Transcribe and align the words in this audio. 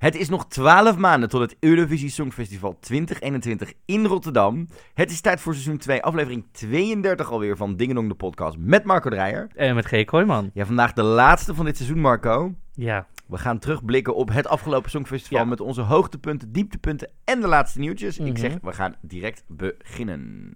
Het 0.00 0.14
is 0.16 0.28
nog 0.28 0.46
12 0.46 0.96
maanden 0.96 1.28
tot 1.28 1.40
het 1.40 1.56
Eurovisie 1.60 2.10
Songfestival 2.10 2.76
2021 2.80 3.72
in 3.84 4.04
Rotterdam. 4.06 4.68
Het 4.94 5.10
is 5.10 5.20
tijd 5.20 5.40
voor 5.40 5.52
seizoen 5.52 5.78
2, 5.78 6.02
aflevering 6.02 6.44
32 6.52 7.30
alweer 7.30 7.56
van 7.56 7.76
Dingendong 7.76 8.08
de 8.08 8.14
podcast 8.14 8.56
met 8.58 8.84
Marco 8.84 9.10
Dreyer. 9.10 9.48
En 9.54 9.74
met 9.74 9.86
G. 9.86 10.04
Kooijman. 10.04 10.50
Ja, 10.54 10.66
vandaag 10.66 10.92
de 10.92 11.02
laatste 11.02 11.54
van 11.54 11.64
dit 11.64 11.76
seizoen, 11.76 12.00
Marco. 12.00 12.54
Ja. 12.72 13.06
We 13.26 13.38
gaan 13.38 13.58
terugblikken 13.58 14.14
op 14.14 14.28
het 14.32 14.46
afgelopen 14.46 14.90
Songfestival 14.90 15.38
Ja. 15.38 15.44
met 15.44 15.60
onze 15.60 15.80
hoogtepunten, 15.80 16.52
dieptepunten 16.52 17.10
en 17.24 17.40
de 17.40 17.48
laatste 17.48 17.78
nieuwtjes. 17.78 18.18
Ik 18.18 18.26
Mhm. 18.26 18.36
zeg, 18.36 18.56
we 18.62 18.72
gaan 18.72 18.94
direct 19.00 19.44
beginnen. 19.48 20.52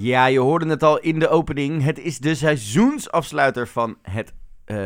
Ja, 0.00 0.26
je 0.26 0.38
hoorde 0.38 0.66
het 0.66 0.82
al 0.82 0.98
in 0.98 1.18
de 1.18 1.28
opening. 1.28 1.82
Het 1.82 1.98
is 1.98 2.18
de 2.18 2.34
seizoensafsluiter 2.34 3.68
van 3.68 3.96
het 4.02 4.32
eh, 4.64 4.76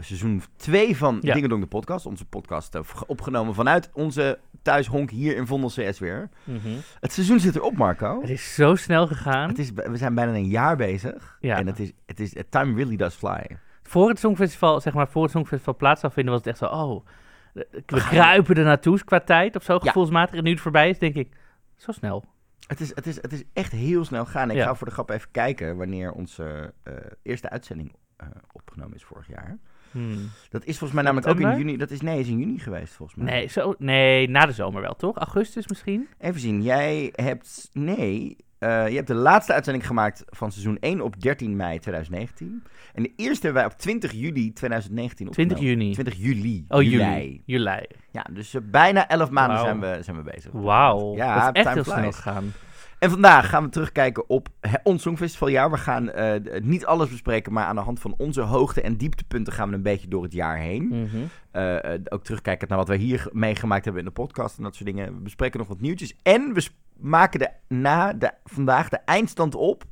seizoen 0.00 0.42
2 0.56 0.96
van 0.96 1.18
Ja. 1.20 1.34
Dingedong 1.34 1.60
de 1.60 1.68
podcast. 1.68 2.06
Onze 2.06 2.24
podcast 2.24 2.74
eh, 2.74 2.80
opgenomen 3.06 3.54
vanuit 3.54 3.90
onze 3.92 4.38
thuishonk 4.62 5.10
hier 5.10 5.36
in 5.36 5.46
Vondel 5.46 5.68
CS 5.68 5.98
weer. 5.98 6.28
Mhm. 6.44 6.68
Het 7.00 7.12
seizoen 7.12 7.40
zit 7.40 7.56
erop, 7.56 7.76
Marco. 7.76 8.20
Het 8.20 8.30
is 8.30 8.54
zo 8.54 8.74
snel 8.74 9.06
gegaan. 9.06 9.48
Het 9.48 9.58
is, 9.58 9.70
we 9.72 9.96
zijn 9.96 10.14
bijna 10.14 10.32
een 10.32 10.48
jaar 10.48 10.76
bezig. 10.76 11.36
Ja. 11.40 11.56
En 11.58 11.66
het 11.66 11.78
is, 11.78 11.92
het 12.06 12.20
is, 12.20 12.34
time 12.48 12.74
really 12.74 12.96
does 12.96 13.14
fly. 13.14 13.58
Voor 13.82 14.08
het 14.08 14.18
Songfestival, 14.18 14.80
zeg 14.80 14.94
maar, 14.94 15.08
voor 15.08 15.22
het 15.22 15.32
Songfestival 15.32 15.76
plaats 15.76 16.00
zou 16.00 16.12
vinden, 16.12 16.32
was 16.32 16.42
het 16.44 16.50
echt 16.50 16.70
zo, 16.70 16.78
oh, 16.80 17.06
we 17.86 18.04
kruipen 18.08 18.56
er 18.56 18.64
naartoe 18.64 19.04
qua 19.04 19.20
tijd 19.20 19.56
of 19.56 19.62
zo, 19.62 19.78
gevoelsmatig. 19.78 20.34
En 20.34 20.44
nu 20.44 20.50
het 20.50 20.60
voorbij 20.60 20.88
is, 20.88 20.98
denk 20.98 21.14
ik, 21.14 21.28
zo 21.76 21.92
snel. 21.92 22.24
Het 22.66 22.80
is, 22.80 22.94
het 22.94 23.06
is, 23.06 23.16
het 23.22 23.32
is 23.32 23.42
echt 23.52 23.72
heel 23.72 24.04
snel 24.04 24.26
gaan. 24.26 24.50
Ik 24.50 24.56
Ja. 24.56 24.64
ga 24.64 24.74
voor 24.74 24.86
de 24.86 24.92
grap 24.92 25.10
even 25.10 25.30
kijken 25.30 25.76
wanneer 25.76 26.12
onze 26.12 26.72
eh, 26.82 26.94
eerste 27.22 27.50
uitzending 27.50 27.92
eh, 28.16 28.26
opgenomen 28.52 28.94
is 28.96 29.04
vorig 29.04 29.26
jaar. 29.28 29.58
Hmm. 29.90 30.30
Dat 30.50 30.64
is 30.64 30.78
volgens 30.78 30.92
mij 30.92 31.02
namelijk 31.02 31.26
ook 31.26 31.40
in 31.50 31.56
juni. 31.58 31.76
Dat 31.76 31.90
is, 31.90 32.00
nee, 32.00 32.20
is 32.20 32.28
in 32.28 32.38
juni 32.38 32.58
geweest 32.58 32.92
volgens 32.92 33.18
mij. 33.18 33.32
Nee, 33.32 33.46
zo, 33.46 33.74
nee, 33.78 34.28
na 34.28 34.46
de 34.46 34.52
zomer 34.52 34.82
wel, 34.82 34.94
toch? 34.96 35.16
Augustus 35.16 35.66
misschien? 35.66 36.08
Even 36.18 36.40
zien, 36.40 36.62
jij 36.62 37.12
hebt. 37.12 37.68
Nee. 37.72 38.36
Eh, 38.58 38.88
je 38.88 38.94
hebt 38.94 39.06
de 39.06 39.14
laatste 39.14 39.52
uitzending 39.52 39.86
gemaakt 39.86 40.24
van 40.26 40.52
seizoen 40.52 40.76
1 40.80 41.00
op 41.00 41.20
13 41.20 41.56
mei 41.56 41.78
2019. 41.78 42.62
En 42.94 43.02
de 43.02 43.12
eerste 43.16 43.46
hebben 43.46 43.62
wij 43.62 43.72
op 43.72 43.78
20 43.78 44.12
juli 44.12 44.52
2019 44.52 45.30
20 45.30 45.56
opgenomen. 45.56 45.82
juni. 45.84 45.92
20 45.94 46.14
juli. 46.16 46.64
Oh, 46.68 46.82
juli. 46.82 47.42
juli. 47.46 47.86
Ja, 48.10 48.26
dus 48.32 48.54
eh, 48.54 48.60
bijna 48.64 49.08
11 49.08 49.30
maanden 49.30 49.58
zijn 49.60 49.80
we, 49.80 49.98
zijn 50.02 50.16
we 50.16 50.22
bezig. 50.22 50.50
Wauw, 50.52 51.14
Ja, 51.16 51.46
dat 51.46 51.56
is 51.56 51.62
echt 51.64 51.74
heel 51.74 51.84
snel 51.84 52.12
gegaan. 52.12 52.52
En 52.98 53.10
vandaag 53.10 53.48
gaan 53.48 53.62
we 53.64 53.68
terugkijken 53.70 54.28
op 54.28 54.48
he- 54.60 54.76
ons 54.82 55.02
Songfestivaljaar. 55.02 55.70
We 55.70 55.76
gaan 55.76 56.10
eh, 56.10 56.60
niet 56.62 56.86
alles 56.86 57.08
bespreken, 57.10 57.52
maar 57.52 57.64
aan 57.64 57.74
de 57.74 57.80
hand 57.82 58.00
van 58.00 58.14
onze 58.18 58.40
hoogte- 58.40 58.80
en 58.80 58.96
dieptepunten 58.96 59.52
gaan 59.52 59.68
we 59.68 59.74
een 59.74 59.82
beetje 59.82 60.08
door 60.08 60.22
het 60.22 60.32
jaar 60.32 60.58
heen. 60.58 60.86
Mhm. 60.88 61.16
Ook 62.08 62.24
terugkijken 62.24 62.68
naar 62.68 62.78
wat 62.78 62.88
wij 62.88 62.96
hier 62.96 63.18
ge- 63.18 63.30
meegemaakt 63.32 63.84
hebben 63.84 64.02
in 64.02 64.08
de 64.08 64.14
podcast 64.14 64.56
en 64.56 64.62
dat 64.62 64.74
soort 64.74 64.88
dingen. 64.88 65.14
We 65.14 65.20
bespreken 65.20 65.58
nog 65.58 65.68
wat 65.68 65.80
nieuwtjes. 65.80 66.16
En 66.22 66.52
we 66.54 66.66
maken 66.98 67.38
de, 67.38 67.50
na 67.68 68.12
de, 68.12 68.30
vandaag 68.44 68.88
de 68.88 68.96
eindstand 69.04 69.54
op 69.54 69.84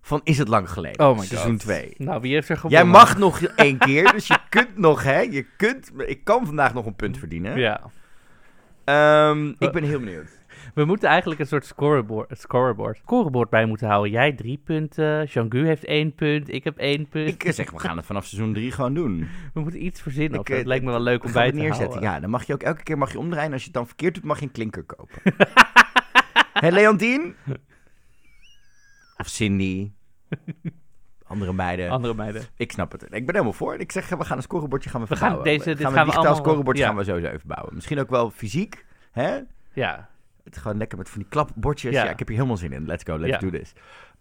van 0.00 0.20
Is 0.24 0.38
het 0.38 0.48
lang 0.48 0.70
geleden? 0.70 1.06
Oh 1.06 1.12
my 1.12 1.16
god. 1.18 1.26
Seizoen 1.26 1.56
2. 1.56 1.94
Nou, 1.96 2.20
wie 2.20 2.32
heeft 2.32 2.48
er 2.48 2.56
gewonnen? 2.56 2.80
Jij 2.82 2.90
mag 2.90 3.18
nog 3.18 3.40
één 3.42 3.78
keer, 3.78 4.12
dus 4.12 4.26
je 4.26 4.38
kunt 4.48 4.78
nog, 4.78 5.02
hè? 5.02 5.18
Je 5.20 5.46
kunt, 5.56 5.92
ik 6.06 6.24
kan 6.24 6.46
vandaag 6.46 6.74
nog 6.74 6.86
een 6.86 6.96
punt 6.96 7.18
verdienen. 7.18 7.58
Ja. 7.58 7.80
Ehm, 8.84 9.48
ik 9.58 9.72
ben 9.72 9.82
heel 9.82 9.98
benieuwd. 9.98 10.44
We 10.74 10.84
moeten 10.84 11.08
eigenlijk 11.08 11.40
een 11.40 11.46
soort 11.46 11.66
scoreboard, 11.66 12.38
scoreboard, 12.38 12.96
scoreboard 12.96 13.50
bij 13.50 13.66
moeten 13.66 13.88
houden. 13.88 14.10
Jij 14.12 14.32
drie 14.32 14.60
punten, 14.64 15.24
Jean-Gu 15.24 15.66
heeft 15.66 15.84
één 15.84 16.14
punt, 16.14 16.52
ik 16.52 16.64
heb 16.64 16.76
één 16.78 17.08
punt. 17.08 17.28
Ik 17.44 17.52
zeg, 17.52 17.70
we 17.70 17.78
gaan 17.78 17.96
het 17.96 18.06
vanaf 18.06 18.24
seizoen 18.26 18.52
3 18.52 18.72
gewoon 18.72 18.94
doen. 18.94 19.28
We 19.54 19.60
moeten 19.60 19.84
iets 19.84 20.00
verzinnen. 20.02 20.40
Ik, 20.40 20.46
zo. 20.46 20.52
eh, 20.52 20.58
Het 20.58 20.66
lijkt 20.68 20.84
me 20.84 20.90
wel 20.90 21.00
leuk 21.00 21.24
om 21.24 21.32
bij 21.32 21.50
te 21.50 21.56
neerzetten. 21.56 21.88
houden. 21.88 22.10
Ja, 22.10 22.20
dan 22.20 22.30
mag 22.30 22.44
je 22.46 22.52
ook 22.52 22.62
elke 22.62 22.82
keer 22.82 22.98
mag 22.98 23.12
je 23.12 23.18
omdraaien. 23.18 23.52
Als 23.52 23.60
je 23.60 23.66
het 23.66 23.76
dan 23.76 23.86
verkeerd 23.86 24.14
doet, 24.14 24.24
mag 24.24 24.38
je 24.38 24.44
een 24.44 24.52
klinker 24.52 24.82
kopen. 24.82 25.22
Hé, 26.60 26.68
Leontien? 26.68 27.34
Of 29.16 29.26
Cindy? 29.28 29.90
Andere 31.26 31.52
meiden. 31.52 31.90
Andere 31.90 32.14
meiden. 32.14 32.42
Ik 32.56 32.72
snap 32.72 32.92
het. 32.92 33.02
Ik 33.02 33.10
ben 33.10 33.34
helemaal 33.34 33.52
voor. 33.52 33.74
Ik 33.76 33.92
zeg, 33.92 34.08
we 34.08 34.24
gaan 34.24 34.36
een 34.36 34.42
scorebordje 34.42 34.90
gaan 34.90 35.00
we, 35.00 35.06
We 35.06 35.16
gaan 35.16 35.42
deze- 35.42 35.64
dit 35.64 35.64
gaan 35.64 35.76
we 35.76 35.82
gaan 35.82 35.86
een 35.92 35.92
we 35.92 35.98
digitaal 36.04 36.24
allemaal- 36.24 36.44
scorebordje 36.44 36.82
ja. 36.82 36.88
gaan 36.88 36.96
we 36.98 37.04
sowieso 37.04 37.28
even 37.28 37.46
bouwen. 37.48 37.74
Misschien 37.74 37.98
ook 37.98 38.10
wel 38.10 38.30
fysiek. 38.30 38.84
Hè? 39.12 39.38
Ja. 39.72 40.08
Het 40.44 40.56
gewoon 40.56 40.76
lekker 40.76 40.98
met 40.98 41.08
van 41.08 41.20
die 41.20 41.28
klapbordjes. 41.28 41.92
Ja. 41.92 42.04
Ja. 42.04 42.10
ik 42.10 42.18
heb 42.18 42.28
hier 42.28 42.36
helemaal 42.36 42.56
zin 42.56 42.72
in. 42.72 42.86
Let's 42.86 43.04
go, 43.04 43.18
let's 43.18 43.32
Ja. 43.32 43.38
do 43.38 43.58
this. 43.58 43.72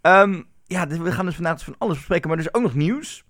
Ehm, 0.01 0.41
ja, 0.63 0.85
dus 0.85 0.97
we 0.97 1.11
gaan 1.11 1.25
dus 1.25 1.35
vandaag 1.35 1.63
van 1.63 1.75
alles 1.77 1.95
bespreken, 1.97 2.29
maar 2.29 2.37
er 2.37 2.43
is 2.45 2.53
ook 2.53 2.61
nog 2.61 2.73
nieuws. 2.75 3.23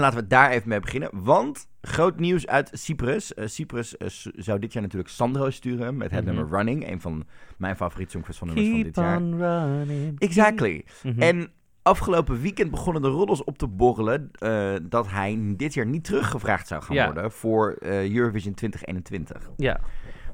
Laten 0.00 0.18
we 0.18 0.26
daar 0.26 0.50
even 0.50 0.68
mee 0.68 0.80
beginnen. 0.80 1.10
Want 1.12 1.68
groot 1.80 2.18
nieuws 2.18 2.46
uit 2.46 2.70
Cyprus. 2.72 3.34
Eh, 3.34 3.46
Cyprus 3.46 3.96
eh, 3.96 4.08
zou 4.36 4.58
dit 4.58 4.72
jaar 4.72 4.82
natuurlijk 4.82 5.10
Sandro 5.10 5.50
sturen 5.50 5.96
met 5.96 6.10
het 6.10 6.24
Mhm. 6.24 6.34
nummer 6.34 6.56
Running. 6.56 6.90
Een 6.90 7.00
van 7.00 7.24
mijn 7.56 7.76
favoriete 7.76 8.12
songfestivalnummers 8.12 8.74
van 8.74 8.82
dit 8.82 8.92
Keep 8.94 9.04
jaar. 9.04 9.16
on 9.16 9.36
running. 9.78 10.18
Exactly. 10.20 10.84
Mhm. 11.02 11.20
En 11.22 11.48
afgelopen 11.82 12.40
weekend 12.40 12.70
begonnen 12.70 13.02
de 13.02 13.08
roddels 13.08 13.44
op 13.44 13.58
te 13.58 13.66
borrelen 13.66 14.30
eh, 14.38 14.74
dat 14.82 15.10
hij 15.10 15.38
dit 15.56 15.74
jaar 15.74 15.86
niet 15.86 16.04
teruggevraagd 16.04 16.66
zou 16.68 16.82
gaan 16.82 16.96
Ja. 16.96 17.04
worden 17.04 17.32
voor 17.32 17.76
Eurovision 17.80 18.54
2021. 18.54 19.50
Ja. 19.56 19.80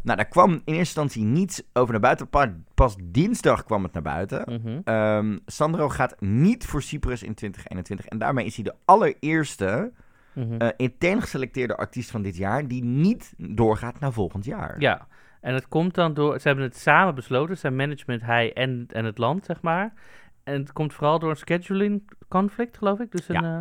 Nou, 0.02 0.16
daar 0.16 0.28
kwam 0.28 0.50
in 0.50 0.58
eerste 0.64 0.76
instantie 0.78 1.24
niets 1.24 1.62
over 1.72 1.92
naar 1.92 2.00
buiten. 2.00 2.28
Pa- 2.28 2.54
Pas 2.74 2.96
dinsdag 3.02 3.64
kwam 3.64 3.82
het 3.82 3.92
naar 3.92 4.02
buiten. 4.02 4.42
Mhm. 4.62 4.80
Ehm, 4.84 5.38
Sandro 5.46 5.88
gaat 5.88 6.20
niet 6.20 6.66
voor 6.66 6.82
Cyprus 6.82 7.22
in 7.22 7.34
2021. 7.34 8.06
En 8.06 8.18
daarmee 8.18 8.44
is 8.46 8.54
hij 8.54 8.64
de 8.64 8.74
allereerste 8.84 9.92
eh 10.58 10.68
intern 10.76 11.20
geselecteerde 11.20 11.76
artiest 11.76 12.10
van 12.10 12.22
dit 12.22 12.36
jaar... 12.36 12.68
die 12.68 12.84
niet 12.84 13.34
doorgaat 13.36 14.00
naar 14.00 14.12
volgend 14.12 14.44
jaar. 14.44 14.80
Ja. 14.80 15.06
En 15.40 15.54
het 15.54 15.68
komt 15.68 15.94
dan 15.94 16.14
door... 16.14 16.40
Ze 16.40 16.46
hebben 16.46 16.64
het 16.64 16.76
samen 16.76 17.14
besloten. 17.14 17.58
Zijn 17.58 17.76
management, 17.76 18.22
hij 18.22 18.52
en, 18.52 18.86
en 18.88 19.04
het 19.04 19.18
land, 19.18 19.44
zeg 19.44 19.62
maar. 19.62 19.92
En 20.44 20.60
het 20.60 20.72
komt 20.72 20.92
vooral 20.94 21.18
door 21.18 21.30
een 21.30 21.36
scheduling 21.36 22.10
conflict, 22.28 22.76
geloof 22.76 22.98
ik. 23.00 23.10
Dus, 23.12 23.28
een, 23.28 23.44
eh, 23.44 23.60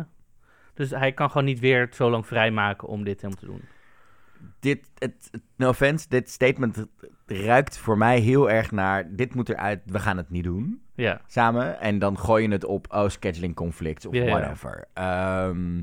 dus 0.74 0.90
hij 0.90 1.12
kan 1.12 1.30
gewoon 1.30 1.44
niet 1.46 1.60
weer 1.60 1.88
zo 1.92 2.10
lang 2.10 2.26
vrijmaken 2.26 2.88
om 2.88 3.04
dit 3.04 3.20
helemaal 3.20 3.40
te 3.42 3.46
doen. 3.46 3.62
Dit, 4.60 4.90
het, 4.98 5.30
no 5.56 5.68
offense, 5.68 6.08
dit 6.08 6.30
statement 6.30 6.86
ruikt 7.26 7.78
voor 7.78 7.98
mij 7.98 8.18
heel 8.18 8.50
erg 8.50 8.70
naar... 8.70 9.14
dit 9.16 9.34
moet 9.34 9.48
eruit, 9.48 9.80
we 9.84 9.98
gaan 9.98 10.16
het 10.16 10.30
niet 10.30 10.44
doen. 10.44 10.82
Ja. 10.94 11.20
samen. 11.26 11.80
En 11.80 11.98
dan 11.98 12.18
gooi 12.18 12.42
je 12.42 12.52
het 12.52 12.64
op, 12.64 12.86
oh, 12.94 13.08
scheduling 13.08 13.54
conflict 13.54 14.06
of 14.06 14.14
Ja, 14.14 14.22
ja. 14.24 14.30
whatever. 14.30 14.84
Ehm, 14.94 15.82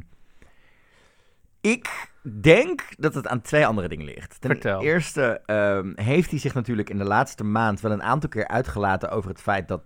ik 1.62 2.10
denk 2.42 2.82
dat 2.98 3.14
het 3.14 3.28
aan 3.28 3.42
twee 3.42 3.66
andere 3.66 3.88
dingen 3.88 4.06
ligt. 4.06 4.42
Ten 4.42 4.50
Vertel. 4.50 4.82
eerste 4.82 5.42
ehm, 5.46 5.92
heeft 5.96 6.30
hij 6.30 6.40
zich 6.40 6.54
natuurlijk 6.54 6.90
in 6.90 6.98
de 6.98 7.04
laatste 7.04 7.44
maand 7.44 7.82
wel 7.82 7.92
een 7.92 8.04
aantal 8.04 8.30
keer 8.30 8.48
uitgelaten 8.48 9.10
over 9.10 9.30
het 9.30 9.42
feit 9.42 9.68
dat 9.68 9.84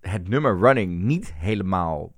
het 0.00 0.28
nummer 0.28 0.58
Running 0.58 1.02
niet 1.02 1.34
helemaal 1.34 2.12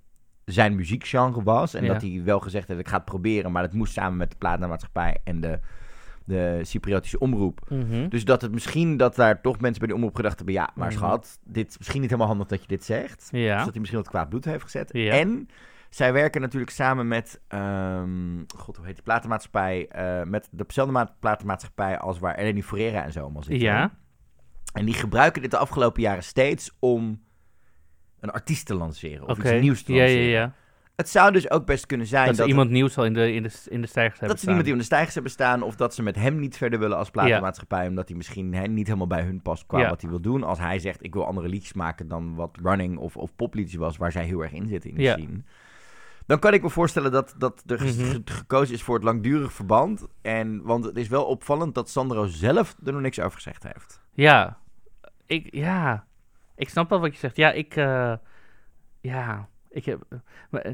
zijn 0.44 0.74
muziekgenre 0.74 1.42
was. 1.42 1.74
En 1.74 1.84
Ja. 1.84 1.92
dat 1.92 2.02
hij 2.02 2.20
wel 2.24 2.40
gezegd 2.40 2.68
heeft, 2.68 2.80
ik 2.80 2.88
ga 2.88 2.96
het 2.96 3.04
proberen, 3.04 3.52
maar 3.52 3.62
het 3.62 3.72
moest 3.72 3.92
samen 3.92 4.16
met 4.16 4.30
de 4.30 4.36
platenmaatschappij 4.36 5.18
en 5.24 5.40
de, 5.40 5.58
de 6.26 6.60
Cypriotische 6.62 7.18
omroep. 7.18 7.60
Mhm. 7.68 8.08
Dus 8.08 8.24
dat 8.24 8.42
het 8.42 8.52
misschien 8.52 8.96
dat 8.96 9.14
daar 9.16 9.40
toch 9.40 9.60
mensen 9.60 9.78
bij 9.78 9.88
de 9.88 9.94
omroep 9.94 10.14
gedacht 10.16 10.36
hebben... 10.36 10.54
ja, 10.54 10.70
maar 10.74 10.88
Mhm. 10.88 10.96
schat, 10.96 11.38
dit 11.44 11.68
is 11.68 11.78
misschien 11.78 12.00
niet 12.00 12.10
helemaal 12.10 12.30
handig 12.30 12.48
dat 12.48 12.60
je 12.60 12.66
dit 12.66 12.84
zegt. 12.84 13.28
Dus 13.30 13.40
Ja. 13.40 13.56
dat 13.64 13.70
hij 13.70 13.78
misschien 13.80 14.00
wat 14.02 14.08
kwaad 14.10 14.28
bloed 14.28 14.44
heeft 14.44 14.62
gezet. 14.62 14.88
Ja. 14.92 15.12
En 15.12 15.48
zij 15.90 16.12
werken 16.12 16.40
natuurlijk 16.40 16.72
samen 16.72 17.08
met... 17.08 17.40
ehm, 17.48 18.38
God, 18.56 18.76
hoe 18.76 18.86
heet 18.86 18.94
die 18.94 19.04
platenmaatschappij? 19.04 19.88
Eh, 19.88 20.22
met 20.22 20.48
dezelfde 20.50 20.92
ma- 20.92 21.14
platenmaatschappij 21.20 21.98
als 21.98 22.18
waar 22.18 22.34
Eleni 22.34 22.62
Ferreira 22.62 23.04
en 23.04 23.12
zo 23.12 23.20
allemaal 23.20 23.42
zitten. 23.42 23.66
Ja. 23.66 23.90
En 24.72 24.84
die 24.84 24.94
gebruiken 24.94 25.42
dit 25.42 25.50
de 25.50 25.56
afgelopen 25.58 26.02
jaren 26.02 26.22
steeds 26.24 26.76
om 26.78 27.24
een 28.20 28.30
artiest 28.30 28.66
te 28.66 28.74
lanceren. 28.74 29.28
Of 29.28 29.38
iets 29.38 29.50
nieuws 29.60 29.82
te 29.82 29.92
Ja, 29.92 29.98
ja, 29.98 30.04
lanceren. 30.04 30.30
ja. 30.30 30.54
Het 30.96 31.08
zou 31.08 31.32
dus 31.32 31.50
ook 31.50 31.66
best 31.66 31.86
kunnen 31.86 32.06
zijn 32.06 32.26
Dat 32.26 32.36
dat, 32.36 32.44
ze 32.44 32.50
iemand 32.50 32.70
nieuws 32.70 32.98
al 32.98 33.04
in 33.04 33.12
de, 33.12 33.32
in 33.32 33.42
de, 33.42 33.50
in 33.68 33.80
de 33.80 33.86
stijgers 33.86 34.18
hebben 34.20 34.28
dat 34.28 34.38
ze 34.40 34.46
iemand 34.46 34.64
die 34.64 34.72
om 34.72 34.78
de 34.78 34.84
stijgers 34.86 35.14
hebben 35.14 35.32
staan, 35.32 35.62
of 35.62 35.76
dat 35.76 35.94
ze 35.94 36.02
met 36.02 36.16
hem 36.16 36.38
niet 36.38 36.56
verder 36.56 36.78
willen 36.78 36.96
als 36.96 37.10
platenmaatschappij, 37.10 37.88
omdat 37.88 38.08
hij 38.08 38.16
misschien 38.16 38.54
hè, 38.54 38.66
niet 38.66 38.86
helemaal 38.86 39.06
bij 39.06 39.22
hun 39.22 39.42
past 39.42 39.66
qua 39.66 39.78
Ja. 39.78 39.88
wat 39.88 40.00
hij 40.00 40.10
wil 40.10 40.20
doen. 40.20 40.42
Als 40.42 40.58
hij 40.58 40.78
zegt, 40.78 41.04
ik 41.04 41.14
wil 41.14 41.26
andere 41.26 41.48
liedjes 41.48 41.72
maken 41.72 42.08
dan 42.08 42.34
wat 42.34 42.58
running 42.62 42.98
of, 42.98 43.16
of 43.16 43.34
popliedjes 43.36 43.74
was, 43.80 43.96
waar 43.96 44.12
zij 44.12 44.24
heel 44.24 44.40
erg 44.42 44.52
in 44.52 44.68
zitten 44.68 44.90
in 44.90 44.96
de 44.96 45.02
Ja. 45.02 45.12
scene. 45.16 45.42
Dan 46.26 46.38
kan 46.38 46.52
ik 46.54 46.62
me 46.62 46.70
voorstellen 46.70 47.12
dat, 47.12 47.34
dat 47.38 47.62
er 47.66 47.82
Mhm. 47.82 47.86
ge- 47.92 48.22
gekozen 48.24 48.74
is 48.74 48.82
voor 48.82 48.94
het 48.94 49.04
langdurig 49.04 49.52
verband. 49.52 50.06
En, 50.22 50.62
want 50.62 50.84
het 50.84 50.96
is 50.96 51.08
wel 51.08 51.24
opvallend 51.24 51.74
dat 51.74 51.90
Sandro 51.90 52.26
zelf 52.26 52.76
er 52.84 52.92
nog 52.92 53.00
niks 53.02 53.20
over 53.20 53.32
gezegd 53.36 53.62
heeft. 53.62 54.00
Ja. 54.12 54.58
Ik, 55.26 55.54
ja. 55.54 56.06
Ik 56.56 56.68
snap 56.68 56.88
wel 56.90 57.00
wat 57.00 57.12
je 57.12 57.18
zegt. 57.18 57.36
Ja, 57.36 57.52
ik... 57.52 57.76
eh, 57.76 58.12
ja. 59.00 59.48
Ik 59.76 59.84
heb... 59.84 60.02
maar, 60.50 60.60
eh, 60.60 60.72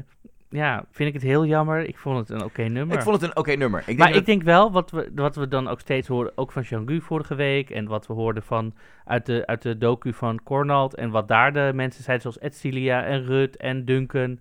ja, 0.49 0.85
vind 0.91 1.07
ik 1.07 1.13
het 1.13 1.23
heel 1.23 1.45
jammer. 1.45 1.87
Ik 1.87 1.97
vond 1.97 2.17
het 2.17 2.29
een 2.29 2.43
oké 2.45 2.63
nummer. 2.63 2.95
Ik 2.97 3.01
vond 3.03 3.21
het 3.21 3.29
een 3.29 3.37
oké 3.37 3.51
nummer. 3.53 3.79
Ik 3.79 3.85
denk 3.85 3.97
maar 3.99 4.07
dat 4.07 4.17
ik 4.17 4.25
denk 4.25 4.43
wel, 4.43 4.71
wat 4.71 4.91
we, 4.91 5.11
wat 5.15 5.35
we 5.35 5.47
dan 5.47 5.67
ook 5.67 5.79
steeds 5.79 6.07
horen, 6.07 6.31
ook 6.35 6.51
van 6.51 6.61
Jean-Gu 6.61 7.01
vorige 7.01 7.35
week, 7.35 7.69
en 7.69 7.85
wat 7.87 8.07
we 8.07 8.13
hoorden 8.13 8.43
van, 8.43 8.73
uit, 9.05 9.25
de, 9.25 9.45
uit 9.45 9.61
de 9.61 9.77
docu 9.77 10.13
van 10.13 10.43
Cornald, 10.43 10.95
en 10.95 11.09
wat 11.09 11.27
daar 11.27 11.53
de 11.53 11.71
mensen 11.73 12.03
zeiden, 12.03 12.31
zoals 12.31 12.53
Edcilia 12.53 13.03
en 13.03 13.25
Rut 13.25 13.57
en 13.57 13.85
Duncan. 13.85 14.39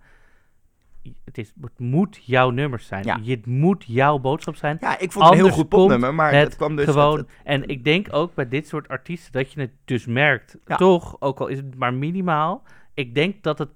Het, 1.25 1.39
is, 1.39 1.53
het 1.61 1.79
moet 1.79 2.21
jouw 2.25 2.51
nummers 2.51 2.87
zijn. 2.87 3.05
Ja. 3.05 3.21
Het 3.25 3.47
moet 3.47 3.85
jouw 3.87 4.19
boodschap 4.19 4.57
zijn. 4.57 4.77
Ja, 4.81 4.99
ik 4.99 5.13
vond 5.13 5.25
het 5.25 5.35
een 5.35 5.45
heel 5.45 5.55
goed 5.55 5.69
popnummer, 5.69 6.15
maar 6.15 6.33
het 6.33 6.43
het 6.45 6.57
kwam 6.57 6.77
dus... 6.77 6.85
Gewoon, 6.85 7.19
het- 7.19 7.29
en 7.45 7.69
ik 7.69 7.85
denk 7.85 8.07
ook 8.11 8.35
bij 8.35 8.49
dit 8.49 8.69
soort 8.69 8.89
artiesten 8.89 9.33
dat 9.33 9.53
je 9.53 9.61
het 9.61 9.73
dus 9.85 10.07
merkt. 10.07 10.57
Ja. 10.67 10.77
Toch, 10.77 11.17
ook 11.21 11.41
al 11.41 11.47
is 11.47 11.57
het 11.57 11.75
maar 11.79 11.95
minimaal. 11.95 12.63
Ik 12.95 13.15
denk 13.15 13.43
dat 13.43 13.59
het. 13.59 13.69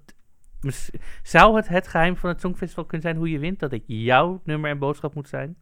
Zou 1.23 1.55
het 1.55 1.67
het 1.67 1.87
geheim 1.87 2.17
van 2.17 2.29
het 2.29 2.41
Songfestival 2.41 2.85
kunnen 2.85 3.07
zijn 3.07 3.17
hoe 3.17 3.31
je 3.31 3.39
wint? 3.39 3.59
Dat 3.59 3.71
het 3.71 3.83
jouw 3.85 4.41
nummer 4.43 4.69
en 4.69 4.79
boodschap 4.79 5.13
moet 5.13 5.29
zijn? 5.29 5.55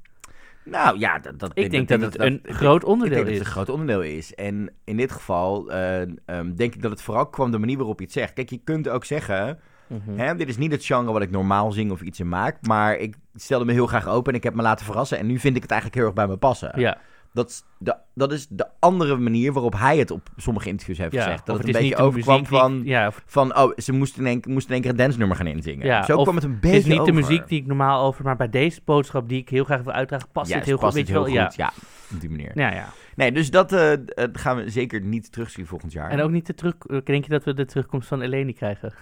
nou 0.66 1.00
ja, 1.00 1.20
dat, 1.20 1.40
dat, 1.40 1.52
Ik 1.54 1.72
denk 1.72 1.88
dat 1.88 2.02
het 2.02 2.20
een 2.20 2.40
groot 2.44 2.82
Ik 2.82 2.88
onderdeel 2.88 3.16
denk 3.16 3.26
dat 3.26 3.34
is. 3.34 3.40
het 3.40 3.48
een 3.48 3.54
groot 3.54 3.70
onderdeel 3.70 4.02
is. 4.02 4.36
En 4.36 4.70
in 4.84 4.98
dit 4.98 5.12
geval 5.12 5.72
eh, 5.72 6.02
ehm, 6.02 6.56
denk 6.56 6.76
ik 6.76 6.82
dat 6.82 6.92
het 6.92 7.02
vooral 7.02 7.28
kwam 7.30 7.52
de 7.52 7.58
manier 7.58 7.78
waarop 7.78 8.00
je 8.00 8.06
het 8.06 8.14
zegt. 8.14 8.34
Kijk, 8.34 8.50
je 8.50 8.62
kunt 8.64 8.90
ook 8.90 9.06
zeggen... 9.06 9.60
Mhm. 9.88 10.18
Hè, 10.18 10.36
dit 10.36 10.48
is 10.48 10.58
niet 10.58 10.72
het 10.72 10.86
genre 10.86 11.12
wat 11.12 11.22
ik 11.22 11.32
normaal 11.32 11.72
zing 11.72 11.92
of 11.92 12.02
iets 12.02 12.20
in 12.20 12.30
maak. 12.30 12.58
Maar 12.68 12.98
ik 12.98 13.16
stelde 13.36 13.66
me 13.66 13.72
heel 13.72 13.88
graag 13.88 14.08
open 14.08 14.32
en 14.32 14.38
ik 14.38 14.44
heb 14.44 14.54
me 14.54 14.62
laten 14.62 14.86
verrassen. 14.86 15.18
En 15.18 15.26
nu 15.26 15.40
vind 15.40 15.56
ik 15.56 15.62
het 15.62 15.72
eigenlijk 15.72 16.00
heel 16.00 16.10
erg 16.10 16.20
bij 16.20 16.28
me 16.28 16.38
passen. 16.38 16.80
Ja, 16.80 16.98
Dat, 17.36 17.50
is 17.50 17.64
de, 17.78 17.96
dat 18.14 18.32
is 18.32 18.48
de 18.48 18.68
andere 18.80 19.18
manier 19.18 19.54
waarop 19.54 19.74
hij 19.74 19.98
het 19.98 20.12
op 20.12 20.30
sommige 20.36 20.70
interviews 20.70 20.98
heeft 20.98 21.14
ja. 21.14 21.24
gezegd. 21.24 21.46
Dat 21.46 21.58
het 21.58 21.68
een 21.68 21.74
beetje 21.74 21.96
overkwam 21.96 22.36
muziek 22.36 22.50
die 22.50 22.58
ik- 22.58 22.64
van, 22.64 22.82
ja, 22.84 23.08
of 23.08 23.24
van... 23.26 23.58
Oh, 23.58 23.72
ze 23.78 23.92
moesten 23.92 24.26
in 24.26 24.28
één, 24.28 24.42
in 24.42 24.62
één 24.68 24.82
keer 24.82 24.90
een 24.90 24.96
dance-nummer 24.96 25.38
gaan 25.38 25.48
inzingen. 25.48 25.86
Ja, 25.86 26.04
Zo 26.04 26.22
kwam 26.24 26.36
het 26.36 26.44
een 26.44 26.52
het 26.52 26.60
beetje 26.60 26.78
is 26.78 26.86
niet 26.86 27.06
de 27.06 27.12
muziek 27.12 27.48
die 27.48 27.60
ik 27.62 27.66
normaal 27.66 28.06
over, 28.06 28.24
maar 28.24 28.36
bij 28.36 28.50
deze 28.50 28.82
boodschap 28.86 29.30
die 29.30 29.40
ik 29.40 29.50
heel 29.50 29.64
graag 29.64 29.82
wil 29.82 29.94
uitdragen, 29.94 30.28
past 30.32 30.54
dit 30.54 30.64
heel 30.64 30.78
past 30.78 30.92
goed. 30.92 31.02
het 31.02 31.10
heel 31.10 31.34
wel? 31.34 31.46
goed. 31.46 31.56
Ja. 31.56 31.74
op 32.14 32.20
die 32.20 32.30
manier. 32.30 32.52
Ja. 32.54 32.74
ja. 32.74 32.90
Nee, 33.16 33.32
dus 33.32 33.52
dat 33.52 33.72
eh, 33.72 33.94
eh, 33.94 34.00
gaan 34.34 34.56
we 34.58 34.70
zeker 34.70 35.02
niet 35.02 35.32
terugzien 35.32 35.66
volgend 35.68 35.92
jaar. 35.92 36.10
En 36.10 36.22
ook 36.22 36.32
niet 36.32 36.46
de 36.46 36.54
terug. 36.54 36.76
Denk 37.04 37.24
je 37.24 37.30
dat 37.30 37.44
we 37.44 37.54
de 37.54 37.66
terugkomst 37.66 38.08
van 38.08 38.22
Eleni 38.22 38.54
krijgen? 38.54 38.94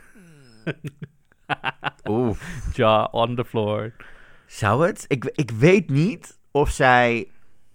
Oeh. 2.10 2.38
Ja, 2.74 3.04
on 3.12 3.36
the 3.36 3.46
floor. 3.46 3.92
Zou 4.46 4.88
het? 4.88 5.06
Ik, 5.08 5.32
ik 5.36 5.52
weet 5.52 5.90
niet 5.90 6.40
of 6.52 6.70
zij... 6.70 7.28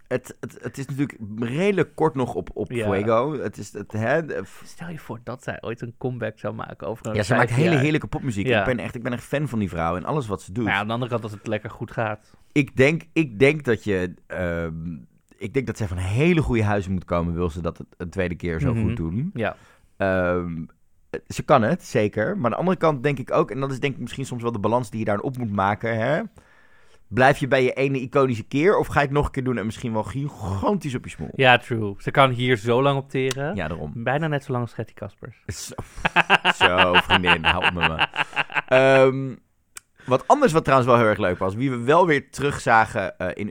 Het, 0.08 0.36
het, 0.40 0.58
het 0.60 0.78
is 0.78 0.86
natuurlijk 0.86 1.18
redelijk 1.38 1.94
kort 1.94 2.14
nog 2.14 2.34
op, 2.34 2.50
op 2.54 2.72
Ja. 2.72 2.84
Fuego. 2.84 3.38
Het 3.38 3.58
is 3.58 3.72
het, 3.72 3.92
hè, 3.92 4.20
Stel 4.64 4.88
je 4.88 4.98
voor 4.98 5.20
dat 5.24 5.42
zij 5.42 5.58
ooit 5.60 5.80
een 5.80 5.94
comeback 5.98 6.38
zou 6.38 6.54
maken 6.54 6.86
over 6.86 7.06
een 7.06 7.14
ja, 7.14 7.22
ze 7.22 7.34
maakt 7.34 7.50
hele 7.50 7.76
heerlijke 7.76 8.06
popmuziek. 8.06 8.46
Ja. 8.46 8.58
Ik, 8.58 8.64
ben 8.64 8.78
echt, 8.78 8.94
ik 8.94 9.02
ben 9.02 9.12
echt 9.12 9.22
fan 9.24 9.48
van 9.48 9.58
die 9.58 9.68
vrouw 9.68 9.96
en 9.96 10.04
alles 10.04 10.26
wat 10.26 10.42
ze 10.42 10.52
doet. 10.52 10.64
Maar 10.64 10.72
ja, 10.72 10.78
aan 10.78 10.86
de 10.86 10.92
andere 10.92 11.10
kant, 11.10 11.22
als 11.22 11.32
het 11.32 11.46
lekker 11.46 11.70
goed 11.70 11.90
gaat. 11.90 12.30
Ik, 12.52 12.76
denk, 12.76 13.02
ik 13.12 13.38
denk 13.38 13.64
dat 13.64 13.84
je... 13.84 14.14
ehm, 14.26 14.96
ik 15.36 15.54
denk 15.54 15.66
dat 15.66 15.76
zij 15.76 15.86
van 15.88 15.96
hele 15.96 16.42
goede 16.42 16.64
huizen 16.64 16.92
moet 16.92 17.04
komen... 17.04 17.34
wil 17.34 17.50
ze 17.50 17.60
dat 17.60 17.78
het 17.78 17.86
een 17.96 18.10
tweede 18.10 18.34
keer 18.34 18.60
zo 18.60 18.74
Mhm. 18.74 18.82
goed 18.82 18.96
doen. 18.96 19.30
Ja. 19.34 19.56
Ehm, 19.96 20.64
ze 21.26 21.42
kan 21.42 21.62
het, 21.62 21.84
zeker. 21.84 22.36
Maar 22.36 22.44
aan 22.44 22.50
de 22.50 22.56
andere 22.56 22.76
kant 22.76 23.02
denk 23.02 23.18
ik 23.18 23.32
ook... 23.32 23.50
en 23.50 23.60
dat 23.60 23.70
is 23.70 23.80
denk 23.80 23.94
ik 23.94 24.00
misschien 24.00 24.26
soms 24.26 24.42
wel 24.42 24.52
de 24.52 24.58
balans 24.58 24.90
die 24.90 24.98
je 24.98 25.04
daarin 25.04 25.24
op 25.24 25.36
moet 25.38 25.52
maken... 25.52 25.98
Hè? 25.98 26.20
Blijf 27.08 27.38
je 27.38 27.48
bij 27.48 27.62
je 27.62 27.72
ene 27.72 28.00
iconische 28.00 28.42
keer... 28.42 28.78
of 28.78 28.86
ga 28.86 29.00
je 29.00 29.06
het 29.06 29.14
nog 29.14 29.26
een 29.26 29.30
keer 29.30 29.44
doen 29.44 29.58
en 29.58 29.64
misschien 29.64 29.92
wel 29.92 30.02
gigantisch 30.02 30.94
op 30.94 31.04
je 31.04 31.10
smoel? 31.10 31.30
ja, 31.34 31.58
true. 31.58 31.94
Ze 31.98 32.10
kan 32.10 32.30
hier 32.30 32.56
zo 32.56 32.82
lang 32.82 32.98
op 32.98 33.10
teren. 33.10 33.56
Ja, 33.56 33.68
daarom. 33.68 33.92
Bijna 33.94 34.26
net 34.26 34.44
zo 34.44 34.52
lang 34.52 34.64
als 34.64 34.74
Getty 34.74 34.92
Kaspers. 34.94 35.42
Zo, 35.46 35.74
zo, 36.66 36.92
vriendin, 36.94 37.44
hou 37.44 37.66
op 37.66 37.72
met 37.72 37.88
me. 37.88 39.36
Wat 40.08 40.24
anders 40.26 40.52
wat 40.52 40.64
trouwens 40.64 40.90
wel 40.90 40.98
heel 41.00 41.08
erg 41.08 41.18
leuk 41.18 41.38
was, 41.38 41.54
wie 41.54 41.70
we 41.70 41.76
wel 41.76 42.06
weer 42.06 42.30
terugzagen 42.30 43.18
eh 43.18 43.28
in 43.34 43.48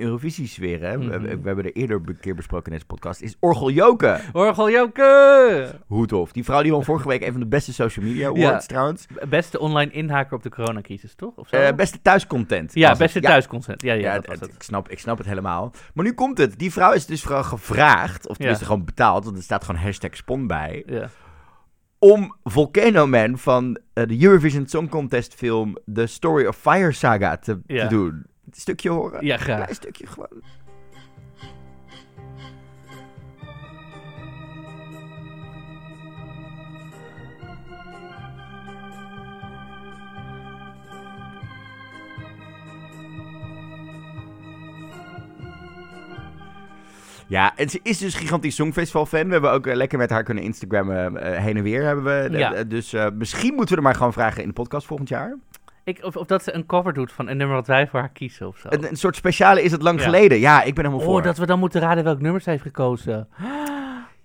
we, 0.99 1.15
Mhm. 1.17 1.21
we- 1.21 1.39
we 1.41 1.47
hebben 1.47 1.65
er 1.65 1.73
eerder 1.75 2.01
een 2.05 2.19
keer 2.19 2.35
besproken 2.35 2.65
in 2.65 2.71
deze 2.71 2.85
podcast, 2.85 3.21
is 3.21 3.35
Orgel 3.39 3.69
Joke. 3.71 4.19
Orgel 4.33 4.69
Joke! 4.71 5.75
Hoe 5.87 6.05
tof. 6.07 6.31
Die 6.31 6.43
vrouw 6.43 6.61
die 6.61 6.71
won 6.71 6.83
vorige 6.83 7.07
week 7.07 7.21
een 7.25 7.31
van 7.31 7.39
de 7.39 7.47
beste 7.47 7.73
social 7.73 8.05
media 8.05 8.31
Ja. 8.33 8.47
awards 8.47 8.65
trouwens. 8.67 9.05
Beste 9.29 9.59
online 9.59 9.91
inhaker 9.91 10.35
op 10.35 10.43
de 10.43 10.49
coronacrisis, 10.49 11.13
toch? 11.15 11.35
Of 11.35 11.47
zo? 11.47 11.55
Eh, 11.55 11.73
beste 11.75 12.01
thuiscontent. 12.01 12.73
ja, 12.73 12.95
beste 12.95 13.21
Ja, 13.21 13.29
thuiscontent. 13.29 13.81
Ja, 13.81 13.93
ja, 13.93 13.99
Ja, 13.99 14.13
dat 14.15 14.25
was 14.25 14.39
het. 14.39 14.49
ik, 14.53 14.63
snap, 14.63 14.89
ik 14.89 14.99
snap 14.99 15.17
het 15.17 15.27
helemaal. 15.27 15.71
Maar 15.93 16.05
nu 16.05 16.13
komt 16.13 16.37
het. 16.37 16.59
Die 16.59 16.71
vrouw 16.71 16.91
is 16.93 17.05
dus 17.05 17.21
vooral 17.21 17.43
gevraagd, 17.43 18.27
of 18.27 18.37
tenminste 18.37 18.65
gewoon 18.65 18.85
betaald, 18.85 19.23
want 19.25 19.37
er 19.37 19.43
staat 19.43 19.63
gewoon 19.63 19.81
hashtag 19.81 20.15
spon 20.15 20.47
bij, 20.47 20.83
Ja. 20.85 21.09
Om 21.99 22.35
Volcano 22.43 23.07
Man 23.07 23.37
van 23.37 23.77
eh, 23.93 24.07
de 24.07 24.23
Eurovision 24.23 24.67
Song 24.67 24.89
Contest 24.89 25.33
film 25.33 25.77
The 25.93 26.05
Story 26.05 26.45
of 26.45 26.57
Fire 26.57 26.91
Saga 26.91 27.37
te, 27.37 27.59
Ja. 27.67 27.87
te 27.87 27.95
doen. 27.95 28.13
Een 28.13 28.53
stukje 28.53 28.89
horen? 28.89 29.25
ja, 29.25 29.33
Een 29.33 29.39
graag. 29.39 29.57
klein 29.57 29.75
stukje 29.75 30.07
gewoon. 30.07 30.41
Ja, 47.27 47.53
en 47.55 47.69
ze 47.69 47.79
is 47.83 47.97
dus 47.97 48.15
gigantisch 48.15 48.55
Songfestival-fan. 48.55 49.25
We 49.25 49.31
hebben 49.31 49.51
ook 49.51 49.67
eh, 49.67 49.75
lekker 49.75 49.97
met 49.97 50.09
haar 50.09 50.23
kunnen 50.23 50.43
Instagrammen 50.43 51.17
eh, 51.17 51.43
heen 51.43 51.57
en 51.57 51.63
weer. 51.63 51.83
Hebben 51.83 52.03
we. 52.03 52.37
Ja. 52.37 52.53
Eh, 52.53 52.63
dus 52.67 52.93
eh, 52.93 53.07
misschien 53.13 53.53
moeten 53.53 53.69
we 53.69 53.75
er 53.75 53.81
maar 53.87 53.95
gewoon 53.95 54.13
vragen 54.13 54.41
in 54.41 54.47
de 54.47 54.53
podcast 54.53 54.87
volgend 54.87 55.09
jaar. 55.09 55.35
Ik, 55.83 55.99
of, 56.03 56.15
of 56.15 56.27
dat 56.27 56.43
ze 56.43 56.53
een 56.53 56.65
cover 56.65 56.93
doet 56.93 57.11
van 57.11 57.27
een 57.29 57.37
nummer 57.37 57.55
wat 57.55 57.67
wij 57.67 57.87
voor 57.87 57.99
haar 57.99 58.09
kiezen 58.09 58.47
of 58.47 58.57
zo. 58.57 58.67
Een, 58.71 58.89
een 58.89 58.95
soort 58.95 59.15
speciale 59.15 59.63
is 59.63 59.71
het 59.71 59.81
lang 59.81 59.99
Ja. 59.99 60.05
geleden. 60.05 60.39
Ja, 60.39 60.63
ik 60.63 60.75
ben 60.75 60.85
helemaal 60.85 61.05
voor. 61.05 61.17
Oh, 61.17 61.23
dat 61.23 61.37
we 61.37 61.45
dan 61.45 61.59
moeten 61.59 61.81
raden 61.81 62.03
welk 62.03 62.21
nummer 62.21 62.41
ze 62.41 62.49
heeft 62.49 62.61
gekozen. 62.61 63.27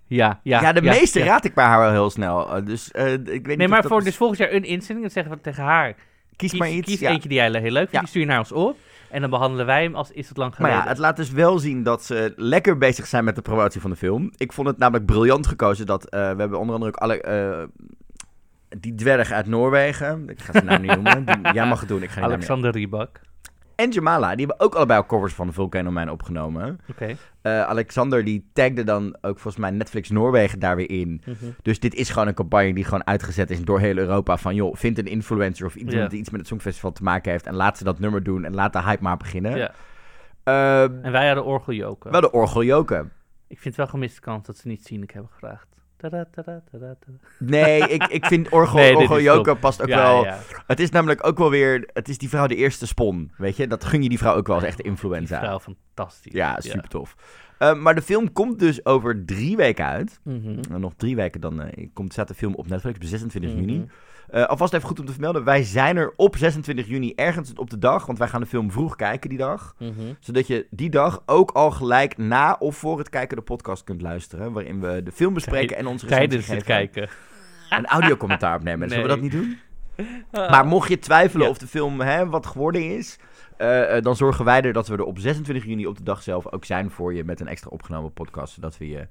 Ja, 0.06 0.40
ja. 0.42 0.60
Ja, 0.60 0.72
de 0.72 0.82
meeste 0.82 1.18
ja. 1.18 1.24
raad 1.24 1.44
ik 1.44 1.54
bij 1.54 1.64
haar 1.64 1.78
wel 1.78 1.90
heel 1.90 2.10
snel. 2.10 2.56
Eh, 2.56 2.66
dus 2.66 2.90
eh, 2.90 3.12
ik 3.12 3.24
weet 3.26 3.46
niet 3.46 3.56
Nee, 3.56 3.68
maar 3.68 3.84
voor 3.84 3.98
is- 3.98 4.04
dus 4.04 4.16
volgend 4.16 4.38
jaar 4.38 4.52
een 4.52 4.64
inzending, 4.64 5.00
dan 5.00 5.10
zeggen 5.10 5.32
we 5.32 5.40
tegen 5.40 5.62
haar. 5.64 5.94
Kies, 6.36 6.52
maar 6.54 6.70
iets. 6.70 6.86
Kies 6.86 7.00
eentje 7.00 7.28
die 7.28 7.38
jij 7.38 7.50
heel 7.60 7.70
leuk 7.70 7.88
vindt, 7.88 7.98
die 7.98 8.06
stuur 8.08 8.20
je 8.22 8.26
naar 8.28 8.38
ons 8.38 8.52
op. 8.52 8.76
En 9.12 9.20
dan 9.20 9.30
behandelen 9.30 9.66
wij 9.66 9.82
hem 9.82 9.94
als 9.94 10.10
is 10.10 10.28
het 10.28 10.36
lang 10.36 10.50
Maar 10.50 10.58
geleden. 10.60 10.82
ja, 10.84 10.88
het 10.88 10.98
laat 10.98 11.16
dus 11.16 11.30
wel 11.30 11.58
zien 11.58 11.82
dat 11.82 12.04
ze 12.04 12.32
lekker 12.36 12.78
bezig 12.78 13.06
zijn 13.06 13.24
met 13.24 13.34
de 13.34 13.42
promotie 13.42 13.80
van 13.80 13.90
de 13.90 13.96
film. 13.96 14.32
Ik 14.36 14.52
vond 14.52 14.68
het 14.68 14.78
namelijk 14.78 15.06
briljant 15.06 15.46
gekozen 15.46 15.86
dat... 15.86 16.04
eh, 16.08 16.20
we 16.20 16.40
hebben 16.40 16.58
onder 16.58 16.74
andere 16.74 16.92
ook 16.92 17.00
alle... 17.00 17.20
eh, 17.20 17.62
die 18.78 18.94
dwerg 18.94 19.30
uit 19.32 19.46
Noorwegen. 19.46 20.28
Ik 20.28 20.40
ga 20.40 20.52
zijn 20.52 20.64
naam 20.64 20.80
niet 20.80 20.94
noemen. 20.94 21.24
Die, 21.24 21.52
jij 21.52 21.66
mag 21.66 21.80
het 21.80 21.88
doen, 21.88 22.02
ik 22.02 22.10
ga 22.10 22.20
Alexander 22.20 22.70
Riebak. 22.70 23.20
En 23.74 23.90
Jamala, 23.90 24.34
die 24.34 24.46
hebben 24.46 24.66
ook 24.66 24.74
allebei 24.74 25.00
al 25.00 25.06
covers 25.06 25.34
van 25.34 25.46
de 25.46 25.52
Volcano 25.52 25.90
Man 25.90 26.08
opgenomen. 26.10 26.80
Oké. 26.90 27.16
Eh, 27.42 27.62
Alexander 27.62 28.24
die 28.24 28.50
tagde 28.52 28.84
dan 28.84 29.16
ook 29.20 29.38
volgens 29.38 29.56
mij 29.56 29.70
Netflix 29.70 30.10
Noorwegen 30.10 30.58
daar 30.58 30.76
weer 30.76 30.90
in. 30.90 31.22
Mhm. 31.26 31.34
Dus 31.62 31.80
dit 31.80 31.94
is 31.94 32.10
gewoon 32.10 32.28
een 32.28 32.34
campagne 32.34 32.74
die 32.74 32.84
gewoon 32.84 33.06
uitgezet 33.06 33.50
is 33.50 33.60
door 33.64 33.80
heel 33.80 33.96
Europa. 33.96 34.36
Van 34.36 34.54
joh, 34.54 34.74
vind 34.76 34.98
een 34.98 35.06
influencer 35.06 35.66
of 35.66 35.74
iemand 35.74 36.10
die 36.10 36.18
iets 36.18 36.30
met 36.30 36.40
het 36.40 36.48
Songfestival 36.48 36.92
te 36.92 37.02
maken 37.02 37.30
heeft. 37.30 37.46
En 37.46 37.54
laat 37.54 37.78
ze 37.78 37.84
dat 37.84 37.98
nummer 37.98 38.22
doen 38.22 38.44
en 38.44 38.54
laat 38.54 38.72
de 38.72 38.82
hype 38.82 39.02
maar 39.02 39.16
beginnen. 39.16 39.72
Ehm, 40.44 40.92
En 41.02 41.12
wij 41.12 41.26
hadden 41.26 41.44
orgeljoken. 41.44 42.10
wel 42.10 42.20
de 42.20 42.32
orgeljoken. 42.32 43.12
Ik 43.46 43.58
vind 43.58 43.64
het 43.64 43.76
wel 43.76 43.86
gemiste 43.86 44.20
kans 44.20 44.46
dat 44.46 44.56
ze 44.56 44.68
niet 44.68 44.86
Zinek 44.86 45.12
hebben 45.12 45.30
gevraagd. 45.32 45.66
Tada, 46.02 46.24
tada, 46.30 46.62
tada, 46.70 46.96
tada. 47.06 47.18
Nee, 47.38 47.80
ik, 47.88 48.06
ik 48.06 48.26
vind 48.26 48.48
orgel, 48.60 48.78
Nee, 48.78 48.96
orgeljoken 48.96 49.58
past 49.58 49.82
ook 49.82 49.88
ja, 49.88 49.96
wel... 50.02 50.24
ja. 50.24 50.38
Het 50.66 50.80
is 50.80 50.90
namelijk 50.90 51.26
ook 51.26 51.38
wel 51.38 51.50
weer... 51.50 51.90
Het 51.92 52.08
is 52.08 52.18
die 52.18 52.28
vrouw 52.28 52.46
de 52.46 52.56
eerste 52.56 52.86
spon, 52.86 53.30
weet 53.36 53.56
je? 53.56 53.66
Dat 53.66 53.84
gun 53.84 54.02
je 54.02 54.08
die 54.08 54.18
vrouw 54.18 54.34
ook 54.34 54.46
wel 54.46 54.56
als 54.56 54.64
echte 54.64 54.82
Die 54.82 54.90
influenza. 54.90 55.38
vrouw, 55.38 55.60
fantastisch. 55.60 56.32
Ja, 56.32 56.60
super 56.60 56.88
tof. 56.88 57.14
Eh, 57.58 57.74
maar 57.74 57.94
de 57.94 58.02
film 58.02 58.32
komt 58.32 58.58
dus 58.58 58.84
over 58.84 59.24
drie 59.24 59.56
weken 59.56 59.86
uit. 59.86 60.20
Mhm. 60.24 60.80
Nog 60.80 60.92
drie 60.96 61.16
weken 61.16 61.40
dan 61.40 61.62
eh, 61.62 61.88
komt, 61.92 62.12
staat 62.12 62.28
de 62.28 62.34
film 62.34 62.54
op 62.54 62.68
Netflix 62.68 62.96
op 62.96 63.04
26 63.04 63.50
Mhm. 63.50 63.60
juni. 63.60 63.86
Eh, 64.32 64.44
alvast 64.44 64.72
even 64.72 64.88
goed 64.88 65.00
om 65.00 65.06
te 65.06 65.12
vermelden. 65.12 65.44
Wij 65.44 65.62
zijn 65.62 65.96
er 65.96 66.12
op 66.16 66.36
26 66.36 66.86
juni 66.86 67.12
ergens 67.14 67.52
op 67.54 67.70
de 67.70 67.78
dag. 67.78 68.06
Want 68.06 68.18
wij 68.18 68.28
gaan 68.28 68.40
de 68.40 68.46
film 68.46 68.70
vroeg 68.70 68.96
kijken 68.96 69.28
die 69.28 69.38
dag. 69.38 69.74
Mhm. 69.78 69.92
Zodat 70.20 70.46
je 70.46 70.66
die 70.70 70.90
dag 70.90 71.22
ook 71.26 71.50
al 71.50 71.70
gelijk 71.70 72.16
na 72.16 72.56
of 72.58 72.76
voor 72.76 72.98
het 72.98 73.08
kijken 73.08 73.36
de 73.36 73.42
podcast 73.42 73.84
kunt 73.84 74.02
luisteren. 74.02 74.52
Waarin 74.52 74.80
we 74.80 75.02
de 75.02 75.12
film 75.12 75.34
bespreken 75.34 75.76
en 75.76 75.86
onze 75.86 76.06
Tijdens 76.06 76.46
het 76.46 76.62
kijken. 76.64 77.08
Een 77.70 77.86
audiocommentaar 77.86 78.56
opnemen. 78.56 78.88
Zullen 78.88 79.04
we 79.04 79.10
dat 79.10 79.20
niet 79.20 79.32
doen? 79.32 79.58
Maar 80.32 80.66
mocht 80.66 80.88
je 80.88 80.98
twijfelen 80.98 81.44
Ja. 81.44 81.50
of 81.50 81.58
de 81.58 81.66
film 81.66 82.00
hè, 82.00 82.28
wat 82.28 82.46
geworden 82.46 82.96
is... 82.96 83.18
eh, 83.56 83.96
eh, 83.96 84.02
dan 84.02 84.16
zorgen 84.16 84.44
wij 84.44 84.62
er 84.62 84.72
dat 84.72 84.88
we 84.88 84.94
er 84.96 85.04
op 85.04 85.18
26 85.18 85.64
juni 85.64 85.86
op 85.86 85.96
de 85.96 86.02
dag 86.02 86.22
zelf 86.22 86.52
ook 86.52 86.64
zijn 86.64 86.90
voor 86.90 87.14
je... 87.14 87.24
met 87.24 87.40
een 87.40 87.48
extra 87.48 87.70
opgenomen 87.70 88.12
podcast. 88.12 88.54
Zodat 88.54 88.78
we 88.78 88.88
je 88.88 89.06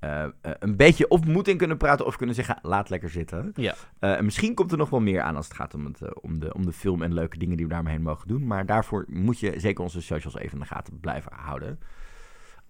eh, 0.00 0.24
eh, 0.24 0.30
een 0.40 0.76
beetje 0.76 1.08
of 1.08 1.24
moed 1.24 1.48
in 1.48 1.56
kunnen 1.56 1.76
praten... 1.76 2.06
of 2.06 2.16
kunnen 2.16 2.34
zeggen, 2.34 2.58
laat 2.62 2.90
lekker 2.90 3.10
zitten. 3.10 3.52
Ja. 3.54 3.74
Eh, 3.98 4.16
en 4.16 4.24
misschien 4.24 4.54
komt 4.54 4.72
er 4.72 4.78
nog 4.78 4.90
wel 4.90 5.00
meer 5.00 5.20
aan 5.20 5.36
als 5.36 5.46
het 5.46 5.56
gaat 5.56 5.74
om, 5.74 5.84
het, 5.84 6.20
om, 6.20 6.38
de, 6.38 6.54
om 6.54 6.64
de 6.66 6.72
film 6.72 7.02
en 7.02 7.14
leuke 7.14 7.38
dingen 7.38 7.56
die 7.56 7.66
we 7.66 7.72
daarmee 7.72 7.98
mogen 7.98 8.28
doen. 8.28 8.46
Maar 8.46 8.66
daarvoor 8.66 9.04
moet 9.08 9.38
je 9.38 9.60
zeker 9.60 9.82
onze 9.82 10.02
socials 10.02 10.36
even 10.36 10.52
in 10.52 10.58
de 10.58 10.66
gaten 10.66 11.00
blijven 11.00 11.32
houden. 11.34 11.78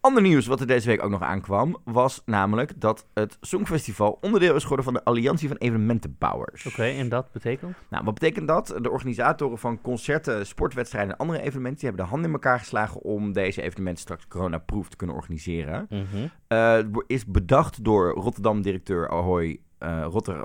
Ander 0.03 0.23
nieuws 0.23 0.47
wat 0.47 0.61
er 0.61 0.67
deze 0.67 0.87
week 0.87 1.03
ook 1.03 1.11
nog 1.11 1.23
aankwam, 1.23 1.77
was 1.85 2.23
namelijk 2.25 2.81
dat 2.81 3.07
het 3.15 3.37
Songfestival 3.41 4.19
onderdeel 4.21 4.55
is 4.55 4.63
geworden 4.63 4.85
van 4.85 4.95
de 4.95 5.05
Alliantie 5.05 5.49
van 5.49 5.57
Evenementenbouwers. 5.57 6.67
Oké, 6.67 6.85
en 6.85 7.09
dat 7.09 7.33
betekent? 7.33 7.77
Nou, 7.91 8.05
wat 8.05 8.15
betekent 8.15 8.49
dat? 8.49 8.75
De 8.81 8.91
organisatoren 8.91 9.59
van 9.59 9.81
concerten, 9.81 10.47
sportwedstrijden 10.47 11.13
en 11.13 11.19
andere 11.19 11.41
evenementen 11.41 11.79
die 11.81 11.89
hebben 11.89 12.05
de 12.05 12.11
handen 12.11 12.29
in 12.29 12.35
elkaar 12.35 12.59
geslagen 12.59 13.01
om 13.03 13.33
deze 13.33 13.63
evenementen 13.63 14.03
straks 14.03 14.29
coronaproof 14.29 14.89
te 14.89 14.97
kunnen 14.97 15.17
organiseren. 15.17 15.87
Het 16.49 17.05
is 17.07 17.27
bedacht 17.27 17.85
door 17.85 18.11
Rotterdam-directeur 18.13 19.11
Ahoy, 19.11 19.61
Rotter- 20.11 20.45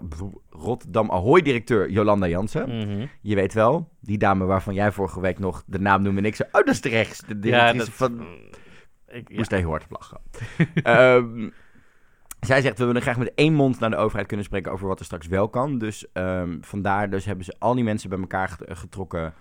Rotterdam 0.50 1.12
Ahoy-directeur 1.12 1.90
Jolanda 1.90 2.28
Jansen. 2.28 2.78
Mhm. 2.78 3.06
Je 3.22 3.36
weet 3.36 3.54
wel, 3.54 3.90
die 4.00 4.18
dame 4.18 4.46
waarvan 4.46 4.74
jij 4.74 4.92
vorige 4.92 5.22
week 5.22 5.40
nog 5.40 5.64
de 5.66 5.80
naam 5.80 6.02
noemde 6.02 6.20
en 6.20 6.26
ik 6.26 6.36
zei, 6.36 6.50
oh, 6.52 6.66
dat 6.66 6.74
is 6.74 6.82
de 6.82 6.90
rechts. 6.90 7.22
De 7.28 7.38
Ja, 7.42 7.74
dat... 7.74 7.90
van... 7.90 8.26
Ik, 9.16 9.30
ja. 9.30 9.36
moest 9.36 9.52
heel 9.52 9.70
hard 9.70 9.84
op 9.84 9.92
lachen. 9.92 10.20
Ehm, 10.84 11.50
zij 12.40 12.62
zegt, 12.62 12.78
we 12.78 12.86
willen 12.86 13.02
graag 13.02 13.18
met 13.18 13.32
één 13.36 13.54
mond 13.54 13.80
naar 13.80 13.90
de 13.90 13.96
overheid 13.96 14.28
kunnen 14.28 14.46
spreken 14.46 14.72
over 14.72 14.88
wat 14.88 15.00
er 15.00 15.06
straks 15.06 15.28
wel 15.28 15.50
kan. 15.50 15.78
Dus 15.78 16.12
ehm, 16.14 16.58
vandaar 16.62 17.10
dus 17.10 17.26
hebben 17.26 17.46
ze 17.46 17.56
al 17.60 17.76
die 17.76 17.84
mensen 17.84 18.10
bij 18.10 18.20
elkaar 18.20 18.48
get- 18.50 18.78
getrokken. 18.78 19.34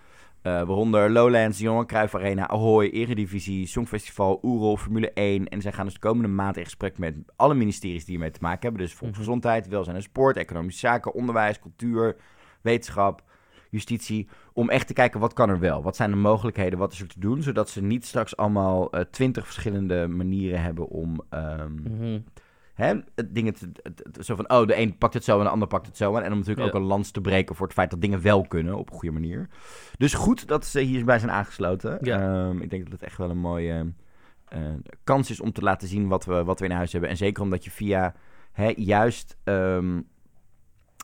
eh, 0.43 0.53
waaronder 0.53 1.11
Lowlands, 1.11 1.59
Johan 1.59 1.87
Cruijff 1.87 2.15
Arena, 2.15 2.49
Ahoy, 2.49 2.89
Eredivisie, 2.91 3.67
Songfestival, 3.67 4.39
Oerol, 4.43 4.77
Formule 4.77 5.13
1. 5.13 5.49
En 5.49 5.61
zij 5.63 5.73
gaan 5.73 5.85
dus 5.85 5.95
de 5.95 6.01
komende 6.01 6.29
maand 6.29 6.57
in 6.57 6.65
gesprek 6.65 6.99
met 6.99 7.15
alle 7.37 7.55
ministeries 7.55 8.05
die 8.05 8.15
ermee 8.15 8.31
te 8.31 8.39
maken 8.43 8.61
hebben. 8.63 8.81
Dus 8.81 8.95
volksgezondheid, 8.95 9.69
welzijn 9.69 9.97
en 9.97 10.03
sport, 10.03 10.37
economische 10.37 10.79
zaken, 10.87 11.15
onderwijs, 11.15 11.59
cultuur, 11.61 12.17
wetenschap, 12.63 13.23
justitie. 13.75 14.29
Om 14.53 14.71
echt 14.71 14.87
te 14.87 14.93
kijken 14.93 15.21
wat 15.21 15.33
kan 15.33 15.49
er 15.49 15.59
wel. 15.59 15.83
Wat 15.83 15.97
zijn 15.97 16.11
de 16.11 16.17
mogelijkheden, 16.17 16.79
wat 16.79 16.93
is 16.93 17.01
er 17.01 17.07
te 17.09 17.21
doen. 17.21 17.43
Zodat 17.43 17.69
ze 17.71 17.83
niet 17.83 18.07
straks 18.07 18.37
allemaal 18.37 18.91
eh, 18.91 19.01
twintig 19.11 19.45
verschillende 19.45 20.07
manieren 20.09 20.63
hebben 20.63 20.89
om 20.89 21.21
Mhm. 21.83 22.19
hè, 22.75 22.95
dingen 23.27 23.55
te, 23.55 23.71
zo 24.21 24.37
van, 24.37 24.51
oh, 24.51 24.67
de 24.67 24.79
een 24.79 24.99
pakt 24.99 25.15
het 25.15 25.25
zo 25.25 25.39
en 25.39 25.45
de 25.45 25.51
ander 25.51 25.69
pakt 25.69 25.87
het 25.87 25.97
zo. 25.97 26.17
En 26.17 26.33
om 26.33 26.39
natuurlijk 26.39 26.67
Ja. 26.67 26.73
ook 26.73 26.81
een 26.81 26.87
lans 26.89 27.11
te 27.11 27.21
breken 27.21 27.55
voor 27.57 27.67
het 27.67 27.75
feit 27.75 27.91
dat 27.91 28.01
dingen 28.01 28.23
wel 28.23 28.47
kunnen 28.47 28.75
op 28.79 28.91
een 28.91 28.97
goede 28.97 29.15
manier. 29.15 29.49
Dus 29.99 30.15
goed 30.15 30.49
dat 30.49 30.65
ze 30.67 30.81
hierbij 30.81 31.19
zijn 31.19 31.31
aangesloten. 31.31 31.99
Ja. 32.01 32.21
Ehm, 32.49 32.61
ik 32.61 32.71
denk 32.71 32.83
dat 32.83 32.93
het 32.93 33.03
echt 33.03 33.17
wel 33.19 33.31
een 33.31 33.39
mooie 33.39 33.93
eh, 34.49 34.61
kans 35.05 35.31
is 35.31 35.41
om 35.41 35.53
te 35.53 35.63
laten 35.63 35.89
zien 35.89 36.09
wat 36.09 36.25
we, 36.25 36.45
wat 36.45 36.59
we 36.61 36.65
in 36.65 36.71
huis 36.71 36.93
hebben. 36.93 37.11
En 37.11 37.17
zeker 37.17 37.43
omdat 37.43 37.65
je 37.65 37.71
via 37.71 38.15
hè, 38.53 38.73
juist 38.77 39.37
ehm, 39.45 40.01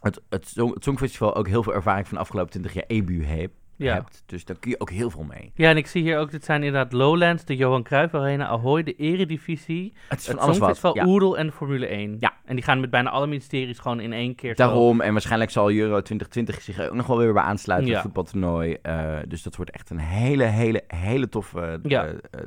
het, 0.00 0.21
het, 0.28 0.49
Song- 0.49 0.75
het 0.75 0.85
Songfestival 0.85 1.35
ook 1.35 1.49
heel 1.49 1.62
veel 1.62 1.75
ervaring 1.75 2.09
van 2.09 2.16
de 2.16 2.23
afgelopen 2.23 2.50
20 2.50 2.73
jaar 2.75 2.85
EBU 2.87 3.25
heeft. 3.25 3.52
Ja. 3.85 3.95
hebt. 3.95 4.23
Dus 4.27 4.45
daar 4.45 4.57
kun 4.61 4.71
je 4.71 4.81
ook 4.81 4.91
heel 4.91 5.11
veel 5.11 5.23
mee. 5.29 5.53
ja, 5.55 5.71
en 5.71 5.77
ik 5.77 5.87
zie 5.87 6.03
hier 6.03 6.19
ook, 6.19 6.31
dit 6.31 6.45
zijn 6.45 6.63
inderdaad 6.63 6.93
Lowlands, 6.93 7.45
de 7.45 7.57
Johan 7.57 7.83
Cruijff 7.83 8.15
Arena, 8.15 8.47
Ahoy, 8.47 8.83
de 8.83 8.95
Eredivisie, 8.95 9.93
Het 10.09 10.19
is 10.19 10.27
het 10.27 10.37
van 10.41 10.45
alles 10.61 10.81
wat. 10.81 10.95
Ja. 10.95 11.07
Oerol 11.07 11.39
en 11.39 11.47
de 11.47 11.53
Formule 11.53 11.87
1. 11.87 12.17
Ja. 12.21 12.33
En 12.45 12.55
die 12.57 12.65
gaan 12.65 12.81
met 12.81 12.91
bijna 12.91 13.11
alle 13.11 13.27
ministeries 13.27 13.79
gewoon 13.79 14.01
in 14.01 14.13
één 14.13 14.35
keer 14.35 14.49
zo- 14.57 14.65
Daarom, 14.65 15.01
en 15.01 15.13
waarschijnlijk 15.13 15.51
zal 15.51 15.71
Euro 15.71 16.01
2020 16.03 16.63
zich 16.63 16.81
ook 16.89 16.95
nog 16.95 17.07
wel 17.07 17.19
weer 17.19 17.33
bij 17.33 17.43
aansluiten, 17.43 17.89
Ja. 17.89 17.95
het 17.95 18.03
voetbaltoernooi. 18.03 18.77
Eh, 18.83 19.17
dus 19.29 19.43
dat 19.43 19.57
wordt 19.57 19.71
echt 19.71 19.91
een 19.91 19.99
hele, 19.99 20.45
hele, 20.45 20.83
hele 20.87 21.29
toffe... 21.29 21.81
Ja. 21.83 22.05
eh, 22.05 22.11
eh, 22.31 22.41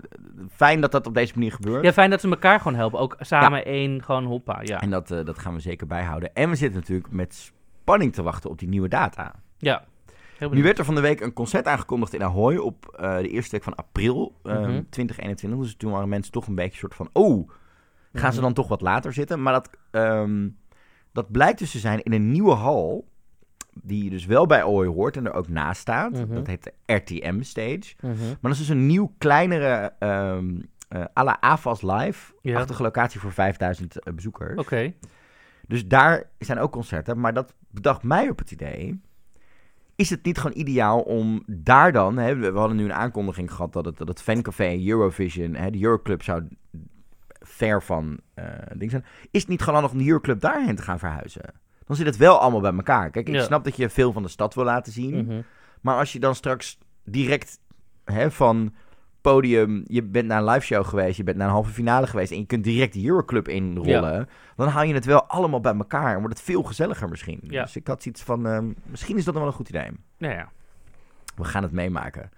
fijn 0.51 0.81
dat 0.81 0.91
dat 0.91 1.07
op 1.07 1.13
deze 1.13 1.33
manier 1.35 1.51
gebeurt. 1.51 1.83
Ja, 1.83 1.93
fijn 1.93 2.09
dat 2.09 2.21
ze 2.21 2.29
elkaar 2.29 2.59
gewoon 2.59 2.77
helpen. 2.77 2.99
Ook 2.99 3.15
samen 3.19 3.65
één, 3.65 4.03
gewoon 4.03 4.25
hoppa, 4.25 4.59
ja. 4.63 4.81
En 4.81 4.89
dat, 4.89 5.07
dat 5.07 5.39
gaan 5.39 5.53
we 5.53 5.59
zeker 5.59 5.87
bijhouden. 5.87 6.33
En 6.33 6.49
we 6.49 6.55
zitten 6.55 6.79
natuurlijk 6.79 7.11
met 7.11 7.51
spanning 7.81 8.13
te 8.13 8.23
wachten 8.23 8.49
op 8.49 8.59
die 8.59 8.67
nieuwe 8.69 8.87
data. 8.87 9.31
Ja. 9.57 9.83
Nu 10.51 10.63
werd 10.63 10.79
er 10.79 10.85
van 10.85 10.95
de 10.95 11.01
week 11.01 11.21
een 11.21 11.33
concert 11.33 11.67
aangekondigd 11.67 12.13
in 12.13 12.23
Ahoy 12.23 12.55
op 12.55 12.95
eh, 12.99 13.17
de 13.17 13.29
eerste 13.29 13.51
week 13.51 13.63
van 13.63 13.75
april 13.75 14.35
eh, 14.43 14.53
Mhm. 14.59 14.81
2021. 14.89 15.59
Dus 15.59 15.75
toen 15.75 15.91
waren 15.91 16.09
mensen 16.09 16.31
toch 16.31 16.47
een 16.47 16.55
beetje 16.55 16.77
soort 16.77 16.95
van... 16.95 17.09
Oh, 17.13 17.49
gaan 18.13 18.31
ze 18.31 18.37
Mhm. 18.37 18.45
dan 18.45 18.53
toch 18.53 18.67
wat 18.67 18.81
later 18.81 19.13
zitten? 19.13 19.41
Maar 19.41 19.53
dat, 19.53 19.69
ehm, 19.91 20.49
dat 21.11 21.31
blijkt 21.31 21.59
dus 21.59 21.71
te 21.71 21.79
zijn 21.79 22.01
in 22.03 22.13
een 22.13 22.31
nieuwe 22.31 22.53
hal... 22.53 23.07
die 23.81 24.09
dus 24.09 24.25
wel 24.25 24.45
bij 24.45 24.61
Ahoy 24.61 24.85
hoort 24.87 25.17
en 25.17 25.25
er 25.25 25.33
ook 25.33 25.47
naast 25.49 25.81
staat. 25.81 26.11
Mhm. 26.11 26.33
Dat 26.33 26.47
heet 26.47 26.63
de 26.63 26.93
RTM 26.93 27.41
Stage. 27.41 27.93
Mhm. 28.01 28.15
Maar 28.19 28.37
dat 28.41 28.51
is 28.51 28.57
dus 28.57 28.69
een 28.69 28.85
nieuw, 28.85 29.13
kleinere... 29.17 29.93
ehm 29.99 30.59
eh 30.89 31.03
à 31.17 31.23
la 31.23 31.37
AFAS 31.39 31.81
Live. 31.81 32.33
Ja. 32.41 32.59
Achtige 32.59 32.83
locatie 32.83 33.19
voor 33.19 33.31
5000 33.31 33.99
eh, 33.99 34.13
bezoekers. 34.13 34.59
Oké. 34.59 34.93
Dus 35.67 35.87
daar 35.87 36.29
zijn 36.39 36.59
ook 36.59 36.71
concerten. 36.71 37.19
Maar 37.19 37.33
dat 37.33 37.53
bedacht 37.69 38.03
mij 38.03 38.29
op 38.29 38.37
het 38.39 38.51
idee. 38.51 39.01
Is 39.95 40.09
het 40.09 40.23
niet 40.23 40.37
gewoon 40.37 40.57
ideaal 40.57 40.99
om 41.01 41.43
daar 41.47 41.91
dan... 41.91 42.17
Hè, 42.17 42.35
we 42.35 42.59
hadden 42.59 42.77
nu 42.77 42.83
een 42.83 42.93
aankondiging 42.93 43.51
gehad 43.51 43.73
dat 43.73 43.85
het, 43.85 43.97
dat 43.97 44.07
het 44.07 44.21
fancafé 44.21 44.87
Eurovision... 44.87 45.53
Hè, 45.55 45.69
de 45.71 45.83
Euroclub 45.83 46.23
zou 46.23 46.43
ver 47.39 47.83
van 47.83 48.19
eh 48.33 48.45
ding 48.75 48.91
zijn. 48.91 49.05
Is 49.31 49.39
het 49.41 49.49
niet 49.49 49.59
gewoon 49.59 49.73
handig 49.73 49.91
om 49.91 49.97
de 49.97 50.07
Euroclub 50.07 50.39
daarheen 50.39 50.75
te 50.75 50.81
gaan 50.81 50.99
verhuizen? 50.99 51.53
Dan 51.85 51.95
zit 51.95 52.05
het 52.05 52.17
wel 52.17 52.39
allemaal 52.39 52.61
bij 52.61 52.73
elkaar. 52.73 53.09
Kijk, 53.09 53.27
ik 53.27 53.33
Ja. 53.33 53.43
snap 53.43 53.63
dat 53.63 53.75
je 53.75 53.89
veel 53.89 54.11
van 54.11 54.23
de 54.23 54.29
stad 54.29 54.53
wil 54.53 54.63
laten 54.63 54.93
zien. 54.93 55.25
Mhm. 55.25 55.41
Maar 55.81 55.97
als 55.97 56.13
je 56.13 56.19
dan 56.19 56.35
straks 56.35 56.77
direct 57.03 57.59
hè, 58.03 58.31
van 58.31 58.73
podium, 59.23 59.83
je 59.87 60.03
bent 60.03 60.27
naar 60.27 60.37
een 60.41 60.49
live 60.49 60.65
show 60.65 60.85
geweest, 60.85 61.17
je 61.17 61.23
bent 61.23 61.37
naar 61.37 61.47
een 61.47 61.53
halve 61.53 61.71
finale 61.71 62.07
geweest 62.07 62.31
en 62.31 62.37
je 62.37 62.45
kunt 62.45 62.63
direct 62.63 62.93
de 62.93 63.05
Euroclub 63.05 63.47
inrollen, 63.47 64.29
dan 64.55 64.67
haal 64.67 64.83
je 64.83 64.93
het 64.93 65.05
wel 65.05 65.23
allemaal 65.27 65.59
bij 65.61 65.73
elkaar 65.75 66.13
en 66.13 66.19
wordt 66.19 66.37
het 66.37 66.45
veel 66.45 66.63
gezelliger 66.63 67.09
misschien. 67.09 67.39
Ja. 67.43 67.63
Dus 67.63 67.75
ik 67.75 67.87
had 67.87 68.05
iets 68.05 68.21
van, 68.21 68.47
ehm, 68.47 68.71
misschien 68.85 69.17
is 69.17 69.23
dat 69.23 69.33
dan 69.33 69.43
wel 69.43 69.51
een 69.51 69.57
goed 69.57 69.69
idee. 69.69 69.89
Ja, 70.17 70.31
ja. 70.31 70.49
We 71.35 71.43
gaan 71.43 71.63
het 71.63 71.71
meemaken. 71.71 72.29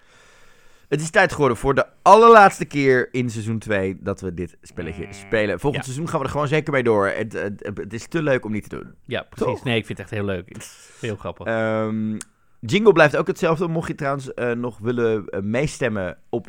Het 0.89 1.01
is 1.01 1.09
tijd 1.09 1.31
geworden 1.31 1.57
voor 1.57 1.75
de 1.75 1.85
allerlaatste 2.01 2.65
keer 2.65 3.07
in 3.11 3.29
seizoen 3.29 3.59
2 3.59 3.97
dat 3.99 4.21
we 4.21 4.33
dit 4.33 4.57
spelletje 4.61 5.07
spelen. 5.09 5.59
Volgend 5.59 5.85
Ja. 5.85 5.91
seizoen 5.91 6.09
gaan 6.09 6.19
we 6.19 6.25
er 6.25 6.31
gewoon 6.31 6.47
zeker 6.47 6.73
mee 6.73 6.83
door. 6.83 7.07
Het, 7.07 7.33
het, 7.33 7.71
het 7.73 7.93
is 7.93 8.07
te 8.07 8.21
leuk 8.21 8.45
om 8.45 8.51
niet 8.51 8.69
te 8.69 8.75
doen. 8.75 8.93
Ja, 9.05 9.21
precies. 9.29 9.45
Toch? 9.45 9.63
Nee, 9.63 9.77
ik 9.77 9.85
vind 9.85 9.97
het 9.97 10.07
echt 10.07 10.15
heel 10.17 10.25
leuk. 10.25 10.55
Heel 10.99 11.15
grappig. 11.15 11.45
Ehm, 11.47 12.17
jingle 12.59 12.91
blijft 12.93 13.15
ook 13.17 13.27
hetzelfde. 13.27 13.67
Mocht 13.67 13.87
je 13.87 13.95
trouwens 13.95 14.33
eh, 14.33 14.51
nog 14.51 14.77
willen 14.77 15.25
eh, 15.27 15.41
meestemmen 15.41 16.17
op 16.29 16.47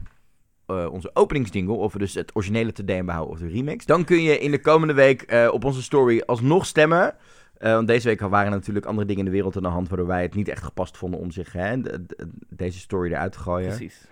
eh, 0.66 0.92
onze 0.92 1.10
openingsjingle, 1.14 1.74
of 1.74 1.92
we 1.92 1.98
dus 1.98 2.14
het 2.14 2.30
originele 2.34 2.72
te 2.72 2.84
DM 2.84 3.04
behouden 3.04 3.34
of 3.34 3.40
de 3.40 3.48
remix, 3.48 3.84
dan 3.84 4.04
kun 4.04 4.22
je 4.22 4.38
in 4.38 4.50
de 4.50 4.60
komende 4.60 4.94
week 4.94 5.22
eh, 5.22 5.48
op 5.52 5.64
onze 5.64 5.82
story 5.82 6.22
alsnog 6.26 6.66
stemmen. 6.66 7.14
Eh, 7.58 7.72
want 7.72 7.86
deze 7.86 8.08
week 8.08 8.20
waren 8.20 8.46
er 8.46 8.50
natuurlijk 8.58 8.86
andere 8.86 9.06
dingen 9.06 9.24
in 9.24 9.30
de 9.30 9.36
wereld 9.36 9.56
aan 9.56 9.62
de 9.62 9.68
hand, 9.68 9.88
waardoor 9.88 10.06
wij 10.06 10.22
het 10.22 10.34
niet 10.34 10.48
echt 10.48 10.62
gepast 10.64 10.96
vonden 10.96 11.20
om 11.20 11.30
zich 11.30 11.52
hè, 11.52 11.80
de- 11.80 12.04
de- 12.06 12.28
deze 12.48 12.78
story 12.78 13.10
eruit 13.12 13.32
te 13.32 13.38
gooien. 13.38 13.68
Precies. 13.68 14.06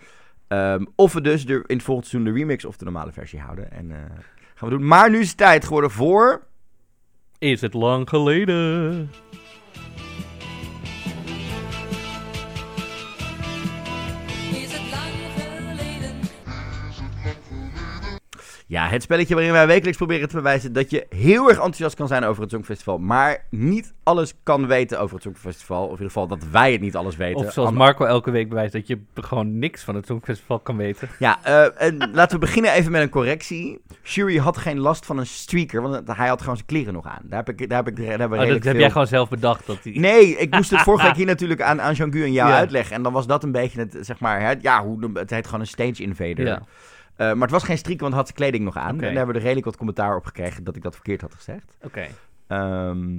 Ehm, 0.48 0.84
of 0.94 1.12
we 1.12 1.20
dus 1.20 1.46
de, 1.46 1.52
in 1.66 1.76
het 1.76 1.82
volgende 1.84 2.08
seizoen 2.10 2.32
de 2.32 2.38
remix 2.38 2.64
of 2.64 2.76
de 2.76 2.84
normale 2.84 3.12
versie 3.12 3.40
houden. 3.40 3.70
En 3.72 3.90
gaan 4.54 4.68
we 4.68 4.76
doen. 4.76 4.86
Maar 4.86 5.10
nu 5.10 5.18
is 5.20 5.28
het 5.28 5.36
tijd 5.36 5.64
geworden 5.64 5.90
voor... 5.90 6.42
Is 7.38 7.60
het 7.60 7.74
lang 7.74 8.08
geleden? 8.08 9.10
Ja, 18.74 18.88
het 18.88 19.02
spelletje 19.02 19.34
waarin 19.34 19.52
wij 19.52 19.66
wekelijks 19.66 19.96
proberen 19.96 20.28
te 20.28 20.36
bewijzen 20.36 20.72
dat 20.72 20.90
je 20.90 21.06
heel 21.08 21.48
erg 21.48 21.56
enthousiast 21.56 21.94
kan 21.94 22.08
zijn 22.08 22.24
over 22.24 22.42
het 22.42 22.50
Songfestival, 22.50 22.98
maar 22.98 23.44
niet 23.50 23.94
alles 24.02 24.34
kan 24.42 24.66
weten 24.66 25.00
over 25.00 25.14
het 25.14 25.22
Songfestival. 25.22 25.82
Of 25.82 25.84
in 25.84 25.90
ieder 25.90 26.06
geval 26.06 26.26
dat 26.26 26.44
wij 26.50 26.72
het 26.72 26.80
niet 26.80 26.96
alles 26.96 27.16
weten. 27.16 27.46
Of 27.46 27.52
zoals 27.52 27.70
Marco 27.70 28.04
elke 28.04 28.30
week 28.30 28.48
bewijst 28.48 28.72
dat 28.72 28.86
je 28.86 28.98
gewoon 29.14 29.58
niks 29.58 29.84
van 29.84 29.94
het 29.94 30.06
Songfestival 30.06 30.58
kan 30.58 30.76
weten. 30.76 31.08
Ja, 31.18 31.38
eh, 31.42 31.86
en 31.86 32.10
laten 32.12 32.40
we 32.40 32.46
beginnen 32.46 32.72
even 32.72 32.92
met 32.92 33.02
een 33.02 33.08
correctie. 33.08 33.80
Jury 34.02 34.38
had 34.38 34.56
geen 34.56 34.78
last 34.78 35.06
van 35.06 35.18
een 35.18 35.26
streaker, 35.26 35.82
want 35.82 36.16
hij 36.16 36.28
had 36.28 36.40
gewoon 36.40 36.56
zijn 36.56 36.68
kleren 36.68 36.92
nog 36.92 37.06
aan. 37.06 37.22
Daar 37.22 37.44
heb 37.44 37.60
ik, 37.60 37.68
daar 37.68 37.84
heb 37.84 37.88
ik, 37.88 37.96
daar 37.96 38.18
hebben 38.18 38.38
we 38.38 38.44
Oh, 38.44 38.50
dat 38.52 38.64
heb 38.64 38.76
jij 38.76 38.90
gewoon 38.90 39.06
zelf 39.06 39.28
bedacht. 39.28 39.66
Dat 39.66 39.82
die... 39.82 40.00
Nee, 40.00 40.36
ik 40.36 40.54
moest 40.54 40.70
het 40.70 40.80
vorige 40.80 41.04
week 41.06 41.16
hier 41.16 41.26
natuurlijk 41.26 41.62
aan, 41.62 41.80
aan 41.80 41.94
Jean-Gu 41.94 42.22
en 42.22 42.32
jou 42.32 42.50
Ja. 42.50 42.56
uitleggen. 42.56 42.96
En 42.96 43.02
dan 43.02 43.12
was 43.12 43.26
dat 43.26 43.42
een 43.42 43.52
beetje 43.52 43.80
het, 43.80 43.96
zeg 44.00 44.20
maar, 44.20 44.40
het, 44.40 44.62
ja, 44.62 44.84
hoe, 44.84 45.10
het 45.14 45.30
heet 45.30 45.44
gewoon 45.44 45.60
een 45.60 45.66
stage 45.66 46.02
invader. 46.02 46.46
Ja. 46.46 46.62
Eh, 47.16 47.26
maar 47.26 47.42
het 47.42 47.50
was 47.50 47.62
geen 47.62 47.78
streaker, 47.78 48.02
want 48.02 48.14
had 48.14 48.26
zijn 48.26 48.38
kleding 48.38 48.64
nog 48.64 48.76
aan. 48.76 48.88
En 48.88 48.98
daar 48.98 49.12
hebben 49.12 49.26
we 49.26 49.34
er 49.34 49.40
redelijk 49.40 49.66
wat 49.66 49.76
commentaar 49.76 50.16
op 50.16 50.24
gekregen 50.24 50.64
dat 50.64 50.76
ik 50.76 50.82
dat 50.82 50.94
verkeerd 50.94 51.20
had 51.20 51.34
gezegd. 51.34 51.76
Oké. 51.82 52.06
Ehm, 52.46 53.18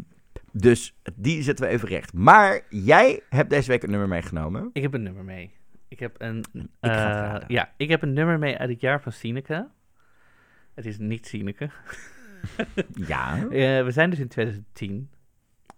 dus 0.51 0.95
die 1.15 1.43
zetten 1.43 1.65
we 1.65 1.71
even 1.71 1.87
recht. 1.87 2.13
Maar 2.13 2.61
jij 2.69 3.21
hebt 3.29 3.49
deze 3.49 3.69
week 3.69 3.83
een 3.83 3.89
nummer 3.89 4.07
meegenomen. 4.07 4.69
Ik 4.73 4.81
heb 4.81 4.93
een 4.93 5.03
nummer 5.03 5.23
mee. 5.23 5.51
Ik 5.87 5.99
heb 5.99 6.15
een, 6.17 6.45
Ik 6.53 6.67
eh, 6.79 7.35
ja, 7.47 7.73
ik 7.77 7.89
heb 7.89 8.01
een 8.01 8.13
nummer 8.13 8.39
mee 8.39 8.57
uit 8.57 8.69
het 8.69 8.81
jaar 8.81 9.01
van 9.01 9.11
Sineke. 9.11 9.67
Het 10.73 10.85
is 10.85 10.97
niet 10.97 11.27
Sineke. 11.27 11.69
Ja. 12.93 13.37
Eh, 13.37 13.83
we 13.83 13.91
zijn 13.91 14.09
dus 14.09 14.19
in 14.19 14.27
2010 14.27 15.09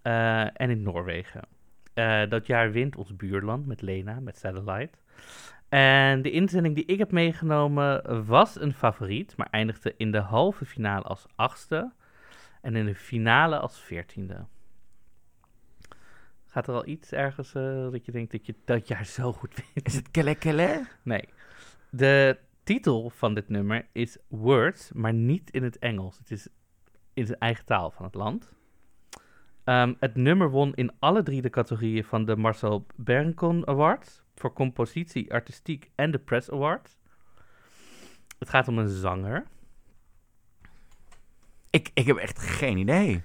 eh, 0.02 0.42
en 0.42 0.70
in 0.70 0.82
Noorwegen. 0.82 1.42
Dat 2.30 2.48
jaar 2.48 2.72
wint 2.72 2.96
ons 2.96 3.16
buurland 3.16 3.66
met 3.66 3.82
Lena, 3.82 4.20
met 4.20 4.38
Satellite. 4.38 4.98
En 5.70 6.22
de 6.22 6.32
inzending 6.32 6.76
die 6.76 6.86
ik 6.86 6.98
heb 6.98 7.12
meegenomen 7.12 8.26
was 8.26 8.60
een 8.60 8.74
favoriet, 8.74 9.38
maar 9.38 9.48
eindigde 9.52 9.94
in 9.98 10.12
de 10.12 10.20
halve 10.20 10.66
finale 10.66 11.04
als 11.04 11.26
achtste 11.36 11.92
en 12.62 12.76
in 12.76 12.86
de 12.86 12.96
finale 12.96 13.60
als 13.60 13.80
veertiende. 13.80 14.46
Gaat 16.46 16.68
er 16.68 16.74
al 16.74 16.88
iets 16.88 17.12
ergens 17.12 17.54
eh, 17.54 17.92
dat 17.92 18.06
je 18.06 18.12
denkt 18.12 18.32
dat 18.32 18.46
je 18.46 18.56
dat 18.66 18.88
jaar 18.88 19.06
zo 19.06 19.34
goed 19.34 19.56
wint? 19.56 19.88
Is 19.88 19.96
het 19.96 20.12
Kelle 20.12 20.36
Kelle? 20.36 20.88
Nee. 21.04 21.30
De 21.90 22.38
titel 22.64 23.10
van 23.10 23.34
dit 23.34 23.50
nummer 23.50 23.88
is 23.92 24.18
Words, 24.28 24.92
maar 24.94 25.14
niet 25.14 25.52
in 25.52 25.64
het 25.64 25.78
Engels. 25.78 26.18
Het 26.18 26.32
is 26.32 26.48
in 27.14 27.26
zijn 27.26 27.40
eigen 27.40 27.66
taal 27.66 27.92
van 27.92 28.06
het 28.06 28.16
land. 28.16 28.52
Ehm, 29.64 29.94
het 30.00 30.16
nummer 30.16 30.50
won 30.50 30.74
in 30.74 30.92
alle 31.00 31.24
drie 31.24 31.42
de 31.42 31.50
categorieën 31.50 32.04
van 32.04 32.26
de 32.26 32.36
Marcel 32.36 32.86
Bernkon 32.96 33.68
Awards. 33.68 34.24
Voor 34.38 34.54
compositie, 34.54 35.34
artistiek 35.34 35.90
en 35.96 36.12
de 36.12 36.18
Press 36.20 36.52
Awards. 36.52 36.98
Het 38.40 38.50
gaat 38.50 38.68
om 38.68 38.78
een 38.78 38.90
zanger. 38.90 39.46
Ik, 41.70 41.90
ik 41.94 42.06
heb 42.06 42.18
echt 42.18 42.40
geen 42.40 42.78
idee. 42.78 43.24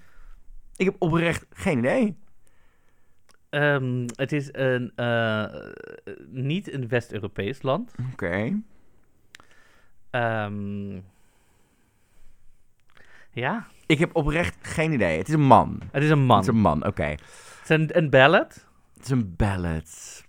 Ik 0.76 0.85
heb 0.85 0.95
oprecht 0.99 1.47
geen 1.50 1.78
idee. 1.78 2.16
Ehm, 3.50 4.07
het 4.16 4.33
is 4.33 4.49
een, 4.52 4.92
eh, 4.97 5.45
niet 6.28 6.73
een 6.73 6.88
West-Europees 6.88 7.62
land. 7.62 7.95
Oké. 8.12 8.62
Ehm, 10.11 11.00
ja, 13.31 13.66
Ik 13.87 13.99
heb 13.99 14.16
oprecht 14.16 14.57
geen 14.66 14.92
idee. 14.92 15.19
Het 15.19 15.28
is 15.28 15.35
een 15.35 15.47
man. 15.47 15.81
het 15.90 16.02
is 16.02 16.11
een 16.11 16.25
man. 16.25 16.37
Het 16.37 16.47
is 16.49 16.54
een 16.54 16.61
man, 16.61 16.87
oké. 16.87 17.04
Het 17.04 17.21
is 17.62 17.69
een, 17.69 17.97
een 17.97 18.11
ballad. 18.11 18.66
Het 18.95 19.04
is 19.04 19.11
een 19.11 19.37
ballad. 19.37 20.21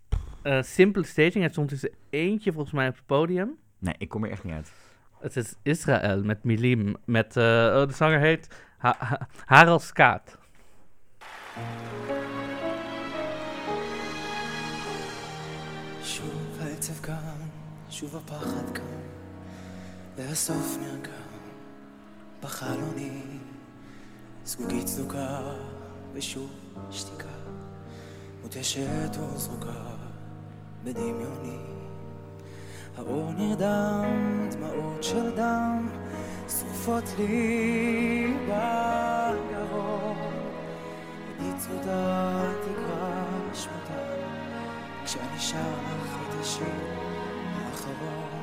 Eh, 0.42 0.62
simple 0.62 1.04
staging. 1.04 1.34
Hij 1.44 1.48
stond 1.48 1.68
dus 1.68 1.88
eentje 2.10 2.52
volgens 2.52 2.74
mij 2.74 2.88
op 2.88 2.94
het 2.94 3.06
podium. 3.06 3.56
Nee, 3.78 3.94
ik 3.98 4.08
kom 4.08 4.24
er 4.24 4.30
echt 4.30 4.44
niet 4.44 4.54
uit. 4.54 4.72
Het 5.20 5.36
is 5.36 5.54
Israël 5.62 6.22
met 6.24 6.44
Milim. 6.44 6.96
Met, 7.04 7.36
eh, 7.36 7.44
oh, 7.44 7.86
de 7.86 7.92
zanger 7.94 8.20
heet 8.20 8.48
ha 8.78 8.94
Ha- 8.98 9.28
Harald 9.44 9.82
Skaat. 9.82 10.38
שוב 16.02 16.58
העצב 16.60 17.02
כאן, 17.02 17.48
שוב 17.90 18.16
הפחד 18.16 18.74
כאן, 18.74 18.84
והסוף 20.16 20.78
נרקם 20.80 21.38
בחלוני, 22.42 23.22
זגוגית 24.44 24.86
צדוקה, 24.86 25.40
ושוב 26.12 26.50
שתיקה, 26.90 27.28
מותשת 28.42 29.16
וזרוקה 29.34 29.91
בדמיוני. 30.83 31.57
האור 32.97 33.31
נרדם, 33.37 34.49
דמעות 34.51 35.03
של 35.03 35.35
דם, 35.35 35.89
שרופות 36.49 37.03
לי 37.19 38.33
בגרון, 38.45 40.17
ניצודה 41.39 42.41
תקרא 42.61 43.23
שמותה. 43.53 44.03
כשאני 45.05 45.39
שר 45.39 45.57
לך 46.03 46.17
את 46.29 46.41
השיר 46.41 46.67
האחרון 47.55 48.33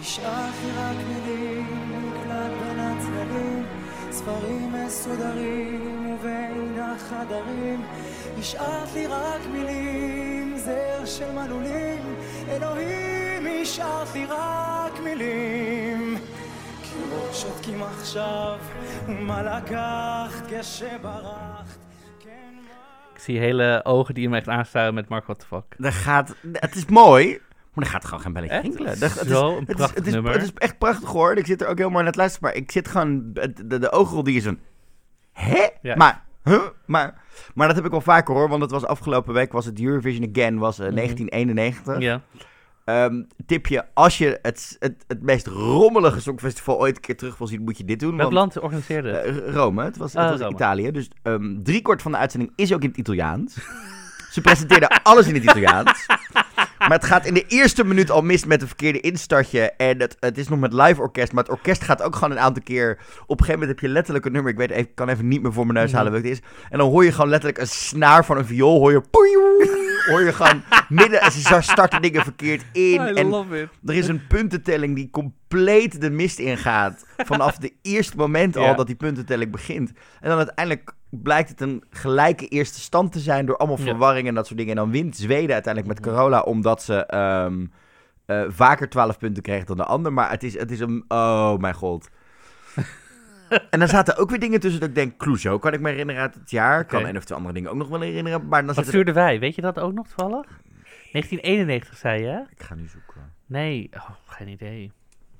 השארת 0.00 0.54
לי 0.64 0.70
רק 0.76 0.96
מילים, 1.08 1.66
מקלט 1.90 2.52
בין 2.60 2.78
הצללים 2.80 3.64
ספרים 4.10 4.72
מסודרים 4.72 6.06
ובין 6.06 6.78
החדרים 6.78 7.80
השארת 8.38 8.92
לי 8.94 9.06
רק 9.06 9.40
מילים, 9.52 10.43
זר 10.63 11.05
של 11.05 11.31
מלולים 11.31 12.15
אלוהים, 12.49 13.47
השארת 13.61 14.13
לי 14.15 14.25
רק 14.25 14.99
מילים 15.03 16.17
קירות 16.83 17.33
שותקים 17.35 17.83
עכשיו, 17.83 18.57
ומה 19.07 19.41
לקחת 19.43 20.43
כשברחת 20.49 21.65
כן 22.19 22.53
מה 22.55 23.15
Ik 23.15 23.19
zie 23.25 23.39
hele 23.39 23.79
ogen 23.85 24.13
die 24.15 24.29
me 24.29 24.37
echt 24.37 24.47
aanstaren 24.47 24.93
met 24.93 25.09
Mark, 25.09 25.25
what 25.25 25.39
the 25.39 25.45
fuck. 25.45 25.65
Er 25.79 25.93
gaat, 25.93 26.35
het 26.53 26.75
is 26.75 26.85
mooi, 26.85 27.39
maar 27.73 27.85
er 27.85 27.91
gaat 27.91 28.05
gewoon 28.05 28.19
geen 28.21 28.33
belletje 28.33 28.53
Echt? 28.55 28.63
rinkelen. 28.63 28.99
Dat- 28.99 29.13
het 29.19 29.27
Zo 29.27 29.47
is, 29.49 29.53
een 29.53 29.59
het 29.59 29.69
is- 29.69 29.75
prachtig 29.75 29.95
het 29.97 30.07
is, 30.07 30.13
nummer. 30.13 30.31
Het 30.33 30.41
is 30.41 30.51
echt 30.55 30.77
prachtig 30.77 31.09
hoor. 31.09 31.33
Ik 31.37 31.45
zit 31.45 31.61
er 31.61 31.67
ook 31.67 31.77
helemaal 31.77 31.97
naar 31.97 32.07
het 32.07 32.15
luisteren. 32.15 32.47
Maar 32.47 32.57
ik 32.57 32.71
zit 32.71 32.87
gewoon... 32.87 33.29
het- 33.33 33.61
De, 33.69 33.79
de 33.79 33.91
oogrol 33.91 34.23
die 34.23 34.35
is 34.37 34.45
een... 34.45 34.59
Hè? 35.33 35.67
Ja. 35.81 35.95
Maar... 35.95 36.23
Huh? 36.44 36.62
Maar, 36.86 37.14
maar 37.54 37.66
dat 37.66 37.76
heb 37.76 37.84
ik 37.84 37.90
wel 37.90 38.00
vaker 38.00 38.34
hoor. 38.34 38.48
Want 38.48 38.62
het 38.62 38.70
was 38.70 38.84
afgelopen 38.86 39.34
week 39.34 39.52
was 39.52 39.64
het 39.64 39.80
Eurovision 39.80 40.28
Again. 40.34 40.58
Was 40.58 40.78
eh, 40.78 40.86
Mhm. 40.86 40.94
1991. 40.94 41.98
Ja. 41.98 42.20
Ehm, 42.84 43.22
tipje, 43.46 43.86
als 43.94 44.18
je 44.18 44.38
het, 44.42 44.76
het, 44.78 45.04
het 45.08 45.22
meest 45.22 45.46
rommelige 45.46 46.20
songfestival 46.20 46.78
ooit 46.78 46.94
een 46.96 47.00
keer 47.02 47.16
terug 47.16 47.38
wil 47.38 47.46
zien, 47.46 47.62
moet 47.62 47.78
je 47.78 47.84
dit 47.84 48.00
doen. 48.00 48.16
Welk 48.16 48.32
land 48.32 48.58
organiseerde 48.58 49.08
het? 49.10 49.42
eh, 49.42 49.52
Rome, 49.54 49.84
het 49.84 49.96
was, 49.96 50.12
het 50.12 50.22
Oh, 50.22 50.30
was 50.30 50.40
Rome. 50.40 50.52
Italië. 50.54 50.90
Dus 50.90 51.10
ehm 51.22 51.62
driekwart 51.62 52.02
van 52.02 52.12
de 52.12 52.18
uitzending 52.18 52.52
is 52.56 52.72
ook 52.72 52.82
in 52.82 52.88
het 52.88 52.98
Italiaans. 52.98 53.54
Ze 54.30 54.40
presenteerden 54.40 54.88
alles 55.02 55.26
in 55.26 55.34
het 55.34 55.42
Italiaans. 55.42 56.06
Maar 56.88 56.98
het 56.98 57.04
gaat 57.04 57.26
in 57.26 57.34
de 57.34 57.44
eerste 57.48 57.84
minuut 57.84 58.10
al 58.10 58.22
mis 58.22 58.44
met 58.44 58.60
een 58.62 58.66
verkeerde 58.66 59.00
instartje. 59.00 59.60
En 59.76 60.00
het, 60.00 60.16
het 60.20 60.38
is 60.38 60.48
nog 60.48 60.58
met 60.58 60.72
live 60.72 61.00
orkest. 61.00 61.32
Maar 61.32 61.42
het 61.44 61.52
orkest 61.52 61.82
gaat 61.82 62.02
ook 62.02 62.14
gewoon 62.14 62.30
een 62.30 62.38
aantal 62.40 62.62
keer. 62.62 62.98
Op 63.26 63.40
een 63.40 63.44
gegeven 63.44 63.52
moment 63.60 63.68
heb 63.68 63.80
je 63.80 63.88
letterlijk 63.94 64.24
een 64.26 64.32
nummer. 64.32 64.50
Ik 64.52 64.58
weet, 64.58 64.70
even- 64.70 64.82
ik 64.82 64.94
kan 64.94 65.08
even 65.08 65.28
niet 65.28 65.42
meer 65.42 65.52
voor 65.52 65.66
mijn 65.66 65.78
neus 65.78 65.92
halen 65.92 66.12
welk 66.12 66.24
het 66.24 66.32
is. 66.32 66.40
En 66.70 66.78
dan 66.78 66.88
hoor 66.90 67.04
je 67.04 67.12
gewoon 67.12 67.28
letterlijk 67.30 67.60
een 67.60 67.66
snaar 67.68 68.24
van 68.24 68.36
een 68.38 68.46
viool. 68.46 68.78
Hoor 68.78 68.92
je. 68.92 69.02
Hoor 70.10 70.22
je 70.22 70.32
gewoon 70.32 70.62
midden. 70.88 71.20
en 71.20 71.32
Ze 71.32 71.56
starten 71.60 72.02
dingen 72.02 72.22
verkeerd 72.22 72.62
in. 72.72 73.00
en 73.00 73.26
love 73.28 73.60
it. 73.60 73.68
er 73.86 73.94
is 73.94 74.08
een 74.08 74.26
puntentelling 74.26 74.94
die 74.94 75.10
compleet 75.10 76.00
de 76.00 76.10
mist 76.10 76.38
ingaat. 76.38 77.04
Vanaf 77.16 77.56
de 77.56 77.72
eerste 77.82 78.16
moment 78.16 78.56
al 78.56 78.62
Ja. 78.64 78.74
dat 78.74 78.86
die 78.86 78.96
puntentelling 78.96 79.50
begint. 79.52 79.92
En 80.20 80.28
dan 80.28 80.36
uiteindelijk 80.38 80.92
blijkt 81.22 81.48
het 81.48 81.60
een 81.60 81.84
gelijke 81.90 82.48
eerste 82.48 82.80
stand 82.80 83.12
te 83.12 83.18
zijn 83.18 83.46
door 83.46 83.56
allemaal 83.56 83.78
Ja. 83.78 83.84
verwarring 83.84 84.28
en 84.28 84.34
dat 84.34 84.46
soort 84.46 84.58
dingen. 84.58 84.76
En 84.76 84.82
dan 84.82 84.90
wint 84.90 85.16
Zweden 85.16 85.52
uiteindelijk 85.52 85.94
met 85.94 86.06
Carola 86.06 86.40
omdat 86.40 86.82
ze 86.82 87.06
ehm, 87.06 87.66
eh, 88.26 88.44
vaker 88.48 88.88
12 88.88 89.18
punten 89.18 89.42
kreeg 89.42 89.64
dan 89.64 89.76
de 89.76 89.84
ander. 89.84 90.12
Maar 90.12 90.30
het 90.30 90.42
is, 90.42 90.58
het 90.58 90.70
is 90.70 90.80
een... 90.80 91.04
Oh 91.08 91.56
mijn 91.56 91.74
god. 91.74 92.08
en 93.70 93.78
dan 93.78 93.88
zaten 93.88 94.16
ook 94.16 94.30
weer 94.30 94.38
dingen 94.40 94.60
tussen 94.60 94.80
dat 94.80 94.88
ik 94.88 94.94
denk... 94.94 95.16
Clouseau 95.18 95.58
kan 95.58 95.72
ik 95.72 95.80
me 95.80 95.90
herinneren 95.90 96.22
uit 96.22 96.34
het 96.34 96.50
jaar. 96.50 96.84
Kan 96.84 97.04
een 97.04 97.16
of 97.16 97.24
twee 97.24 97.36
andere 97.36 97.54
dingen 97.54 97.70
ook 97.70 97.76
nog 97.76 97.88
wel 97.88 98.00
herinneren. 98.00 98.48
Maar 98.48 98.66
dan 98.66 98.74
Wat 98.74 98.84
er... 98.84 98.90
stuurden 98.90 99.14
wij? 99.14 99.38
Weet 99.38 99.54
je 99.54 99.60
dat 99.62 99.78
ook 99.78 99.92
nog 99.92 100.06
toevallig? 100.06 100.46
1991 101.12 101.96
zei 101.96 102.20
je, 102.22 102.26
hè? 102.28 102.38
Ik 102.40 102.62
ga 102.62 102.74
nu 102.74 102.86
zoeken. 102.86 103.32
Nee, 103.46 103.90
oh, 103.94 104.10
geen 104.26 104.48
idee. 104.48 104.92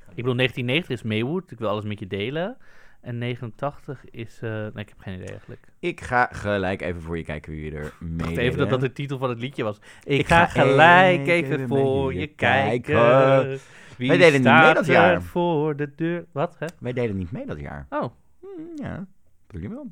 Ik 0.09 0.23
bedoel, 0.23 0.37
1990 0.37 0.91
is 0.97 1.03
Maywood. 1.03 1.51
Ik 1.51 1.59
wil 1.59 1.69
alles 1.69 1.85
met 1.85 1.99
je 1.99 2.07
delen. 2.07 2.57
En 3.05 3.19
89 3.19 4.05
is... 4.11 4.39
eh, 4.43 4.51
nee, 4.51 4.71
ik 4.77 4.89
heb 4.89 4.99
geen 4.99 5.15
idee 5.15 5.29
eigenlijk. 5.29 5.69
Ik 5.79 6.01
ga 6.01 6.29
gelijk 6.33 6.83
even 6.83 7.03
voor 7.03 7.17
je 7.17 7.25
kijken 7.25 7.53
wie 7.53 7.75
er 7.75 7.93
mee 8.01 8.17
Wacht 8.27 8.37
even 8.37 8.59
dat 8.59 8.71
dat 8.71 8.81
de 8.81 8.93
titel 8.93 9.19
van 9.19 9.29
het 9.29 9.39
liedje 9.39 9.63
was. 9.63 9.79
Ik, 10.05 10.19
Ik 10.19 10.27
ga 10.27 10.47
ga 10.47 10.61
gelijk 10.63 11.27
even 11.27 11.69
voor 11.69 12.15
je 12.15 12.27
kijken. 12.27 12.83
kijken. 12.83 13.59
Wie 13.97 14.09
Wij 14.09 14.17
deden 14.17 14.41
niet 14.43 14.53
mee 14.63 14.75
dat 14.75 14.87
jaar. 14.87 15.23
voor 15.23 15.77
de 15.77 15.95
deur? 15.95 16.25
Wat, 16.33 16.57
hè? 16.59 16.67
Wij 16.81 16.93
deden 16.93 17.17
niet 17.17 17.33
mee 17.33 17.47
dat 17.47 17.61
jaar. 17.61 17.87
Oh. 17.91 18.13
Hm, 18.41 18.83
ja, 18.83 19.07
wel. 19.47 19.87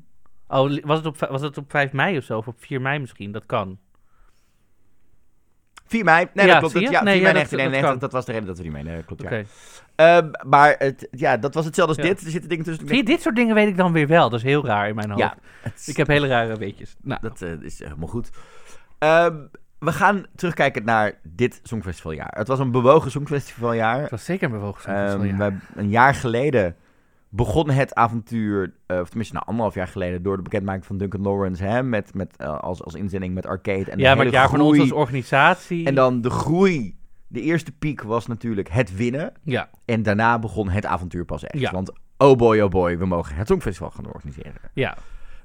Oh, 0.47 0.77
was 0.83 0.97
het, 0.97 1.05
op, 1.07 1.17
was 1.17 1.41
het 1.41 1.57
op 1.57 1.71
5 1.71 1.91
mei 1.91 2.17
of 2.17 2.23
zo? 2.23 2.37
Of 2.37 2.47
op 2.47 2.55
4 2.61 2.81
mei 2.81 2.99
misschien? 2.99 3.31
Dat 3.31 3.45
kan. 3.45 3.79
4 5.85 6.03
mei. 6.03 6.27
Nee, 6.33 6.45
Ja, 6.45 6.59
dat 6.59 6.71
klopt. 6.71 6.85
ja, 6.85 6.89
4 6.91 7.03
Nee, 7.03 7.03
mei 7.03 7.17
ja, 7.19 7.23
dat- 7.33 7.49
dat 7.49 7.49
1991. 7.59 7.99
Dat, 7.99 8.11
was 8.11 8.25
de 8.25 8.31
reden 8.31 8.47
dat 8.47 8.57
we 8.57 8.63
niet 8.63 8.71
mee. 8.73 8.83
Nee, 8.83 8.95
dat 8.95 9.05
klopt, 9.05 9.23
Oké. 9.23 9.35
ja. 9.35 9.43
Ehm, 9.95 10.29
maar 10.47 10.75
het, 10.77 11.07
ja, 11.11 11.37
dat 11.37 11.53
was 11.53 11.65
hetzelfde 11.65 11.95
als 11.95 12.05
Ja. 12.07 12.13
dit. 12.13 12.23
Er 12.25 12.31
zitten 12.31 12.49
dingen 12.49 12.65
tussen. 12.65 12.87
Zie 12.87 13.03
dit 13.03 13.21
soort 13.21 13.35
dingen 13.35 13.55
weet 13.55 13.67
ik 13.67 13.77
dan 13.77 13.91
weer 13.91 14.07
wel. 14.07 14.29
Dat 14.29 14.39
is 14.39 14.45
heel 14.45 14.65
raar 14.65 14.87
in 14.87 14.95
mijn 14.95 15.07
hoofd. 15.09 15.19
Ja, 15.21 15.35
het- 15.61 15.83
Ik 15.85 15.97
heb 15.97 16.07
hele 16.07 16.27
rare 16.27 16.57
weetjes. 16.57 16.95
Nou, 17.01 17.21
dat 17.21 17.41
eh, 17.41 17.51
is 17.61 17.79
helemaal 17.79 18.07
goed. 18.07 18.29
Ehm, 18.99 19.35
we 19.79 19.91
gaan 19.91 20.25
terugkijken 20.35 20.83
naar 20.85 21.13
dit 21.23 21.59
Songfestivaljaar. 21.63 22.33
Het 22.37 22.47
was 22.47 22.59
een 22.59 22.71
bewogen 22.71 23.11
Songfestivaljaar. 23.11 24.01
het 24.01 24.09
was 24.11 24.25
zeker 24.25 24.45
een 24.45 24.51
bewogen 24.51 24.93
Ehm, 24.95 25.09
songfestival, 25.09 25.45
ja. 25.47 25.51
wij- 25.73 25.83
een 25.83 25.89
jaar 25.89 26.15
geleden 26.15 26.75
begon 27.29 27.69
het 27.69 27.93
avontuur, 27.93 28.73
eh, 28.85 28.99
of 28.99 29.07
tenminste 29.07 29.33
nou, 29.33 29.45
anderhalf 29.47 29.75
jaar 29.75 29.87
geleden, 29.87 30.23
door 30.23 30.35
de 30.37 30.41
bekendmaking 30.41 30.85
van 30.85 30.97
Duncan 30.97 31.21
Lawrence, 31.21 31.63
hè, 31.63 31.83
met, 31.83 32.13
met, 32.13 32.37
eh, 32.37 32.57
als, 32.59 32.83
als 32.83 32.93
inzending 32.93 33.33
met 33.33 33.45
Arcade. 33.45 33.91
En 33.91 33.99
ja, 33.99 34.15
maar 34.15 34.25
het 34.25 34.33
jaar 34.33 34.49
van 34.49 34.61
ons 34.61 34.79
als 34.79 34.91
organisatie. 34.91 35.85
En 35.85 35.95
dan 35.95 36.21
de 36.21 36.29
groei. 36.29 36.95
De 37.33 37.41
eerste 37.41 37.71
piek 37.71 38.01
was 38.01 38.27
natuurlijk 38.27 38.69
het 38.69 38.95
winnen. 38.95 39.33
Ja, 39.43 39.69
En 39.85 40.03
daarna 40.03 40.39
begon 40.39 40.69
het 40.69 40.85
avontuur 40.85 41.25
pas 41.25 41.43
echt. 41.43 41.59
Ja. 41.59 41.71
Want 41.71 41.91
oh 42.17 42.37
boy, 42.37 42.59
oh 42.59 42.69
boy, 42.69 42.97
we 42.97 43.05
mogen 43.05 43.35
het 43.35 43.47
Songfestival 43.47 43.91
gaan 43.91 44.05
organiseren. 44.13 44.53
ja. 44.73 44.97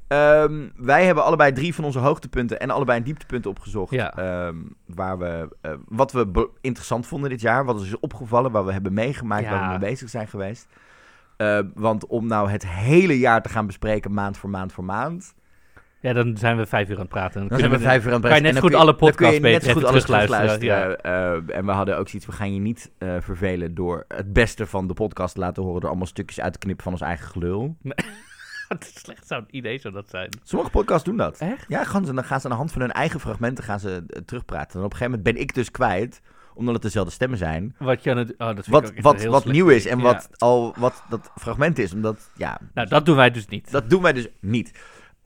Ehm, 0.09 0.69
wij 0.77 1.05
hebben 1.05 1.25
allebei 1.25 1.53
drie 1.53 1.75
van 1.75 1.85
onze 1.85 1.99
hoogtepunten 1.99 2.61
en 2.61 2.71
allebei 2.71 2.99
een 2.99 3.05
dieptepunt 3.05 3.47
opgezocht. 3.47 3.93
Ja. 3.93 4.13
Ehm, 4.17 4.57
waar 4.87 5.19
we, 5.19 5.57
eh, 5.61 5.73
wat 5.89 6.13
we 6.13 6.51
interessant 6.61 7.07
vonden 7.07 7.31
dit 7.31 7.41
jaar, 7.41 7.65
wat 7.65 7.75
ons 7.77 7.87
is 7.87 8.01
opgevallen, 8.01 8.51
waar 8.53 8.65
we 8.65 8.73
hebben 8.73 8.93
meegemaakt, 8.93 9.45
Ja. 9.45 9.51
waar 9.51 9.63
we 9.63 9.79
mee 9.79 9.91
bezig 9.91 10.09
zijn 10.09 10.29
geweest. 10.29 10.67
Eh, 11.37 11.59
want 11.75 12.07
om 12.07 12.27
nou 12.27 12.51
het 12.51 12.67
hele 12.67 13.19
jaar 13.19 13.43
te 13.43 13.49
gaan 13.49 13.67
bespreken, 13.67 14.13
maand 14.15 14.37
voor 14.39 14.51
maand 14.51 14.73
voor 14.73 14.85
maand. 14.85 15.35
Ja, 16.01 16.13
dan 16.13 16.37
zijn 16.37 16.57
we 16.57 16.67
vijf 16.67 16.89
uur 16.89 16.95
aan 16.95 17.01
het 17.01 17.09
praten. 17.09 17.49
Dan, 17.49 17.59
zijn 17.59 17.71
we 17.71 17.79
vijf 17.79 18.05
uur 18.05 18.13
aan 18.13 18.21
het 18.21 18.31
kan 18.31 18.35
je 18.35 18.41
praten. 18.41 18.55
net 18.55 18.63
goed 18.63 18.75
alle 18.75 18.95
podcasts 18.95 19.33
net 19.33 19.43
beter 19.43 19.73
goed 19.73 19.77
even 19.83 19.89
alles 19.89 20.05
terugluisteren, 20.05 20.61
terugluisteren. 20.61 21.49
Eh, 21.49 21.57
en 21.57 21.67
we 21.67 21.73
hadden 21.73 21.99
ook 21.99 22.09
zoiets, 22.09 22.29
we 22.29 22.35
gaan 22.35 22.55
je 22.55 22.61
niet 22.61 22.91
eh, 22.99 23.15
vervelen 23.21 23.75
door 23.75 24.05
het 24.09 24.33
beste 24.33 24.67
van 24.67 24.87
de 24.87 24.95
podcast 24.95 25.35
te 25.35 25.41
laten 25.41 25.63
horen. 25.63 25.81
Door 25.81 25.89
allemaal 25.89 26.07
stukjes 26.07 26.41
uit 26.41 26.53
te 26.53 26.59
knippen 26.59 26.85
van 26.85 26.93
ons 26.93 27.03
eigen 27.03 27.27
gelul. 27.27 27.77
Wat 28.69 28.93
slecht 28.95 29.27
zou 29.27 29.43
het 29.43 29.51
idee 29.53 29.79
zou 29.79 29.95
dat 29.95 30.09
zijn. 30.09 30.29
Sommige 30.43 30.71
podcasts 30.71 31.05
doen 31.05 31.17
dat. 31.17 31.39
Echt? 31.39 31.65
Ja, 31.69 31.85
gaan 31.85 32.05
ze, 32.05 32.15
dan 32.15 32.25
gaan 32.25 32.39
ze 32.41 32.45
aan 32.45 32.53
de 32.53 32.59
hand 32.59 32.73
van 32.73 32.81
hun 32.81 32.93
eigen 32.93 33.21
fragmenten 33.21 33.65
gaan 33.65 33.81
ze, 33.81 34.05
eh, 34.09 34.23
terugpraten. 34.23 34.79
En 34.79 34.85
op 34.85 34.93
een 34.93 34.97
gegeven 34.97 35.11
moment 35.11 35.23
ben 35.23 35.43
ik 35.43 35.55
dus 35.55 35.71
kwijt 35.71 36.21
omdat 36.55 36.75
het 36.75 36.83
dezelfde 36.83 37.13
stemmen 37.13 37.39
zijn. 37.39 37.75
Wat, 37.79 38.03
je 38.03 38.11
aan 38.11 38.17
het, 38.17 38.35
oh, 38.39 38.57
dat 38.57 38.67
Wat, 38.67 38.93
wat, 39.01 39.25
wat 39.25 39.45
nieuw 39.45 39.69
is 39.69 39.87
en 39.87 39.99
Ja. 39.99 40.05
wat 40.05 40.29
al 40.37 40.75
wat 40.79 41.03
dat 41.09 41.31
fragment 41.37 41.79
is. 41.79 41.93
Omdat, 41.93 42.31
ja, 42.37 42.59
Nou, 42.75 42.89
dat 42.89 43.07
doen 43.07 43.17
wij 43.17 43.31
dus 43.31 43.47
niet. 43.47 43.71
dat 43.71 43.91
doen 43.91 44.03
wij 44.03 44.13
dus 44.13 44.29
niet. 44.41 44.73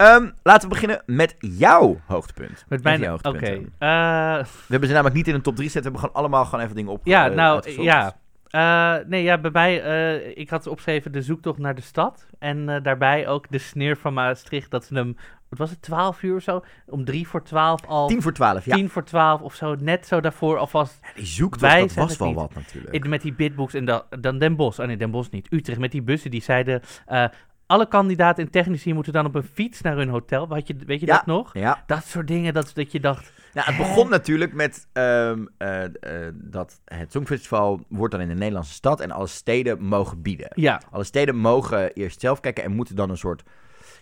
Ehm, 0.03 0.31
laten 0.43 0.69
we 0.69 0.75
beginnen 0.75 1.03
met 1.07 1.37
jouw 1.39 2.01
hoogtepunt. 2.07 2.65
Met 2.69 2.83
mijn... 2.83 3.01
jouw 3.01 3.19
Oké. 3.23 3.47
eh, 3.47 3.59
We 3.79 4.69
hebben 4.69 4.89
ze 4.89 4.95
namelijk 4.95 5.15
niet 5.15 5.29
in 5.29 5.35
een 5.35 5.43
top 5.43 5.55
3 5.55 5.67
gezet. 5.67 5.83
We 5.83 5.89
hebben 5.91 6.09
gewoon 6.09 6.23
allemaal 6.23 6.45
gewoon 6.45 6.61
even 6.65 6.77
dingen 6.77 6.93
op. 6.93 7.01
Ja, 7.05 7.29
eh, 7.31 7.35
nou, 7.37 7.83
ja. 7.83 8.17
Eh, 8.49 9.07
nee, 9.07 9.23
ja, 9.23 9.39
bij 9.39 9.51
mij, 9.51 9.77
ik 10.35 10.51
had 10.51 10.67
opgeschreven 10.67 11.13
de 11.13 11.23
zoektocht 11.23 11.59
naar 11.59 11.75
de 11.75 11.81
stad. 11.83 12.27
En 12.39 12.83
daarbij 12.83 13.29
ook 13.29 13.47
de 13.51 13.59
sneer 13.59 13.97
van 13.97 14.15
Maastricht, 14.15 14.71
dat 14.71 14.85
ze 14.85 14.95
hem, 14.95 15.17
wat 15.49 15.59
was 15.59 15.71
het, 15.71 15.83
12 15.83 16.23
uur 16.23 16.37
of 16.37 16.43
zo? 16.43 16.65
Om 16.87 17.05
drie 17.05 17.29
voor 17.29 17.43
12 17.43 17.87
al, 17.87 18.07
10 18.09 18.23
voor 18.23 18.33
12, 18.33 18.65
ja. 18.65 18.75
10 18.75 18.91
voor 18.91 19.05
12 19.05 19.41
of 19.41 19.55
zo, 19.55 19.75
net 19.81 20.07
zo 20.07 20.21
daarvoor 20.21 20.59
alvast 20.59 21.01
Die 21.15 21.27
zoektocht, 21.27 21.73
Wij 21.73 21.81
dat 21.81 21.95
was 21.95 22.17
wel 22.17 22.29
niet. 22.29 22.37
wat 22.37 22.55
natuurlijk. 22.55 23.07
met 23.07 23.23
die 23.23 23.33
bitbooks. 23.35 23.75
En 23.75 23.85
dan, 23.85 24.03
dan 24.21 24.39
Den 24.39 24.57
Bosch, 24.57 24.79
oh 24.79 24.87
nee, 24.87 24.97
Den 24.97 25.11
Bosch 25.11 25.31
niet, 25.31 25.47
Utrecht, 25.51 25.79
met 25.81 25.91
die 25.93 26.03
bussen 26.03 26.31
die 26.31 26.43
zeiden... 26.43 26.81
alle 27.73 27.89
kandidaten 27.89 28.45
en 28.45 28.51
technici 28.51 28.95
moeten 28.95 29.13
dan 29.13 29.27
op 29.27 29.35
een 29.35 29.43
fiets 29.53 29.81
naar 29.81 29.97
hun 29.97 30.09
hotel. 30.09 30.49
Had 30.49 30.67
je, 30.67 30.75
weet 30.87 31.01
je 31.01 31.07
Ja. 31.07 31.17
dat 31.17 31.27
nog? 31.27 31.55
Ja. 31.55 31.83
Dat 31.87 32.05
soort 32.05 32.27
dingen, 32.29 32.55
dat, 32.55 32.71
dat 32.75 32.93
je 32.93 33.01
dacht... 33.01 33.33
Nou, 33.55 33.67
het 33.67 33.77
begon 33.77 34.09
natuurlijk 34.11 34.53
met 34.53 34.87
ehm, 34.93 35.45
eh, 35.59 35.85
eh, 35.85 35.91
dat 36.35 36.81
het 36.85 37.13
Songfestival 37.13 37.81
wordt 37.89 38.13
dan 38.13 38.23
in 38.23 38.29
de 38.29 38.35
Nederlandse 38.35 38.73
stad 38.73 39.01
en 39.01 39.11
alle 39.11 39.27
steden 39.27 39.83
mogen 39.83 40.23
bieden. 40.23 40.49
Ja, 40.55 40.81
Alle 40.91 41.05
steden 41.05 41.37
mogen 41.37 41.93
eerst 41.93 42.21
zelf 42.21 42.41
kijken 42.41 42.65
en 42.65 42.73
moeten 42.73 42.97
dan 42.97 43.11
een 43.11 43.17
soort, 43.17 43.43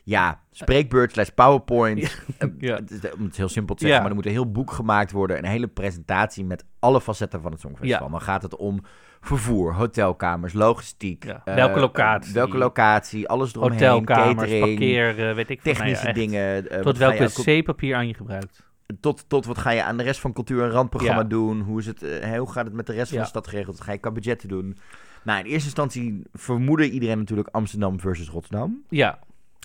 ja, 0.04 0.40
spreekbeurt 0.50 1.12
slash 1.12 1.28
powerpoint. 1.28 2.22
eh, 2.38 2.48
Ja. 2.58 2.80
is- 2.88 3.12
Om 3.12 3.24
het 3.24 3.36
heel 3.36 3.48
simpel 3.48 3.74
te 3.74 3.80
zeggen, 3.80 3.96
Ja. 3.96 4.00
maar 4.00 4.08
er 4.10 4.16
moet 4.16 4.26
een 4.26 4.32
heel 4.44 4.52
boek 4.52 4.70
gemaakt 4.72 5.10
worden. 5.10 5.38
Een 5.38 5.44
hele 5.44 5.68
presentatie 5.68 6.44
met 6.44 6.64
alle 6.78 7.00
facetten 7.00 7.40
van 7.42 7.50
het 7.52 7.60
Songfestival. 7.60 8.04
Ja. 8.06 8.10
Dan 8.12 8.20
gaat 8.20 8.42
het 8.42 8.56
om 8.56 8.80
vervoer, 9.20 9.74
hotelkamers, 9.74 10.52
logistiek. 10.52 11.24
Ja. 11.24 11.42
eh, 11.44 11.54
Welke 11.54 11.80
locatie? 11.80 12.34
welke 12.34 12.56
locatie, 12.58 13.28
alles 13.28 13.54
eromheen, 13.54 13.88
hotelkamers, 13.88 14.36
catering, 14.50 14.60
parkeer, 14.78 15.28
eh, 15.28 15.34
weet 15.34 15.50
ik. 15.50 15.62
Nou 15.64 15.76
ja, 15.76 15.82
technische 15.84 16.12
dingen. 16.12 16.70
eh, 16.70 16.76
Tot 16.76 16.84
wat 16.84 16.96
ga 16.96 17.02
je 17.12 17.18
welk 17.18 17.82
aan 17.94 18.06
je 18.08 18.14
gebruikt. 18.14 18.62
tot, 19.00 19.24
tot 19.28 19.46
wat 19.46 19.58
ga 19.58 19.70
je 19.70 19.82
aan 19.84 19.96
de 19.96 20.02
rest 20.02 20.20
van 20.20 20.32
cultuur 20.32 20.62
en 20.62 20.70
randprogramma 20.70 21.22
Ja. 21.22 21.28
doen? 21.28 21.60
Hoe, 21.60 21.78
is 21.78 21.86
het, 21.86 22.00
hoe 22.38 22.52
gaat 22.52 22.64
het 22.64 22.74
met 22.74 22.86
de 22.86 22.92
rest 22.92 23.10
van 23.10 23.18
de 23.20 23.26
stad 23.26 23.48
geregeld? 23.48 23.76
Wat 23.76 23.86
ga 23.86 23.92
je 23.92 23.98
qua 23.98 24.10
budgetten 24.10 24.48
doen? 24.48 24.76
Nou, 25.24 25.38
in 25.38 25.44
eerste 25.44 25.64
instantie 25.64 26.22
vermoedde 26.32 26.90
iedereen 26.90 27.18
natuurlijk 27.18 27.48
Amsterdam 27.52 28.00
versus 28.00 28.28
Rotterdam. 28.28 28.82
Ja. 28.88 29.18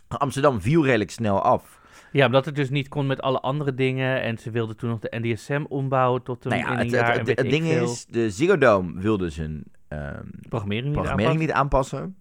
Amsterdam 0.08 0.62
viel 0.62 0.86
redelijk 0.86 1.12
snel 1.12 1.42
af. 1.42 1.80
Ja, 2.12 2.26
omdat 2.26 2.46
het 2.46 2.56
dus 2.56 2.70
niet 2.70 2.88
kon 2.88 3.08
met 3.08 3.22
alle 3.22 3.40
andere 3.40 3.74
dingen. 3.74 4.22
En 4.22 4.38
ze 4.38 4.52
wilden 4.52 4.78
toen 4.78 4.90
nog 4.90 5.00
de 5.00 5.18
NDSM 5.20 5.64
ombouwen 5.70 6.24
tot 6.24 6.46
een, 6.46 6.52
Nou 6.52 6.62
ja, 6.64 6.68
in 6.68 6.74
een 6.74 6.80
het, 6.80 6.90
jaar. 6.92 7.18
het, 7.18 7.28
het, 7.28 7.40
het 7.40 7.50
ding 7.50 7.66
veel. 7.66 7.84
is, 7.84 8.06
de 8.06 8.30
Ziggo 8.32 8.58
Dome 8.58 9.00
wilde 9.02 9.30
zijn 9.30 9.64
ehm, 9.88 10.24
Programmering 10.50 10.86
niet 10.86 10.94
programmering 10.96 11.40
niet 11.40 11.52
aanpassen. 11.52 12.18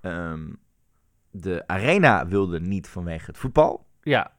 Ehm, 0.00 0.46
de 1.30 1.62
Arena 1.66 2.26
wilde 2.26 2.60
niet 2.60 2.88
vanwege 2.88 3.26
het 3.26 3.38
voetbal. 3.38 3.86
Ja. 4.02 4.30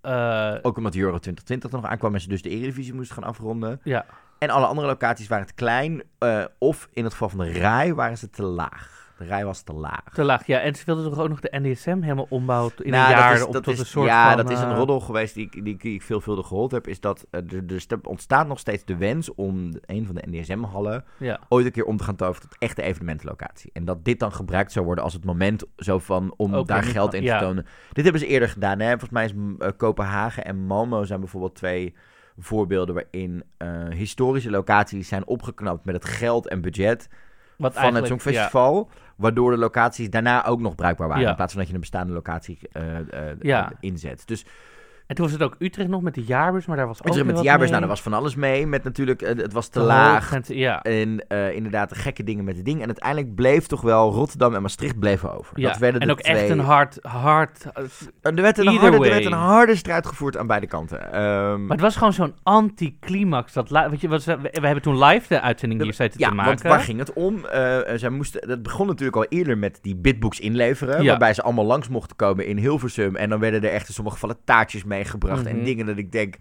Eh, 0.00 0.54
Ook 0.62 0.76
omdat 0.76 0.92
de 0.92 0.98
Euro 0.98 1.18
2020 1.18 1.70
er 1.70 1.76
nog 1.80 1.86
aankwam 1.90 2.14
en 2.14 2.20
ze 2.20 2.28
dus 2.28 2.42
de 2.42 2.48
Eredivisie 2.48 2.94
moesten 2.94 3.14
gaan 3.14 3.24
afronden. 3.24 3.80
ja. 3.84 4.06
En 4.38 4.50
alle 4.50 4.66
andere 4.66 4.86
locaties 4.86 5.28
waren 5.28 5.46
te 5.46 5.54
klein. 5.54 6.02
eh, 6.18 6.44
of 6.58 6.88
in 6.92 7.04
het 7.04 7.12
geval 7.12 7.28
van 7.28 7.38
de 7.38 7.52
RAI 7.52 7.94
waren 7.94 8.18
ze 8.18 8.30
te 8.30 8.42
laag. 8.42 8.95
De 9.18 9.24
RAI 9.26 9.44
was 9.44 9.62
te 9.62 9.72
laag. 9.72 10.02
Te 10.12 10.24
laag. 10.24 10.46
Ja, 10.46 10.60
en 10.60 10.74
ze 10.74 10.84
wilden 10.84 11.10
toch 11.10 11.18
ook 11.18 11.28
nog 11.28 11.40
de 11.40 11.58
NDSM 11.60 12.00
helemaal 12.00 12.26
ombouwen 12.28 12.72
in 12.82 12.90
Nou, 12.90 13.02
een 13.04 13.10
dat 13.10 13.18
jaar 13.18 13.34
is- 13.34 13.44
tot 13.50 13.66
is- 13.66 13.78
een 13.78 13.86
soort 13.86 14.06
ja, 14.08 14.28
van... 14.28 14.36
dat 14.36 14.50
is 14.50 14.60
een 14.60 14.70
eh, 14.70 14.76
roddel 14.76 15.00
geweest 15.00 15.34
die, 15.34 15.48
ik- 15.50 15.64
die, 15.82 15.92
ik 15.94 16.02
veelvuldig 16.02 16.46
gehoord 16.46 16.70
heb. 16.70 16.86
Is 16.86 17.00
dat 17.00 17.26
eh, 17.30 17.40
er, 17.52 17.84
er 17.88 17.98
ontstaat 18.02 18.46
nog 18.46 18.58
steeds 18.58 18.84
de 18.84 18.96
wens 18.96 19.34
om 19.34 19.70
een 19.86 20.06
van 20.06 20.14
de 20.14 20.22
NDSM-hallen 20.30 21.04
Ja. 21.18 21.40
ooit 21.48 21.66
een 21.66 21.72
keer 21.72 21.84
om 21.84 21.96
te 21.96 22.04
gaan 22.04 22.16
toveren 22.16 22.48
tot 22.48 22.58
echte 22.58 22.82
evenementenlocatie. 22.82 23.70
En 23.72 23.84
dat 23.84 24.04
dit 24.04 24.18
dan 24.20 24.32
gebruikt 24.32 24.72
zou 24.72 24.84
worden 24.84 25.04
als 25.04 25.12
het 25.12 25.24
moment 25.24 25.64
zo 25.76 25.98
van 25.98 26.34
om 26.36 26.54
Ook 26.54 26.66
daar 26.66 26.82
geld 26.82 27.14
in 27.14 27.20
te 27.20 27.26
ja. 27.26 27.38
tonen. 27.38 27.66
Dit 27.92 28.04
hebben 28.04 28.22
ze 28.22 28.28
eerder 28.28 28.48
gedaan. 28.48 28.80
Hè? 28.80 28.88
Volgens 28.88 29.10
mij 29.10 29.24
is 29.24 29.34
mm, 29.34 29.56
eh, 29.58 29.68
Kopenhagen 29.76 30.44
en 30.44 30.56
Malmo 30.66 31.04
zijn 31.04 31.20
bijvoorbeeld 31.20 31.54
twee 31.54 31.94
voorbeelden 32.38 32.94
waarin 32.94 33.44
historische 33.94 34.50
locaties 34.50 35.08
zijn 35.08 35.26
opgeknapt 35.26 35.84
met 35.84 35.94
het 35.94 36.04
geld 36.04 36.48
en 36.48 36.60
budget 36.60 37.08
Wat 37.58 37.74
van 37.74 37.94
het 37.94 38.06
Songfestival. 38.06 38.88
Waardoor 39.16 39.50
de 39.50 39.56
locaties 39.56 40.10
daarna 40.10 40.46
ook 40.46 40.60
nog 40.60 40.74
bruikbaar 40.74 41.08
waren. 41.08 41.22
Ja. 41.22 41.30
In 41.30 41.36
plaats 41.36 41.52
van 41.52 41.60
dat 41.60 41.68
je 41.70 41.74
een 41.74 41.80
bestaande 41.80 42.12
locatie 42.12 42.58
eh, 42.72 42.82
Ja. 43.40 43.70
eh, 43.70 43.76
inzet. 43.80 44.22
Dus 44.26 44.44
En 45.06 45.14
toen 45.14 45.24
was 45.24 45.34
het 45.34 45.42
ook 45.42 45.54
Utrecht 45.58 45.88
nog 45.88 46.02
met 46.02 46.14
de 46.14 46.22
jaarbus, 46.24 46.66
maar 46.66 46.76
daar 46.76 46.86
was 46.86 46.98
ook 47.00 47.06
Utrecht 47.06 47.26
met 47.26 47.36
de 47.36 47.42
jaarbus, 47.42 47.60
mee. 47.62 47.68
nou, 47.70 47.80
daar 47.80 47.90
was 47.90 48.02
van 48.02 48.12
alles 48.12 48.34
mee. 48.34 48.66
Met 48.66 48.84
natuurlijk, 48.84 49.22
eh, 49.22 49.36
het 49.36 49.52
was 49.52 49.68
te, 49.68 49.80
laag. 49.80 50.32
en 50.32 50.42
te- 50.42 50.56
ja. 50.58 50.82
En 50.82 51.24
eh, 51.28 51.54
inderdaad, 51.54 51.88
de 51.88 51.94
gekke 51.94 52.24
dingen 52.24 52.44
met 52.44 52.56
de 52.56 52.62
dingen. 52.62 52.80
En 52.80 52.86
uiteindelijk 52.86 53.34
bleef 53.34 53.66
toch 53.66 53.80
wel 53.80 54.12
Rotterdam 54.12 54.54
en 54.54 54.62
Maastricht 54.62 54.98
bleven 54.98 55.38
over. 55.38 55.60
ja. 55.60 55.68
Dat 55.68 55.78
werden 55.78 56.00
en 56.00 56.06
de 56.06 56.12
ook 56.12 56.20
twee... 56.20 56.36
echt 56.36 56.48
een 56.50 56.58
hard, 56.58 56.98
hard... 57.02 57.66
eh, 57.74 57.82
Er 58.22 58.34
werd 58.42 58.58
een, 58.58 58.66
harde, 58.66 58.96
er 58.96 59.00
werd 59.10 59.24
een 59.24 59.32
harde 59.32 59.76
strijd 59.76 60.06
gevoerd 60.06 60.36
aan 60.36 60.46
beide 60.46 60.66
kanten. 60.66 61.12
Ehm, 61.12 61.60
Maar 61.60 61.70
het 61.76 61.80
was 61.80 61.96
gewoon 61.96 62.12
zo'n 62.12 62.34
anticlimax. 62.42 63.52
Dat 63.52 63.68
weet 63.68 64.00
je, 64.00 64.08
wat, 64.08 64.24
we, 64.24 64.36
we 64.42 64.66
hebben 64.66 64.82
toen 64.82 64.98
live 65.04 65.28
de 65.28 65.40
uitzending 65.40 65.82
hier 65.82 65.94
zitten 65.94 66.20
ja, 66.20 66.28
te 66.28 66.34
maken. 66.34 66.50
want 66.50 66.62
waar 66.62 66.80
ging 66.80 66.98
het 66.98 67.12
om? 67.12 67.40
Zij 67.96 68.08
moesten, 68.10 68.48
dat 68.48 68.62
begon 68.62 68.86
natuurlijk 68.86 69.16
al 69.16 69.24
eerder 69.28 69.58
met 69.58 69.78
die 69.82 69.96
bitbooks 69.96 70.40
inleveren. 70.40 71.02
Ja. 71.02 71.08
Waarbij 71.08 71.34
ze 71.34 71.42
allemaal 71.42 71.64
langs 71.64 71.88
mochten 71.88 72.16
komen 72.16 72.46
in 72.46 72.56
Hilversum. 72.56 73.16
En 73.16 73.28
dan 73.30 73.40
werden 73.40 73.62
er 73.62 73.70
echt 73.70 73.88
in 73.88 73.94
sommige 73.94 74.16
gevallen 74.16 74.36
taartjes 74.44 74.84
meegebracht. 74.96 75.46
En 75.46 75.56
Mhm. 75.56 75.64
dingen 75.64 75.86
dat 75.86 75.96
ik 75.96 76.12
denk... 76.12 76.36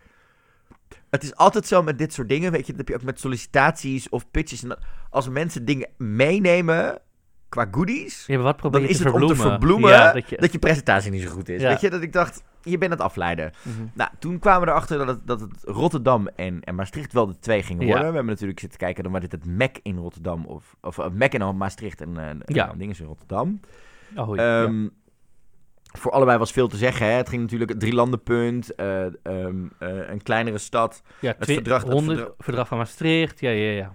Het 1.09 1.23
is 1.23 1.35
altijd 1.35 1.67
zo 1.67 1.83
met 1.83 1.97
dit 1.97 2.13
soort 2.13 2.29
dingen, 2.29 2.51
weet 2.51 2.65
je. 2.65 2.71
Dat 2.71 2.77
heb 2.77 2.87
je 2.87 2.95
ook 2.95 3.03
met 3.03 3.19
sollicitaties 3.19 4.09
of 4.09 4.31
pitches. 4.31 4.63
En 4.63 4.77
als 5.09 5.29
mensen 5.29 5.65
dingen 5.65 5.89
meenemen 5.97 6.99
qua 7.49 7.67
goodies... 7.71 8.25
Ja, 8.27 8.37
wat 8.37 8.57
probeer 8.57 8.79
dan 8.79 8.89
je 8.89 8.95
is 8.95 9.01
te 9.01 9.03
het 9.03 9.21
om 9.21 9.27
te 9.27 9.35
verbloemen? 9.35 9.89
Ja, 9.89 10.13
dat, 10.13 10.29
dat 10.29 10.51
je... 10.51 10.59
presentatie 10.59 11.11
niet 11.11 11.21
zo 11.21 11.29
goed 11.29 11.49
is. 11.49 11.61
Ja. 11.61 11.69
Weet 11.69 11.81
je, 11.81 11.89
dat 11.89 12.01
ik 12.01 12.13
dacht, 12.13 12.43
je 12.63 12.77
bent 12.77 12.91
het 12.91 13.01
afleiden. 13.01 13.51
Mhm. 13.61 13.85
Nou, 13.93 14.09
toen 14.19 14.39
kwamen 14.39 14.61
we 14.61 14.67
erachter 14.67 14.97
dat 14.97 15.07
het, 15.07 15.27
dat 15.27 15.39
het 15.39 15.51
Rotterdam 15.63 16.27
en, 16.27 16.61
en 16.61 16.75
Maastricht 16.75 17.13
wel 17.13 17.27
de 17.27 17.39
twee 17.39 17.63
gingen 17.63 17.85
worden. 17.85 18.07
We 18.07 18.13
hebben 18.15 18.25
natuurlijk 18.33 18.59
zitten 18.59 18.79
kijken, 18.79 19.03
dan 19.03 19.11
was 19.11 19.21
dit 19.21 19.31
het 19.31 19.45
MEC 19.45 19.79
in 19.83 19.97
Rotterdam 19.97 20.45
of, 20.45 20.75
of 20.81 20.97
uh, 20.97 21.05
MEC 21.11 21.33
in 21.33 21.57
Maastricht 21.57 22.01
en 22.01 22.09
uh, 22.09 22.29
Ja. 22.45 22.73
dingen 22.77 22.95
in 22.99 23.05
Rotterdam. 23.05 23.59
Oh, 24.15 24.35
ja. 24.35 24.63
Ehm, 24.63 24.87
Voor 25.97 26.11
allebei 26.11 26.37
was 26.37 26.51
veel 26.51 26.67
te 26.67 26.77
zeggen. 26.77 27.05
Hè? 27.05 27.11
Het 27.11 27.29
ging 27.29 27.41
natuurlijk 27.41 27.69
het 27.69 27.79
drielandenpunt, 27.79 28.75
eh 28.75 29.05
ehm, 29.05 29.55
eh, 29.79 30.09
een 30.09 30.23
kleinere 30.23 30.57
stad. 30.57 31.01
ja, 31.19 31.35
het 31.37 31.51
verdrag- 31.51 31.83
het 31.83 31.91
100 31.91 32.29
verdrag- 32.37 32.67
van 32.67 32.77
Maastricht. 32.77 33.39
Ja, 33.39 33.49
ja, 33.49 33.71
ja. 33.71 33.91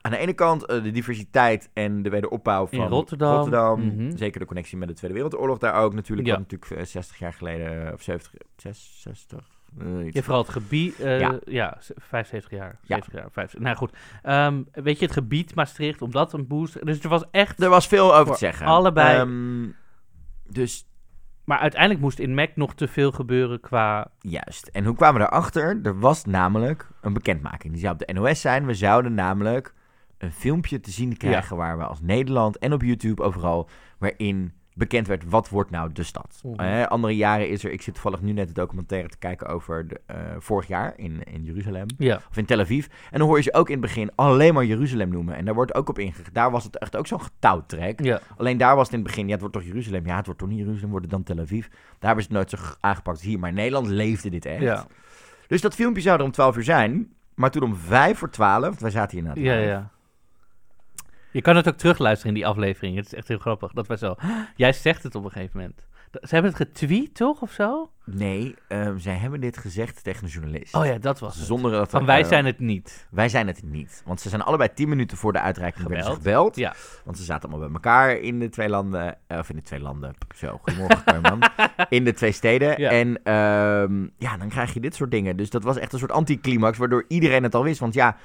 Aan 0.00 0.10
de 0.10 0.16
ene 0.16 0.32
kant 0.32 0.64
eh, 0.66 0.82
de 0.82 0.90
diversiteit 0.90 1.70
en 1.72 2.02
de 2.02 2.10
wederopbouw 2.10 2.66
van 2.66 2.78
In 2.78 2.86
Rotterdam. 2.88 3.80
Mhm. 3.86 4.16
Zeker 4.16 4.40
de 4.40 4.46
connectie 4.46 4.76
met 4.78 4.88
de 4.88 4.94
Tweede 4.94 5.14
Wereldoorlog 5.16 5.58
daar 5.58 5.74
ook. 5.74 5.94
Natuurlijk, 5.94 6.28
Ja. 6.28 6.38
natuurlijk 6.38 6.70
eh, 6.70 6.84
60 6.84 7.18
jaar 7.18 7.32
geleden, 7.32 7.92
of 7.92 8.02
70, 8.02 8.32
66, 8.56 9.38
eh, 9.80 10.06
iets. 10.06 10.14
Ja, 10.16 10.22
vooral 10.22 10.42
het 10.42 10.50
gebied. 10.50 10.96
Ja. 10.96 11.38
ja. 11.44 11.76
z- 11.80 11.90
75 11.96 12.50
jaar. 12.50 12.78
Ja. 12.82 12.96
70 12.96 13.12
jaar. 13.12 13.28
50. 13.30 13.60
Nou 13.60 13.76
goed. 13.76 13.92
Ehm, 14.22 14.62
weet 14.72 14.98
je, 14.98 15.04
het 15.04 15.14
gebied 15.14 15.54
Maastricht, 15.54 16.02
omdat 16.02 16.32
een 16.32 16.46
boost. 16.46 16.86
Dus 16.86 17.00
er 17.00 17.08
was 17.08 17.24
echt. 17.30 17.62
Er 17.62 17.68
was 17.68 17.86
veel 17.86 18.16
over 18.16 18.32
te 18.32 18.38
zeggen. 18.38 18.66
allebei. 18.66 19.18
Ehm, 19.18 19.68
dus 20.48 20.86
Maar 21.44 21.58
uiteindelijk 21.58 22.00
moest 22.00 22.18
in 22.18 22.34
Mac 22.34 22.56
nog 22.56 22.74
te 22.74 22.88
veel 22.88 23.10
gebeuren 23.10 23.60
qua. 23.60 24.10
Juist. 24.20 24.66
En 24.66 24.84
hoe 24.84 24.96
kwamen 24.96 25.20
we 25.20 25.26
erachter? 25.26 25.80
Er 25.82 25.98
was 25.98 26.24
namelijk 26.24 26.88
een 27.00 27.12
bekendmaking. 27.12 27.72
Die 27.72 27.82
zou 27.82 27.92
op 27.92 27.98
de 27.98 28.12
NOS 28.12 28.40
zijn. 28.40 28.66
We 28.66 28.74
zouden 28.74 29.14
namelijk 29.14 29.74
een 30.18 30.32
filmpje 30.32 30.80
te 30.80 30.90
zien 30.90 31.16
krijgen 31.16 31.56
waar 31.56 31.78
we 31.78 31.84
als 31.84 32.00
Nederland 32.00 32.58
en 32.58 32.72
op 32.72 32.82
YouTube 32.82 33.22
overal, 33.22 33.68
waarin 33.98 34.52
bekend 34.74 35.06
werd 35.06 35.30
wat 35.30 35.48
wordt 35.48 35.70
nou 35.70 35.92
de 35.92 36.02
stad. 36.02 36.40
Mhm. 36.42 36.60
Eh, 36.60 36.86
andere 36.86 37.16
jaren 37.16 37.48
is 37.48 37.64
er, 37.64 37.70
ik 37.72 37.82
zit 37.82 37.94
toevallig 37.94 38.20
nu 38.20 38.32
net 38.32 38.46
het 38.46 38.56
documentaire 38.56 39.08
te 39.08 39.18
kijken 39.18 39.46
over 39.46 39.88
de, 39.88 40.00
eh, 40.06 40.16
vorig 40.38 40.66
jaar 40.68 40.92
in, 40.96 41.22
in 41.32 41.42
Jeruzalem. 41.44 41.86
Of 42.30 42.36
in 42.36 42.44
Tel 42.44 42.60
Aviv. 42.60 42.86
En 43.10 43.18
dan 43.18 43.28
hoor 43.28 43.36
je 43.36 43.42
ze 43.42 43.54
ook 43.54 43.66
in 43.66 43.72
het 43.72 43.82
begin 43.82 44.10
alleen 44.14 44.54
maar 44.54 44.64
Jeruzalem 44.64 45.08
noemen. 45.08 45.36
En 45.36 45.44
daar 45.44 45.54
wordt 45.54 45.74
ook 45.74 45.88
op 45.88 45.98
ingegaan. 45.98 46.32
Daar 46.32 46.50
was 46.50 46.64
het 46.64 46.78
echt 46.78 46.96
ook 46.96 47.06
zo'n 47.06 47.22
getouwtrek. 47.22 48.04
Ja. 48.04 48.20
Alleen 48.36 48.56
daar 48.56 48.76
was 48.76 48.84
het 48.84 48.92
in 48.92 48.98
het 48.98 49.08
begin, 49.08 49.26
ja, 49.26 49.32
het 49.32 49.40
wordt 49.40 49.54
toch 49.56 49.64
Jeruzalem? 49.64 50.06
Ja, 50.06 50.16
het 50.16 50.26
wordt 50.26 50.40
toch 50.40 50.48
niet 50.48 50.58
Jeruzalem, 50.58 50.90
wordt 50.90 51.04
het 51.04 51.14
dan 51.14 51.22
Tel 51.22 51.44
Aviv? 51.44 51.66
Daar 51.68 51.78
hebben 51.98 52.24
ze 52.24 52.28
het 52.28 52.38
nooit 52.38 52.50
zo 52.50 52.56
aangepakt 52.80 53.16
als 53.16 53.26
hier. 53.26 53.38
Maar 53.38 53.48
in 53.48 53.54
Nederland 53.54 53.86
leefde 53.86 54.30
dit 54.30 54.44
echt. 54.44 54.86
Dus 55.46 55.60
dat 55.60 55.74
filmpje 55.74 56.02
zou 56.02 56.18
er 56.18 56.24
om 56.24 56.30
12 56.30 56.56
uur 56.56 56.64
zijn. 56.64 57.12
Maar 57.34 57.50
toen 57.50 57.62
om 57.62 57.76
5 57.76 58.18
voor 58.18 58.30
12, 58.30 58.78
wij 58.78 58.90
zaten 58.90 59.18
hier 59.18 59.26
na 59.26 59.32
Ja, 59.34 59.54
ja. 59.54 59.90
Je 61.32 61.42
kan 61.42 61.56
het 61.56 61.68
ook 61.68 61.76
terugluisteren 61.76 62.34
in 62.34 62.40
die 62.40 62.48
aflevering. 62.50 62.96
Het 62.96 63.06
is 63.06 63.14
echt 63.14 63.28
heel 63.28 63.38
grappig. 63.38 63.72
Dat 63.72 63.86
wij 63.86 63.96
zo. 63.96 64.14
Jij 64.56 64.72
zegt 64.72 65.02
het 65.02 65.14
op 65.14 65.24
een 65.24 65.30
gegeven 65.30 65.58
moment. 65.60 65.86
Ze 66.12 66.28
hebben 66.34 66.52
het 66.52 66.60
getweet, 66.60 67.14
toch? 67.14 67.40
Of 67.42 67.50
zo? 67.52 67.90
Nee, 68.04 68.54
ehm, 68.68 68.98
zij 68.98 69.14
hebben 69.14 69.40
dit 69.40 69.58
gezegd 69.58 70.04
tegen 70.04 70.24
een 70.24 70.30
journalist. 70.30 70.74
Oh 70.74 70.86
ja, 70.86 70.98
dat 70.98 71.18
was 71.18 71.34
het. 71.36 71.44
Zonder 71.44 71.70
dat 71.70 71.90
Van 71.90 72.00
er, 72.00 72.06
wij 72.06 72.20
eh, 72.20 72.26
zijn 72.28 72.44
het 72.44 72.58
niet. 72.58 73.06
Wij 73.10 73.28
zijn 73.28 73.46
het 73.46 73.62
niet. 73.62 74.02
Want 74.04 74.20
ze 74.20 74.28
zijn 74.28 74.42
allebei 74.42 74.70
10 74.74 74.88
minuten 74.88 75.16
voor 75.16 75.32
de 75.32 75.40
uitreiking 75.40 75.86
werden 75.88 76.04
ze 76.06 76.12
Gebeld. 76.12 76.54
gebeld. 76.54 76.56
Ja. 76.56 76.74
Want 77.04 77.16
ze 77.18 77.24
zaten 77.24 77.48
allemaal 77.50 77.68
bij 77.68 77.74
elkaar 77.74 78.16
in 78.16 78.38
de 78.38 78.48
twee 78.48 78.68
landen. 78.68 79.16
eh, 79.26 79.38
of 79.38 79.50
in 79.50 79.56
de 79.56 79.62
twee 79.62 79.80
landen. 79.80 80.14
Zo, 80.34 80.58
goedemorgen, 80.62 81.04
Kooijman. 81.04 81.42
In 81.88 82.04
de 82.04 82.12
twee 82.12 82.32
steden. 82.32 82.80
Ja. 82.80 82.90
En 82.90 83.20
ehm, 83.24 84.06
ja, 84.18 84.36
dan 84.36 84.48
krijg 84.48 84.74
je 84.74 84.80
dit 84.80 84.94
soort 84.94 85.10
dingen. 85.10 85.36
Dus 85.36 85.50
dat 85.50 85.62
was 85.62 85.76
echt 85.78 85.92
een 85.92 85.98
soort 85.98 86.12
anticlimax, 86.12 86.78
waardoor 86.78 87.04
iedereen 87.08 87.42
het 87.42 87.54
al 87.54 87.62
wist. 87.64 87.80
Want 87.80 87.94
ja, 87.94 88.16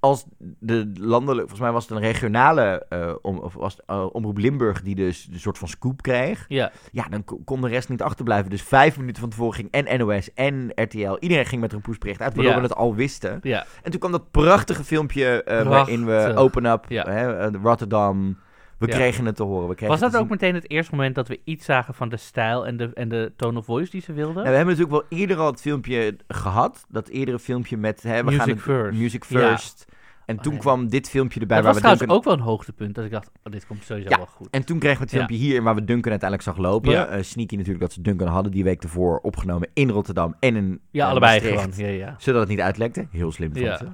als 0.00 0.24
de 0.58 0.92
landelijke, 0.94 1.40
volgens 1.40 1.60
mij 1.60 1.72
was 1.72 1.88
het 1.88 1.96
een 1.96 2.02
regionale 2.02 2.86
eh, 2.88 3.12
om, 3.22 3.38
of 3.38 3.54
was 3.54 3.72
het, 3.76 3.82
eh, 3.86 4.06
omroep 4.12 4.38
Limburg 4.38 4.82
die 4.82 4.94
dus 4.94 5.28
een 5.32 5.40
soort 5.40 5.58
van 5.58 5.68
scoop 5.68 6.02
kreeg. 6.02 6.44
Ja, 6.48 6.72
Ja, 6.92 7.08
dan 7.08 7.24
ko- 7.24 7.40
kon 7.44 7.60
de 7.60 7.68
rest 7.68 7.88
niet 7.88 8.02
achterblijven. 8.02 8.50
Dus 8.50 8.62
vijf 8.62 8.98
minuten 8.98 9.20
van 9.20 9.30
tevoren 9.30 9.54
ging 9.54 9.70
en 9.70 9.98
NOS 9.98 10.34
en 10.34 10.72
RTL. 10.74 11.16
Iedereen 11.18 11.46
ging 11.46 11.60
met 11.60 11.72
een 11.72 11.80
pushbericht 11.80 12.20
uit, 12.20 12.34
waardoor 12.34 12.52
Ja. 12.54 12.60
we 12.60 12.66
het 12.66 12.76
al 12.76 12.94
wisten. 12.94 13.38
ja. 13.42 13.64
En 13.82 13.90
toen 13.90 14.00
kwam 14.00 14.12
dat 14.12 14.30
prachtige 14.30 14.84
filmpje 14.84 15.42
eh, 15.42 15.68
waarin 15.68 16.06
we. 16.06 16.32
Open 16.36 16.64
Up, 16.66 16.84
Ja. 16.88 17.48
Rotterdam. 17.62 18.38
We 18.86 18.88
Ja. 18.92 18.94
kregen 18.96 19.26
het 19.26 19.36
te 19.36 19.42
horen. 19.42 19.68
We 19.68 19.74
kregen 19.74 19.98
Was 20.00 20.12
dat 20.12 20.20
ook 20.20 20.28
meteen 20.28 20.54
het 20.54 20.70
eerste 20.70 20.94
moment 20.94 21.14
dat 21.14 21.28
we 21.28 21.40
iets 21.44 21.64
zagen 21.64 21.94
van 21.94 22.08
de 22.08 22.16
stijl 22.16 22.66
en 22.66 22.76
de, 22.76 22.90
en 22.94 23.08
de 23.08 23.32
tone 23.36 23.58
of 23.58 23.64
voice 23.64 23.90
die 23.90 24.00
ze 24.00 24.12
wilden? 24.12 24.34
Nou, 24.34 24.48
we 24.48 24.54
hebben 24.56 24.74
natuurlijk 24.76 25.08
wel 25.10 25.18
eerder 25.18 25.36
al 25.36 25.46
het 25.50 25.60
filmpje 25.60 26.16
gehad. 26.28 26.84
Dat 26.88 27.08
eerdere 27.08 27.38
filmpje 27.38 27.76
met... 27.76 28.02
Hè, 28.02 28.16
we 28.18 28.24
Music 28.24 28.40
gaan 28.40 28.48
het- 28.48 28.60
First. 28.60 28.98
Music 28.98 29.24
Ja. 29.28 29.38
First. 29.48 29.84
En 30.26 30.36
Oh, 30.36 30.42
toen 30.42 30.56
kwam 30.58 30.88
dit 30.88 31.08
filmpje 31.08 31.40
erbij 31.40 31.56
dat 31.56 31.64
waar 31.64 31.74
was 31.74 31.82
we 31.82 31.88
trouwens 31.88 32.00
Duncan... 32.00 32.16
ook 32.32 32.38
wel 32.38 32.46
een 32.46 32.52
hoogtepunt. 32.52 32.94
Dat 32.94 33.04
ik 33.04 33.10
dacht, 33.10 33.30
oh, 33.44 33.52
dit 33.52 33.66
komt 33.66 33.84
sowieso 33.84 34.08
Ja, 34.08 34.16
wel 34.16 34.26
goed. 34.26 34.48
En 34.50 34.64
toen 34.64 34.78
kregen 34.78 34.96
we 34.98 35.02
het 35.02 35.12
Ja. 35.12 35.16
filmpje 35.18 35.36
hier 35.46 35.62
waar 35.62 35.74
we 35.74 35.84
Duncan 35.84 36.10
uiteindelijk 36.10 36.48
zag 36.48 36.56
lopen. 36.64 36.90
Ja. 36.90 37.06
Eh, 37.06 37.22
sneaky 37.22 37.54
natuurlijk 37.56 37.80
dat 37.82 37.92
ze 37.92 38.00
Duncan 38.00 38.28
hadden 38.28 38.52
die 38.52 38.64
week 38.64 38.82
ervoor 38.82 39.18
opgenomen 39.18 39.68
in 39.74 39.90
Rotterdam 39.90 40.34
en 40.40 40.56
in 40.56 40.80
ja, 40.90 41.04
eh, 41.04 41.10
allebei 41.10 41.32
Maastricht. 41.40 41.74
gewoon. 41.74 41.90
Ja, 41.90 41.96
ja. 42.06 42.14
Zodat 42.18 42.40
het 42.40 42.48
niet 42.50 42.60
uitlekte. 42.60 43.06
Heel 43.10 43.32
slim 43.32 43.52
van 43.52 43.60
Ja. 43.62 43.76
ze. 43.76 43.86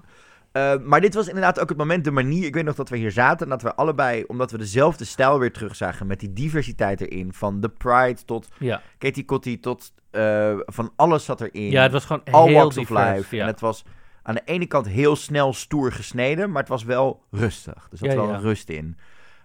Eh, 0.53 0.75
maar 0.83 1.01
dit 1.01 1.15
was 1.15 1.27
inderdaad 1.29 1.61
ook 1.61 1.69
het 1.69 1.79
moment, 1.79 2.05
de 2.05 2.11
manier. 2.11 2.45
Ik 2.47 2.55
weet 2.55 2.65
nog 2.65 2.75
dat 2.75 2.89
we 2.89 2.97
hier 2.97 3.11
zaten 3.11 3.45
en 3.47 3.51
dat 3.51 3.63
we 3.63 3.75
allebei, 3.75 4.25
omdat 4.27 4.51
we 4.51 4.59
dezelfde 4.59 5.05
stijl 5.05 5.39
weer 5.39 5.53
terugzagen. 5.53 6.07
Met 6.07 6.21
die 6.21 6.33
diversiteit 6.33 7.01
erin. 7.01 7.33
Van 7.33 7.61
The 7.61 7.69
Pride 7.69 8.25
tot 8.25 8.49
Ja. 8.59 8.83
Katie 8.99 9.25
Kotti 9.25 9.61
tot 9.61 9.93
eh, 10.11 10.57
van 10.67 10.93
alles 10.97 11.25
zat 11.25 11.41
erin. 11.41 11.71
ja, 11.71 11.83
het 11.83 11.93
was 11.93 12.05
gewoon 12.05 12.23
All 12.31 12.47
heel 12.49 12.55
walks 12.59 12.77
of 12.79 12.89
life. 12.91 13.37
Ja. 13.37 13.43
En 13.43 13.49
het 13.49 13.61
was 13.61 13.85
aan 14.23 14.35
de 14.35 14.43
ene 14.45 14.67
kant 14.67 14.89
heel 14.89 15.17
snel 15.17 15.53
stoer 15.53 15.93
gesneden, 15.93 16.51
maar 16.51 16.61
het 16.61 16.71
was 16.71 16.85
wel 16.85 17.23
rustig. 17.31 17.89
Dus 17.91 18.01
er 18.01 18.07
zat 18.11 18.17
Ja, 18.17 18.27
wel 18.27 18.35
een 18.35 18.41
rust 18.41 18.69
in. 18.69 18.97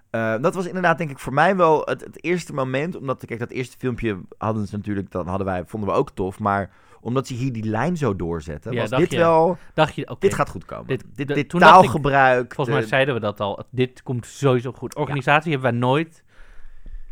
Eh, 0.10 0.36
dat 0.42 0.56
was 0.56 0.66
inderdaad 0.66 0.98
denk 0.98 1.10
ik 1.10 1.20
voor 1.20 1.34
mij 1.34 1.56
wel 1.56 1.82
het, 1.86 2.02
het 2.02 2.24
eerste 2.24 2.54
moment, 2.54 2.96
omdat 2.98 3.26
kijk 3.26 3.40
dat 3.40 3.50
eerste 3.52 3.78
filmpje 3.78 4.20
hadden 4.38 4.68
ze 4.68 4.76
natuurlijk, 4.76 5.12
dat 5.12 5.26
hadden 5.26 5.48
wij, 5.48 5.64
vonden 5.66 5.90
we 5.90 5.96
ook 5.96 6.12
tof, 6.12 6.40
maar 6.40 6.72
omdat 7.04 7.28
ze 7.28 7.34
hier 7.34 7.54
die 7.54 7.64
lijn 7.64 7.98
zo 7.98 8.16
doorzetten, 8.16 8.72
Ja, 8.74 8.80
was 8.82 8.90
dacht 8.90 9.02
dit 9.02 9.12
je, 9.12 9.18
wel, 9.18 9.58
Dacht 9.74 9.96
je, 9.96 10.10
oké, 10.10 10.20
dit 10.20 10.34
gaat 10.34 10.50
goed 10.50 10.66
komen. 10.66 10.88
Dit- 10.88 11.04
Dit, 11.16 11.38
ik- 11.38 11.50
taalgebruik. 11.50 12.54
volgens 12.54 12.76
mij 12.76 12.86
de- 12.86 12.92
zeiden 12.92 13.14
we 13.14 13.20
dat 13.20 13.40
al. 13.40 13.64
Dit 13.70 14.04
komt 14.04 14.26
sowieso 14.26 14.72
goed. 14.72 14.96
Organisatie 14.96 15.52
hebben 15.52 15.72
wij 15.72 15.80
nooit 15.80 16.24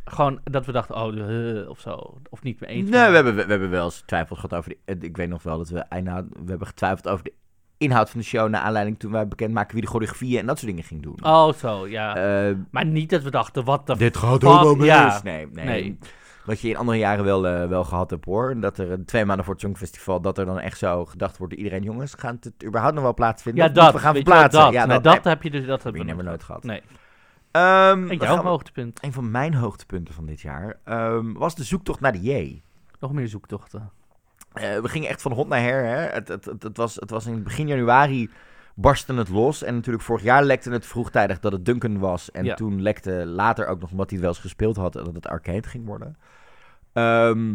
gewoon 0.06 0.40
dat 0.44 0.66
we 0.66 0.72
dachten, 0.72 0.96
oh, 0.96 1.14
uh, 1.16 1.70
of 1.70 1.80
zo. 1.80 2.18
Of 2.30 2.44
niet 2.44 2.60
mee 2.60 2.70
eens. 2.70 2.90
Nee, 2.90 3.10
we 3.10 3.16
hebben, 3.16 3.36
we, 3.36 3.42
hebben 3.46 3.70
wel 3.70 3.86
eens 3.86 4.04
twijfels 4.06 4.40
gehad 4.40 4.58
over. 4.58 4.70
De, 4.70 4.78
eh, 4.86 4.96
ik 5.02 5.18
weet 5.18 5.30
nog 5.30 5.44
wel 5.44 5.58
dat 5.58 5.70
we 5.70 5.86
we 5.90 6.50
hebben 6.50 6.68
getwijfeld 6.68 7.08
over 7.08 7.24
de 7.24 7.34
inhoud 7.78 8.10
van 8.10 8.20
de 8.20 8.26
show. 8.26 8.50
Naar 8.50 8.62
aanleiding 8.62 9.00
toen 9.00 9.12
wij 9.12 9.28
bekendmaken 9.28 9.74
wie 9.74 9.82
de 9.82 9.88
choreografieën 9.90 10.40
en 10.40 10.46
dat 10.46 10.58
soort 10.60 10.72
dingen 10.72 10.84
ging 10.88 11.02
doen. 11.02 11.18
Oh, 11.24 11.54
zo, 11.54 11.88
ja. 11.88 12.16
Eh, 12.50 12.56
maar 12.72 12.86
niet 12.86 13.10
dat 13.10 13.24
we 13.24 13.32
dachten, 13.32 13.64
wat 13.64 13.88
de 13.88 13.98
dit 13.98 14.18
gaat 14.18 14.42
helemaal 14.42 14.76
mis. 14.76 14.86
ja. 14.86 15.22
Nee, 15.24 15.48
nee. 15.54 15.66
Nee. 15.66 15.98
Wat 16.46 16.60
je 16.60 16.70
in 16.70 16.76
andere 16.76 16.98
jaren 16.98 17.24
wel, 17.24 17.48
eh, 17.48 17.68
wel 17.68 17.84
gehad 17.84 18.10
hebt 18.10 18.26
hoor. 18.26 18.60
Dat 18.60 18.78
er 18.78 19.06
twee 19.06 19.26
maanden 19.26 19.46
voor 19.46 19.54
het 19.54 19.64
Songfestival. 19.64 20.22
dat 20.22 20.38
er 20.38 20.46
dan 20.46 20.60
echt 20.60 20.78
zo 20.78 21.06
gedacht 21.06 21.38
wordt 21.38 21.54
door 21.54 21.64
iedereen. 21.64 21.84
jongens, 21.84 22.14
gaat 22.14 22.44
het 22.44 22.66
überhaupt 22.66 22.94
nog 22.94 23.04
wel 23.04 23.14
plaatsvinden? 23.14 23.64
Ja, 23.64 23.70
dat. 23.70 23.94
We 23.94 24.00
gaan 24.00 24.14
verplaatsen. 24.16 24.62
Dat. 24.62 24.74
Ja, 24.74 24.86
nee, 24.86 25.02
dat, 25.02 25.24
heb 25.24 25.44
je 25.44 25.50
dus, 25.50 25.66
dat 25.66 25.84
heb 25.84 25.96
hebben 25.96 26.18
we 26.18 26.24
nooit 26.24 26.44
gehad. 26.44 26.64
Nee. 26.64 26.82
Ehm, 27.52 28.10
En 28.10 28.18
jouw 28.18 28.36
gaan 28.36 28.46
hoogtepunt. 28.46 29.04
een 29.04 29.14
van 29.14 29.32
mijn 29.32 29.54
hoogtepunten 29.54 30.14
van 30.14 30.26
dit 30.26 30.42
jaar 30.42 30.78
ehm, 30.84 31.34
was 31.34 31.56
de 31.56 31.64
zoektocht 31.64 32.00
naar 32.00 32.12
de 32.12 32.22
J. 32.22 32.62
Nog 33.00 33.14
meer 33.14 33.28
zoektochten. 33.28 33.92
Eh, 34.54 34.80
we 34.80 34.88
gingen 34.88 35.10
echt 35.10 35.22
van 35.22 35.32
hot 35.32 35.48
naar 35.48 35.62
her. 35.62 35.86
Hè. 35.86 36.14
Het, 36.14 36.28
het, 36.28 36.46
het, 36.46 36.64
het 36.64 36.78
was, 36.78 36.96
het 36.96 37.10
was 37.10 37.26
in 37.26 37.44
begin 37.44 37.68
januari 37.68 38.30
barstte 38.76 39.14
het 39.14 39.30
los. 39.30 39.64
En 39.64 39.74
natuurlijk 39.76 40.04
vorig 40.04 40.24
jaar 40.24 40.44
lekte 40.44 40.72
het 40.72 40.86
vroegtijdig 40.86 41.40
dat 41.40 41.52
het 41.52 41.66
Duncan 41.66 42.00
was. 42.00 42.32
En 42.32 42.46
Ja. 42.46 42.54
toen 42.56 42.82
lekte 42.82 43.12
later 43.26 43.68
ook 43.68 43.80
nog 43.80 43.92
omdat 43.92 44.10
hij 44.10 44.18
het 44.20 44.26
wel 44.28 44.36
eens 44.36 44.44
gespeeld 44.44 44.76
had... 44.76 44.94
dat 44.94 45.16
het 45.16 45.28
arcade 45.28 45.68
ging 45.68 45.86
worden. 45.86 46.18
Ehm, 46.94 47.52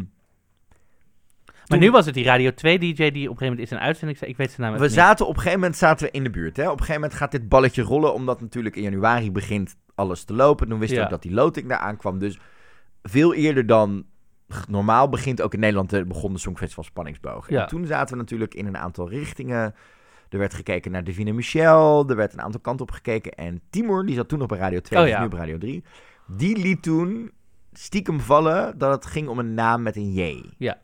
Maar 1.68 1.78
Toen- 1.78 1.86
nu 1.86 1.90
was 1.94 2.04
het 2.06 2.14
die 2.14 2.24
Radio 2.24 2.54
2 2.54 2.78
DJ 2.78 2.84
die 2.94 3.04
op 3.04 3.12
een 3.14 3.18
gegeven 3.20 3.44
moment 3.46 3.60
is 3.60 3.70
een 3.70 3.78
uitzending. 3.78 4.20
Ik 4.20 4.36
weet 4.36 4.50
zijn 4.50 4.66
naam 4.70 4.76
we 4.78 4.84
niet. 4.84 4.92
zaten 4.94 5.24
op 5.26 5.32
een 5.32 5.38
gegeven 5.38 5.60
moment 5.60 5.78
zaten 5.78 6.06
we 6.06 6.12
in 6.12 6.22
de 6.22 6.30
buurt. 6.30 6.56
Hè. 6.56 6.62
Op 6.64 6.70
een 6.70 6.78
gegeven 6.78 7.00
moment 7.00 7.18
gaat 7.18 7.30
dit 7.30 7.48
balletje 7.48 7.82
rollen... 7.82 8.14
omdat 8.14 8.40
natuurlijk 8.40 8.76
in 8.76 8.82
januari 8.82 9.32
begint 9.32 9.76
alles 9.94 10.24
te 10.24 10.32
lopen. 10.34 10.68
Toen 10.68 10.78
wisten 10.78 10.96
we 10.96 11.02
Ja. 11.02 11.06
ook 11.08 11.12
dat 11.14 11.22
die 11.22 11.32
loting 11.32 11.68
daar 11.68 11.78
aankwam. 11.78 12.18
Dus 12.18 12.38
veel 13.02 13.34
eerder 13.34 13.66
dan 13.66 14.04
normaal 14.68 15.08
begint 15.08 15.42
ook 15.42 15.54
in 15.54 15.60
Nederland... 15.60 15.90
de 15.90 16.04
begon 16.04 16.32
de 16.32 16.38
Songfestival 16.38 16.84
Spanningsboog. 16.84 17.48
Ja. 17.50 17.60
En 17.62 17.68
toen 17.68 17.86
zaten 17.86 18.14
we 18.14 18.20
natuurlijk 18.20 18.54
in 18.54 18.66
een 18.66 18.76
aantal 18.78 19.08
richtingen... 19.08 19.74
Er 20.36 20.42
werd 20.42 20.54
gekeken 20.54 20.90
naar 20.90 21.04
Divine 21.04 21.32
Michel. 21.32 22.08
Er 22.08 22.16
werd 22.16 22.32
een 22.32 22.40
aantal 22.42 22.60
kanten 22.60 22.86
op 22.86 22.92
gekeken. 22.92 23.32
En 23.32 23.60
Timur, 23.70 24.06
die 24.06 24.14
zat 24.14 24.28
toen 24.28 24.38
nog 24.38 24.48
bij 24.48 24.58
Radio 24.58 24.80
2, 24.80 25.02
Oh, 25.02 25.08
ja. 25.08 25.20
nu 25.20 25.26
op 25.26 25.32
Radio 25.32 25.58
3. 25.58 25.84
Die 26.26 26.56
liet 26.58 26.82
toen 26.82 27.30
stiekem 27.72 28.20
vallen 28.20 28.78
dat 28.78 28.92
het 28.94 29.06
ging 29.06 29.28
om 29.28 29.38
een 29.38 29.54
naam 29.54 29.82
met 29.82 29.96
een 29.96 30.12
J. 30.12 30.42
Ja. 30.58 30.78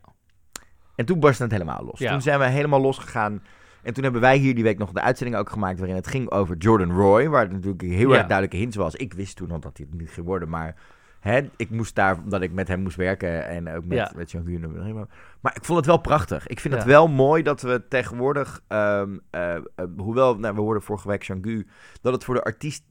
En 0.95 1.05
toen 1.05 1.19
barstte 1.19 1.43
het 1.43 1.51
helemaal 1.51 1.85
los. 1.85 1.99
Ja. 1.99 2.11
Toen 2.11 2.21
zijn 2.21 2.39
we 2.39 2.45
helemaal 2.45 2.81
losgegaan. 2.81 3.43
En 3.83 3.93
toen 3.93 4.03
hebben 4.03 4.21
wij 4.21 4.37
hier 4.37 4.55
die 4.55 4.63
week 4.63 4.77
nog 4.77 4.91
de 4.91 5.01
uitzending 5.01 5.37
ook 5.39 5.49
gemaakt... 5.49 5.77
waarin 5.77 5.95
het 5.97 6.07
ging 6.07 6.31
over 6.31 6.57
Jordan 6.57 6.91
Roy. 6.91 7.29
Waar 7.29 7.41
het 7.41 7.51
natuurlijk 7.51 7.81
heel 7.81 8.09
Ja. 8.11 8.17
erg 8.17 8.27
duidelijke 8.27 8.57
hints 8.57 8.75
was. 8.75 8.95
Ik 8.95 9.13
wist 9.13 9.35
toen 9.35 9.51
al 9.51 9.59
dat 9.59 9.77
hij 9.77 9.85
het 9.89 9.99
niet 9.99 10.09
ging 10.11 10.25
worden. 10.25 10.49
Maar 10.49 10.75
hè, 11.23 11.49
ik 11.57 11.69
moest 11.69 11.95
daar, 11.95 12.17
omdat 12.17 12.41
ik 12.41 12.51
met 12.51 12.67
hem 12.67 12.81
moest 12.81 12.95
werken... 12.95 13.47
en 13.47 13.69
ook 13.69 13.85
met, 13.85 13.97
Ja. 13.97 14.11
met 14.15 14.31
Jean 14.31 14.45
Guyon. 14.45 15.07
Maar 15.41 15.55
ik 15.55 15.65
vond 15.65 15.77
het 15.77 15.87
wel 15.87 15.97
prachtig. 15.97 16.47
Ik 16.47 16.59
vind 16.59 16.73
het 16.73 16.83
wel 16.83 17.07
mooi 17.07 17.43
dat 17.43 17.61
we 17.61 17.83
tegenwoordig... 17.89 18.61
eh, 18.67 19.01
eh, 19.29 19.61
hoewel, 19.97 20.37
nou, 20.37 20.55
we 20.55 20.61
hoorden 20.61 20.83
vorige 20.83 21.07
week 21.07 21.23
Jean 21.23 21.65
dat 22.01 22.13
het 22.13 22.23
voor 22.23 22.35
de 22.35 22.43
artiest 22.43 22.83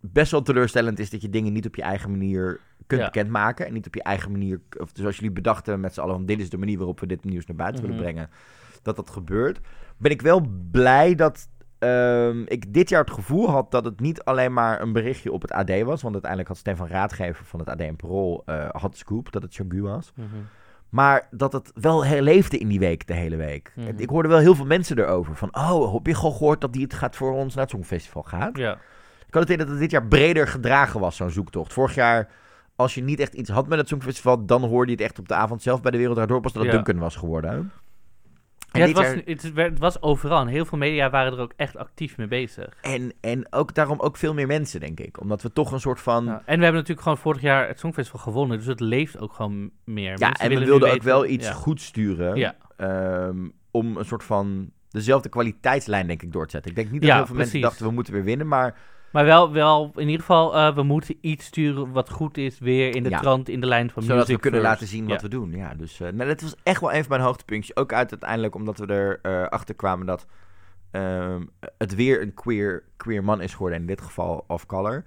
best 0.00 0.30
wel 0.30 0.42
teleurstellend 0.42 0.98
is... 0.98 1.10
dat 1.10 1.22
je 1.22 1.30
dingen 1.30 1.52
niet 1.52 1.66
op 1.66 1.74
je 1.74 1.82
eigen 1.82 2.10
manier 2.10 2.60
kunt 2.86 3.00
Ja. 3.00 3.06
bekendmaken. 3.06 3.66
En 3.66 3.72
niet 3.72 3.86
op 3.86 3.94
je 3.94 4.02
eigen 4.02 4.30
manier... 4.30 4.60
Of 4.78 4.90
zoals 4.92 5.16
jullie 5.16 5.30
bedachten 5.30 5.80
met 5.80 5.94
z'n 5.94 6.00
allen... 6.00 6.14
van 6.14 6.26
dit 6.26 6.40
is 6.40 6.50
de 6.50 6.58
manier 6.58 6.76
waarop 6.78 7.00
we 7.00 7.06
dit 7.06 7.24
nieuws 7.24 7.46
naar 7.46 7.56
buiten 7.56 7.82
Mhm. 7.82 7.90
willen 7.92 8.04
brengen. 8.04 8.30
Dat 8.82 8.96
dat 8.96 9.10
gebeurt. 9.10 9.60
Ben 9.96 10.10
ik 10.10 10.22
wel 10.22 10.48
blij 10.70 11.14
dat... 11.14 11.48
ehm, 11.86 12.42
ik 12.46 12.72
dit 12.74 12.88
jaar 12.88 13.00
het 13.00 13.10
gevoel 13.10 13.50
had 13.50 13.70
dat 13.70 13.84
het 13.84 14.00
niet 14.00 14.22
alleen 14.22 14.52
maar 14.52 14.80
een 14.80 14.92
berichtje 14.92 15.32
op 15.32 15.42
het 15.42 15.52
AD 15.52 15.82
was. 15.82 16.02
Want 16.02 16.12
uiteindelijk 16.12 16.48
had 16.48 16.58
Stefan 16.58 16.88
Raadgever 16.88 17.44
van 17.44 17.60
het 17.60 17.68
AD 17.68 17.80
en 17.80 17.96
Parool 17.96 18.42
eh, 18.46 18.68
had 18.70 18.96
scoop 18.96 19.32
dat 19.32 19.42
het 19.42 19.54
Changu 19.54 19.82
was. 19.82 20.12
Mhm. 20.14 20.26
Maar 20.88 21.28
dat 21.30 21.52
het 21.52 21.72
wel 21.74 22.04
herleefde 22.04 22.58
in 22.58 22.68
die 22.68 22.78
week, 22.78 23.06
de 23.06 23.14
hele 23.14 23.36
week. 23.36 23.72
Mhm. 23.74 23.92
Ik 23.96 24.08
hoorde 24.08 24.28
wel 24.28 24.38
heel 24.38 24.54
veel 24.54 24.66
mensen 24.66 24.98
erover. 24.98 25.36
Van, 25.36 25.56
oh, 25.56 25.94
heb 25.94 26.06
je 26.06 26.14
gewoon 26.14 26.32
gehoord 26.32 26.60
dat 26.60 26.72
die 26.72 26.82
het 26.82 26.94
gaat 26.94 27.16
voor 27.16 27.32
ons 27.32 27.54
naar 27.54 27.62
het 27.62 27.72
Songfestival 27.72 28.22
gaat? 28.22 28.56
Ja. 28.56 28.72
Ik 29.26 29.34
had 29.34 29.42
het 29.42 29.52
idee 29.52 29.56
dat 29.56 29.68
het 29.68 29.78
dit 29.78 29.90
jaar 29.90 30.06
breder 30.06 30.48
gedragen 30.48 31.00
was, 31.00 31.16
zo'n 31.16 31.30
zoektocht. 31.30 31.72
Vorig 31.72 31.94
jaar, 31.94 32.28
als 32.76 32.94
je 32.94 33.02
niet 33.02 33.20
echt 33.20 33.34
iets 33.34 33.50
had 33.50 33.68
met 33.68 33.78
het 33.78 33.88
Songfestival... 33.88 34.46
dan 34.46 34.64
hoorde 34.64 34.90
je 34.90 34.96
het 34.96 35.06
echt 35.06 35.18
op 35.18 35.28
de 35.28 35.34
avond 35.34 35.62
zelf 35.62 35.80
bij 35.80 35.90
de 35.90 35.96
Wereld 35.96 36.14
Draait 36.14 36.32
Door... 36.32 36.40
pas 36.40 36.52
dat 36.52 36.62
het 36.62 36.72
Ja. 36.72 36.78
Duncan 36.78 37.02
was 37.02 37.16
geworden. 37.16 37.72
Ja, 38.76 38.86
het, 38.86 38.96
was, 38.96 39.06
het, 39.24 39.52
werd- 39.52 39.70
het 39.70 39.78
was 39.78 40.02
overal. 40.02 40.40
En 40.40 40.46
heel 40.46 40.64
veel 40.64 40.78
media 40.78 41.10
waren 41.10 41.32
er 41.32 41.38
ook 41.38 41.52
echt 41.56 41.76
actief 41.76 42.16
mee 42.16 42.26
bezig. 42.26 42.76
en, 42.80 43.12
en 43.20 43.46
ook 43.52 43.74
daarom 43.74 44.00
ook 44.00 44.16
veel 44.16 44.34
meer 44.34 44.46
mensen, 44.46 44.80
denk 44.80 45.00
ik. 45.00 45.20
Omdat 45.20 45.42
we 45.42 45.52
toch 45.52 45.72
een 45.72 45.80
soort 45.80 46.00
van... 46.00 46.24
Ja. 46.24 46.32
En 46.32 46.56
we 46.58 46.62
hebben 46.64 46.72
natuurlijk 46.72 47.00
gewoon 47.00 47.18
vorig 47.18 47.40
jaar 47.40 47.68
het 47.68 47.78
Songfestival 47.78 48.20
gewonnen. 48.20 48.58
Dus 48.58 48.66
het 48.66 48.80
leeft 48.80 49.18
ook 49.20 49.32
gewoon 49.32 49.70
meer. 49.84 50.18
Ja, 50.18 50.26
Mensen 50.26 50.50
en 50.50 50.58
we 50.58 50.64
wilden 50.64 50.88
ook 50.88 50.92
weten- 50.94 51.08
wel 51.08 51.26
iets 51.26 51.46
ja. 51.46 51.52
goed 51.52 51.80
sturen. 51.80 52.54
Ehm, 52.76 53.48
om 53.70 53.96
een 53.96 54.04
soort 54.04 54.24
van 54.24 54.70
dezelfde 54.90 55.28
kwaliteitslijn, 55.28 56.06
denk 56.06 56.22
ik, 56.22 56.32
door 56.32 56.44
te 56.44 56.50
zetten. 56.50 56.70
Ik 56.70 56.76
denk 56.76 56.90
niet 56.90 57.02
dat 57.02 57.12
heel 57.12 57.26
veel 57.26 57.36
mensen 57.36 57.60
dachten, 57.60 57.86
we 57.86 57.92
moeten 57.92 58.12
weer 58.12 58.24
winnen. 58.24 58.48
Maar 58.48 58.76
Maar 59.12 59.24
wel, 59.24 59.52
wel 59.52 59.92
in 59.94 60.04
ieder 60.06 60.20
geval, 60.20 60.56
eh, 60.56 60.74
we 60.74 60.82
moeten 60.82 61.18
iets 61.20 61.44
sturen 61.46 61.92
wat 61.92 62.10
goed 62.10 62.36
is. 62.38 62.58
Weer 62.58 62.94
in 62.94 63.02
de 63.02 63.08
Ja. 63.08 63.20
trant, 63.20 63.48
in 63.48 63.60
de 63.60 63.66
lijn 63.66 63.90
van 63.90 64.02
zodat 64.02 64.28
we 64.28 64.38
kunnen 64.38 64.60
laten 64.60 64.86
zien 64.86 65.02
Ja. 65.04 65.08
wat 65.08 65.22
we 65.22 65.28
doen. 65.28 65.52
Ja, 65.52 65.74
dus 65.74 66.00
eh 66.00 66.12
nou, 66.12 66.28
dat 66.28 66.40
was 66.40 66.54
echt 66.62 66.80
wel 66.80 66.92
een 66.92 67.00
van 67.00 67.10
mijn 67.10 67.20
hoogtepuntjes. 67.20 67.76
Ook 67.76 67.92
uit 67.92 68.10
uiteindelijk 68.10 68.54
omdat 68.54 68.78
we 68.78 68.86
er 68.86 69.18
eh, 69.22 69.48
achter 69.48 69.74
kwamen 69.74 70.06
dat 70.06 70.26
ehm, 70.90 71.42
het 71.78 71.94
weer 71.94 72.22
een 72.22 72.34
queer, 72.34 72.82
queer 72.96 73.24
man 73.24 73.40
is 73.40 73.52
geworden. 73.52 73.78
In 73.78 73.86
dit 73.86 74.00
geval 74.00 74.44
off 74.46 74.66
color. 74.66 75.04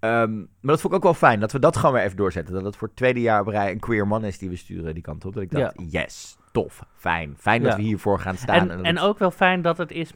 Ehm, 0.00 0.36
maar 0.38 0.46
dat 0.60 0.80
vond 0.80 0.92
ik 0.92 0.98
ook 0.98 1.04
wel 1.04 1.14
fijn, 1.14 1.40
dat 1.40 1.52
we 1.52 1.58
dat 1.58 1.76
gewoon 1.76 1.94
weer 1.94 2.04
even 2.04 2.16
doorzetten. 2.16 2.54
Dat 2.54 2.64
het 2.64 2.76
voor 2.76 2.88
het 2.88 2.96
tweede 2.96 3.20
jaar 3.20 3.40
op 3.40 3.46
rij 3.46 3.70
een 3.70 3.78
queer 3.80 4.06
man 4.06 4.24
is 4.24 4.38
die 4.38 4.48
we 4.48 4.56
sturen 4.56 4.94
die 4.94 5.02
kant 5.02 5.24
op. 5.24 5.34
Dat 5.34 5.42
ik 5.42 5.50
dacht, 5.50 5.74
yes, 5.88 6.36
tof, 6.52 6.84
fijn. 6.94 7.34
Fijn 7.38 7.62
dat 7.62 7.74
we 7.76 7.82
hiervoor 7.82 8.18
gaan 8.20 8.36
staan. 8.36 8.70
En, 8.70 8.82
en 8.84 8.98
ook 8.98 9.18
wel 9.18 9.30
fijn 9.30 9.62
dat 9.62 9.78
het 9.78 9.90
is 9.90 10.12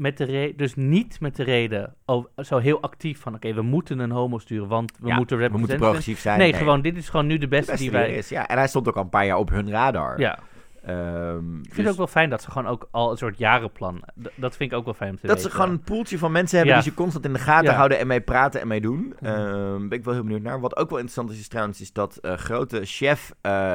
met, 0.00 0.16
de 0.16 0.24
reden, 0.24 0.56
dus 0.56 0.74
niet 0.74 1.20
met 1.20 1.36
de 1.36 1.42
reden, 1.42 1.94
oh, 2.04 2.26
zo 2.36 2.58
heel 2.58 2.80
actief 2.82 3.20
van, 3.20 3.34
oké, 3.34 3.54
we 3.54 3.62
moeten 3.62 3.98
een 3.98 4.10
homo 4.10 4.38
sturen, 4.38 4.68
want 4.68 4.92
we 5.00 5.06
Ja, 5.08 5.16
moeten 5.16 5.38
we 5.38 5.58
moeten 5.58 5.76
progressief 5.76 6.20
zijn. 6.20 6.38
Nee, 6.38 6.52
gewoon, 6.52 6.80
dit 6.82 6.96
is 6.96 7.08
gewoon 7.08 7.26
nu 7.26 7.32
de 7.34 7.38
de 7.38 7.48
beste, 7.48 7.76
die 7.76 7.90
wij... 7.90 8.14
is. 8.14 8.28
Ja, 8.28 8.48
en 8.48 8.56
hij 8.58 8.68
stond 8.68 8.88
ook 8.88 8.96
al 8.96 9.02
een 9.02 9.08
paar 9.08 9.26
jaar 9.26 9.36
op 9.38 9.48
hun 9.50 9.70
radar. 9.70 10.20
Ja, 10.20 10.38
Ehm, 10.84 11.56
ik 11.58 11.62
vind 11.62 11.76
dus 11.76 11.76
het 11.76 11.88
ook 11.88 11.96
wel 11.96 12.06
fijn 12.06 12.30
dat 12.30 12.42
ze 12.42 12.50
gewoon 12.50 12.70
ook 12.70 12.88
al 12.90 13.10
een 13.10 13.16
soort 13.16 13.38
jarenplan, 13.38 14.02
dat 14.34 14.56
vind 14.56 14.72
ik 14.72 14.78
ook 14.78 14.84
wel 14.84 14.94
fijn 14.94 15.10
om 15.10 15.16
te 15.16 15.26
Dat 15.26 15.36
weten. 15.36 15.50
ze 15.50 15.56
gewoon 15.56 15.70
een 15.72 15.80
poeltje 15.80 16.18
van 16.18 16.32
mensen 16.32 16.56
hebben 16.56 16.76
Ja. 16.76 16.80
die 16.82 16.90
ze 16.90 16.96
constant 16.96 17.24
in 17.24 17.32
de 17.32 17.38
gaten 17.38 17.70
Ja. 17.70 17.76
houden 17.76 17.98
en 17.98 18.06
mee 18.06 18.20
praten 18.20 18.60
en 18.60 18.68
mee 18.68 18.80
doen. 18.80 19.14
Mhm. 19.20 19.24
Ehm, 19.32 19.88
ben 19.88 19.98
ik 19.98 20.04
wel 20.04 20.14
heel 20.14 20.22
benieuwd 20.22 20.42
naar. 20.42 20.60
Wat 20.60 20.76
ook 20.76 20.88
wel 20.90 20.98
interessant 20.98 21.30
is, 21.30 21.38
is 21.38 21.48
trouwens, 21.48 21.80
is 21.80 21.92
dat 21.92 22.16
eh, 22.16 22.32
grote 22.32 22.80
chef 22.84 23.32
uh, 23.42 23.74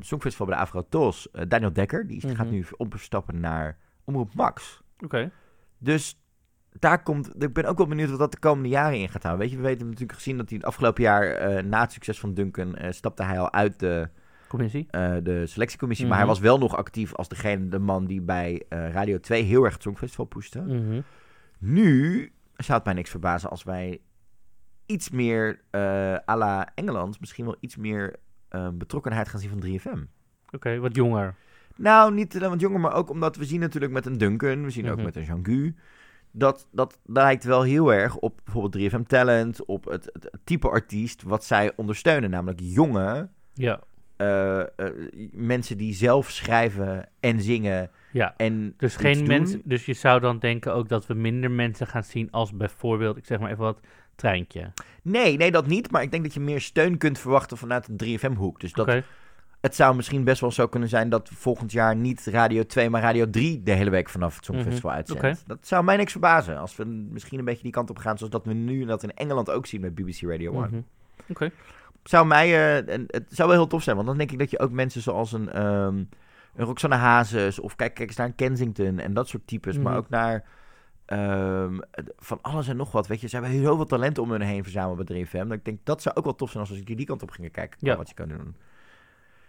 Songfestival 0.00 0.46
bij 0.46 0.56
de 0.56 0.62
Afro 0.62 0.86
Tos, 0.88 1.28
Daniel 1.48 1.72
Dekker, 1.72 2.06
die 2.06 2.26
Mhm. 2.26 2.34
gaat 2.34 2.50
nu 2.50 2.64
opstappen 2.76 3.40
naar 3.40 3.76
Omroep 4.04 4.34
Max. 4.34 4.82
Oké, 5.04 5.30
Dus 5.78 6.20
daar 6.78 7.02
komt, 7.02 7.42
ik 7.42 7.52
ben 7.52 7.64
ook 7.64 7.76
wel 7.78 7.86
benieuwd 7.86 8.10
wat 8.10 8.18
dat 8.18 8.32
de 8.32 8.38
komende 8.38 8.68
jaren 8.68 8.98
in 8.98 9.08
gaat 9.08 9.22
houden. 9.22 9.42
Weet 9.46 9.54
je, 9.54 9.60
we 9.62 9.68
weten 9.68 9.86
natuurlijk 9.86 10.12
gezien 10.18 10.36
dat 10.36 10.48
hij 10.48 10.58
het 10.58 10.66
afgelopen 10.66 11.02
jaar, 11.02 11.24
eh, 11.30 11.62
na 11.64 11.80
het 11.80 11.92
succes 11.92 12.20
van 12.20 12.34
Duncan, 12.34 12.74
eh, 12.76 12.92
stapte 12.92 13.22
hij 13.22 13.38
al 13.40 13.52
uit 13.52 13.78
de, 13.78 14.08
Commissie? 14.48 14.86
eh, 14.90 15.14
de 15.22 15.46
selectiecommissie. 15.46 16.06
Maar 16.06 16.16
hij 16.16 16.24
Mhm. 16.26 16.34
was 16.34 16.42
wel 16.44 16.58
nog 16.58 16.76
actief 16.76 17.14
als 17.14 17.28
degene, 17.28 17.68
de 17.68 17.78
man 17.78 18.06
die 18.06 18.20
bij 18.20 18.62
Radio 18.68 19.20
2 19.20 19.42
heel 19.42 19.64
erg 19.64 19.72
het 19.72 19.82
Songfestival 19.82 20.24
pushte. 20.24 20.60
Mhm. 20.60 21.00
Nu 21.58 22.32
zou 22.56 22.76
het 22.76 22.84
mij 22.84 22.94
niks 22.94 23.10
verbazen 23.10 23.50
als 23.50 23.62
wij 23.64 24.00
iets 24.86 25.10
meer 25.10 25.60
à 26.28 26.36
la 26.36 26.68
Engeland, 26.74 27.20
misschien 27.20 27.44
wel 27.44 27.56
iets 27.60 27.76
meer 27.76 28.16
betrokkenheid 28.72 29.28
gaan 29.28 29.40
zien 29.40 29.50
van 29.50 29.60
3FM. 29.60 30.02
Oké, 30.50 30.78
wat 30.78 30.94
jonger. 30.94 31.34
Nou, 31.76 32.14
niet 32.14 32.36
alleen 32.36 32.50
wat 32.50 32.60
jonger, 32.60 32.80
maar 32.80 32.94
ook 32.94 33.10
omdat 33.10 33.36
we 33.36 33.44
zien 33.44 33.60
natuurlijk 33.60 33.92
met 33.92 34.06
een 34.06 34.18
Duncan, 34.18 34.64
we 34.64 34.70
zien 34.70 34.88
ook 34.88 34.96
Mhm. 34.96 35.04
met 35.04 35.16
een 35.16 35.24
Jean-Gu. 35.24 35.74
Dat, 36.30 36.68
dat 36.72 36.98
lijkt 37.06 37.44
wel 37.44 37.62
heel 37.62 37.92
erg 37.92 38.16
op 38.16 38.40
bijvoorbeeld 38.44 38.72
3FM 38.72 39.02
Talent, 39.06 39.64
op 39.64 39.84
het, 39.84 40.04
het, 40.12 40.30
type 40.44 40.68
artiest 40.68 41.22
wat 41.22 41.44
zij 41.44 41.72
ondersteunen. 41.76 42.30
Namelijk 42.30 42.60
jonge 42.62 43.28
Ja, 43.54 43.80
eh, 44.16 44.60
eh, 44.60 44.66
mensen 45.32 45.76
die 45.78 45.94
zelf 45.94 46.30
schrijven 46.30 47.08
en 47.20 47.40
zingen. 47.42 47.90
ja. 48.12 48.34
En 48.36 48.74
Dus 48.76 48.96
geen 48.96 49.26
mensen. 49.26 49.60
Dus 49.64 49.86
je 49.86 49.92
zou 49.94 50.20
dan 50.20 50.38
denken 50.38 50.74
ook 50.74 50.88
dat 50.88 51.06
we 51.06 51.14
minder 51.14 51.50
mensen 51.50 51.86
gaan 51.86 52.04
zien 52.04 52.30
als 52.30 52.52
bijvoorbeeld, 52.56 53.16
ik 53.16 53.24
zeg 53.26 53.38
maar 53.38 53.50
even 53.50 53.62
wat, 53.64 53.80
treintje. 54.14 54.72
Nee, 55.02 55.36
nee, 55.36 55.50
dat 55.50 55.66
niet. 55.66 55.90
Maar 55.90 56.02
ik 56.02 56.10
denk 56.10 56.22
dat 56.22 56.34
je 56.34 56.40
meer 56.40 56.60
steun 56.60 56.98
kunt 56.98 57.18
verwachten 57.18 57.56
vanuit 57.56 57.88
een 57.88 57.96
3FM-hoek. 57.96 58.60
Dus 58.60 58.72
dat. 58.72 59.02
Het 59.66 59.74
zou 59.74 59.96
misschien 59.96 60.24
best 60.24 60.40
wel 60.40 60.50
zo 60.50 60.66
kunnen 60.66 60.88
zijn 60.88 61.08
dat 61.08 61.28
volgend 61.32 61.72
jaar 61.72 61.96
niet 61.96 62.26
Radio 62.26 62.66
2, 62.66 62.90
maar 62.90 63.02
Radio 63.02 63.30
3 63.30 63.62
de 63.62 63.70
hele 63.72 63.90
week 63.90 64.08
vanaf 64.08 64.36
het 64.36 64.44
Songfestival 64.44 64.90
uitzendt. 64.90 65.22
Mhm. 65.22 65.30
Oké. 65.32 65.42
Dat 65.46 65.66
zou 65.66 65.84
mij 65.84 65.96
niks 65.96 66.12
verbazen. 66.12 66.58
Als 66.58 66.76
we 66.76 66.84
misschien 66.84 67.38
een 67.38 67.44
beetje 67.44 67.62
die 67.62 67.72
kant 67.72 67.90
op 67.90 67.98
gaan, 67.98 68.16
zoals 68.18 68.32
dat 68.32 68.44
we 68.44 68.52
nu 68.52 68.84
dat 68.84 69.02
in 69.02 69.14
Engeland 69.14 69.50
ook 69.50 69.66
zien 69.66 69.80
met 69.80 69.94
BBC 69.94 70.20
Radio 70.20 70.52
1. 70.52 70.70
Mhm. 70.70 70.80
Oké. 71.28 71.50
Zou 72.02 72.26
mij, 72.26 72.78
en 72.86 73.04
het 73.06 73.24
zou 73.28 73.48
wel 73.48 73.58
heel 73.58 73.66
tof 73.66 73.82
zijn, 73.82 73.96
want 73.96 74.08
dan 74.08 74.16
denk 74.18 74.30
ik 74.32 74.38
dat 74.38 74.50
je 74.50 74.58
ook 74.58 74.70
mensen 74.70 75.02
zoals 75.02 75.32
een, 75.32 75.50
ehm 75.52 75.96
een 76.54 76.64
Roxanne 76.64 76.96
Hazes, 76.96 77.58
of 77.58 77.76
kijk, 77.76 77.94
kijk 77.94 78.08
eens 78.08 78.16
naar 78.18 78.32
Kensington 78.32 78.98
en 78.98 79.14
dat 79.14 79.28
soort 79.28 79.46
types, 79.46 79.76
maar 79.78 79.92
Mhm. 79.92 80.00
ook 80.00 80.08
naar 80.08 80.44
ehm, 81.06 81.78
van 82.18 82.38
alles 82.42 82.68
en 82.68 82.76
nog 82.76 82.92
wat. 82.92 83.06
Weet 83.06 83.20
je, 83.20 83.28
ze 83.28 83.36
hebben 83.36 83.54
heel 83.54 83.76
veel 83.76 83.84
talent 83.86 84.18
om 84.18 84.30
hun 84.30 84.40
heen 84.40 84.62
verzameld 84.62 84.96
bij 84.96 85.04
3FM. 85.04 85.48
Dat 85.48 85.58
ik 85.58 85.64
denk, 85.64 85.78
dat 85.84 86.02
zou 86.02 86.16
ook 86.16 86.24
wel 86.24 86.34
tof 86.34 86.50
zijn 86.50 86.64
als 86.68 86.78
we 86.78 86.94
die 86.94 87.06
kant 87.06 87.22
op 87.22 87.30
gingen 87.30 87.50
kijken, 87.50 87.78
Ja. 87.80 87.96
wat 87.96 88.08
je 88.08 88.14
kan 88.14 88.28
doen. 88.28 88.54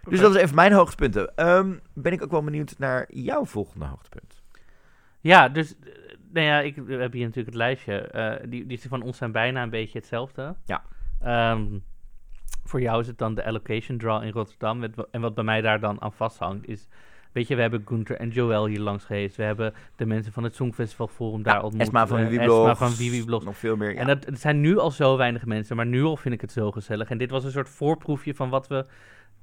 Dus 0.09 0.19
dat 0.19 0.35
is 0.35 0.41
even 0.41 0.55
mijn 0.55 0.71
hoogtepunten. 0.73 1.35
Ehm, 1.35 1.73
ben 1.93 2.11
ik 2.11 2.23
ook 2.23 2.31
wel 2.31 2.43
benieuwd 2.43 2.75
naar 2.77 3.05
jouw 3.09 3.45
volgende 3.45 3.85
hoogtepunt. 3.85 4.41
Ja, 5.19 5.49
dus, 5.49 5.75
eh, 5.79 5.91
nou 6.31 6.45
ja, 6.45 6.59
ik, 6.59 6.75
hebben 6.75 7.11
hier 7.11 7.25
natuurlijk 7.25 7.35
het 7.35 7.55
lijstje. 7.55 7.97
eh, 8.01 8.49
die, 8.49 8.65
die 8.65 8.79
van 8.87 9.01
ons 9.01 9.17
zijn 9.17 9.31
bijna 9.31 9.63
een 9.63 9.69
beetje 9.69 9.97
hetzelfde. 9.97 10.55
Ja. 10.65 10.83
Ehm, 11.21 11.65
voor 12.63 12.81
jou 12.81 13.01
is 13.01 13.07
het 13.07 13.17
dan 13.17 13.35
de 13.35 13.45
allocation 13.45 13.97
draw 13.97 14.23
in 14.23 14.31
Rotterdam. 14.31 14.79
Met 14.79 14.95
En 15.11 15.21
wat 15.21 15.35
bij 15.35 15.43
mij 15.43 15.61
daar 15.61 15.79
dan 15.79 16.01
aan 16.01 16.13
vasthangt 16.13 16.67
is... 16.67 16.87
Weet 17.31 17.47
je, 17.47 17.55
we 17.55 17.61
hebben 17.61 17.83
Gunther 17.85 18.17
en 18.17 18.29
Joël 18.29 18.65
hier 18.65 18.79
langs 18.79 19.03
geweest. 19.05 19.35
We 19.35 19.43
hebben 19.43 19.73
de 19.95 20.05
mensen 20.05 20.33
van 20.33 20.43
het 20.43 20.55
Songfestival 20.55 21.07
Forum 21.07 21.43
daar 21.43 21.63
ontmoet. 21.63 21.81
Esma 21.81 22.07
van 22.07 22.19
eh, 22.19 22.43
Blogs, 22.43 22.79
van. 22.79 23.43
Nog 23.43 23.57
veel 23.57 23.75
meer, 23.75 23.93
ja. 23.93 23.99
En 23.99 24.07
dat, 24.07 24.25
het 24.25 24.39
zijn 24.39 24.61
nu 24.61 24.77
al 24.77 24.91
zo 24.91 25.17
weinig 25.17 25.45
mensen, 25.45 25.75
maar 25.75 25.85
nu 25.85 26.03
al 26.03 26.17
vind 26.17 26.33
ik 26.33 26.41
het 26.41 26.51
zo 26.51 26.71
gezellig. 26.71 27.09
En 27.09 27.17
dit 27.17 27.29
was 27.29 27.43
een 27.43 27.51
soort 27.51 27.69
voorproefje 27.69 28.35
van 28.35 28.49
wat 28.49 28.67
we 28.67 28.85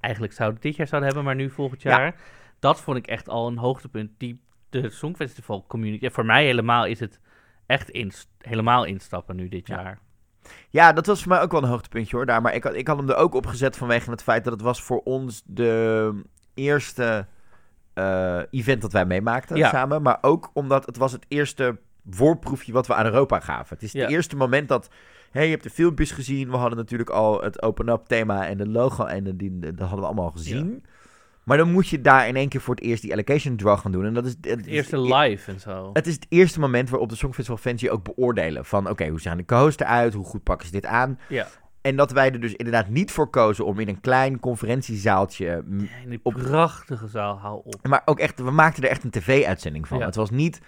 eigenlijk 0.04 0.32
zouden 0.32 0.60
dit 0.60 0.76
jaar 0.76 0.86
zouden 0.86 1.08
hebben, 1.10 1.26
maar 1.28 1.36
nu 1.42 1.50
volgend 1.50 1.82
Ja. 1.82 1.98
jaar. 1.98 2.14
Dat 2.58 2.80
vond 2.80 2.96
ik 2.96 3.06
echt 3.06 3.28
al 3.28 3.46
een 3.46 3.58
hoogtepunt. 3.58 4.10
Die, 4.18 4.40
de 4.70 4.90
Songfestival 4.90 5.64
community, 5.68 6.10
voor 6.10 6.24
mij 6.26 6.44
helemaal 6.44 6.86
is 6.86 7.00
het 7.00 7.20
echt 7.66 7.90
inst- 7.90 8.28
helemaal 8.38 8.84
instappen 8.84 9.36
nu 9.36 9.48
dit 9.48 9.66
Ja. 9.66 9.82
jaar. 9.82 9.98
Ja, 10.70 10.92
dat 10.92 11.06
was 11.06 11.20
voor 11.22 11.28
mij 11.32 11.40
ook 11.40 11.52
wel 11.52 11.62
een 11.62 11.68
hoogtepuntje 11.68 12.16
hoor. 12.16 12.26
Daar. 12.26 12.42
Maar 12.42 12.54
ik 12.54 12.64
had, 12.64 12.74
ik 12.74 12.88
had 12.88 12.96
hem 12.96 13.08
er 13.10 13.16
ook 13.16 13.34
op 13.34 13.46
gezet 13.46 13.76
vanwege 13.76 14.10
het 14.10 14.22
feit 14.22 14.44
dat 14.44 14.52
het 14.52 14.62
was 14.62 14.82
voor 14.82 15.00
ons 15.00 15.42
de 15.46 16.22
eerste 16.54 17.26
eh, 17.94 18.40
event 18.50 18.82
dat 18.82 18.92
wij 18.92 19.04
meemaakten 19.04 19.56
Ja. 19.56 19.68
samen. 19.70 20.02
Maar 20.02 20.18
ook 20.20 20.50
omdat 20.54 20.86
het 20.86 20.96
was 20.96 21.12
het 21.12 21.24
eerste 21.28 21.78
voorproefje 22.10 22.72
wat 22.72 22.86
we 22.86 22.94
aan 22.94 23.04
Europa 23.04 23.40
gaven. 23.40 23.74
Het 23.74 23.82
is 23.84 23.92
Ja. 23.92 24.00
het 24.00 24.10
eerste 24.10 24.36
moment 24.36 24.68
dat... 24.68 24.88
Hé, 25.34 25.42
je 25.42 25.50
hebt 25.50 25.62
de 25.62 25.70
filmpjes 25.70 26.10
gezien. 26.10 26.50
We 26.50 26.56
hadden 26.56 26.78
natuurlijk 26.78 27.10
al 27.10 27.42
het 27.42 27.62
open-up 27.62 28.06
thema 28.06 28.46
en 28.46 28.56
de 28.56 28.68
logo. 28.68 29.04
En 29.04 29.24
de, 29.24 29.36
die, 29.36 29.58
dat 29.60 29.78
hadden 29.78 29.98
we 29.98 30.04
allemaal 30.06 30.30
gezien. 30.30 30.84
Maar 31.44 31.56
dan 31.56 31.72
moet 31.72 31.88
je 31.88 32.00
daar 32.00 32.28
in 32.28 32.36
één 32.36 32.48
keer 32.48 32.60
voor 32.60 32.74
het 32.74 32.84
eerst 32.84 33.02
die 33.02 33.12
allocation 33.12 33.56
draw 33.56 33.78
gaan 33.78 33.92
doen. 33.92 34.04
En 34.04 34.14
dat 34.14 34.24
is 34.24 34.30
het, 34.40 34.44
Het 34.50 34.66
is- 34.66 34.72
eerste 34.72 35.00
live 35.00 35.50
en 35.52 35.60
zo. 35.60 35.90
het 35.92 36.06
is 36.06 36.14
het 36.14 36.26
eerste 36.28 36.60
moment 36.60 36.90
waarop 36.90 37.08
de 37.08 37.16
Songfestival 37.16 37.60
fans 37.60 37.80
je 37.80 37.90
ook 37.90 38.04
beoordelen. 38.04 38.64
Van 38.64 38.88
oké, 38.90 39.08
hoe 39.08 39.20
zijn 39.20 39.36
de 39.36 39.44
co-hosts 39.44 39.82
eruit? 39.82 40.14
Hoe 40.14 40.24
goed 40.24 40.42
pakken 40.42 40.66
ze 40.66 40.72
dit 40.72 40.86
aan? 40.86 41.18
Ja. 41.28 41.46
En 41.80 41.96
dat 41.96 42.12
wij 42.12 42.32
er 42.32 42.40
dus 42.40 42.54
inderdaad 42.54 42.88
niet 42.88 43.10
voor 43.12 43.30
kozen 43.30 43.64
om 43.66 43.78
in 43.80 43.88
een 43.88 44.00
klein 44.00 44.40
conferentiezaaltje... 44.40 45.64
op- 46.22 46.32
prachtige 46.34 47.06
zaal, 47.08 47.38
hou 47.38 47.60
op. 47.64 47.86
Maar 47.88 48.02
ook 48.04 48.18
echt, 48.18 48.40
we 48.40 48.50
maakten 48.50 48.82
er 48.82 48.88
echt 48.90 49.04
een 49.04 49.10
tv-uitzending 49.10 49.88
van. 49.88 49.98
Ja. 49.98 50.04
Het 50.04 50.14
was 50.14 50.30
niet... 50.30 50.60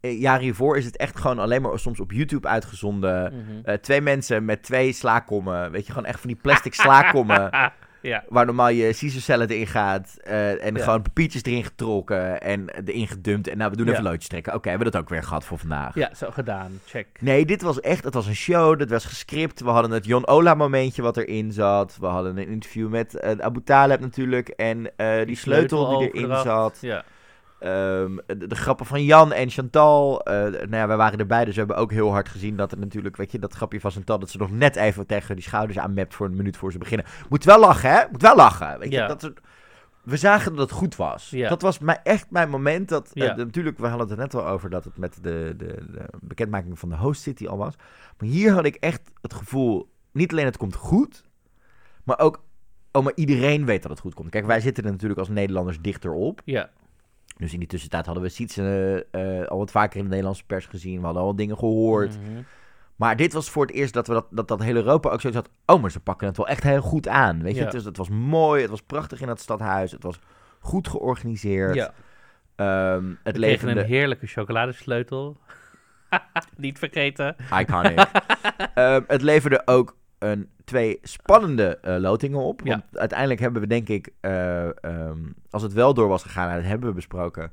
eh, 0.00 0.20
Jaren 0.20 0.42
hiervoor 0.42 0.76
is 0.76 0.84
het 0.84 0.96
echt 0.96 1.20
gewoon 1.20 1.38
alleen 1.38 1.62
maar 1.62 1.78
soms 1.78 2.00
op 2.00 2.12
YouTube 2.12 2.48
uitgezonden. 2.48 3.32
Mhm. 3.34 3.64
Eh, 3.64 3.74
twee 3.74 4.00
mensen 4.00 4.44
met 4.44 4.62
twee 4.62 4.92
slaakommen. 4.92 5.70
Weet 5.70 5.86
je, 5.86 5.92
gewoon 5.92 6.08
echt 6.08 6.20
van 6.20 6.30
die 6.30 6.38
plastic 6.42 6.74
slaakommen. 6.74 7.50
ja. 8.02 8.24
waar 8.28 8.46
normaal 8.46 8.68
je 8.68 8.94
Caesar 8.98 9.20
salad 9.20 9.50
in 9.50 9.66
gaat. 9.66 10.16
eh, 10.24 10.64
en 10.64 10.74
Ja. 10.74 10.82
gewoon 10.82 11.02
papiertjes 11.02 11.42
erin 11.42 11.64
getrokken 11.64 12.40
en 12.40 12.68
erin 12.84 13.08
gedumpt. 13.08 13.48
En 13.48 13.58
nou, 13.58 13.70
we 13.70 13.76
doen 13.76 13.86
Ja. 13.86 13.92
even 13.92 14.04
loodjes 14.04 14.28
trekken. 14.28 14.54
Oké, 14.54 14.68
hebben 14.68 14.86
we 14.86 14.92
dat 14.92 15.02
ook 15.02 15.08
weer 15.08 15.22
gehad 15.22 15.44
voor 15.44 15.58
vandaag. 15.58 15.94
ja, 15.94 16.10
zo 16.14 16.30
gedaan. 16.30 16.80
Check. 16.86 17.06
Nee, 17.20 17.44
dit 17.46 17.62
was 17.62 17.80
echt, 17.80 18.04
het 18.04 18.14
was 18.14 18.26
een 18.26 18.34
show, 18.34 18.78
dat 18.78 18.90
was 18.90 19.04
gescript. 19.04 19.60
We 19.60 19.70
hadden 19.70 19.90
het 19.90 20.04
Jon 20.04 20.26
Ola 20.26 20.54
momentje 20.54 21.02
wat 21.02 21.16
erin 21.16 21.52
zat. 21.52 21.96
We 22.00 22.06
hadden 22.06 22.36
een 22.36 22.48
interview 22.48 22.88
met 22.88 23.14
eh, 23.14 23.30
Abu 23.38 23.62
Taleb 23.64 24.00
natuurlijk. 24.00 24.48
En 24.48 24.96
eh, 24.96 25.26
die, 25.26 25.36
sleutel, 25.36 25.98
die 25.98 26.10
erin 26.12 26.36
zat. 26.36 26.78
Ja. 26.80 27.04
Ehm, 27.60 28.16
de, 28.26 28.46
de 28.46 28.54
grappen 28.54 28.86
van 28.86 29.04
Jan 29.04 29.32
en 29.32 29.50
Chantal. 29.50 30.22
eh 30.24 30.34
nou 30.42 30.76
ja, 30.76 30.86
wij 30.86 30.96
waren 30.96 31.18
erbij, 31.18 31.44
dus 31.44 31.52
we 31.54 31.58
hebben 31.58 31.76
ook 31.76 31.90
heel 31.92 32.10
hard 32.10 32.28
gezien 32.28 32.56
dat 32.56 32.72
er 32.72 32.78
natuurlijk, 32.78 33.16
weet 33.16 33.32
je, 33.32 33.38
dat 33.38 33.52
grapje 33.54 33.80
van 33.80 33.90
Chantal, 33.90 34.18
dat 34.18 34.30
ze 34.30 34.38
nog 34.38 34.50
net 34.50 34.76
even 34.76 35.06
tegen 35.06 35.34
die 35.34 35.44
schouders 35.44 35.78
aanmept 35.78 36.14
voor 36.14 36.26
een 36.26 36.36
minuut 36.36 36.56
voor 36.56 36.72
ze 36.72 36.78
beginnen. 36.78 37.06
Moet 37.28 37.44
wel 37.44 37.60
lachen, 37.60 37.90
hè? 37.90 38.02
Moet 38.10 38.22
wel 38.22 38.36
lachen. 38.36 38.78
Weet 38.78 38.90
je, 38.92 38.96
Ja. 38.96 39.06
dat 39.06 39.20
soort- 39.20 39.40
we 40.02 40.16
zagen 40.16 40.50
dat 40.56 40.70
het 40.70 40.78
goed 40.78 40.96
was. 40.96 41.30
Ja. 41.30 41.48
Dat 41.48 41.62
was 41.62 41.78
mij, 41.78 42.00
echt 42.02 42.30
mijn 42.30 42.50
moment. 42.50 42.88
Dat, 42.88 43.10
eh, 43.14 43.34
natuurlijk, 43.36 43.78
we 43.78 43.86
hadden 43.86 44.08
het 44.08 44.16
er 44.18 44.22
net 44.24 44.34
al 44.34 44.46
over 44.46 44.70
dat 44.70 44.84
het 44.84 44.96
met 44.96 45.18
de, 45.22 45.54
de, 45.56 45.66
de 45.92 46.04
bekendmaking 46.20 46.78
van 46.78 46.88
de 46.88 46.96
host 46.96 47.22
city 47.22 47.46
al 47.46 47.56
was. 47.56 47.74
Maar 48.18 48.28
hier 48.28 48.52
had 48.52 48.64
ik 48.64 48.74
echt 48.74 49.10
het 49.20 49.34
gevoel, 49.34 49.90
niet 50.12 50.32
alleen 50.32 50.44
het 50.44 50.56
komt 50.56 50.74
goed, 50.74 51.24
maar 52.04 52.18
ook, 52.18 52.42
oh, 52.92 53.04
maar 53.04 53.12
iedereen 53.14 53.64
weet 53.64 53.82
dat 53.82 53.90
het 53.90 54.00
goed 54.00 54.14
komt. 54.14 54.30
Kijk, 54.30 54.46
wij 54.46 54.60
zitten 54.60 54.84
er 54.84 54.90
natuurlijk 54.90 55.20
als 55.20 55.28
Nederlanders 55.28 55.80
dichter 55.80 56.12
op. 56.12 56.40
Ja. 56.44 56.70
Dus 57.38 57.52
in 57.52 57.58
die 57.58 57.68
tussentijd 57.68 58.04
hadden 58.06 58.24
we 58.24 58.28
Sietse 58.30 59.06
eh, 59.10 59.46
al 59.46 59.58
wat 59.58 59.70
vaker 59.70 59.96
in 59.96 60.02
de 60.02 60.08
Nederlandse 60.08 60.44
pers 60.46 60.66
gezien. 60.66 60.98
We 60.98 61.04
hadden 61.04 61.22
al 61.22 61.28
wat 61.28 61.38
dingen 61.38 61.58
gehoord. 61.58 62.18
Mhm. 62.20 62.42
Maar 62.96 63.16
dit 63.16 63.32
was 63.32 63.50
voor 63.50 63.66
het 63.66 63.74
eerst 63.74 63.94
dat 63.94 64.06
we 64.06 64.12
dat, 64.12 64.26
dat, 64.30 64.48
dat 64.48 64.62
hele 64.62 64.78
Europa 64.78 65.10
ook 65.10 65.20
zoiets 65.20 65.40
had. 65.40 65.50
Oh, 65.76 65.82
maar 65.82 65.90
ze 65.90 66.00
pakken 66.00 66.26
het 66.26 66.36
wel 66.36 66.48
echt 66.48 66.62
heel 66.62 66.80
goed 66.80 67.08
aan. 67.08 67.42
Weet 67.42 67.54
je, 67.54 67.60
Ja. 67.60 67.82
het, 67.84 67.96
was 67.96 68.08
mooi. 68.08 68.60
Het 68.60 68.70
was 68.70 68.82
prachtig 68.82 69.20
in 69.20 69.28
het 69.28 69.40
stadhuis. 69.40 69.92
Het 69.92 70.02
was 70.02 70.18
goed 70.60 70.88
georganiseerd. 70.88 71.74
Ja. 71.74 71.92
Ehm, 72.56 72.94
het 73.08 73.14
We 73.14 73.20
kregen 73.22 73.40
levende... 73.40 73.80
een 73.80 73.86
heerlijke 73.86 74.26
chocoladesleutel. 74.26 75.36
Niet 76.56 76.78
vergeten. 76.78 77.36
Iconic. 77.60 77.98
Ehm, 78.74 79.02
het 79.06 79.22
leverde 79.22 79.62
ook 79.64 79.96
een, 80.18 80.48
twee 80.64 80.98
spannende 81.02 81.78
eh, 81.78 81.96
lotingen 81.96 82.40
op. 82.40 82.60
Ja. 82.64 82.70
Want 82.70 82.98
uiteindelijk 82.98 83.40
hebben 83.40 83.60
we 83.60 83.66
denk 83.66 83.88
ik, 83.88 84.12
eh, 84.20 84.84
ehm, 84.84 85.18
als 85.50 85.62
het 85.62 85.72
wel 85.72 85.94
door 85.94 86.08
was 86.08 86.22
gegaan, 86.22 86.54
dat 86.54 86.64
hebben 86.64 86.88
we 86.88 86.94
besproken, 86.94 87.50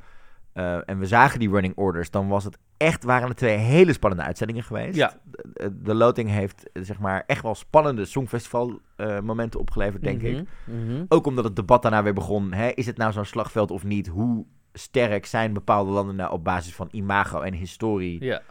eh, 0.56 0.89
en 0.89 0.99
we 0.99 1.06
zagen 1.06 1.39
die 1.39 1.49
running 1.49 1.78
orders, 1.78 2.12
dan 2.12 2.28
was 2.28 2.43
het 2.43 2.58
echt, 2.78 3.04
waren 3.04 3.28
het 3.28 3.38
twee 3.38 3.58
hele 3.58 3.93
spannende 3.93 4.23
uitzendingen 4.23 4.63
geweest. 4.63 4.95
Ja. 4.95 5.13
De, 5.32 5.82
de 5.82 5.93
loting 5.93 6.30
heeft, 6.30 6.69
zeg 6.73 6.99
maar, 6.99 7.23
echt 7.28 7.41
wel 7.41 7.56
spannende 7.56 8.06
songfestival 8.06 8.80
eh, 8.95 9.19
momenten 9.19 9.60
opgeleverd, 9.60 10.04
denk 10.04 10.21
ik. 10.21 10.47
Mhm, 10.65 10.86
mhm. 10.86 11.06
Ook 11.08 11.25
omdat 11.25 11.43
het 11.43 11.56
debat 11.56 11.82
daarna 11.82 12.04
weer 12.04 12.13
begon. 12.13 12.54
Hè? 12.54 12.69
Is 12.69 12.86
het 12.86 12.97
nou 12.97 13.12
zo'n 13.12 13.25
slagveld 13.25 13.71
of 13.71 13.84
niet? 13.84 14.08
Hoe 14.08 14.45
sterk 14.73 15.25
zijn 15.25 15.54
bepaalde 15.54 15.92
landen 15.92 16.15
nou 16.15 16.31
op 16.31 16.44
basis 16.44 16.75
van 16.75 16.87
imago 16.92 17.42
en 17.42 17.54
historie? 17.54 18.23
Ja. 18.23 18.42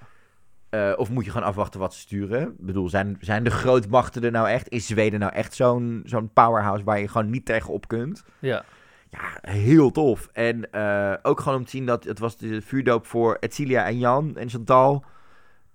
Eh, 0.75 0.93
of 0.97 1.11
moet 1.11 1.25
je 1.25 1.31
gewoon 1.31 1.47
afwachten 1.47 1.81
wat 1.81 1.95
ze 1.95 2.01
sturen? 2.01 2.43
Ik 2.43 2.67
bedoel, 2.67 2.89
zijn, 2.89 3.17
zijn 3.21 3.45
de 3.45 3.51
grootmachten 3.51 4.25
er 4.25 4.31
nou 4.31 4.49
echt? 4.49 4.69
Is 4.69 4.87
Zweden 4.87 5.21
nou 5.21 5.33
echt 5.33 5.55
zo'n 5.55 6.03
zo'n 6.05 6.31
powerhouse 6.33 6.85
waar 6.85 6.99
je 6.99 7.09
gewoon 7.09 7.31
niet 7.31 7.45
tegenop 7.45 7.89
kunt? 7.89 8.25
Ja. 8.39 8.65
Ja, 9.11 9.51
heel 9.51 9.91
tof. 9.91 10.29
En 10.33 10.71
eh, 10.71 11.15
ook 11.23 11.41
gewoon 11.41 11.59
om 11.59 11.65
te 11.65 11.71
zien 11.71 11.87
dat 11.87 12.05
het 12.05 12.19
was 12.19 12.37
de 12.37 12.63
vuurdoop 12.63 13.07
voor 13.07 13.37
Etcilia 13.41 13.87
en 13.87 13.99
Jan 13.99 14.37
en 14.37 14.49
Chantal. 14.49 15.05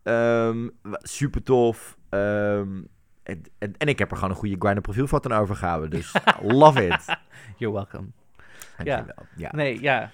Ehm, 0.04 0.68
super 1.02 1.44
tof. 1.44 1.98
Ehm, 2.10 2.82
en, 3.24 3.42
en, 3.58 3.74
en 3.78 3.88
ik 3.88 4.00
heb 4.00 4.12
er 4.12 4.16
gewoon 4.16 4.32
een 4.32 4.40
goede 4.40 4.56
grinder 4.60 4.82
profielfoto 4.82 5.30
aan 5.30 5.42
overgehouden. 5.42 5.90
Dus 5.90 6.16
love 6.42 6.88
it. 6.88 7.06
You're 7.58 7.76
welcome. 7.76 8.08
Dankjewel. 8.78 9.26
Ja. 9.36 9.50
Nee, 9.52 9.82
ja. 9.82 10.12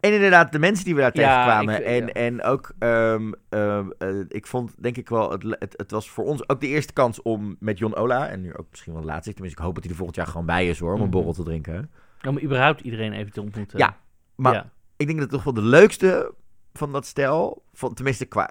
En 0.00 0.12
inderdaad, 0.12 0.52
de 0.52 0.58
mensen 0.58 0.84
die 0.84 0.94
we 0.94 1.00
daar 1.00 1.12
tegenkwamen. 1.12 1.74
ik- 1.74 1.84
en, 1.84 2.06
ja. 2.06 2.12
en 2.12 2.42
ook, 2.42 2.72
ehm, 2.78 3.32
ehm, 3.48 3.88
eh, 3.98 4.08
ik 4.28 4.46
vond 4.46 4.82
denk 4.82 4.96
ik 4.96 5.08
wel, 5.08 5.30
het, 5.30 5.42
het, 5.58 5.74
het 5.76 5.90
was 5.90 6.10
voor 6.10 6.24
ons 6.24 6.48
ook 6.48 6.60
de 6.60 6.66
eerste 6.66 6.92
kans 6.92 7.22
om 7.22 7.56
met 7.58 7.78
Jon 7.78 7.96
Ola, 7.96 8.28
en 8.28 8.40
nu 8.40 8.56
ook 8.56 8.66
misschien 8.70 8.92
wel 8.92 9.02
de 9.02 9.08
laatste, 9.08 9.32
tenminste 9.32 9.58
ik 9.60 9.64
hoop 9.64 9.74
dat 9.74 9.82
hij 9.82 9.92
er 9.92 9.98
volgend 9.98 10.18
jaar 10.18 10.26
gewoon 10.26 10.46
bij 10.46 10.68
is 10.68 10.78
hoor, 10.78 10.88
om 10.92 10.96
een 10.96 11.02
Mhm. 11.02 11.10
borrel 11.10 11.32
te 11.32 11.42
drinken. 11.42 11.90
Om 12.28 12.38
überhaupt 12.40 12.80
iedereen 12.80 13.12
even 13.12 13.32
te 13.32 13.40
ontmoeten. 13.40 13.78
Ja, 13.78 13.96
maar-. 14.34 14.70
Ik 14.96 15.06
denk 15.06 15.18
dat 15.18 15.30
toch 15.30 15.44
wel 15.44 15.54
de 15.54 15.62
leukste 15.62 16.34
van 16.72 16.92
dat 16.92 17.06
stel, 17.06 17.62
van, 17.72 17.94
tenminste 17.94 18.24
qua, 18.24 18.50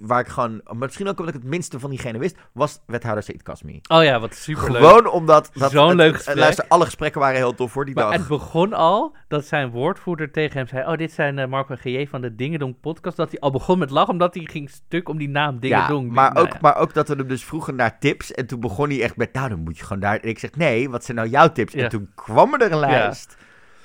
waar 0.00 0.20
ik 0.20 0.26
gewoon, 0.28 0.60
misschien 0.72 1.08
ook 1.08 1.18
omdat 1.18 1.34
ik 1.34 1.40
het 1.40 1.50
minste 1.50 1.80
van 1.80 1.90
diegene 1.90 2.18
wist, 2.18 2.36
was 2.52 2.80
wethouder 2.86 3.22
Said 3.24 3.42
Kasmi. 3.42 3.80
Oh 3.88 4.02
ja, 4.04 4.20
wat 4.20 4.34
superleuk. 4.34 4.76
Gewoon 4.82 5.06
omdat, 5.10 5.50
dat, 5.54 5.70
Zo'n 5.70 5.88
het- 5.88 5.96
leuk 5.96 6.14
gesprek. 6.14 6.36
Luister, 6.36 6.64
alle 6.68 6.84
gesprekken 6.84 7.20
waren 7.20 7.36
heel 7.36 7.54
tof 7.54 7.72
voor 7.72 7.84
die 7.84 7.94
Maar 7.94 8.04
dag. 8.04 8.12
het 8.12 8.26
begon 8.28 8.72
al 8.72 9.14
dat 9.28 9.44
zijn 9.44 9.70
woordvoerder 9.70 10.30
tegen 10.30 10.56
hem 10.58 10.66
zei... 10.66 10.86
Oh, 10.86 10.96
dit 10.96 11.12
zijn 11.12 11.38
eh, 11.38 11.46
Marco 11.46 11.72
en 11.74 11.78
GJ 11.78 12.06
van 12.06 12.20
de 12.20 12.34
Dingedong 12.34 12.80
podcast. 12.80 13.16
Dat 13.16 13.30
hij 13.30 13.40
al 13.40 13.50
begon 13.50 13.78
met 13.78 13.90
lachen, 13.90 14.12
omdat 14.12 14.34
hij 14.34 14.44
ging 14.50 14.70
stuk 14.70 15.08
om 15.08 15.18
die 15.18 15.28
naam 15.28 15.58
Dingedong. 15.60 16.06
Ja, 16.06 16.12
maar 16.12 16.32
Nou 16.32 16.46
ook, 16.46 16.52
ja. 16.52 16.58
maar 16.60 16.76
ook 16.76 16.94
dat 16.94 17.08
we 17.08 17.14
hem 17.14 17.28
dus 17.28 17.44
vroegen 17.44 17.74
naar 17.76 17.98
tips. 17.98 18.32
En 18.32 18.46
toen 18.46 18.60
begon 18.60 18.88
hij 18.88 19.02
echt 19.02 19.16
met, 19.16 19.32
nou 19.32 19.48
dan 19.48 19.58
moet 19.60 19.78
je 19.78 19.84
gewoon 19.84 20.00
daar... 20.02 20.16
En 20.18 20.28
ik 20.28 20.38
zeg, 20.38 20.54
nee, 20.54 20.90
wat 20.90 21.04
zijn 21.04 21.16
nou 21.16 21.28
jouw 21.28 21.52
tips? 21.52 21.72
Ja. 21.72 21.82
En 21.82 21.88
toen 21.88 22.10
kwam 22.14 22.54
er 22.54 22.72
een 22.72 22.78
lijst. 22.78 23.36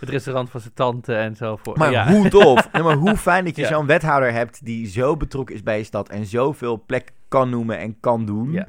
Het 0.02 0.10
restaurant 0.10 0.49
van 0.49 0.60
zijn 0.62 0.74
tante 0.74 1.16
en 1.16 1.36
zo. 1.36 1.56
Voor, 1.64 1.78
Maar 1.78 1.91
ja. 1.91 2.08
hoe 2.12 2.30
tof. 2.30 2.68
Nee, 2.74 2.84
maar 2.84 2.95
hoe 2.95 3.18
fijn 3.18 3.45
dat 3.45 3.56
je 3.56 3.62
Ja. 3.62 3.68
zo'n 3.68 3.86
wethouder 3.86 4.32
hebt 4.34 4.66
die 4.66 4.88
zo 4.88 5.18
betrokken 5.18 5.56
is 5.56 5.64
bij 5.64 5.78
je 5.78 5.84
stad. 5.84 6.10
En 6.10 6.26
zoveel 6.26 6.84
plek 6.86 7.12
kan 7.28 7.49
noemen 7.49 7.78
en 7.78 7.99
kan 7.99 8.26
doen. 8.26 8.52
Ja. 8.52 8.68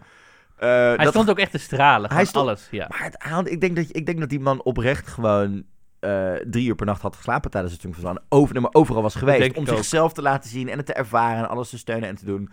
Eh, 0.57 0.69
Hij 0.69 0.97
dat- 0.97 1.09
stond 1.09 1.31
ook 1.31 1.39
echt 1.39 1.51
te 1.51 1.59
stralen. 1.59 2.13
Hij 2.13 2.25
stond- 2.25 2.47
alles, 2.47 2.69
ja. 2.71 2.87
Maar 2.89 3.03
het 3.03 3.49
ik, 3.51 3.61
denk 3.61 3.77
dat, 3.77 3.87
ik 3.89 4.07
denk 4.07 4.21
dat 4.21 4.29
die 4.29 4.41
man 4.41 4.63
oprecht 4.63 5.09
gewoon 5.09 5.63
eh, 6.01 6.33
drie 6.51 6.67
uur 6.69 6.75
per 6.75 6.87
nacht 6.87 7.03
had 7.03 7.17
geslapen 7.17 7.51
tijdens 7.51 7.73
het 7.73 7.87
van. 8.01 8.19
Over, 8.29 8.61
maar 8.61 8.71
overal 8.73 9.03
was 9.03 9.15
geweest. 9.15 9.57
Om 9.57 9.63
ik 9.65 9.71
ook. 9.71 9.77
zichzelf 9.77 10.13
te 10.13 10.23
laten 10.23 10.51
zien 10.51 10.69
en 10.69 10.77
het 10.77 10.87
te 10.87 10.93
ervaren 10.93 11.39
en 11.39 11.49
alles 11.49 11.69
te 11.71 11.79
steunen 11.79 12.09
en 12.09 12.15
te 12.17 12.25
doen. 12.25 12.51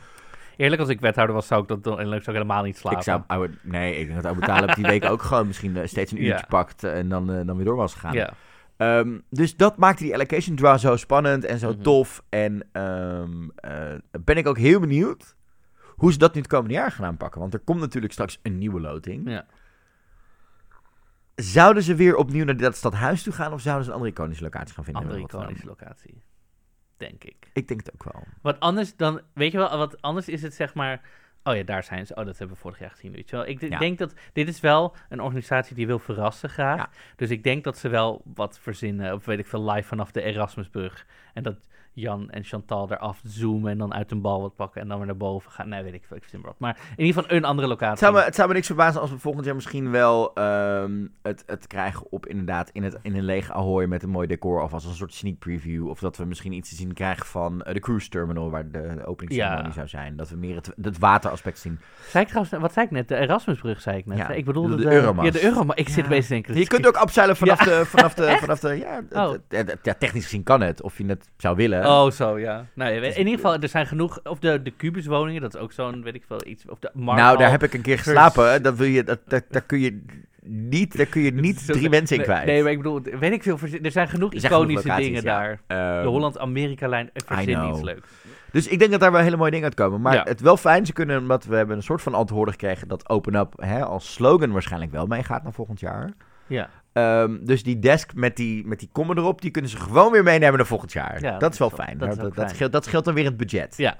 Eerlijk, 0.57 0.81
als 0.81 0.89
ik 0.89 0.99
wethouder 0.99 1.35
was, 1.35 1.47
zou 1.47 1.61
ik 1.61 1.67
dat 1.67 1.83
dan, 1.83 1.99
en 1.99 2.07
leuk 2.07 2.23
zou 2.23 2.35
ik 2.37 2.41
helemaal 2.43 2.63
niet 2.63 2.77
slapen. 2.77 2.97
Ik 2.99 3.03
zou, 3.05 3.21
oude, 3.27 3.53
nee, 3.61 3.95
ik 3.97 4.07
denk 4.07 4.21
dat 4.21 4.31
Abu 4.31 4.41
Talib 4.45 4.75
die 4.75 4.85
week 4.85 5.05
ook 5.05 5.21
gewoon 5.21 5.47
misschien 5.47 5.77
eh, 5.77 5.87
steeds 5.87 6.11
een 6.11 6.17
uurtje 6.25 6.33
Ja. 6.41 6.45
pakt 6.49 6.83
en 6.83 7.09
dan, 7.09 7.45
dan 7.45 7.55
weer 7.55 7.65
door 7.65 7.75
was 7.75 7.93
gegaan. 7.93 8.13
Ja. 8.13 8.29
Ehm, 8.79 9.19
dus 9.29 9.55
dat 9.55 9.77
maakte 9.77 10.03
die 10.03 10.13
allocation 10.13 10.55
draw 10.55 10.77
zo 10.77 10.95
spannend 10.95 11.45
en 11.45 11.59
zo 11.59 11.71
Mhm. 11.71 11.81
tof. 11.81 12.23
En 12.29 12.67
ehm, 12.71 13.49
eh, 13.55 13.95
ben 14.23 14.37
ik 14.37 14.47
ook 14.47 14.57
heel 14.57 14.79
benieuwd 14.79 15.35
hoe 15.87 16.11
ze 16.11 16.17
dat 16.17 16.33
nu 16.33 16.39
het 16.41 16.49
komende 16.49 16.73
jaar 16.73 16.91
gaan 16.91 17.05
aanpakken. 17.05 17.41
Want 17.41 17.53
er 17.53 17.59
komt 17.59 17.79
natuurlijk 17.79 18.13
straks 18.13 18.39
een 18.43 18.57
nieuwe 18.57 18.79
loting. 18.79 19.29
Ja. 19.29 19.45
Zouden 21.35 21.83
ze 21.83 21.95
weer 21.95 22.15
opnieuw 22.15 22.45
naar 22.45 22.57
dat 22.57 22.75
stadhuis 22.75 23.23
toe 23.23 23.33
gaan 23.33 23.53
of 23.53 23.61
zouden 23.61 23.83
ze 23.85 23.89
een 23.91 23.95
andere 23.97 24.13
iconische 24.15 24.43
locatie 24.43 24.73
gaan 24.73 24.83
vinden? 24.83 25.03
in 25.03 25.09
Andere 25.09 25.27
iconische 25.27 25.65
locatie. 25.67 26.23
Denk 26.97 27.23
ik. 27.23 27.49
Ik 27.53 27.67
denk 27.67 27.79
het 27.85 27.93
ook 27.93 28.13
wel. 28.13 28.23
Wat 28.41 28.59
anders 28.59 28.95
dan, 28.95 29.21
weet 29.33 29.51
je 29.51 29.57
wel, 29.57 29.77
wat 29.77 30.01
anders 30.01 30.27
is 30.29 30.41
het 30.41 30.53
zeg 30.53 30.73
maar. 30.73 31.01
Oh 31.49 31.55
ja, 31.55 31.63
daar 31.63 31.83
zijn 31.83 32.05
ze. 32.05 32.15
Oh, 32.15 32.25
dat 32.25 32.37
hebben 32.37 32.55
we 32.55 32.61
vorig 32.61 32.79
jaar 32.79 32.89
gezien, 32.89 33.11
weet 33.11 33.29
je 33.29 33.35
wel. 33.35 33.47
Ik 33.47 33.61
Ja. 33.61 33.77
denk 33.79 33.97
dat 33.97 34.13
dit 34.33 34.47
is 34.47 34.59
wel 34.59 34.95
een 35.09 35.21
organisatie 35.21 35.75
die 35.75 35.87
wil 35.87 35.99
verrassen 35.99 36.49
graag. 36.49 36.77
Ja. 36.77 36.89
Dus 37.15 37.29
ik 37.29 37.43
denk 37.43 37.63
dat 37.63 37.77
ze 37.77 37.89
wel 37.89 38.21
wat 38.33 38.59
verzinnen, 38.59 39.13
of 39.13 39.25
weet 39.25 39.39
ik 39.39 39.47
veel, 39.47 39.71
live 39.71 39.87
vanaf 39.87 40.11
de 40.11 40.21
Erasmusbrug. 40.21 41.05
En 41.33 41.43
dat 41.43 41.55
Jan 41.93 42.29
en 42.29 42.43
Chantal 42.43 42.91
eraf 42.91 43.19
zoomen 43.23 43.71
en 43.71 43.77
dan 43.77 43.93
uit 43.93 44.11
een 44.11 44.21
bal 44.21 44.41
wat 44.41 44.55
pakken 44.55 44.81
en 44.81 44.87
dan 44.87 44.97
weer 44.97 45.05
naar 45.07 45.17
boven 45.17 45.51
gaan. 45.51 45.69
Nee, 45.69 45.83
weet 45.83 45.93
ik 45.93 46.03
veel, 46.07 46.15
ik 46.17 46.21
verzin 46.21 46.39
maar 46.41 46.49
wat. 46.49 46.59
Maar 46.59 46.77
in 46.97 47.05
ieder 47.05 47.21
geval 47.21 47.37
een 47.37 47.45
andere 47.45 47.67
locatie. 47.67 47.89
Het 47.89 47.99
zou, 47.99 48.13
me, 48.13 48.21
het 48.21 48.35
zou 48.35 48.47
me 48.47 48.53
niks 48.53 48.67
verbazen 48.67 49.01
als 49.01 49.09
we 49.11 49.17
volgend 49.19 49.45
jaar 49.45 49.55
misschien 49.55 49.91
wel 49.91 50.33
ehm, 50.33 51.05
het, 51.21 51.43
het 51.45 51.67
krijgen 51.67 52.11
op 52.11 52.25
inderdaad 52.25 52.69
in, 52.69 52.83
het, 52.83 52.97
in 53.01 53.15
een 53.15 53.23
lege 53.23 53.53
Ahoy 53.53 53.85
met 53.85 54.03
een 54.03 54.09
mooi 54.09 54.27
decor 54.27 54.61
of 54.61 54.73
als 54.73 54.85
een 54.85 54.93
soort 54.93 55.13
sneak 55.13 55.39
preview. 55.39 55.87
Of 55.89 55.99
dat 55.99 56.17
we 56.17 56.25
misschien 56.25 56.51
iets 56.53 56.69
te 56.69 56.75
zien 56.75 56.93
krijgen 56.93 57.25
van 57.25 57.61
eh, 57.61 57.73
de 57.73 57.79
cruise 57.79 58.09
terminal 58.09 58.49
waar 58.49 58.71
de, 58.71 58.71
de 58.71 59.05
openingsceremonie 59.05 59.65
Ja. 59.67 59.71
zou 59.73 59.87
zijn. 59.87 60.15
Dat 60.15 60.29
we 60.29 60.35
meer 60.37 60.55
het, 60.55 60.71
het 60.81 60.97
wateraspect 60.99 61.59
zien. 61.59 61.79
Zei 62.07 62.23
ik 62.23 62.29
trouwens, 62.29 62.57
wat 62.61 62.73
zei 62.73 62.85
ik 62.85 62.91
net? 62.91 63.07
De 63.07 63.15
Erasmusbrug 63.15 63.81
zei 63.81 63.97
ik 63.97 64.05
net. 64.05 64.17
Ja, 64.17 64.29
ik 64.29 64.45
bedoelde 64.45 64.75
de 64.75 64.83
de, 64.83 64.91
Euromast. 64.91 65.25
Ja, 65.33 65.39
de 65.39 65.43
Euromast. 65.45 65.79
Ik 65.79 65.89
zit 65.89 66.07
Ja. 66.07 66.21
te 66.21 66.27
denken. 66.27 66.55
Je 66.57 66.67
kunt 66.67 66.87
ook 66.87 66.95
afzeilen 66.95 67.35
vanaf, 67.35 67.59
de, 67.59 67.85
vanaf 67.85 68.13
de, 68.13 68.37
vanaf 68.43 68.59
de, 68.59 68.77
ja, 68.77 69.01
Oh. 69.11 69.33
ja, 69.83 69.93
technisch 69.99 70.23
gezien 70.23 70.43
kan 70.43 70.61
het, 70.61 70.81
of 70.81 70.97
je 70.97 71.05
het 71.05 71.29
zou 71.37 71.55
willen. 71.55 71.87
Oh, 71.89 72.11
zo, 72.11 72.39
ja. 72.39 72.65
Nou, 72.73 72.91
in 72.91 73.17
ieder 73.17 73.33
geval, 73.33 73.59
er 73.59 73.69
zijn 73.69 73.85
genoeg... 73.87 74.19
Of 74.23 74.39
de, 74.39 74.61
de 74.61 74.71
kubuswoningen, 74.71 75.41
dat 75.41 75.53
is 75.55 75.59
ook 75.61 75.71
zo'n, 75.71 76.03
weet 76.03 76.15
ik 76.15 76.23
veel, 76.27 76.41
iets... 76.45 76.65
Of 76.67 76.79
de 76.79 76.89
nou, 76.93 77.37
daar 77.37 77.51
heb 77.51 77.63
ik 77.63 77.73
een 77.73 77.81
keer 77.81 77.97
geslapen. 77.97 78.63
Dat 78.63 78.75
wil 78.77 78.87
je, 78.87 79.03
dat, 79.03 79.19
dat, 79.27 79.43
daar 79.49 79.61
kun 79.61 79.79
je 79.79 80.01
niet, 80.43 80.97
daar 80.97 81.05
kun 81.05 81.21
je 81.21 81.31
niet 81.47 81.59
Zo- 81.59 81.73
drie 81.73 81.89
mensen 81.89 82.17
in 82.17 82.23
kwijt. 82.23 82.45
Nee, 82.45 82.61
maar 82.63 82.71
ik 82.71 82.77
bedoel, 82.77 83.01
weet 83.01 83.31
ik 83.31 83.43
veel, 83.43 83.57
er 83.81 83.91
zijn 83.91 84.07
genoeg 84.07 84.33
Er 84.33 84.39
zijn 84.39 84.51
genoeg 84.53 84.65
iconische 84.67 84.87
locaties, 84.87 85.07
dingen 85.07 85.23
ja. 85.23 85.39
daar. 85.39 85.59
Ehm, 85.67 86.03
De 86.03 86.07
Holland-Amerika-lijn, 86.09 87.09
ik 87.13 87.21
I 87.21 87.25
verzin 87.33 87.69
iets 87.69 87.81
leuks. 87.81 88.07
Dus 88.51 88.67
ik 88.67 88.79
denk 88.79 88.91
dat 88.91 88.99
daar 88.99 89.11
wel 89.11 89.21
hele 89.21 89.37
mooie 89.37 89.51
dingen 89.51 89.65
uitkomen. 89.65 90.01
Maar 90.01 90.13
Ja. 90.13 90.23
het 90.23 90.41
wel 90.41 90.57
fijn, 90.57 90.85
ze 90.85 90.93
kunnen, 90.93 91.17
omdat 91.19 91.45
we 91.45 91.55
hebben 91.55 91.75
een 91.75 91.83
soort 91.83 92.01
van 92.01 92.13
antwoorden 92.13 92.53
gekregen 92.53 92.87
dat 92.87 93.09
Open 93.09 93.35
Up 93.35 93.53
hè, 93.55 93.83
als 93.85 94.13
slogan 94.13 94.51
waarschijnlijk 94.51 94.91
wel 94.91 95.05
meegaat 95.05 95.43
naar 95.43 95.53
volgend 95.53 95.79
jaar. 95.79 96.13
Ja, 96.47 96.69
Ehm, 96.99 97.45
dus 97.45 97.63
die 97.63 97.79
desk 97.79 98.13
met 98.13 98.35
die, 98.35 98.67
met 98.67 98.79
die 98.79 98.89
kommen 98.91 99.17
erop, 99.17 99.41
die 99.41 99.51
kunnen 99.51 99.71
ze 99.71 99.77
gewoon 99.77 100.11
weer 100.11 100.23
meenemen 100.23 100.57
naar 100.57 100.65
volgend 100.65 100.91
jaar. 100.91 101.21
Ja, 101.21 101.37
dat, 101.37 101.53
is 101.53 101.59
wel 101.59 101.69
fijn. 101.69 101.97
dat 101.97 102.15
dat, 102.15 102.35
dat, 102.35 102.49
scheelt, 102.49 102.71
dat 102.71 102.85
scheelt 102.85 103.05
dan 103.05 103.13
weer 103.13 103.25
het 103.25 103.37
budget. 103.37 103.77
ja. 103.77 103.97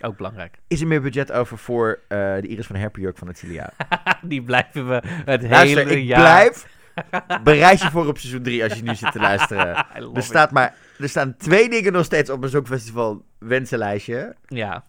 Ook 0.00 0.16
belangrijk. 0.16 0.58
Is 0.68 0.80
er 0.80 0.86
meer 0.86 1.02
budget 1.02 1.32
over 1.32 1.58
voor 1.58 2.00
eh, 2.08 2.18
de 2.18 2.46
Iris 2.46 2.66
van 2.66 2.76
Herpenjurk 2.76 3.18
van 3.18 3.28
Atilia? 3.28 3.70
Die 4.22 4.42
blijven 4.42 4.88
we 4.88 5.02
het 5.24 5.42
Luister, 5.42 5.86
hele 5.86 6.00
ik 6.00 6.06
jaar... 6.06 6.20
blijf. 6.20 6.66
Bereid 7.44 7.80
je 7.80 7.90
voor 7.90 8.06
op 8.06 8.18
seizoen 8.18 8.42
3 8.42 8.62
als 8.62 8.72
je 8.72 8.82
nu 8.82 8.94
zit 8.94 9.12
te 9.12 9.18
luisteren. 9.18 9.86
Er, 10.14 10.22
staat 10.22 10.50
maar, 10.50 10.74
er 10.98 11.08
staan 11.08 11.36
twee 11.36 11.68
dingen 11.68 11.92
nog 11.92 12.04
steeds 12.04 12.30
op 12.30 12.38
mijn 12.38 12.50
Songfestival 12.50 13.24
wensenlijstje. 13.38 14.36
Ja, 14.46 14.84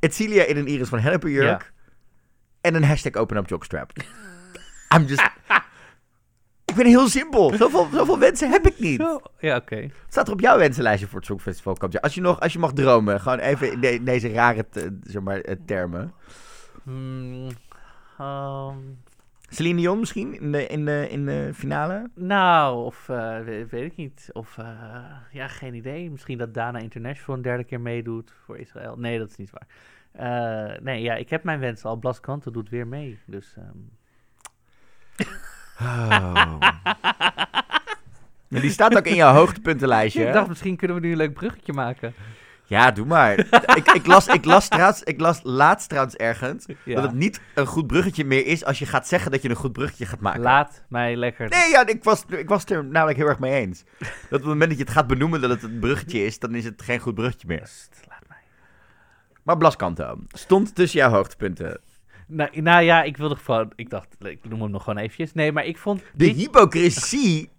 Etilia 0.00 0.44
in 0.44 0.56
een 0.56 0.66
Iris 0.66 0.88
van 0.88 0.98
Herpenjurk. 0.98 1.72
En 2.60 2.74
een 2.74 2.84
hashtag 2.84 3.12
Open 3.12 3.36
Up 3.36 3.48
Jockstrap. 3.48 3.92
I'm 4.94 5.04
just... 5.04 5.30
ik 6.70 6.76
ben 6.76 6.86
heel 6.86 7.08
simpel. 7.08 7.54
Zoveel, 7.54 7.88
zoveel 7.92 8.18
wensen 8.18 8.50
heb 8.50 8.66
ik 8.66 8.78
niet. 8.78 9.00
Zo, 9.00 9.20
ja 9.38 9.56
oké. 9.56 9.88
Staat 10.08 10.26
er 10.26 10.32
op 10.32 10.40
jouw 10.40 10.58
wensenlijstje 10.58 11.06
voor 11.06 11.18
het 11.18 11.26
Songfestival? 11.26 11.76
Als 12.00 12.14
je, 12.14 12.20
nog, 12.20 12.40
als 12.40 12.52
je 12.52 12.58
mag 12.58 12.72
dromen, 12.72 13.20
gewoon 13.20 13.38
even 13.38 13.72
in 13.72 13.80
de- 13.80 14.02
deze 14.02 14.32
rare 14.32 14.68
te- 14.68 14.98
zeg 15.02 15.22
maar, 15.22 15.40
eh, 15.40 15.56
termen. 15.66 16.12
Hmm, 16.82 17.48
ehm, 18.18 18.76
Celine 19.52 19.80
Dion 19.80 19.98
misschien 19.98 20.40
in 20.40 20.52
de, 20.52 20.66
in 20.66 20.84
de, 20.84 21.06
in 21.10 21.24
de 21.26 21.50
finale? 21.54 22.10
nou, 22.14 22.84
of 22.84 23.08
eh, 23.08 23.40
weet, 23.40 23.70
weet 23.70 23.90
ik 23.90 23.96
niet. 23.96 24.28
Of, 24.32 24.58
eh, 24.58 24.66
ja, 25.32 25.48
geen 25.48 25.74
idee. 25.74 26.10
Misschien 26.10 26.38
dat 26.38 26.54
Dana 26.54 26.78
International 26.78 27.36
een 27.36 27.42
derde 27.42 27.64
keer 27.64 27.80
meedoet 27.80 28.32
voor 28.44 28.58
Israël. 28.58 28.96
Nee, 28.96 29.18
dat 29.18 29.30
is 29.30 29.36
niet 29.36 29.50
waar. 29.50 29.66
Eh, 30.12 30.80
nee, 30.82 31.02
ja, 31.02 31.14
ik 31.14 31.30
heb 31.30 31.44
mijn 31.44 31.60
wens 31.60 31.84
al. 31.84 31.96
Blas 31.96 32.20
Kanto 32.20 32.50
doet 32.50 32.68
weer 32.68 32.86
mee. 32.86 33.18
Dus, 33.26 33.54
ehm, 33.56 33.78
Oh. 35.80 36.56
Die 38.48 38.70
staat 38.70 38.96
ook 38.96 39.06
in 39.06 39.14
jouw 39.14 39.34
hoogtepuntenlijstje. 39.34 40.24
ik 40.26 40.32
dacht, 40.32 40.48
misschien 40.48 40.76
kunnen 40.76 40.96
we 40.96 41.02
nu 41.02 41.10
een 41.10 41.16
leuk 41.16 41.34
bruggetje 41.34 41.72
maken. 41.72 42.14
Ja, 42.64 42.90
doe 42.90 43.06
maar. 43.06 43.38
ik, 43.76 43.90
ik, 43.92 44.06
las, 44.06 44.26
ik, 44.26 44.44
las 44.44 44.68
trouwens, 44.68 45.02
ik 45.02 45.20
las 45.20 45.40
laatst 45.42 45.88
trouwens 45.88 46.16
ergens 46.16 46.66
Ja. 46.84 46.94
dat 46.94 47.04
het 47.04 47.12
niet 47.12 47.40
een 47.54 47.66
goed 47.66 47.86
bruggetje 47.86 48.24
meer 48.24 48.46
is 48.46 48.64
als 48.64 48.78
je 48.78 48.86
gaat 48.86 49.08
zeggen 49.08 49.30
dat 49.30 49.42
je 49.42 49.48
een 49.48 49.56
goed 49.56 49.72
bruggetje 49.72 50.06
gaat 50.06 50.20
maken. 50.20 50.40
Laat 50.40 50.82
mij 50.88 51.16
lekker... 51.16 51.48
Nee, 51.48 51.70
ja, 51.70 51.86
ik 51.86 52.04
was, 52.04 52.24
ik 52.28 52.48
was 52.48 52.60
het 52.60 52.70
er 52.70 52.84
namelijk 52.84 53.18
heel 53.18 53.26
erg 53.26 53.38
mee 53.38 53.52
eens. 53.52 53.84
Dat 53.98 54.08
op 54.08 54.30
het 54.30 54.44
moment 54.44 54.68
dat 54.68 54.78
je 54.78 54.84
het 54.84 54.92
gaat 54.92 55.06
benoemen 55.06 55.40
dat 55.40 55.50
het 55.50 55.62
een 55.62 55.78
bruggetje 55.78 56.24
is, 56.24 56.38
dan 56.38 56.54
is 56.54 56.64
het 56.64 56.82
geen 56.82 56.98
goed 56.98 57.14
bruggetje 57.14 57.46
meer. 57.46 57.68
Laat 58.08 58.22
mij. 58.28 58.38
Maar 59.42 59.56
Blaskanto 59.56 60.16
stond 60.28 60.74
tussen 60.74 60.98
jouw 60.98 61.10
hoogtepunten. 61.10 61.80
Nou, 62.30 62.60
nou 62.60 62.82
ja, 62.82 63.02
ik 63.02 63.16
wilde 63.16 63.36
gewoon... 63.36 63.72
Ik 63.76 63.90
dacht, 63.90 64.16
ik 64.18 64.48
noem 64.48 64.60
hem 64.60 64.70
nog 64.70 64.82
gewoon 64.82 64.98
eventjes. 64.98 65.32
Nee, 65.34 65.52
maar 65.52 65.64
ik 65.64 65.78
vond... 65.78 65.98
De 65.98 66.04
dit- 66.12 66.36
hypocrisie 66.36 67.50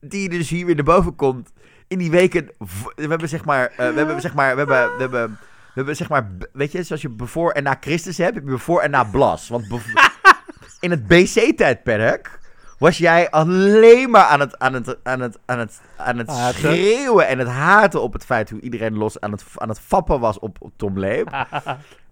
die 0.00 0.28
dus 0.28 0.50
hier 0.50 0.66
weer 0.66 0.74
naar 0.74 0.84
boven 0.84 1.16
komt 1.16 1.52
in 1.88 1.98
die 1.98 2.10
weken. 2.10 2.50
We 2.94 3.06
hebben 3.08 3.28
zeg 3.28 3.44
maar, 3.44 3.66
eh, 3.66 3.76
we 3.76 3.94
hebben 3.96 4.20
zeg 4.20 4.34
maar, 4.34 4.52
we 4.52 4.58
hebben, 4.58 4.96
we 4.96 5.00
hebben, 5.00 5.30
we 5.30 5.74
hebben 5.74 5.96
zeg 5.96 6.08
maar, 6.08 6.30
weet 6.52 6.72
je, 6.72 6.82
zoals 6.82 7.02
je 7.02 7.14
voor 7.16 7.50
en 7.52 7.62
na 7.62 7.76
Christus 7.80 8.18
hebt, 8.18 8.34
heb 8.34 8.48
je 8.48 8.58
voor 8.58 8.80
en 8.80 8.90
na 8.90 9.04
Blas. 9.04 9.48
Want 9.48 9.66
in 10.80 10.90
het 10.90 11.06
BC-tijdperk 11.06 12.38
was 12.78 12.98
jij 12.98 13.30
alleen 13.30 14.10
maar 14.10 14.24
aan 14.24 14.40
het, 14.40 14.58
aan 14.58 14.74
het, 14.74 14.98
aan 15.02 15.20
het, 15.20 15.38
aan 15.46 15.58
het, 15.58 15.80
aan 15.96 16.18
het 16.18 16.28
Haten. 16.28 16.58
schreeuwen 16.58 17.26
en 17.26 17.38
het 17.38 17.48
haten 17.48 18.02
op 18.02 18.12
het 18.12 18.24
feit 18.24 18.50
hoe 18.50 18.60
iedereen 18.60 18.96
los 18.96 19.20
aan 19.20 19.32
het, 19.32 19.44
aan 19.56 19.68
het 19.68 19.80
fappen 19.80 20.20
was 20.20 20.38
op, 20.38 20.56
op 20.60 20.72
Tom 20.76 20.98
Leep. 20.98 21.30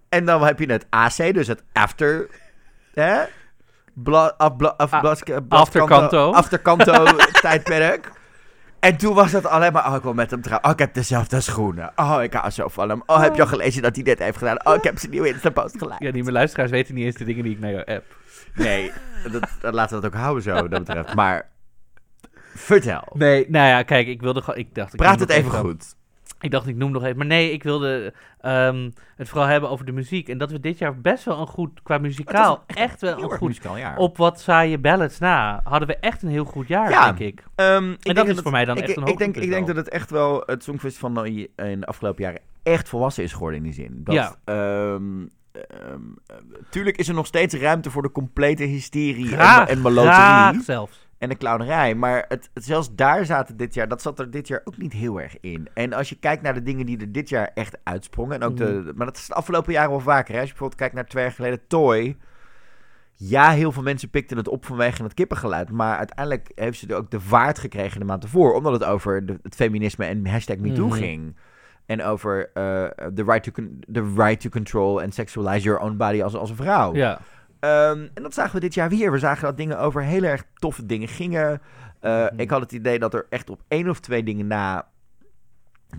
En 0.09 0.25
dan 0.25 0.43
heb 0.43 0.59
je 0.59 0.71
het 0.71 0.85
AC, 0.89 1.33
dus 1.33 1.47
het 1.47 1.63
after. 1.73 2.27
Hè? 2.93 3.23
Bla, 3.93 4.33
af, 4.37 4.55
bla, 4.55 4.67
af, 4.77 4.93
Ah, 4.93 4.99
blas- 4.99 5.21
blas- 5.23 5.41
afterkanto. 5.61 6.31
Afterkanto 6.31 7.05
tijdperk. 7.41 8.11
En 8.79 8.97
toen 8.97 9.13
was 9.15 9.31
het 9.31 9.45
alleen 9.45 9.71
maar, 9.73 9.89
oh, 9.89 9.95
ik 9.95 10.01
wil 10.01 10.13
met 10.13 10.31
hem 10.31 10.41
trouwen. 10.41 10.65
Oh, 10.67 10.73
ik 10.73 10.79
heb 10.79 10.93
dezelfde 10.93 11.41
schoenen. 11.41 11.91
Oh, 11.95 12.17
ik 12.23 12.33
hou 12.33 12.49
zo 12.49 12.67
van 12.67 12.89
hem. 12.89 13.03
Oh, 13.05 13.21
heb 13.21 13.35
je 13.35 13.41
al 13.41 13.47
gelezen 13.47 13.81
dat 13.81 13.95
hij 13.95 14.03
dit 14.03 14.19
heeft 14.19 14.37
gedaan? 14.37 14.65
Oh, 14.65 14.75
ik 14.75 14.83
heb 14.83 14.97
zijn 14.99 15.11
nieuwe 15.11 15.27
Insta-post 15.27 15.77
gelijk. 15.77 16.01
Ja, 16.01 16.11
die 16.11 16.21
mijn 16.21 16.33
luisteraars 16.35 16.71
weten 16.71 16.95
niet 16.95 17.05
eens 17.05 17.15
de 17.15 17.23
dingen 17.25 17.43
die 17.43 17.53
ik 17.53 17.59
naar 17.59 17.71
jou 17.71 17.85
app. 17.85 18.03
Nee, 18.53 18.91
dat, 19.31 19.43
dat, 19.61 19.73
laten 19.73 19.95
we 19.95 20.01
dat 20.01 20.13
ook 20.13 20.19
houden 20.19 20.43
zo, 20.43 20.67
dat 20.67 20.83
betreft. 20.83 21.13
Maar 21.13 21.49
Vertel. 22.55 23.07
Nee, 23.13 23.45
nou 23.49 23.67
ja, 23.67 23.83
kijk, 23.83 24.07
ik 24.07 24.21
wilde 24.21 24.41
gewoon... 24.41 24.59
Ik 24.59 24.75
dacht, 24.75 24.93
ik 24.93 24.99
Praat 24.99 25.19
het 25.19 25.29
even 25.29 25.51
goed. 25.51 25.95
Ik 26.39 26.51
dacht, 26.51 26.67
ik 26.67 26.75
noem 26.75 26.91
nog 26.91 27.03
even. 27.03 27.17
Maar 27.17 27.25
nee, 27.25 27.51
ik 27.51 27.63
wilde 27.63 28.13
ehm, 28.41 28.89
het 29.15 29.29
vooral 29.29 29.47
hebben 29.47 29.69
over 29.69 29.85
de 29.85 29.91
muziek. 29.91 30.29
En 30.29 30.37
dat 30.37 30.51
we 30.51 30.59
dit 30.59 30.77
jaar 30.77 31.01
best 31.01 31.23
wel 31.23 31.39
een 31.39 31.47
goed, 31.47 31.81
qua 31.83 31.97
muzikaal, 31.97 32.63
echt, 32.67 33.01
wel 33.01 33.23
een 33.23 33.29
goed... 33.37 33.59
jaar. 33.75 33.97
Op 33.97 34.17
wat 34.17 34.39
saaie 34.39 34.77
ballads 34.77 35.19
na, 35.19 35.61
hadden 35.63 35.87
we 35.87 35.95
echt 35.95 36.23
een 36.23 36.29
heel 36.29 36.45
goed 36.45 36.67
jaar, 36.67 36.89
Ja. 36.89 37.05
denk 37.05 37.19
ik. 37.19 37.43
Ehm, 37.55 37.91
ik 38.01 38.15
dat 38.15 38.27
is 38.27 38.39
voor 38.39 38.51
mij 38.51 38.65
dan 38.65 38.77
ik, 38.77 38.83
echt 38.83 38.97
een 38.97 39.05
ik 39.05 39.17
denk, 39.17 39.37
ik 39.37 39.49
denk 39.49 39.67
dat 39.67 39.75
het 39.75 39.89
echt 39.89 40.09
wel 40.09 40.43
het 40.45 40.63
Songfestival 40.63 41.13
van 41.13 41.25
in 41.25 41.79
de 41.79 41.85
afgelopen 41.85 42.23
jaren 42.23 42.41
echt 42.63 42.89
volwassen 42.89 43.23
is 43.23 43.33
geworden 43.33 43.57
in 43.57 43.63
die 43.65 43.73
zin. 43.73 44.01
Dat, 44.03 44.15
Ja. 44.15 44.35
ehm, 44.43 45.25
ehm, 45.51 46.01
eh, 46.27 46.35
tuurlijk 46.69 46.97
is 46.97 47.07
er 47.07 47.13
nog 47.13 47.25
steeds 47.25 47.55
ruimte 47.55 47.91
voor 47.91 48.01
de 48.01 48.11
complete 48.11 48.63
hysterie 48.63 49.27
Graag, 49.27 49.67
en, 49.67 49.85
en 49.85 49.91
graag 49.91 50.61
zelfs. 50.61 51.06
En 51.17 51.29
de 51.29 51.37
clownerij. 51.37 51.95
Maar 51.95 52.25
het, 52.27 52.49
het- 52.53 52.63
zelfs 52.65 52.95
daar 52.95 53.25
zaten 53.25 53.57
dit 53.57 53.73
jaar, 53.73 53.87
dat 53.87 54.01
zat 54.01 54.19
er 54.19 54.31
dit 54.31 54.47
jaar 54.47 54.61
ook 54.63 54.77
niet 54.77 54.93
heel 54.93 55.21
erg 55.21 55.39
in. 55.39 55.67
En 55.73 55.93
als 55.93 56.09
je 56.09 56.15
kijkt 56.19 56.41
naar 56.43 56.53
de 56.53 56.63
dingen 56.63 56.85
die 56.85 56.99
er 56.99 57.11
dit 57.11 57.29
jaar 57.29 57.51
echt 57.53 57.77
uitsprongen, 57.83 58.35
en 58.35 58.43
ook 58.43 58.57
de, 58.57 58.91
maar 58.95 59.05
dat 59.05 59.17
is 59.17 59.27
de 59.27 59.33
afgelopen 59.33 59.73
jaren 59.73 59.89
wel 59.89 59.99
vaker. 59.99 60.33
Hè? 60.33 60.39
Als 60.39 60.49
je 60.49 60.53
bijvoorbeeld 60.53 60.79
kijkt 60.79 60.95
naar 60.95 61.05
twee 61.05 61.23
jaar 61.23 61.31
geleden 61.33 61.59
Toy. 61.67 62.17
Ja, 63.19 63.51
heel 63.51 63.71
veel 63.71 63.83
mensen 63.83 64.09
pikten 64.09 64.37
het 64.37 64.47
op 64.47 64.65
vanwege 64.65 65.03
het 65.03 65.13
kippengeluid. 65.13 65.71
Maar 65.71 65.97
uiteindelijk 65.97 66.51
heeft 66.55 66.79
ze 66.79 66.87
er 66.87 66.95
ook 66.95 67.11
de 67.11 67.19
vaart 67.19 67.59
gekregen 67.59 67.99
de 67.99 68.05
maand 68.05 68.23
ervoor. 68.23 68.53
Omdat 68.53 68.73
het 68.73 68.83
over 68.83 69.25
de, 69.25 69.39
het 69.41 69.55
feminisme 69.55 70.05
en 70.05 70.27
hashtag 70.27 70.57
MeToo 70.57 70.87
Mhm. 70.87 70.95
ging. 70.97 71.35
En 71.85 72.03
over 72.03 72.49
eh, 72.53 72.83
the, 73.13 73.23
right 73.23 73.43
to 73.43 73.51
the 73.91 74.13
right 74.15 74.39
to 74.41 74.49
control 74.49 75.01
and 75.01 75.13
sexualize 75.13 75.63
your 75.63 75.79
own 75.79 75.97
body 75.97 76.21
als, 76.23 76.35
als 76.35 76.49
een 76.49 76.55
vrouw. 76.55 76.93
Ja. 76.95 77.19
Ehm, 77.59 78.07
en 78.13 78.23
dat 78.23 78.33
zagen 78.33 78.53
we 78.53 78.59
dit 78.59 78.73
jaar 78.73 78.89
weer. 78.89 79.11
We 79.11 79.17
zagen 79.19 79.43
dat 79.43 79.57
dingen 79.57 79.79
over 79.79 80.03
heel 80.03 80.23
erg 80.23 80.43
toffe 80.53 80.85
dingen 80.85 81.07
gingen. 81.07 81.61
Eh, 81.99 82.11
Mhm. 82.31 82.39
Ik 82.39 82.49
had 82.49 82.61
het 82.61 82.71
idee 82.71 82.99
dat 82.99 83.13
er 83.13 83.25
echt 83.29 83.49
op 83.49 83.61
één 83.67 83.89
of 83.89 83.99
twee 83.99 84.23
dingen 84.23 84.47
na... 84.47 84.87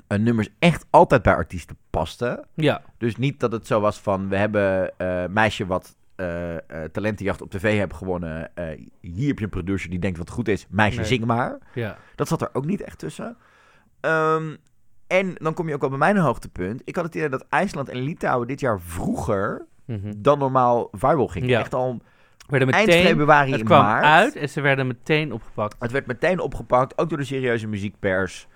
eh, 0.07 0.19
nummers 0.19 0.49
echt 0.59 0.87
altijd 0.91 1.23
bij 1.23 1.35
artiesten 1.35 1.77
pasten. 1.91 2.45
Ja. 2.55 2.83
Dus 2.99 3.17
niet 3.17 3.41
dat 3.41 3.53
het 3.53 3.67
zo 3.67 3.81
was 3.81 4.01
van... 4.01 4.29
we 4.29 4.37
hebben 4.37 4.99
eh 4.99 5.25
meisje 5.31 5.67
wat 5.67 5.97
talentenjacht 6.93 7.43
op 7.43 7.51
tv 7.51 7.79
hebben 7.79 7.97
gewonnen. 7.97 8.51
Hier 9.01 9.29
heb 9.29 9.39
je 9.39 9.45
een 9.45 9.51
producer 9.51 9.91
die 9.91 9.99
denkt 9.99 10.19
wat 10.19 10.31
goed 10.31 10.49
is. 10.49 10.67
Meisje, 10.71 10.97
Nee. 10.99 11.07
zing 11.07 11.25
maar. 11.25 11.59
Ja. 11.75 11.97
Dat 12.15 12.29
zat 12.29 12.41
er 12.43 12.51
ook 12.53 12.65
niet 12.65 12.81
echt 12.81 12.99
tussen. 12.99 13.37
Ehm, 14.01 14.57
en 15.07 15.35
dan 15.35 15.55
kom 15.55 15.69
je 15.69 15.75
ook 15.75 15.81
wel 15.81 15.89
bij 15.91 15.99
mijn 15.99 16.17
hoogtepunt. 16.17 16.83
Ik 16.85 16.97
had 16.97 17.05
het 17.05 17.15
idee 17.15 17.29
dat 17.29 17.47
IJsland 17.49 17.89
en 17.89 17.97
Litouwen 17.99 18.47
dit 18.49 18.61
jaar 18.61 18.81
vroeger 18.81 19.67
Mhm. 19.89 20.13
dan 20.17 20.39
normaal 20.39 20.89
viral 20.93 21.27
gingen. 21.29 21.49
Ja. 21.49 21.61
Echt 21.61 21.75
al 21.75 22.01
Werden 22.49 22.71
eind 22.71 22.87
meteen, 22.87 23.07
februari 23.07 23.51
het 23.51 23.61
in 23.61 23.67
kwam 23.67 23.83
maart. 23.83 24.05
uit 24.05 24.37
en 24.37 24.49
ze 24.49 24.61
werden 24.61 24.87
meteen 24.87 25.33
opgepakt. 25.33 25.77
Het 25.79 25.91
werd 25.91 26.07
meteen 26.07 26.41
opgepakt, 26.41 26.99
ook 26.99 27.09
door 27.09 27.19
de 27.19 27.25
serieuze 27.25 27.67
muziekpers. 27.67 28.47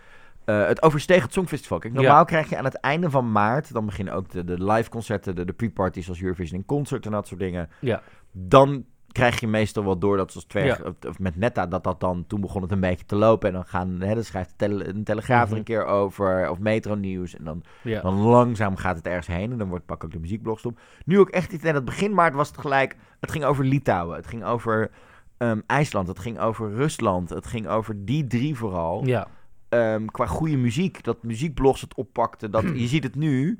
Eh, 0.45 0.66
het 0.66 0.83
oversteeg 0.83 1.22
het 1.22 1.33
Songfestival. 1.33 1.78
Kijk, 1.78 1.95
Ja. 1.95 2.01
normaal 2.01 2.24
krijg 2.24 2.49
je 2.49 2.59
aan 2.59 2.64
het 2.64 2.74
einde 2.74 3.11
van 3.11 3.33
maart, 3.33 3.72
dan 3.72 3.87
beginnen 3.87 4.14
ook 4.14 4.30
de, 4.30 4.45
de 4.45 4.64
live 4.64 4.91
concerten, 4.91 5.35
de, 5.35 5.45
de 5.45 5.53
pre-parties 5.53 6.09
als 6.09 6.22
Eurovision 6.22 6.59
in 6.59 6.66
Concert 6.66 7.07
en 7.07 7.12
dat 7.12 7.26
soort 7.26 7.41
dingen. 7.41 7.68
Ja. 7.80 8.03
Dan 8.33 8.85
krijg 9.13 9.41
je 9.41 9.47
meestal 9.47 9.85
wel 9.85 9.99
door 9.99 10.17
dat 10.17 10.31
zoals 10.31 10.47
twee, 10.47 10.65
Ja. 10.65 10.79
of, 11.09 11.19
met 11.19 11.37
Netta, 11.37 11.67
dat 11.67 11.85
dat 11.85 12.01
dan, 12.01 12.25
toen 12.27 12.41
begon 12.41 12.63
het 12.63 12.71
een 12.71 12.81
beetje 12.81 13.05
te 13.05 13.17
lopen. 13.17 13.49
En 13.49 13.55
dan 13.55 13.65
gaan, 13.65 14.01
hè, 14.01 14.15
dan 14.15 14.25
schrijft 14.25 14.49
de 14.51 14.57
tele, 14.57 14.89
een 14.89 15.05
Telegraaf 15.05 15.43
er 15.43 15.49
Mhm. 15.49 15.57
een 15.57 15.65
keer 15.65 15.85
over, 15.85 16.51
of 16.51 16.59
Metro 16.59 16.95
Nieuws. 16.95 17.37
En 17.37 17.45
dan, 17.45 17.63
Ja. 17.83 18.01
dan 18.01 18.15
langzaam 18.15 18.77
gaat 18.77 18.97
het 18.97 19.07
ergens 19.07 19.27
heen 19.27 19.53
en 19.53 19.59
dan 19.59 19.69
wordt 19.69 19.87
pak 19.87 20.05
ook 20.05 20.13
de 20.13 20.19
muziekblogs 20.21 20.67
op. 20.67 20.81
Nu 21.05 21.19
ook 21.19 21.29
echt 21.31 21.53
iets, 21.53 21.65
en 21.65 21.75
het 21.75 21.85
begin 21.85 22.15
maart 22.15 22.35
was 22.35 22.49
het 22.49 22.59
gelijk, 22.59 22.97
het 23.21 23.31
ging 23.31 23.45
over 23.45 23.65
Litouwen, 23.65 24.17
het 24.17 24.27
ging 24.27 24.45
over 24.45 24.91
ehm, 25.39 25.61
IJsland, 25.67 26.09
het 26.09 26.19
ging 26.19 26.39
over 26.39 26.73
Rusland, 26.75 27.29
het 27.31 27.47
ging 27.47 27.67
over 27.69 28.05
die 28.05 28.27
drie 28.27 28.57
vooral 28.57 29.07
ja. 29.07 29.27
ehm, 29.69 30.05
qua 30.07 30.27
goede 30.27 30.57
muziek. 30.57 31.05
Dat 31.05 31.23
muziekblogs 31.23 31.81
het 31.81 31.95
oppakten. 31.95 32.51
Dat, 32.51 32.63
je 32.63 32.87
ziet 32.87 33.03
het 33.05 33.15
nu. 33.15 33.59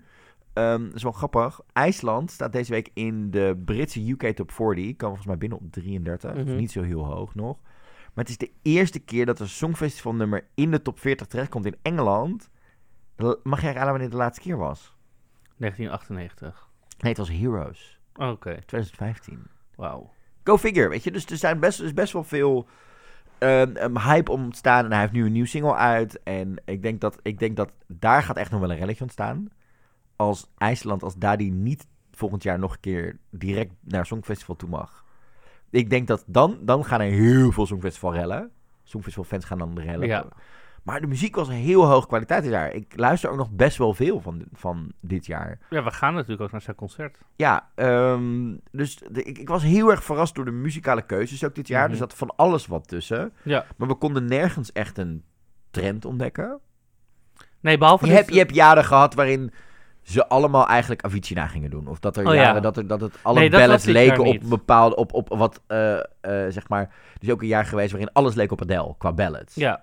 Ehm 0.53 0.85
dat 0.85 0.95
is 0.95 1.03
wel 1.03 1.13
grappig. 1.13 1.61
IJsland 1.73 2.31
staat 2.31 2.53
deze 2.53 2.71
week 2.71 2.91
in 2.95 3.31
de 3.31 3.63
Britse 3.65 4.11
UK 4.11 4.23
Top 4.27 4.51
40. 4.51 4.97
Kan 4.97 5.09
volgens 5.09 5.27
mij 5.27 5.39
binnen 5.39 5.59
op 5.59 5.73
33. 5.73 6.35
Mhm. 6.35 6.57
Niet 6.57 6.73
zo 6.73 6.83
heel 6.83 7.05
hoog 7.05 7.35
nog. 7.35 7.59
Maar 8.15 8.25
het 8.25 8.29
is 8.29 8.39
de 8.39 8.51
eerste 8.63 8.99
keer 8.99 9.27
dat 9.27 9.41
een 9.41 9.49
Songfestival 9.49 10.15
nummer 10.15 10.47
in 10.55 10.71
de 10.71 10.83
top 10.83 10.99
40 10.99 11.27
terechtkomt 11.27 11.67
in 11.67 11.77
Engeland. 11.83 12.51
Mag 13.43 13.63
jij 13.63 13.73
raden 13.73 13.91
wanneer 13.91 14.11
de 14.11 14.17
laatste 14.17 14.43
keer 14.43 14.57
was? 14.57 14.97
1998. 15.57 16.69
Nee, 16.99 17.13
het 17.13 17.19
was 17.19 17.31
Heroes. 17.31 17.99
Oké. 18.15 18.59
2015. 18.67 19.43
Wauw. 19.75 20.11
Go 20.45 20.59
figure, 20.59 20.89
weet 20.89 21.05
je. 21.05 21.11
Dus 21.11 21.27
er 21.27 21.37
zijn 21.37 21.61
best, 21.61 21.81
is 21.81 21.95
best 21.95 22.13
wel 22.13 22.25
veel 22.25 22.67
ehm, 23.39 23.97
hype 23.99 24.31
om 24.31 24.45
ontstaan. 24.45 24.85
En 24.85 24.91
hij 24.91 25.01
heeft 25.01 25.13
nu 25.13 25.27
een 25.27 25.33
nieuw 25.33 25.45
single 25.45 25.75
uit. 25.75 26.23
En 26.23 26.63
ik 26.65 26.83
denk 26.83 27.01
dat, 27.01 27.19
ik 27.23 27.39
denk 27.39 27.57
dat 27.57 27.73
daar 27.87 28.23
gaat 28.23 28.37
echt 28.37 28.51
nog 28.51 28.61
wel 28.61 28.71
een 28.71 28.79
relletje 28.79 29.03
ontstaan. 29.03 29.49
Als 30.17 30.51
IJsland, 30.57 31.03
als 31.03 31.17
Dadi 31.17 31.51
niet 31.51 31.87
volgend 32.11 32.43
jaar 32.43 32.59
nog 32.59 32.73
een 32.73 32.81
keer 32.81 33.19
direct 33.31 33.73
naar 33.81 34.07
Songfestival 34.07 34.57
toe 34.57 34.69
mag. 34.69 35.05
Ik 35.71 35.91
denk 35.91 36.07
dat 36.07 36.25
dan, 36.27 36.59
dan 36.61 36.85
gaan 36.85 37.01
er 37.01 37.11
heel 37.11 37.53
veel 37.53 37.67
Songfestival 37.67 38.13
rellen. 38.13 38.51
Songfestival 38.83 39.29
fans 39.29 39.45
gaan 39.45 39.59
dan 39.59 39.79
rellen. 39.79 40.07
Ja. 40.07 40.27
Maar 40.83 41.01
de 41.01 41.07
muziek 41.07 41.35
was 41.35 41.49
heel 41.49 41.87
hoog 41.87 42.07
kwaliteit 42.07 42.43
dit 42.43 42.53
jaar. 42.53 42.73
Ik 42.73 42.93
luister 42.97 43.31
ook 43.31 43.37
nog 43.37 43.51
best 43.51 43.77
wel 43.77 43.95
veel 43.95 44.21
van, 44.21 44.45
van 44.53 44.93
dit 45.01 45.27
jaar. 45.27 45.59
Ja, 45.71 45.83
we 45.85 45.91
gaan 45.91 46.15
natuurlijk 46.15 46.41
ook 46.43 46.51
naar 46.51 46.61
zijn 46.61 46.77
concert. 46.77 47.19
Ja, 47.37 47.71
ehm, 47.75 48.57
dus 48.71 48.97
de- 49.11 49.23
ik, 49.23 49.39
ik 49.39 49.49
was 49.49 49.63
heel 49.63 49.91
erg 49.91 50.05
verrast 50.05 50.35
door 50.35 50.45
de 50.45 50.51
muzikale 50.51 51.03
keuzes 51.03 51.45
ook 51.45 51.55
dit 51.55 51.69
jaar. 51.69 51.83
Mhm. 51.83 51.91
Er 51.93 51.97
zat 51.97 52.15
van 52.15 52.37
alles 52.37 52.67
wat 52.67 52.89
tussen. 52.89 53.33
Ja. 53.43 53.67
Maar 53.77 53.89
we 53.89 53.95
konden 53.95 54.25
nergens 54.25 54.73
echt 54.73 54.99
een 54.99 55.25
trend 55.71 56.05
ontdekken. 56.05 56.59
Nee, 57.61 57.79
behalve... 57.79 58.05
Je 58.05 58.11
dus- 58.11 58.21
hebt, 58.21 58.33
je 58.33 58.39
hebt 58.39 58.55
jaren 58.55 58.85
gehad 58.85 59.15
waarin 59.15 59.53
ze 60.03 60.29
allemaal 60.29 60.67
eigenlijk 60.67 61.03
Avicii 61.05 61.37
na 61.37 61.47
gingen 61.47 61.71
doen. 61.71 61.87
Of 61.87 61.99
dat 61.99 62.17
er 62.17 62.27
Oh, 62.27 62.35
ja. 62.35 62.61
dat, 62.61 62.77
er, 62.77 62.87
dat 62.87 63.01
het 63.01 63.19
alle 63.23 63.39
Nee, 63.39 63.51
ballads 63.51 63.85
leken 63.85 64.25
op 64.25 64.39
bepaalde... 64.45 64.97
Op, 64.97 65.13
op 65.13 65.29
wat, 65.29 65.61
eh, 65.67 65.99
eh, 65.99 66.03
zeg 66.49 66.69
maar... 66.69 66.83
Er 66.83 67.29
is 67.29 67.31
ook 67.31 67.43
een 67.43 67.49
jaar 67.49 67.65
geweest 67.65 67.91
waarin 67.91 68.13
alles 68.13 68.35
leek 68.35 68.53
op 68.53 68.63
Adele 68.63 68.95
qua 68.99 69.13
ballads. 69.13 69.55
Ja. 69.55 69.81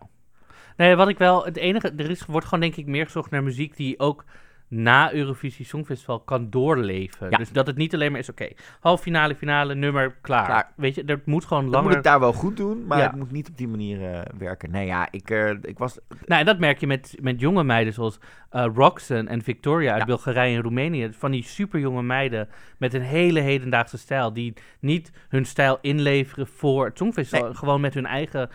Nee, 0.78 0.96
wat 0.96 1.10
ik 1.10 1.18
wel... 1.18 1.46
Het 1.46 1.58
enige... 1.58 1.94
Er 1.98 2.10
is, 2.10 2.26
wordt 2.26 2.46
gewoon 2.46 2.60
denk 2.60 2.76
ik 2.76 2.86
meer 2.86 3.06
gezocht 3.06 3.32
naar 3.32 3.44
muziek 3.44 3.76
die 3.76 4.00
ook 4.00 4.26
na 4.70 5.14
Eurovisie 5.14 5.66
Songfestival 5.66 6.20
kan 6.20 6.50
doorleven. 6.50 7.30
Ja. 7.30 7.38
Dus 7.38 7.52
dat 7.52 7.68
het 7.68 7.78
niet 7.78 7.94
alleen 7.94 8.12
maar 8.12 8.20
is, 8.20 8.30
oké, 8.30 8.48
halve 8.80 9.04
finale, 9.04 9.36
finale, 9.36 9.76
nummer, 9.76 10.16
klaar. 10.22 10.46
Klaar. 10.46 10.72
Weet 10.76 10.96
je, 10.96 11.04
er 11.04 11.22
moet 11.26 11.46
gewoon 11.46 11.70
langer... 11.70 11.84
moet 11.86 11.94
het 11.94 12.04
daar 12.04 12.20
wel 12.20 12.34
goed 12.34 12.58
doen, 12.58 12.86
maar 12.88 12.98
Ja. 12.98 13.04
het 13.08 13.16
moet 13.16 13.32
niet 13.32 13.50
op 13.50 13.58
die 13.58 13.68
manier 13.68 14.14
eh, 14.14 14.22
werken. 14.38 14.72
Nee, 14.72 14.86
ja, 14.86 15.08
ik, 15.12 15.30
eh, 15.30 15.50
ik 15.62 15.78
was... 15.78 16.00
Nou, 16.26 16.40
en 16.40 16.46
dat 16.46 16.60
merk 16.60 16.80
je 16.80 16.88
met, 16.88 17.16
met 17.22 17.40
jonge 17.40 17.64
meiden 17.64 17.94
zoals 17.94 18.20
eh 18.50 18.66
Roxanne 18.76 19.30
en 19.30 19.42
Victoria 19.42 19.92
uit 19.92 20.00
Ja. 20.00 20.06
Bulgarije 20.06 20.56
en 20.56 20.62
Roemenië. 20.62 21.10
Van 21.14 21.32
die 21.32 21.44
super 21.44 21.80
jonge 21.80 22.04
meiden 22.04 22.48
met 22.78 22.94
een 22.94 23.02
hele 23.02 23.40
hedendaagse 23.40 23.98
stijl. 23.98 24.34
Die 24.34 24.54
niet 24.80 25.12
hun 25.30 25.46
stijl 25.46 25.78
inleveren 25.82 26.48
voor 26.48 26.86
het 26.86 26.98
Songfestival. 26.98 27.46
Nee. 27.46 27.56
Gewoon 27.56 27.82
met 27.82 27.94
hun 27.94 28.06
eigen 28.06 28.50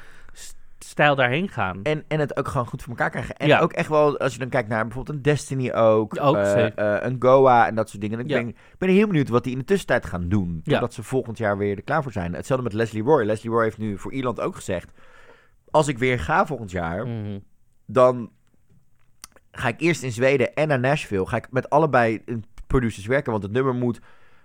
stijl 0.88 1.14
daarheen 1.14 1.48
gaan. 1.48 1.82
En, 1.82 2.04
en 2.08 2.20
het 2.20 2.36
ook 2.36 2.48
gewoon 2.48 2.66
goed 2.66 2.80
voor 2.82 2.90
elkaar 2.90 3.10
krijgen. 3.10 3.36
En 3.36 3.46
Ja. 3.48 3.58
ook 3.60 3.72
echt 3.72 3.88
wel, 3.88 4.18
als 4.18 4.32
je 4.32 4.38
dan 4.38 4.48
kijkt 4.48 4.68
naar 4.68 4.82
bijvoorbeeld 4.84 5.16
een 5.16 5.22
Destiny 5.22 5.70
ook. 5.72 6.20
Ook, 6.20 6.36
eh, 6.36 6.64
eh, 6.66 7.02
een 7.02 7.16
Goa 7.18 7.66
en 7.66 7.74
dat 7.74 7.88
soort 7.88 8.00
dingen. 8.02 8.18
Ik 8.18 8.28
Ja. 8.28 8.38
ben, 8.38 8.48
ik 8.48 8.56
ben 8.78 8.88
heel 8.88 9.06
benieuwd 9.06 9.28
wat 9.28 9.42
die 9.44 9.52
in 9.52 9.58
de 9.58 9.64
tussentijd 9.64 10.06
gaan 10.06 10.28
doen. 10.28 10.60
Ja. 10.62 10.88
Ze 10.90 11.02
volgend 11.02 11.38
jaar 11.38 11.58
weer 11.58 11.76
er 11.76 11.82
klaar 11.82 12.02
voor 12.02 12.12
zijn. 12.12 12.34
Hetzelfde 12.34 12.64
met 12.64 12.72
Leslie 12.74 13.02
Roy. 13.02 13.24
Leslie 13.24 13.52
Roy 13.52 13.62
heeft 13.62 13.78
nu 13.78 13.98
voor 13.98 14.12
Ierland 14.12 14.40
ook 14.40 14.54
gezegd... 14.54 14.92
Als 15.70 15.88
ik 15.88 15.98
weer 15.98 16.20
ga 16.20 16.46
volgend 16.46 16.70
jaar, 16.70 17.06
Mhm. 17.06 17.38
dan 17.86 18.30
ga 19.52 19.68
ik 19.68 19.80
eerst 19.80 20.02
in 20.02 20.12
Zweden 20.12 20.54
en 20.54 20.68
naar 20.68 20.80
Nashville. 20.80 21.26
Ga 21.26 21.36
ik 21.36 21.46
met 21.50 21.70
allebei 21.70 22.24
producers 22.66 23.06
werken. 23.06 23.30
Want 23.32 23.42
het 23.44 23.52
nummer 23.52 23.74
moet 23.74 24.00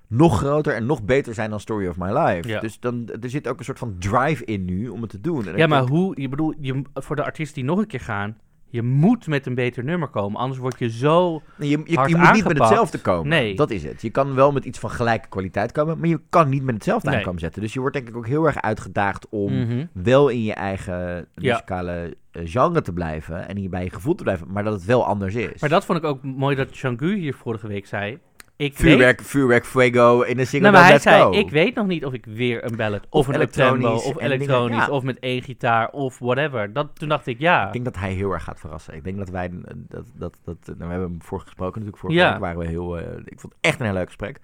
nog 0.10 0.38
groter 0.38 0.74
en 0.74 0.86
nog 0.86 1.03
beter 1.03 1.34
zijn 1.34 1.49
dan 1.49 1.60
Story 1.60 1.88
of 1.88 1.97
My 1.97 2.12
Life. 2.18 2.47
Ja. 2.47 2.60
Dus 2.60 2.80
dan, 2.80 3.10
er 3.22 3.30
zit 3.30 3.47
ook 3.47 3.60
een 3.60 3.66
soort 3.66 3.80
van 3.80 3.95
drive 3.99 4.45
in 4.45 4.66
nu 4.66 4.88
om 4.89 5.01
het 5.01 5.10
te 5.10 5.22
doen. 5.22 5.47
En 5.47 5.57
Ja, 5.57 5.68
maar 5.68 5.78
denk- 5.80 5.89
hoe... 5.91 6.22
Je 6.22 6.30
bedoel, 6.30 6.53
je, 6.60 6.82
voor 6.93 7.16
de 7.16 7.24
artiesten 7.24 7.55
die 7.55 7.64
nog 7.70 7.80
een 7.80 7.88
keer 7.88 7.99
gaan... 7.99 8.38
Je 8.72 8.82
moet 8.82 9.28
met 9.28 9.45
een 9.45 9.55
beter 9.55 9.84
nummer 9.84 10.07
komen. 10.07 10.39
Anders 10.39 10.60
word 10.60 10.80
je 10.80 10.89
zo... 10.89 11.41
Je, 11.57 11.68
je, 11.86 11.95
hard 11.95 12.10
je 12.10 12.16
moet 12.18 12.32
niet 12.34 12.47
met 12.47 12.57
hetzelfde 12.57 12.97
komen. 13.01 13.28
Nee. 13.28 13.55
Dat 13.55 13.70
is 13.70 13.84
het. 13.84 14.01
Je 14.01 14.10
kan 14.10 14.34
wel 14.36 14.51
met 14.51 14.66
iets 14.66 14.80
van 14.80 14.89
gelijke 14.89 15.28
kwaliteit 15.28 15.72
komen, 15.72 15.99
maar 15.99 16.07
je 16.07 16.22
kan 16.30 16.49
niet 16.49 16.64
met 16.64 16.74
hetzelfde 16.76 17.10
Nee. 17.10 17.18
aankomen 17.18 17.39
zetten. 17.39 17.62
Dus 17.62 17.74
je 17.74 17.80
wordt 17.80 17.95
denk 17.95 18.07
ik 18.07 18.16
ook 18.16 18.28
heel 18.28 18.45
erg 18.45 18.62
uitgedaagd 18.62 19.28
om 19.30 19.53
Mhm. 19.60 19.86
wel 19.93 20.28
in 20.30 20.43
je 20.43 20.53
eigen 20.53 21.28
muzikale 21.36 22.18
eh, 22.32 22.41
genre 22.45 22.82
te 22.82 22.93
blijven 22.93 23.47
en 23.47 23.57
in 23.57 23.70
bij 23.70 23.84
je 23.84 23.89
gevoel 23.89 24.16
te 24.16 24.24
blijven, 24.24 24.47
maar 24.51 24.64
dat 24.64 24.74
het 24.74 24.86
wel 24.86 25.05
anders 25.05 25.36
is. 25.36 25.62
Maar 25.62 25.70
dat 25.70 25.86
vond 25.86 25.97
ik 25.97 26.03
ook 26.03 26.24
mooi 26.24 26.55
dat 26.55 26.68
Changu 26.72 27.16
hier 27.18 27.34
vorige 27.34 27.68
week 27.68 27.86
zei. 27.88 28.20
Ik 28.60 28.78
weet 28.78 29.22
vuurwerk, 29.22 29.66
fuego 29.66 30.22
in 30.22 30.38
de 30.38 30.45
single 30.45 30.72
Nou, 30.72 30.82
maar 30.84 30.91
hij 30.91 30.99
zei, 30.99 31.22
Go. 31.22 31.32
ik 31.32 31.49
weet 31.49 31.76
nog 31.76 31.88
niet 31.88 32.05
of 32.05 32.14
ik 32.14 32.26
weer 32.26 32.64
een 32.66 32.76
ballad 32.76 33.01
of, 33.03 33.07
Of 33.10 33.28
een 33.28 33.34
elektronisch 33.34 33.86
of 33.86 34.03
dingen, 34.03 34.22
elektronisch 34.22 34.86
ja. 34.86 34.89
of 34.89 35.03
met 35.03 35.20
één 35.20 35.41
gitaar 35.41 35.89
of 35.89 36.20
whatever. 36.20 36.74
Dat, 36.74 36.99
toen 36.99 37.10
dacht 37.10 37.28
ik, 37.28 37.39
ja. 37.39 37.66
Ik 37.68 37.74
denk 37.74 37.86
dat 37.86 37.95
hij 37.95 38.14
heel 38.14 38.32
erg 38.32 38.43
gaat 38.43 38.60
verrassen. 38.60 38.93
Ik 38.93 39.03
denk 39.03 39.18
dat 39.18 39.30
wij, 39.30 39.45
eh, 39.45 39.74
dat, 39.76 40.05
dat, 40.16 40.38
dat, 40.43 40.57
nou, 40.66 40.78
we 40.78 40.86
hebben 40.86 41.10
hem 41.10 41.22
vorige 41.22 41.45
gesproken 41.45 41.82
natuurlijk, 41.82 41.97
vorige 42.01 42.20
Ja. 42.20 42.32
week 42.32 42.39
waren 42.41 42.60
we 42.60 42.66
heel, 42.66 42.97
eh, 42.99 43.18
ik 43.26 43.39
vond 43.39 43.53
het 43.53 43.62
echt 43.62 43.80
een 43.80 43.86
heel 43.86 43.95
leuk 43.95 44.05
gesprek. 44.07 44.39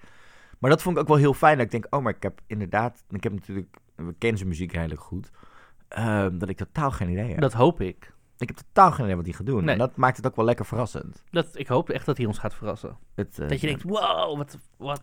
Maar 0.58 0.70
dat 0.70 0.82
vond 0.82 0.96
ik 0.96 1.02
ook 1.02 1.08
wel 1.08 1.16
heel 1.16 1.34
fijn, 1.34 1.56
dat 1.56 1.64
ik 1.66 1.70
denk, 1.72 1.86
oh, 1.90 2.02
maar 2.02 2.14
ik 2.16 2.22
heb 2.22 2.40
inderdaad, 2.46 3.04
ik 3.10 3.22
heb 3.22 3.32
natuurlijk, 3.32 3.76
we 3.96 4.14
kennen 4.18 4.38
zijn 4.38 4.50
muziek 4.50 4.72
redelijk 4.72 5.00
goed. 5.00 5.30
ehm, 5.88 6.38
dat 6.38 6.48
ik 6.48 6.56
totaal 6.56 6.90
geen 6.90 7.08
idee 7.10 7.28
heb. 7.30 7.40
Dat 7.40 7.52
hoop 7.52 7.80
ik. 7.80 8.12
Ik 8.38 8.48
heb 8.48 8.56
totaal 8.56 8.92
geen 8.92 9.04
idee 9.04 9.16
wat 9.16 9.24
hij 9.24 9.34
gaat 9.34 9.46
doen. 9.46 9.64
Nee. 9.64 9.72
En 9.72 9.78
dat 9.78 9.96
maakt 9.96 10.16
het 10.16 10.26
ook 10.26 10.36
wel 10.36 10.44
lekker 10.44 10.64
verrassend. 10.66 11.22
Dat, 11.30 11.46
ik 11.52 11.66
hoop 11.66 11.90
echt 11.90 12.06
dat 12.06 12.16
hij 12.16 12.26
ons 12.26 12.38
gaat 12.38 12.54
verrassen. 12.54 12.96
Het, 13.14 13.38
eh, 13.38 13.48
Dat 13.48 13.60
je 13.60 13.66
denkt, 13.66 13.82
wow, 13.82 14.36
wat... 14.36 14.58
wat. 14.76 15.02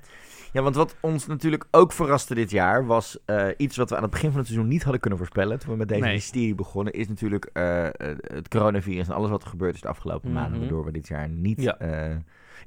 Ja, 0.51 0.61
want 0.61 0.75
wat 0.75 0.95
ons 0.99 1.27
natuurlijk 1.27 1.65
ook 1.71 1.91
verraste 1.91 2.36
dit 2.36 2.51
jaar 2.51 2.86
was 2.86 3.17
eh, 3.25 3.47
iets 3.57 3.77
wat 3.77 3.89
we 3.89 3.95
aan 3.95 4.01
het 4.01 4.11
begin 4.11 4.29
van 4.29 4.39
het 4.39 4.47
seizoen 4.47 4.69
niet 4.69 4.81
hadden 4.84 5.01
kunnen 5.01 5.19
voorspellen. 5.19 5.59
Toen 5.59 5.71
we 5.71 5.77
met 5.77 5.88
deze 5.88 6.01
Nee. 6.01 6.13
mysterie 6.13 6.55
begonnen, 6.55 6.93
is 6.93 7.07
natuurlijk 7.07 7.49
eh, 7.53 7.88
het 8.21 8.47
coronavirus 8.47 9.07
en 9.07 9.13
alles 9.15 9.29
wat 9.29 9.41
er 9.43 9.49
gebeurd 9.49 9.75
is 9.75 9.81
de 9.81 9.88
afgelopen 9.88 10.31
Mhm. 10.31 10.39
maanden. 10.39 10.59
Waardoor 10.59 10.86
we 10.86 10.91
dit 10.91 11.07
jaar 11.07 11.29
niet 11.29 11.61
Ja. 11.61 11.77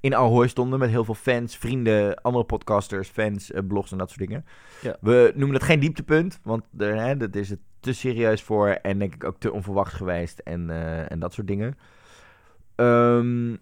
In 0.01 0.15
Ahoy 0.15 0.49
stonden 0.49 0.79
met 0.79 0.91
heel 0.91 1.05
veel 1.05 1.15
fans, 1.15 1.57
vrienden, 1.57 2.23
andere 2.23 2.45
podcasters, 2.45 3.09
fans, 3.09 3.51
eh, 3.53 3.63
blogs 3.69 3.93
en 3.93 3.99
dat 3.99 4.09
soort 4.09 4.21
dingen. 4.29 4.45
Ja. 4.81 4.97
We 5.01 5.33
noemen 5.35 5.57
het 5.57 5.65
geen 5.67 5.81
dieptepunt, 5.81 6.41
want 6.43 6.65
er, 6.79 6.97
hè, 6.97 7.17
dat 7.17 7.35
is 7.35 7.51
het 7.51 7.59
te 7.81 7.93
serieus 7.93 8.43
voor 8.43 8.69
en 8.69 8.99
denk 8.99 9.15
ik 9.15 9.25
ook 9.25 9.39
te 9.39 9.53
onverwacht 9.53 9.95
geweest 9.95 10.39
en, 10.39 10.71
eh, 10.71 11.11
en 11.11 11.19
dat 11.19 11.33
soort 11.33 11.47
dingen. 11.47 11.75
Ehm, 12.75 13.57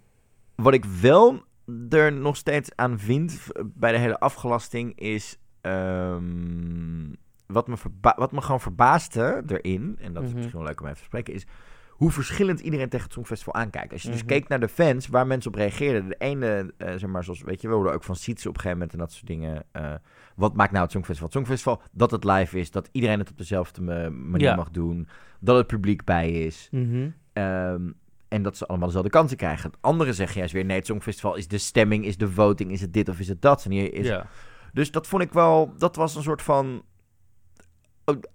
wat 0.54 0.74
ik 0.74 0.84
wel 0.84 1.42
er 1.88 2.12
nog 2.12 2.36
steeds 2.36 2.70
aan 2.74 2.98
vind 2.98 3.46
bij 3.64 3.92
de 3.92 3.98
hele 3.98 4.18
afgelasting 4.20 4.98
is. 4.98 5.38
ehm, 5.60 7.12
wat, 7.46 7.68
me 7.68 7.76
wat 8.16 8.32
me 8.32 8.40
gewoon 8.40 8.60
verbaasde 8.60 9.42
erin, 9.46 9.96
en 10.00 10.12
dat 10.12 10.22
is 10.22 10.28
Mhm. 10.28 10.36
misschien 10.38 10.58
wel 10.58 10.66
leuk 10.68 10.80
om 10.80 10.86
even 10.86 10.98
te 10.98 11.04
spreken, 11.04 11.34
is 11.34 11.46
hoe 11.94 12.10
verschillend 12.10 12.60
iedereen 12.60 12.88
tegen 12.88 13.04
het 13.04 13.14
Songfestival 13.14 13.54
aankijkt. 13.54 13.92
Als 13.92 14.02
je 14.02 14.08
dus 14.10 14.18
Mhm. 14.18 14.26
keek 14.26 14.48
naar 14.48 14.60
de 14.60 14.68
fans, 14.68 15.06
waar 15.06 15.26
mensen 15.26 15.50
op 15.50 15.56
reageerden. 15.56 16.08
De 16.08 16.14
ene, 16.18 16.72
eh, 16.76 16.88
zeg 16.96 17.06
maar, 17.10 17.24
zoals, 17.24 17.42
weet 17.42 17.60
je, 17.60 17.68
we 17.68 17.74
hoorden 17.74 17.92
ook 17.92 18.04
van 18.04 18.16
Sietse 18.16 18.48
op 18.48 18.54
een 18.54 18.60
gegeven 18.60 18.78
moment 18.78 18.92
en 18.98 19.02
dat 19.04 19.12
soort 19.12 19.26
dingen. 19.26 19.64
eh, 19.72 19.92
wat 20.36 20.54
maakt 20.56 20.70
nou 20.70 20.82
het 20.82 20.92
Songfestival? 20.92 21.28
Het 21.28 21.36
Songfestival, 21.36 21.82
dat 21.92 22.10
het 22.10 22.24
live 22.24 22.58
is, 22.58 22.70
dat 22.70 22.88
iedereen 22.92 23.18
het 23.18 23.30
op 23.30 23.38
dezelfde 23.38 23.82
ma- 23.82 24.10
manier 24.10 24.46
Ja. 24.48 24.54
mag 24.54 24.70
doen, 24.70 25.08
dat 25.40 25.56
het 25.56 25.66
publiek 25.66 26.04
bij 26.04 26.30
is. 26.30 26.68
Mhm. 26.70 27.08
Ehm, 27.32 27.90
en 28.28 28.42
dat 28.42 28.56
ze 28.56 28.66
allemaal 28.66 28.86
dezelfde 28.86 29.10
kansen 29.10 29.36
krijgen. 29.36 29.70
Anderen 29.80 30.14
zeggen 30.14 30.38
juist 30.38 30.52
weer, 30.52 30.64
nee, 30.64 30.76
het 30.76 30.86
Songfestival 30.86 31.34
is 31.36 31.48
de 31.48 31.58
stemming, 31.58 32.04
is 32.04 32.16
de 32.16 32.30
voting, 32.30 32.70
is 32.70 32.80
het 32.80 32.92
dit 32.92 33.08
of 33.08 33.20
is 33.20 33.28
het 33.28 33.42
dat. 33.42 33.64
En 33.64 33.70
hier 33.70 33.94
is... 33.94 34.06
Ja. 34.06 34.26
Dus 34.72 34.90
dat 34.90 35.06
vond 35.06 35.22
ik 35.22 35.32
wel, 35.32 35.74
dat 35.78 35.96
was 35.96 36.14
een 36.16 36.22
soort 36.22 36.42
van 36.42 36.82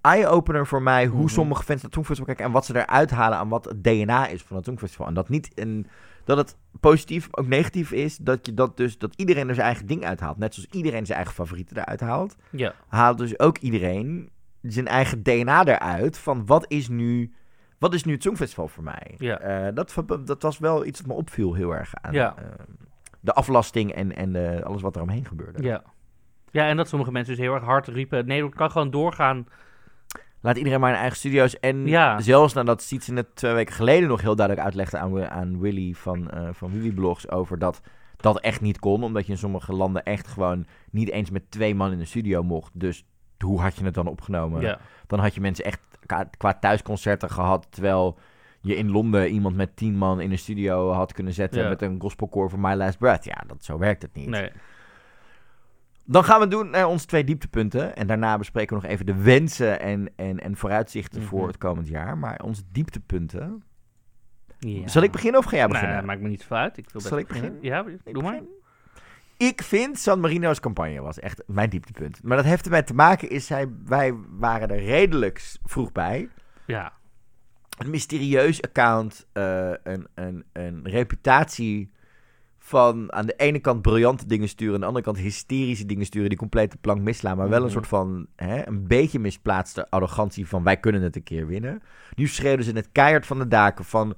eye-opener 0.01 0.67
voor 0.67 0.81
mij, 0.81 1.05
hoe 1.05 1.19
Mhm. 1.19 1.27
sommige 1.29 1.63
fans 1.63 1.81
naar 1.81 1.91
Songfestival 1.93 2.25
kijken 2.25 2.45
en 2.45 2.51
wat 2.51 2.65
ze 2.65 2.75
eruit 2.77 3.09
halen 3.11 3.37
aan 3.37 3.49
wat 3.49 3.65
het 3.65 3.83
DNA 3.83 4.27
is 4.27 4.41
van 4.43 4.55
het 4.55 4.65
Songfestival. 4.65 5.07
En 5.07 5.13
dat 5.13 5.29
niet 5.29 5.51
een, 5.55 5.87
dat 6.23 6.37
het 6.37 6.55
positief, 6.79 7.27
ook 7.31 7.47
negatief 7.47 7.91
is, 7.91 8.17
dat 8.17 8.45
je 8.45 8.53
dat 8.53 8.77
dus, 8.77 8.97
dat 8.97 9.13
iedereen 9.15 9.47
er 9.49 9.53
zijn 9.55 9.65
eigen 9.67 9.85
ding 9.85 10.05
uithaalt. 10.05 10.37
Net 10.37 10.53
zoals 10.53 10.69
iedereen 10.71 11.05
zijn 11.05 11.17
eigen 11.17 11.35
favorieten 11.35 11.77
eruit 11.77 11.99
haalt, 11.99 12.35
Ja. 12.49 12.73
haalt 12.87 13.17
dus 13.17 13.39
ook 13.39 13.57
iedereen 13.57 14.29
zijn 14.61 14.87
eigen 14.87 15.23
DNA 15.23 15.65
eruit 15.65 16.17
van 16.17 16.45
wat 16.45 16.65
is 16.67 16.87
nu, 16.87 17.33
wat 17.77 17.93
is 17.93 18.03
nu 18.03 18.13
het 18.13 18.23
Songfestival 18.23 18.67
voor 18.67 18.83
mij? 18.83 19.15
Ja. 19.17 19.39
Eh, 19.39 19.75
dat, 19.75 19.95
dat 20.25 20.41
was 20.41 20.57
wel 20.59 20.85
iets 20.85 20.99
wat 20.99 21.09
me 21.09 21.13
opviel 21.15 21.53
heel 21.53 21.71
erg 21.75 21.93
aan 22.01 22.13
Ja. 22.13 22.35
eh, 22.37 22.43
de 23.19 23.33
aflasting 23.33 23.91
en, 23.91 24.15
en 24.15 24.55
eh, 24.57 24.63
alles 24.63 24.81
wat 24.81 24.95
er 24.95 25.01
omheen 25.01 25.25
gebeurde. 25.25 25.63
Ja. 25.63 25.83
Ja, 26.51 26.67
en 26.67 26.77
dat 26.77 26.87
sommige 26.87 27.11
mensen 27.11 27.35
dus 27.35 27.43
heel 27.45 27.53
erg 27.53 27.63
hard 27.63 27.87
riepen... 27.87 28.25
Nederland 28.25 28.55
kan 28.55 28.71
gewoon 28.71 28.91
doorgaan. 28.91 29.47
Laat 30.41 30.57
iedereen 30.57 30.79
maar 30.79 30.91
in 30.91 30.97
eigen 30.97 31.17
studio's. 31.17 31.59
En 31.59 31.87
Ja. 31.87 32.21
zelfs 32.21 32.53
nadat 32.53 32.81
Sietse 32.81 33.13
het 33.13 33.35
twee 33.35 33.53
weken 33.53 33.73
geleden 33.75 34.09
nog 34.09 34.21
heel 34.21 34.35
duidelijk 34.35 34.65
uitlegde 34.65 34.97
aan, 34.97 35.29
aan 35.29 35.59
Willy 35.59 35.93
van, 35.93 36.29
eh 36.29 36.49
van 36.51 36.71
Willy 36.71 36.91
Blogs 36.91 37.29
over 37.29 37.59
dat 37.59 37.81
dat 38.17 38.39
echt 38.39 38.61
niet 38.61 38.79
kon. 38.79 39.03
Omdat 39.03 39.25
je 39.25 39.31
in 39.31 39.37
sommige 39.37 39.73
landen 39.73 40.03
echt 40.03 40.27
gewoon 40.27 40.65
niet 40.91 41.09
eens 41.09 41.29
met 41.29 41.51
twee 41.51 41.75
man 41.75 41.91
in 41.91 41.97
de 41.97 42.05
studio 42.05 42.43
mocht. 42.43 42.71
Dus 42.73 43.05
hoe 43.37 43.61
had 43.61 43.75
je 43.77 43.85
het 43.85 43.93
dan 43.93 44.07
opgenomen? 44.07 44.61
Ja. 44.61 44.79
Dan 45.07 45.19
had 45.19 45.33
je 45.35 45.41
mensen 45.41 45.65
echt 45.65 45.79
qua, 46.37 46.53
thuisconcerten 46.59 47.29
gehad. 47.29 47.67
Terwijl 47.69 48.17
je 48.61 48.75
in 48.75 48.91
Londen 48.91 49.29
iemand 49.29 49.55
met 49.55 49.75
tien 49.75 49.97
man 49.97 50.21
in 50.21 50.31
een 50.31 50.37
studio 50.37 50.91
had 50.91 51.13
kunnen 51.13 51.33
zetten. 51.33 51.61
Ja. 51.63 51.69
Met 51.69 51.81
een 51.81 52.01
gospelcore 52.01 52.49
voor 52.49 52.59
My 52.59 52.73
Last 52.73 52.97
Breath. 52.97 53.23
Ja, 53.25 53.43
dat, 53.47 53.63
zo 53.63 53.77
werkt 53.77 54.01
het 54.01 54.13
niet. 54.13 54.29
Nee. 54.29 54.49
Dan 56.11 56.23
gaan 56.23 56.39
we 56.39 56.47
doen 56.47 56.69
naar 56.69 56.87
onze 56.87 57.05
twee 57.05 57.23
dieptepunten. 57.23 57.95
En 57.95 58.07
daarna 58.07 58.37
bespreken 58.37 58.75
we 58.75 58.81
nog 58.81 58.91
even 58.91 59.05
de 59.05 59.15
wensen 59.15 59.79
en, 59.79 60.09
en, 60.15 60.39
en 60.39 60.55
vooruitzichten 60.57 61.19
Mhm. 61.19 61.29
voor 61.29 61.47
het 61.47 61.57
komend 61.57 61.87
jaar. 61.87 62.17
Maar 62.17 62.39
onze 62.43 62.61
dieptepunten. 62.71 63.63
Ja. 64.59 64.87
Zal 64.87 65.01
ik 65.01 65.11
beginnen 65.11 65.39
of 65.39 65.45
ga 65.45 65.55
jij 65.55 65.59
Nee, 65.65 65.71
beginnen? 65.71 65.97
dat 65.97 66.05
maakt 66.05 66.21
me 66.21 66.27
niet 66.27 66.45
uit. 66.49 66.77
Ik 66.77 66.89
wil 66.89 67.01
Zal 67.01 67.17
ik 67.17 67.27
beginnen? 67.27 67.57
Ja, 67.61 67.85
Ik 68.03 68.13
doe 68.13 68.23
maar. 68.23 68.41
Ik 69.37 69.61
vind 69.63 69.99
San 69.99 70.19
Marino's 70.19 70.59
campagne 70.59 71.01
was 71.01 71.19
echt 71.19 71.43
mijn 71.47 71.69
dieptepunt. 71.69 72.23
Maar 72.23 72.37
dat 72.37 72.45
heeft 72.45 72.65
ermee 72.65 72.83
te 72.83 72.93
maken 72.93 73.29
is, 73.29 73.45
zij, 73.45 73.67
wij 73.85 74.13
waren 74.29 74.69
er 74.69 74.83
redelijk 74.83 75.41
vroeg 75.63 75.91
bij. 75.91 76.29
Ja. 76.65 76.93
Een 77.77 77.89
mysterieus 77.89 78.61
account, 78.61 79.27
eh, 79.33 79.71
een, 79.83 80.07
een, 80.13 80.43
een 80.53 80.81
reputatie 80.87 81.91
van 82.69 83.13
aan 83.13 83.25
de 83.25 83.33
ene 83.37 83.59
kant 83.59 83.81
briljante 83.81 84.25
dingen 84.25 84.47
sturen, 84.49 84.73
aan 84.73 84.79
de 84.79 84.85
andere 84.85 85.05
kant 85.05 85.17
hysterische 85.17 85.85
dingen 85.85 86.05
sturen 86.05 86.29
die 86.29 86.37
compleet 86.37 86.71
de 86.71 86.77
plank 86.81 87.01
misslaan, 87.01 87.37
maar 87.37 87.49
wel 87.49 87.57
een 87.57 87.63
Mhm. 87.63 87.73
soort 87.73 87.87
van 87.87 88.27
hè, 88.35 88.67
een 88.67 88.87
beetje 88.87 89.19
misplaatste 89.19 89.89
arrogantie 89.89 90.47
van 90.47 90.63
wij 90.63 90.77
kunnen 90.77 91.01
het 91.01 91.15
een 91.15 91.23
keer 91.23 91.47
winnen. 91.47 91.81
Nu 92.15 92.27
schreeuwden 92.27 92.65
ze 92.65 92.71
het 92.71 92.89
keihard 92.91 93.25
van 93.25 93.39
de 93.39 93.47
daken 93.47 93.85
van 93.85 94.15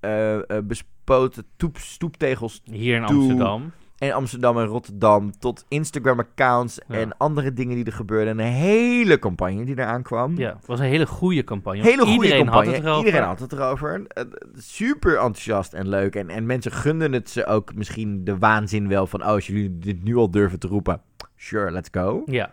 eh, 0.00 0.38
bespoten 0.64 1.44
toep, 1.56 1.76
stoeptegels 1.78 2.60
Hier 2.64 2.96
in. 2.96 3.04
Amsterdam. 3.04 3.72
In 4.02 4.12
Amsterdam 4.12 4.58
en 4.58 4.64
Rotterdam 4.64 5.38
tot 5.38 5.64
Instagram-accounts 5.68 6.80
Ja. 6.88 6.94
en 6.94 7.16
andere 7.16 7.52
dingen 7.52 7.74
die 7.76 7.84
er 7.84 7.92
gebeurden. 7.92 8.38
Een 8.38 8.52
hele 8.52 9.18
campagne 9.18 9.64
die 9.64 9.78
eraan 9.78 10.02
kwam. 10.02 10.38
Ja, 10.38 10.54
het 10.56 10.66
was 10.66 10.78
een 10.80 10.86
hele 10.86 11.06
goede 11.06 11.44
campagne. 11.44 11.82
Hele 11.82 11.96
goede 12.02 12.12
Iedereen 12.12 12.44
campagne. 12.44 12.66
had 12.66 12.74
het 12.76 12.84
erover. 12.84 13.04
Iedereen 13.06 13.26
had 13.26 13.38
het 13.40 13.52
erover. 13.52 14.04
Eh, 14.08 14.24
Super 14.56 15.12
enthousiast 15.14 15.72
en 15.72 15.88
leuk. 15.88 16.14
En, 16.16 16.28
en 16.28 16.46
mensen 16.46 16.72
gunden 16.72 17.12
het 17.12 17.30
ze 17.30 17.46
ook 17.46 17.74
misschien 17.74 18.24
de 18.24 18.38
waanzin 18.38 18.88
wel 18.88 19.06
van... 19.06 19.20
oh, 19.20 19.26
als 19.26 19.46
jullie 19.46 19.78
dit 19.78 20.02
nu 20.04 20.16
al 20.16 20.30
durven 20.30 20.58
te 20.58 20.66
roepen... 20.66 21.00
sure, 21.36 21.70
let's 21.70 21.88
go. 21.92 22.22
Ja. 22.26 22.52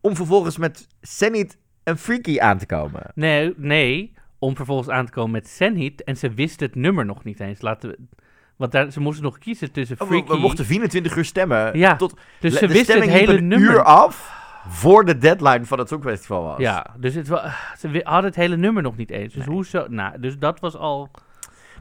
Om 0.00 0.16
vervolgens 0.16 0.56
met 0.58 0.86
Zenit 1.00 1.58
en 1.82 1.98
Freaky 1.98 2.38
aan 2.40 2.58
te 2.58 2.66
komen. 2.66 3.02
Nee, 3.14 3.54
nee, 3.56 4.12
om 4.38 4.56
vervolgens 4.56 4.88
aan 4.88 5.06
te 5.06 5.12
komen 5.12 5.30
met 5.30 5.48
Zenit. 5.48 6.04
En 6.04 6.16
ze 6.16 6.30
wisten 6.30 6.66
het 6.66 6.74
nummer 6.76 7.04
nog 7.04 7.24
niet 7.24 7.40
eens. 7.40 7.60
Laten 7.60 7.90
we... 7.90 7.98
Want 8.62 8.74
daar, 8.74 8.90
ze 8.90 9.00
moesten 9.00 9.24
nog 9.24 9.38
kiezen 9.38 9.72
tussen 9.72 9.96
Oh, 10.00 10.08
we, 10.08 10.24
we 10.26 10.36
mochten 10.36 10.64
24 10.64 11.16
uur 11.16 11.24
stemmen. 11.24 11.78
Ja, 11.78 11.96
tot, 11.96 12.14
dus 12.40 12.58
ze 12.58 12.66
wisten 12.66 13.00
het 13.00 13.10
hele 13.10 13.36
een 13.36 13.48
nummer. 13.48 13.70
uur 13.70 13.82
af... 13.82 14.40
voor 14.68 15.04
de 15.04 15.18
deadline 15.18 15.64
van 15.64 15.78
het 15.78 15.88
Songfestival 15.88 16.42
was. 16.42 16.58
Ja, 16.58 16.86
dus 16.96 17.14
het 17.14 17.26
ze 17.78 18.00
hadden 18.02 18.24
het 18.24 18.34
hele 18.34 18.56
nummer 18.56 18.82
nog 18.82 18.96
niet 18.96 19.10
eens. 19.10 19.32
Dus 19.32 19.46
Nee. 19.46 19.54
hoezo... 19.54 19.86
Nou, 19.88 20.20
dus 20.20 20.38
dat 20.38 20.60
was 20.60 20.76
al 20.76 21.10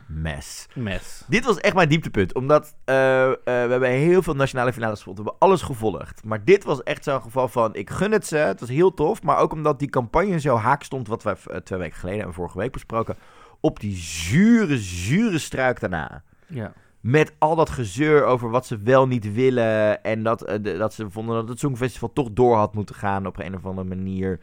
Mes. 0.08 0.68
mes. 0.74 1.24
Dit 1.28 1.46
was 1.46 1.58
echt 1.58 1.76
mijn 1.76 1.90
dieptepunt. 1.90 2.34
Omdat 2.34 2.76
eh, 2.86 3.24
eh, 3.24 3.36
we 3.44 3.52
hebben 3.52 3.90
heel 3.90 4.22
veel 4.22 4.36
nationale 4.36 4.74
finales 4.74 4.96
gespeeld. 4.96 5.18
We 5.18 5.24
hebben 5.24 5.42
alles 5.48 5.62
gevolgd. 5.62 6.24
Maar 6.24 6.44
dit 6.44 6.64
was 6.64 6.84
echt 6.84 7.04
zo'n 7.04 7.22
geval 7.22 7.48
van... 7.48 7.76
Ik 7.76 7.90
gun 7.90 8.12
het 8.12 8.28
ze. 8.28 8.38
Het 8.38 8.60
was 8.60 8.70
heel 8.70 8.94
tof. 8.94 9.24
Maar 9.24 9.38
ook 9.38 9.54
omdat 9.54 9.80
die 9.80 9.90
campagne 9.90 10.40
zo 10.40 10.56
haak 10.56 10.84
stond... 10.84 11.08
Wat 11.08 11.24
wij 11.24 11.36
eh, 11.46 11.58
twee 11.58 11.80
weken 11.80 12.00
geleden 12.00 12.26
en 12.26 12.34
vorige 12.34 12.58
week 12.58 12.72
besproken... 12.72 13.18
Op 13.60 13.80
die 13.80 13.96
zure, 13.96 14.78
zure 14.78 15.38
struik 15.38 15.80
daarna. 15.80 16.24
Ja. 16.52 16.74
Met 17.00 17.34
al 17.38 17.56
dat 17.56 17.70
gezeur 17.70 18.24
over 18.26 18.50
wat 18.50 18.66
ze 18.66 18.78
wel 18.78 19.08
niet 19.08 19.34
willen. 19.34 20.04
En 20.04 20.24
dat, 20.24 20.42
eh, 20.42 20.56
de- 20.62 20.78
dat 20.78 20.94
ze 20.94 21.10
vonden 21.10 21.36
dat 21.36 21.48
het 21.50 21.60
Songfestival 21.60 22.14
toch 22.14 22.30
door 22.32 22.56
had 22.56 22.74
moeten 22.74 22.96
gaan 22.96 23.26
op 23.28 23.40
een 23.40 23.56
of 23.56 23.66
andere 23.66 23.88
manier. 23.88 24.40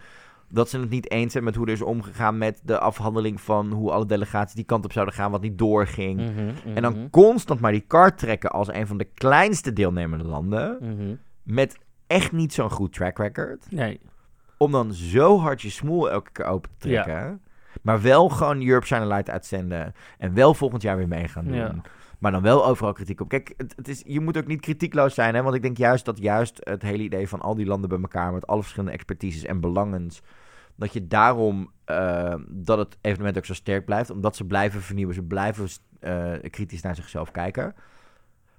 Dat 0.50 0.68
ze 0.70 0.78
het 0.80 0.90
niet 0.90 1.10
eens 1.10 1.32
zijn 1.32 1.44
met 1.44 1.54
hoe 1.54 1.66
er 1.66 1.72
is 1.72 1.82
omgegaan 1.82 2.38
met 2.38 2.60
de 2.64 2.78
afhandeling 2.78 3.40
van 3.40 3.72
hoe 3.72 3.90
alle 3.90 4.06
delegaties 4.06 4.54
die 4.54 4.64
kant 4.64 4.84
op 4.84 4.92
zouden 4.92 5.14
gaan, 5.14 5.30
wat 5.30 5.40
niet 5.40 5.58
doorging. 5.58 6.20
Mhm, 6.20 6.74
En 6.76 6.82
dan 6.82 6.92
mhm, 6.98 7.10
constant 7.10 7.60
maar 7.60 7.72
die 7.72 7.84
kaart 7.86 8.18
trekken 8.18 8.50
als 8.50 8.68
een 8.72 8.86
van 8.86 8.98
de 8.98 9.08
kleinste 9.14 9.72
deelnemende 9.72 10.24
landen. 10.24 10.76
mhm. 10.80 11.14
Met 11.42 11.78
echt 12.06 12.32
niet 12.32 12.52
zo'n 12.52 12.70
goed 12.70 12.92
track 12.92 13.18
record. 13.18 13.66
Nee. 13.70 14.00
Om 14.56 14.72
dan 14.72 14.92
zo 14.92 15.38
hard 15.38 15.62
je 15.62 15.70
smoel 15.70 16.10
elke 16.10 16.30
keer 16.32 16.44
open 16.44 16.70
te 16.78 16.88
Ja. 16.88 17.02
trekken. 17.02 17.40
Maar 17.82 18.02
wel 18.02 18.28
gewoon 18.28 18.62
Europe 18.66 18.86
Shine 18.86 19.06
Light 19.06 19.30
uitzenden. 19.30 19.94
En 20.18 20.34
wel 20.34 20.54
volgend 20.54 20.82
jaar 20.82 20.96
weer 20.96 21.08
mee 21.08 21.28
gaan 21.28 21.44
doen. 21.44 21.54
Ja. 21.54 21.74
Maar 22.18 22.32
dan 22.32 22.42
wel 22.42 22.66
overal 22.66 22.92
kritiek 22.92 23.20
op. 23.20 23.28
Kijk, 23.28 23.54
het, 23.56 23.88
is, 23.88 24.02
je 24.06 24.20
moet 24.20 24.36
ook 24.36 24.46
niet 24.46 24.60
kritiekloos 24.60 25.14
zijn. 25.14 25.34
Hè? 25.34 25.42
Want 25.42 25.54
ik 25.54 25.62
denk 25.62 25.76
juist 25.76 26.04
dat 26.04 26.18
juist 26.18 26.60
het 26.62 26.82
hele 26.82 27.02
idee 27.02 27.28
van 27.28 27.40
al 27.40 27.54
die 27.54 27.66
landen 27.66 27.88
bij 27.88 27.98
elkaar... 27.98 28.32
met 28.32 28.46
alle 28.46 28.60
verschillende 28.60 28.94
expertises 28.94 29.44
en 29.44 29.60
belangens... 29.60 30.22
dat 30.76 30.92
je 30.92 31.06
daarom... 31.06 31.70
eh, 31.84 32.34
dat 32.48 32.78
het 32.78 32.96
evenement 33.00 33.36
ook 33.36 33.44
zo 33.44 33.54
sterk 33.54 33.84
blijft. 33.84 34.10
Omdat 34.10 34.36
ze 34.36 34.44
blijven 34.44 34.80
vernieuwen. 34.80 35.14
Ze 35.14 35.22
blijven 35.22 35.68
eh, 36.00 36.32
kritisch 36.50 36.82
naar 36.82 36.94
zichzelf 36.94 37.30
kijken. 37.30 37.74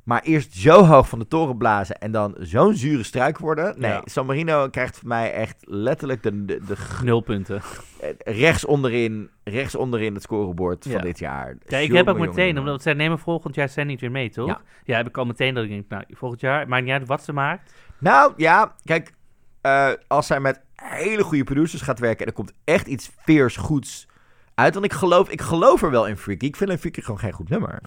Maar 0.04 0.22
eerst 0.22 0.54
zo 0.54 0.84
hoog 0.86 1.10
van 1.10 1.20
de 1.20 1.28
toren 1.28 1.58
blazen... 1.58 2.00
en 2.00 2.12
dan 2.12 2.36
zo'n 2.40 2.76
zure 2.76 3.04
struik 3.04 3.38
worden... 3.38 3.80
Nee, 3.80 3.92
Ja. 3.92 4.02
San 4.06 4.26
Marino 4.26 4.70
krijgt 4.70 4.98
voor 4.98 5.08
mij 5.08 5.34
echt 5.34 5.56
letterlijk 5.68 6.24
de, 6.24 6.46
de, 6.46 6.60
de 6.66 6.76
Nul 7.04 7.22
punten. 7.22 7.62
eh, 8.02 8.10
rechts 8.18 8.66
onderin, 8.66 9.30
rechts 9.44 9.76
onderin 9.76 10.14
het 10.14 10.24
scorebord 10.24 10.86
van 10.90 11.02
dit 11.02 11.20
jaar. 11.20 11.56
Ja, 11.68 11.78
ik 11.78 11.92
heb 11.92 12.08
ook 12.08 12.18
meteen, 12.18 12.46
jongen. 12.48 12.62
omdat 12.62 12.82
zij 12.82 12.94
nemen 12.94 13.20
volgend 13.20 13.56
jaar 13.56 13.70
Sen 13.70 13.88
niet 13.88 14.02
weer 14.02 14.12
mee, 14.12 14.30
toch? 14.30 14.48
Ja. 14.48 14.62
Ja. 14.84 14.96
heb 14.98 15.08
ik 15.08 15.18
al 15.18 15.26
meteen 15.26 15.54
dat 15.54 15.64
ik 15.64 15.70
denk, 15.70 15.90
nou, 15.90 16.04
volgend 16.10 16.42
jaar, 16.42 16.68
maakt 16.68 16.84
niet 16.84 16.94
uit 16.94 17.08
wat 17.08 17.24
ze 17.24 17.34
maakt. 17.34 17.74
Nou, 17.98 18.34
ja, 18.36 18.76
kijk, 18.84 19.14
eh, 19.62 19.92
als 20.08 20.28
zij 20.28 20.40
met 20.40 20.62
hele 20.76 21.24
goede 21.24 21.44
producers 21.44 21.82
gaat 21.82 22.00
werken... 22.00 22.20
en 22.20 22.28
er 22.28 22.34
komt 22.38 22.54
echt 22.64 22.88
iets 22.88 23.12
veers 23.18 23.56
goeds 23.58 24.08
uit. 24.56 24.74
Want 24.74 24.86
ik 24.86 24.94
geloof, 24.94 25.30
ik 25.30 25.42
geloof 25.42 25.82
er 25.82 25.92
wel 25.92 26.08
in 26.08 26.18
Freaky. 26.18 26.46
Ik 26.46 26.56
vind 26.56 26.80
Freaky 26.80 27.02
gewoon 27.02 27.20
geen 27.20 27.32
goed 27.32 27.50
nummer. 27.50 27.82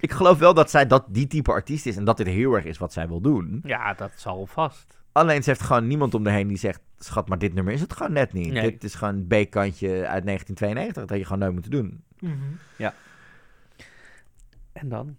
Ik 0.00 0.12
geloof 0.12 0.38
wel 0.38 0.54
dat 0.54 0.70
zij 0.70 0.86
dat 0.86 1.04
die 1.08 1.26
type 1.26 1.52
artiest 1.52 1.86
is... 1.86 1.96
en 1.96 2.04
dat 2.04 2.16
dit 2.16 2.26
heel 2.26 2.54
erg 2.54 2.64
is 2.64 2.78
wat 2.78 2.92
zij 2.92 3.08
wil 3.08 3.20
doen. 3.20 3.60
Ja, 3.64 3.94
dat 3.94 4.12
zal 4.14 4.46
vast. 4.46 4.98
Alleen 5.12 5.42
ze 5.42 5.50
heeft 5.50 5.62
gewoon 5.62 5.86
niemand 5.86 6.14
om 6.14 6.24
de 6.24 6.30
heen 6.30 6.48
die 6.48 6.56
zegt... 6.56 6.80
schat, 6.98 7.28
maar 7.28 7.38
dit 7.38 7.54
nummer 7.54 7.72
is 7.72 7.80
het 7.80 7.92
gewoon 7.92 8.12
net 8.12 8.32
niet. 8.32 8.52
Nee. 8.52 8.70
Dit 8.70 8.84
is 8.84 8.94
gewoon 8.94 9.14
een 9.14 9.26
B-kantje 9.26 9.88
uit 9.88 10.24
1992. 10.24 10.94
Dat 11.02 11.10
had 11.10 11.18
je 11.18 11.24
gewoon 11.24 11.38
nooit 11.38 11.52
moeten 11.52 11.70
doen. 11.70 12.04
En 14.72 14.88
dan? 14.88 15.16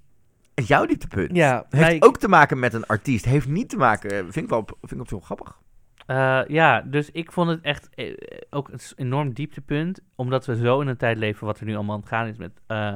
Jouw 0.54 0.86
dieptepunt. 0.86 1.36
Ja, 1.36 1.66
Heeft 1.70 1.88
nee, 1.88 2.02
ook 2.02 2.18
te 2.18 2.28
maken 2.28 2.60
met 2.60 2.74
een 2.74 2.86
artiest. 2.86 3.26
Heeft 3.26 3.48
niet 3.48 3.70
te 3.70 3.78
maken... 3.78 4.10
Vind 4.10 4.46
ik 4.46 4.50
wel, 4.50 4.66
vind 4.66 4.92
ik 4.92 5.00
op 5.00 5.08
zich 5.08 5.18
wel 5.18 5.20
grappig. 5.20 5.60
Eh, 6.06 6.42
ja, 6.48 6.82
dus 6.82 7.12
ik 7.12 7.32
vond 7.32 7.50
het 7.50 7.62
echt 7.62 7.90
eh, 7.96 8.16
ook 8.50 8.70
een 8.70 8.80
enorm 8.96 9.34
dieptepunt. 9.34 10.02
Omdat 10.16 10.46
we 10.46 10.56
zo 10.56 10.82
in 10.82 10.88
een 10.88 10.98
tijd 10.98 11.18
leven 11.18 11.46
wat 11.46 11.60
er 11.60 11.66
nu 11.66 11.76
allemaal 11.76 11.96
aan 11.96 12.02
het 12.02 12.10
gaan 12.10 12.28
is 12.28 12.38
met, 12.38 12.52
eh, 12.68 12.94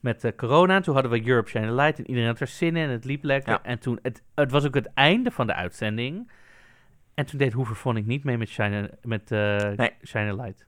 met 0.00 0.24
eh, 0.24 0.32
corona. 0.36 0.80
Toen 0.80 0.94
hadden 0.94 1.12
we 1.12 1.28
Europe 1.28 1.48
Shine 1.48 1.72
Light 1.72 1.98
en 1.98 2.06
iedereen 2.06 2.28
had 2.28 2.40
er 2.40 2.46
zin 2.46 2.76
in 2.76 2.84
en 2.84 2.90
het 2.90 3.04
liep 3.04 3.24
lekker. 3.24 3.52
Ja. 3.52 3.62
En 3.62 3.78
toen, 3.78 3.98
het, 4.02 4.22
het 4.34 4.50
was 4.50 4.66
ook 4.66 4.74
het 4.74 4.90
einde 4.94 5.30
van 5.30 5.46
de 5.46 5.54
uitzending. 5.54 6.30
En 7.14 7.26
toen 7.26 7.38
deed 7.38 7.52
Hoover 7.52 7.76
vond 7.76 7.96
ik 7.96 8.06
niet 8.06 8.24
mee 8.24 8.38
met 8.38 8.48
Shine, 8.48 8.90
met, 9.02 9.30
eh, 9.30 9.70
Nee. 9.76 9.92
Shine 10.06 10.36
Light. 10.36 10.66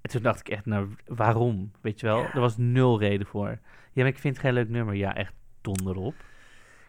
En 0.00 0.10
toen 0.10 0.22
dacht 0.22 0.40
ik 0.40 0.48
echt, 0.48 0.66
nou, 0.66 0.88
waarom? 1.06 1.70
Weet 1.80 2.00
je 2.00 2.06
wel? 2.06 2.24
Er 2.24 2.40
was 2.40 2.56
nul 2.56 2.98
reden 2.98 3.26
voor. 3.26 3.48
Ja, 3.92 4.02
maar 4.02 4.06
ik 4.06 4.18
vind 4.18 4.34
het 4.36 4.44
geen 4.44 4.54
leuk 4.54 4.68
nummer. 4.68 4.94
Ja, 4.94 5.14
echt 5.14 5.34
donder 5.60 5.96
op. 5.96 6.14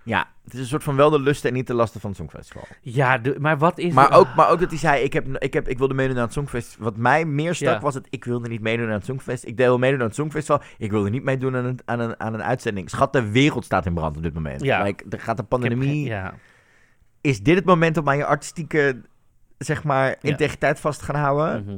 Ja, 0.09 0.27
het 0.43 0.53
is 0.53 0.59
een 0.59 0.65
soort 0.65 0.83
van 0.83 0.95
wel 0.95 1.09
de 1.09 1.19
lusten 1.19 1.49
en 1.49 1.55
niet 1.55 1.67
de 1.67 1.73
lasten 1.73 2.01
van 2.01 2.09
het 2.09 2.19
Songfestival. 2.19 2.63
Ja, 2.81 3.17
de, 3.17 3.35
maar 3.39 3.57
wat 3.57 3.77
is... 3.77 3.93
Maar 3.93 4.11
ook, 4.11 4.27
maar 4.35 4.49
ook 4.49 4.59
dat 4.59 4.69
hij 4.69 4.79
zei, 4.79 5.03
ik, 5.03 5.13
heb, 5.13 5.37
ik, 5.37 5.53
heb, 5.53 5.67
ik 5.67 5.77
wilde 5.77 5.93
meedoen 5.93 6.17
aan 6.17 6.23
het 6.23 6.33
Songfestival. 6.33 6.85
Wat 6.85 6.97
mij 6.97 7.25
meer 7.25 7.55
stak 7.55 7.73
Ja. 7.73 7.79
was 7.79 7.93
het, 7.93 8.07
ik 8.09 8.25
wilde 8.25 8.47
niet 8.47 8.61
meedoen 8.61 8.87
aan 8.87 8.91
het 8.91 9.05
Songfestival. 9.05 9.51
Ik 9.51 9.57
deed 9.57 9.65
wel 9.67 9.77
meedoen 9.77 9.99
aan 9.99 10.05
het 10.05 10.15
Songfestival. 10.15 10.61
Ik 10.77 10.91
wilde 10.91 11.09
niet 11.09 11.23
meedoen 11.23 11.55
aan 11.55 11.65
een, 11.65 11.79
aan 11.85 11.99
een, 11.99 12.19
aan 12.19 12.33
een 12.33 12.43
uitzending. 12.43 12.89
Schat, 12.89 13.13
de 13.13 13.31
wereld 13.31 13.65
staat 13.65 13.85
in 13.85 13.93
brand 13.93 14.17
op 14.17 14.23
dit 14.23 14.33
moment. 14.33 14.61
Ja. 14.61 14.83
Like, 14.83 15.03
er 15.09 15.19
gaat 15.19 15.39
een 15.39 15.47
heb 15.47 15.47
pandemie. 15.47 16.05
Ja. 16.05 16.33
Is 17.21 17.43
dit 17.43 17.55
het 17.55 17.65
moment 17.65 17.97
om 17.97 18.09
aan 18.09 18.17
je 18.17 18.25
artistieke, 18.25 19.01
zeg 19.59 19.83
maar, 19.83 20.15
integriteit 20.21 20.79
vast 20.79 21.01
gaan 21.01 21.15
houden? 21.15 21.63
Mhm. 21.63 21.77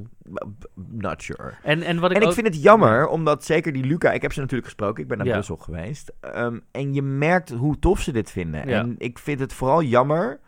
Not 0.76 1.22
sure. 1.24 1.54
En, 1.64 1.82
en 1.82 2.00
wat 2.00 2.10
ik 2.12 2.16
En 2.16 2.22
ik 2.22 2.28
ook... 2.28 2.34
vind 2.34 2.48
het 2.48 2.62
jammer, 2.64 3.08
omdat 3.08 3.44
zeker 3.46 3.74
die 3.74 3.84
Luca, 3.84 4.12
ik 4.12 4.22
heb 4.22 4.34
ze 4.34 4.40
natuurlijk 4.40 4.68
gesproken, 4.68 5.02
ik 5.04 5.08
ben 5.10 5.18
naar 5.18 5.28
Ja. 5.28 5.34
Brussel 5.34 5.58
geweest. 5.58 6.12
ehm, 6.20 6.60
en 6.72 6.94
je 6.94 7.02
merkt 7.02 7.50
hoe 7.50 7.80
tof 7.80 8.00
ze 8.02 8.12
dit 8.12 8.32
vinden. 8.32 8.68
Ja. 8.68 8.80
En 8.80 8.96
ik 8.98 9.20
vind 9.20 9.40
het 9.40 9.54
vooral 9.54 9.84
jammer, 9.84 10.40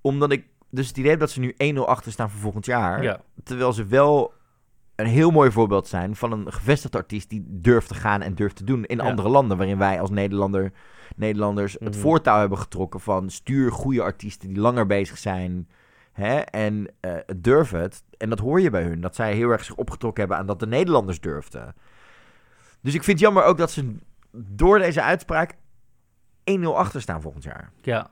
omdat 0.00 0.32
ik 0.32 0.46
dus 0.70 0.88
het 0.88 0.96
idee 0.96 1.16
dat 1.16 1.30
ze 1.30 1.40
nu 1.40 1.54
1-0 1.58 1.86
achter 1.88 2.12
staan 2.12 2.30
voor 2.30 2.40
volgend 2.40 2.66
jaar. 2.66 3.02
Ja. 3.02 3.20
Terwijl 3.44 3.72
ze 3.72 3.84
wel 3.86 4.32
een 4.96 5.06
heel 5.06 5.30
mooi 5.30 5.50
voorbeeld 5.50 5.88
zijn 5.88 6.16
van 6.16 6.32
een 6.32 6.52
gevestigd 6.52 6.96
artiest 6.96 7.30
die 7.30 7.44
durft 7.48 7.88
te 7.88 7.94
gaan 7.94 8.22
en 8.22 8.34
durft 8.34 8.56
te 8.56 8.64
doen 8.64 8.84
in 8.84 8.96
Ja. 8.96 9.02
andere 9.04 9.28
landen. 9.28 9.56
Waarin 9.56 9.78
wij 9.78 10.00
als 10.00 10.10
Nederlander, 10.10 10.72
Nederlanders 11.16 11.72
het 11.72 11.82
Mhm. 11.82 11.98
voortouw 11.98 12.38
hebben 12.40 12.58
getrokken 12.58 13.00
van 13.00 13.30
stuur 13.30 13.72
goede 13.72 14.02
artiesten 14.02 14.48
die 14.48 14.58
langer 14.58 14.86
bezig 14.86 15.18
zijn. 15.18 15.68
Hè, 16.14 16.38
en 16.38 16.86
eh, 17.00 17.12
durf 17.36 17.70
het. 17.70 18.04
En 18.16 18.30
dat 18.30 18.38
hoor 18.38 18.60
je 18.60 18.70
bij 18.70 18.82
hun. 18.82 19.00
Dat 19.00 19.14
zij 19.14 19.34
heel 19.34 19.50
erg 19.50 19.64
zich 19.64 19.74
opgetrokken 19.74 20.20
hebben 20.20 20.38
aan 20.38 20.46
dat 20.46 20.60
de 20.60 20.66
Nederlanders 20.66 21.20
durfden. 21.20 21.74
Dus 22.80 22.94
ik 22.94 23.02
vind 23.02 23.18
het 23.18 23.26
jammer 23.26 23.44
ook 23.44 23.58
dat 23.58 23.70
ze 23.70 23.96
door 24.32 24.78
deze 24.78 25.02
uitspraak 25.02 25.54
1-0 26.44 26.62
achter 26.74 27.00
staan 27.00 27.20
volgend 27.22 27.44
jaar. 27.44 27.70
Ja. 27.82 28.10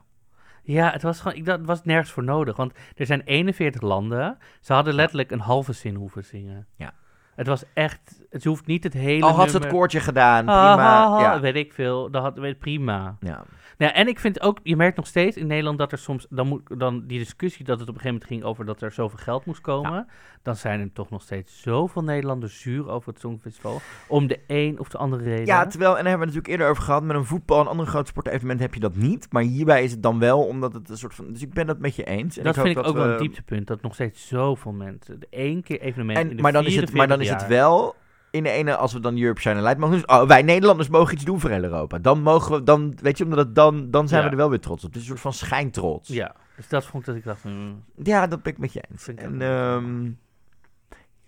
Ja, 0.63 0.91
het 0.91 1.03
was 1.03 1.21
gewoon, 1.21 1.37
ik, 1.37 1.45
dat 1.45 1.61
was 1.65 1.85
nergens 1.85 2.11
voor 2.11 2.25
nodig. 2.25 2.57
Want 2.57 2.73
er 2.97 3.07
zijn 3.07 3.21
41 3.21 3.81
landen. 3.81 4.39
Ze 4.61 4.73
hadden 4.73 4.95
letterlijk 4.95 5.31
een 5.31 5.41
halve 5.41 5.73
zin 5.73 5.95
hoeven 5.95 6.25
zingen. 6.25 6.67
Ja. 6.77 6.93
Het 7.35 7.47
was 7.47 7.65
echt, 7.75 8.23
het 8.31 8.45
hoeft 8.45 8.67
niet 8.67 8.85
het 8.85 8.93
hele 8.93 9.25
Al 9.25 9.35
had 9.35 9.51
ze 9.51 9.59
het 9.59 9.67
koortje 9.67 10.01
gedaan, 10.01 10.45
prima. 10.45 11.21
ja. 11.21 11.41
Weet 11.41 11.55
ik 11.55 11.73
veel, 11.73 12.11
dat 12.11 12.23
had, 12.23 12.39
weet, 12.39 12.59
prima. 12.59 13.17
Ja. 13.21 13.45
Nou, 13.79 13.93
en 13.93 14.09
ik 14.09 14.19
vind 14.19 14.41
ook, 14.41 14.59
je 14.63 14.77
merkt 14.77 14.97
nog 14.97 15.07
steeds 15.07 15.37
in 15.37 15.47
Nederland 15.47 15.79
dat 15.79 15.93
er 15.93 15.99
soms, 15.99 16.27
dan 16.31 16.49
moet 16.49 16.63
dan 16.79 17.07
die 17.07 17.19
discussie 17.19 17.65
dat 17.65 17.81
het 17.81 17.89
op 17.89 17.95
een 17.95 18.01
gegeven 18.01 18.21
moment 18.29 18.31
ging 18.31 18.51
over 18.51 18.65
dat 18.65 18.83
er 18.83 18.93
zoveel 18.93 19.19
geld 19.19 19.45
moest 19.45 19.61
komen. 19.61 20.07
Dan 20.43 20.57
zijn 20.57 20.81
er 20.81 20.93
toch 20.93 21.11
nog 21.11 21.23
steeds 21.23 21.63
zoveel 21.63 22.03
Nederlanders 22.03 22.61
zuur 22.61 22.89
over 22.89 23.09
het 23.13 23.21
Songfestival. 23.21 23.81
Om 24.09 24.27
de 24.27 24.39
een 24.47 24.79
of 24.79 24.89
de 24.89 24.99
andere 24.99 25.23
reden. 25.23 25.47
Ja, 25.47 25.67
terwijl, 25.67 25.91
en 25.99 26.03
daar 26.03 26.09
hebben 26.09 26.29
we 26.29 26.35
het 26.35 26.35
natuurlijk 26.35 26.49
eerder 26.49 26.69
over 26.69 26.83
gehad, 26.83 27.03
met 27.03 27.17
een 27.17 27.25
voetbal 27.25 27.61
en 27.61 27.67
andere 27.67 27.89
grote 27.89 28.07
sportevenement 28.11 28.61
heb 28.61 28.75
je 28.75 28.81
dat 28.81 28.97
niet. 28.97 29.27
Maar 29.31 29.43
hierbij 29.43 29.85
is 29.85 29.91
het 29.91 30.03
dan 30.03 30.19
wel, 30.19 30.43
omdat 30.47 30.73
het 30.75 30.89
een 30.89 30.97
soort 30.99 31.15
van... 31.15 31.33
Dus 31.33 31.43
ik 31.43 31.53
ben 31.53 31.67
dat 31.67 31.79
met 31.79 31.97
je 31.97 32.05
eens. 32.05 32.39
En 32.39 32.45
dat 32.45 32.55
vind 32.55 32.67
ik 32.77 32.87
ook 32.87 32.95
wel 32.95 33.07
we- 33.07 33.13
een 33.13 33.19
dieptepunt, 33.19 33.67
dat 33.67 33.83
nog 33.83 33.95
steeds 33.95 34.29
zoveel 34.29 34.73
mensen, 34.73 35.21
de 35.21 35.27
één 35.31 35.63
keer 35.63 35.81
evenement 35.81 36.31
in 36.31 36.37
de 36.37 36.43
maar, 36.43 36.53
dan 36.53 36.65
is 36.65 36.77
het, 36.77 36.93
maar 36.93 37.09
dan 37.09 37.21
is 37.21 37.27
44 37.29 37.49
het 37.49 37.59
wel, 37.69 37.95
in 38.33 38.43
de 38.43 38.51
ene, 38.51 38.77
als 38.77 38.93
we 38.93 39.01
dan 39.01 39.19
Europe 39.19 39.41
Shine 39.41 39.61
Light 39.63 39.79
mogen 39.79 39.97
doen, 39.99 40.05
dus, 40.07 40.17
oh, 40.19 40.27
wij 40.27 40.43
Nederlanders 40.43 40.89
mogen 40.89 41.15
iets 41.15 41.25
doen 41.25 41.41
voor 41.41 41.51
heel 41.51 41.63
Europa. 41.63 41.99
Dan 41.99 42.23
mogen 42.23 42.53
we, 42.53 42.63
dan, 42.63 42.95
weet 43.03 43.19
je, 43.19 43.25
omdat 43.25 43.39
het 43.39 43.55
dan, 43.55 43.91
dan 43.91 44.09
zijn 44.09 44.21
Ja. 44.21 44.27
we 44.27 44.33
er 44.33 44.39
wel 44.41 44.51
weer 44.51 44.61
trots 44.61 44.85
op. 44.85 44.93
Het 44.93 44.97
is 44.97 45.03
een 45.03 45.09
soort 45.09 45.21
van 45.21 45.33
schijntrots. 45.33 46.09
Ja, 46.09 46.35
dus 46.57 46.69
dat 46.69 46.85
vond 46.87 47.03
ik 47.03 47.09
dat 47.09 47.17
ik 47.17 47.25
dacht, 47.25 47.45
mm, 47.45 47.85
Ja, 48.03 48.27
dat 48.27 48.43
ben 48.43 48.53
ik 48.53 48.59
met 48.59 48.73
je 48.73 48.83
eens. 48.91 49.09
En 49.09 49.43
ehm, 49.43 50.05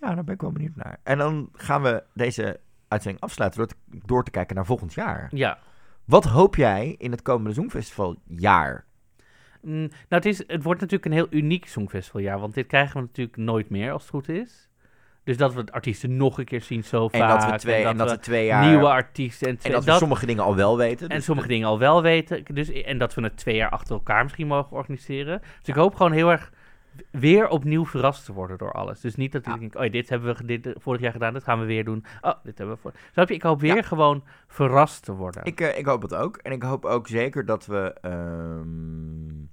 ja, 0.00 0.14
daar 0.14 0.24
ben 0.24 0.34
ik 0.34 0.40
wel 0.40 0.52
benieuwd 0.52 0.76
naar. 0.76 0.98
En 1.02 1.18
dan 1.18 1.48
gaan 1.52 1.82
we 1.82 2.02
deze 2.14 2.60
uitzending 2.88 3.22
afsluiten 3.24 3.58
door 3.60 3.68
te, 3.68 3.74
door 4.06 4.24
te 4.24 4.30
kijken 4.30 4.56
naar 4.56 4.66
volgend 4.66 4.94
jaar. 4.94 5.28
ja. 5.32 5.58
Wat 6.04 6.24
hoop 6.24 6.56
jij 6.56 6.94
in 6.98 7.10
het 7.10 7.22
komende 7.22 7.54
Songfestival 7.54 8.16
jaar? 8.26 8.84
Mm, 9.62 9.78
nou, 9.78 9.90
het, 10.08 10.26
is, 10.26 10.38
het 10.46 10.62
wordt 10.62 10.80
natuurlijk 10.80 11.04
een 11.10 11.16
heel 11.16 11.26
uniek 11.30 11.66
Songfestivaljaar, 11.66 12.38
want 12.40 12.54
dit 12.54 12.66
krijgen 12.66 12.94
we 12.96 13.00
natuurlijk 13.00 13.36
nooit 13.36 13.70
meer 13.70 13.92
als 13.92 14.02
het 14.02 14.10
goed 14.10 14.28
is. 14.28 14.68
Dus 15.24 15.36
dat 15.36 15.54
we 15.54 15.64
artiesten 15.70 16.16
nog 16.16 16.38
een 16.38 16.44
keer 16.44 16.60
zien 16.62 16.84
zo 16.84 17.08
En 17.12 17.18
vaak. 17.20 17.40
dat 17.40 17.50
we 17.50 17.56
twee, 17.58 17.84
en 17.84 17.96
dat 17.96 18.10
we 18.10 18.18
twee 18.18 18.46
jaar... 18.46 18.66
nieuwe 18.68 18.88
artiesten 18.88 19.48
en, 19.62 19.72
dat 19.72 19.84
we 19.84 19.92
sommige 19.92 20.26
dingen 20.26 20.44
al 20.44 20.56
wel 20.56 20.76
weten. 20.76 21.08
en 21.08 21.16
dus- 21.16 21.24
sommige 21.24 21.48
dingen 21.48 21.68
al 21.68 21.78
wel 21.78 22.02
weten. 22.02 22.44
Dus, 22.54 22.70
en 22.72 22.98
dat 22.98 23.14
we 23.14 23.22
het 23.22 23.36
twee 23.36 23.56
jaar 23.56 23.70
achter 23.70 23.94
elkaar 23.94 24.22
misschien 24.22 24.46
mogen 24.46 24.76
organiseren. 24.76 25.40
Dus 25.58 25.68
ik 25.68 25.74
hoop 25.74 25.94
gewoon 25.94 26.12
heel 26.12 26.30
erg 26.30 26.52
weer 27.10 27.48
opnieuw 27.48 27.86
verrast 27.86 28.24
te 28.24 28.32
worden 28.32 28.58
door 28.58 28.72
alles. 28.72 29.00
Dus 29.00 29.14
niet 29.14 29.32
dat 29.32 29.44
Ja. 29.44 29.54
ik 29.54 29.60
denk, 29.60 29.74
oh, 29.74 29.90
dit 29.92 30.08
hebben 30.08 30.36
we 30.36 30.44
dit, 30.44 30.66
eh, 30.66 30.72
vorig 30.76 31.00
jaar 31.00 31.12
gedaan, 31.12 31.32
dit 31.32 31.44
gaan 31.44 31.60
we 31.60 31.64
weer 31.66 31.84
doen. 31.84 32.04
Oh, 32.20 32.32
dit 32.42 32.58
hebben 32.58 32.74
we 32.76 32.80
voor. 32.80 32.92
Je? 33.26 33.34
Ik 33.34 33.42
hoop 33.42 33.60
weer 33.60 33.74
Ja. 33.74 33.82
gewoon 33.82 34.24
verrast 34.48 35.04
te 35.04 35.12
worden. 35.12 35.44
Ik, 35.44 35.60
eh, 35.60 35.78
ik 35.78 35.86
hoop 35.86 36.02
het 36.02 36.14
ook. 36.14 36.36
En 36.36 36.52
ik 36.52 36.62
hoop 36.62 36.84
ook 36.84 37.08
zeker 37.08 37.44
dat 37.44 37.66
we. 37.66 37.94
ehm, 38.00 39.44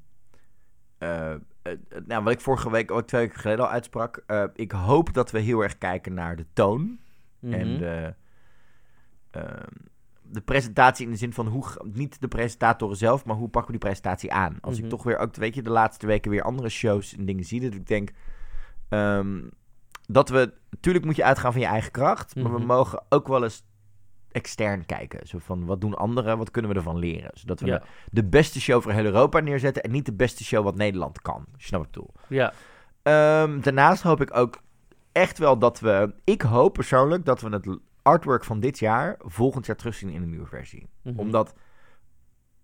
eh, 0.97 1.31
eh, 1.31 1.31
eh, 1.33 1.39
nou, 2.05 2.23
wat 2.23 2.33
ik 2.33 2.41
vorige 2.41 2.71
week, 2.71 2.91
ook 2.91 3.07
twee 3.07 3.21
weken 3.21 3.39
geleden 3.39 3.65
al 3.65 3.71
uitsprak. 3.71 4.23
eh, 4.27 4.43
ik 4.53 4.71
hoop 4.71 5.13
dat 5.13 5.31
we 5.31 5.39
heel 5.39 5.61
erg 5.61 5.77
kijken 5.77 6.13
naar 6.13 6.35
de 6.35 6.45
toon. 6.53 6.99
Mhm. 7.39 7.53
En 7.53 7.77
de, 7.77 8.13
ehm, 9.31 9.65
de 10.21 10.41
presentatie 10.41 11.05
in 11.05 11.11
de 11.11 11.17
zin 11.17 11.33
van 11.33 11.47
hoe. 11.47 11.65
Niet 11.93 12.21
de 12.21 12.27
presentatoren 12.27 12.97
zelf, 12.97 13.25
maar 13.25 13.35
hoe 13.35 13.49
pakken 13.49 13.71
we 13.71 13.77
die 13.79 13.87
presentatie 13.87 14.33
aan? 14.33 14.57
Als 14.61 14.75
Mhm. 14.75 14.83
ik 14.83 14.89
toch 14.89 15.03
weer 15.03 15.17
ook, 15.17 15.35
weet 15.35 15.55
je, 15.55 15.61
de 15.61 15.69
laatste 15.69 16.07
weken 16.07 16.31
weer 16.31 16.43
andere 16.43 16.69
shows 16.69 17.15
en 17.17 17.25
dingen 17.25 17.43
zie. 17.43 17.61
Dat 17.61 17.73
ik 17.73 17.87
denk. 17.87 18.09
ehm, 18.89 19.41
dat 20.07 20.29
we. 20.29 20.53
Natuurlijk 20.69 21.05
moet 21.05 21.15
je 21.15 21.23
uitgaan 21.23 21.51
van 21.51 21.61
je 21.61 21.67
eigen 21.67 21.91
kracht. 21.91 22.35
Maar 22.35 22.51
we 22.51 22.57
Mhm. 22.57 22.67
mogen 22.67 23.03
ook 23.09 23.27
wel 23.27 23.43
eens 23.43 23.63
extern 24.31 24.85
kijken. 24.85 25.27
Zo 25.27 25.37
van, 25.41 25.65
wat 25.65 25.81
doen 25.81 25.95
anderen? 25.95 26.37
Wat 26.37 26.51
kunnen 26.51 26.71
we 26.71 26.77
ervan 26.77 26.97
leren? 26.97 27.31
Zodat 27.33 27.59
we 27.59 27.65
ja. 27.65 27.77
de, 27.77 27.83
de 28.11 28.23
beste 28.23 28.61
show 28.61 28.81
voor 28.81 28.91
heel 28.91 29.05
Europa 29.05 29.39
neerzetten... 29.39 29.83
en 29.83 29.91
niet 29.91 30.05
de 30.05 30.13
beste 30.13 30.43
show 30.43 30.63
wat 30.63 30.75
Nederland 30.75 31.21
kan. 31.21 31.45
Als 31.53 31.61
je 31.61 31.67
Snap 31.67 31.79
wat 31.79 31.87
ik 31.87 31.93
bedoel? 31.93 32.13
ja. 32.27 32.53
Ehm, 33.03 33.61
daarnaast 33.61 34.03
hoop 34.03 34.21
ik 34.21 34.37
ook 34.37 34.61
echt 35.11 35.37
wel 35.37 35.57
dat 35.57 35.79
we... 35.79 36.13
Ik 36.23 36.41
hoop 36.41 36.73
persoonlijk 36.73 37.25
dat 37.25 37.41
we 37.41 37.49
het 37.49 37.67
artwork 38.01 38.43
van 38.43 38.59
dit 38.59 38.79
jaar... 38.79 39.15
volgend 39.19 39.65
jaar 39.65 39.75
terugzien 39.75 40.09
in 40.09 40.21
een 40.21 40.29
nieuwe 40.29 40.45
versie. 40.45 40.87
Mhm. 41.01 41.19
Omdat 41.19 41.53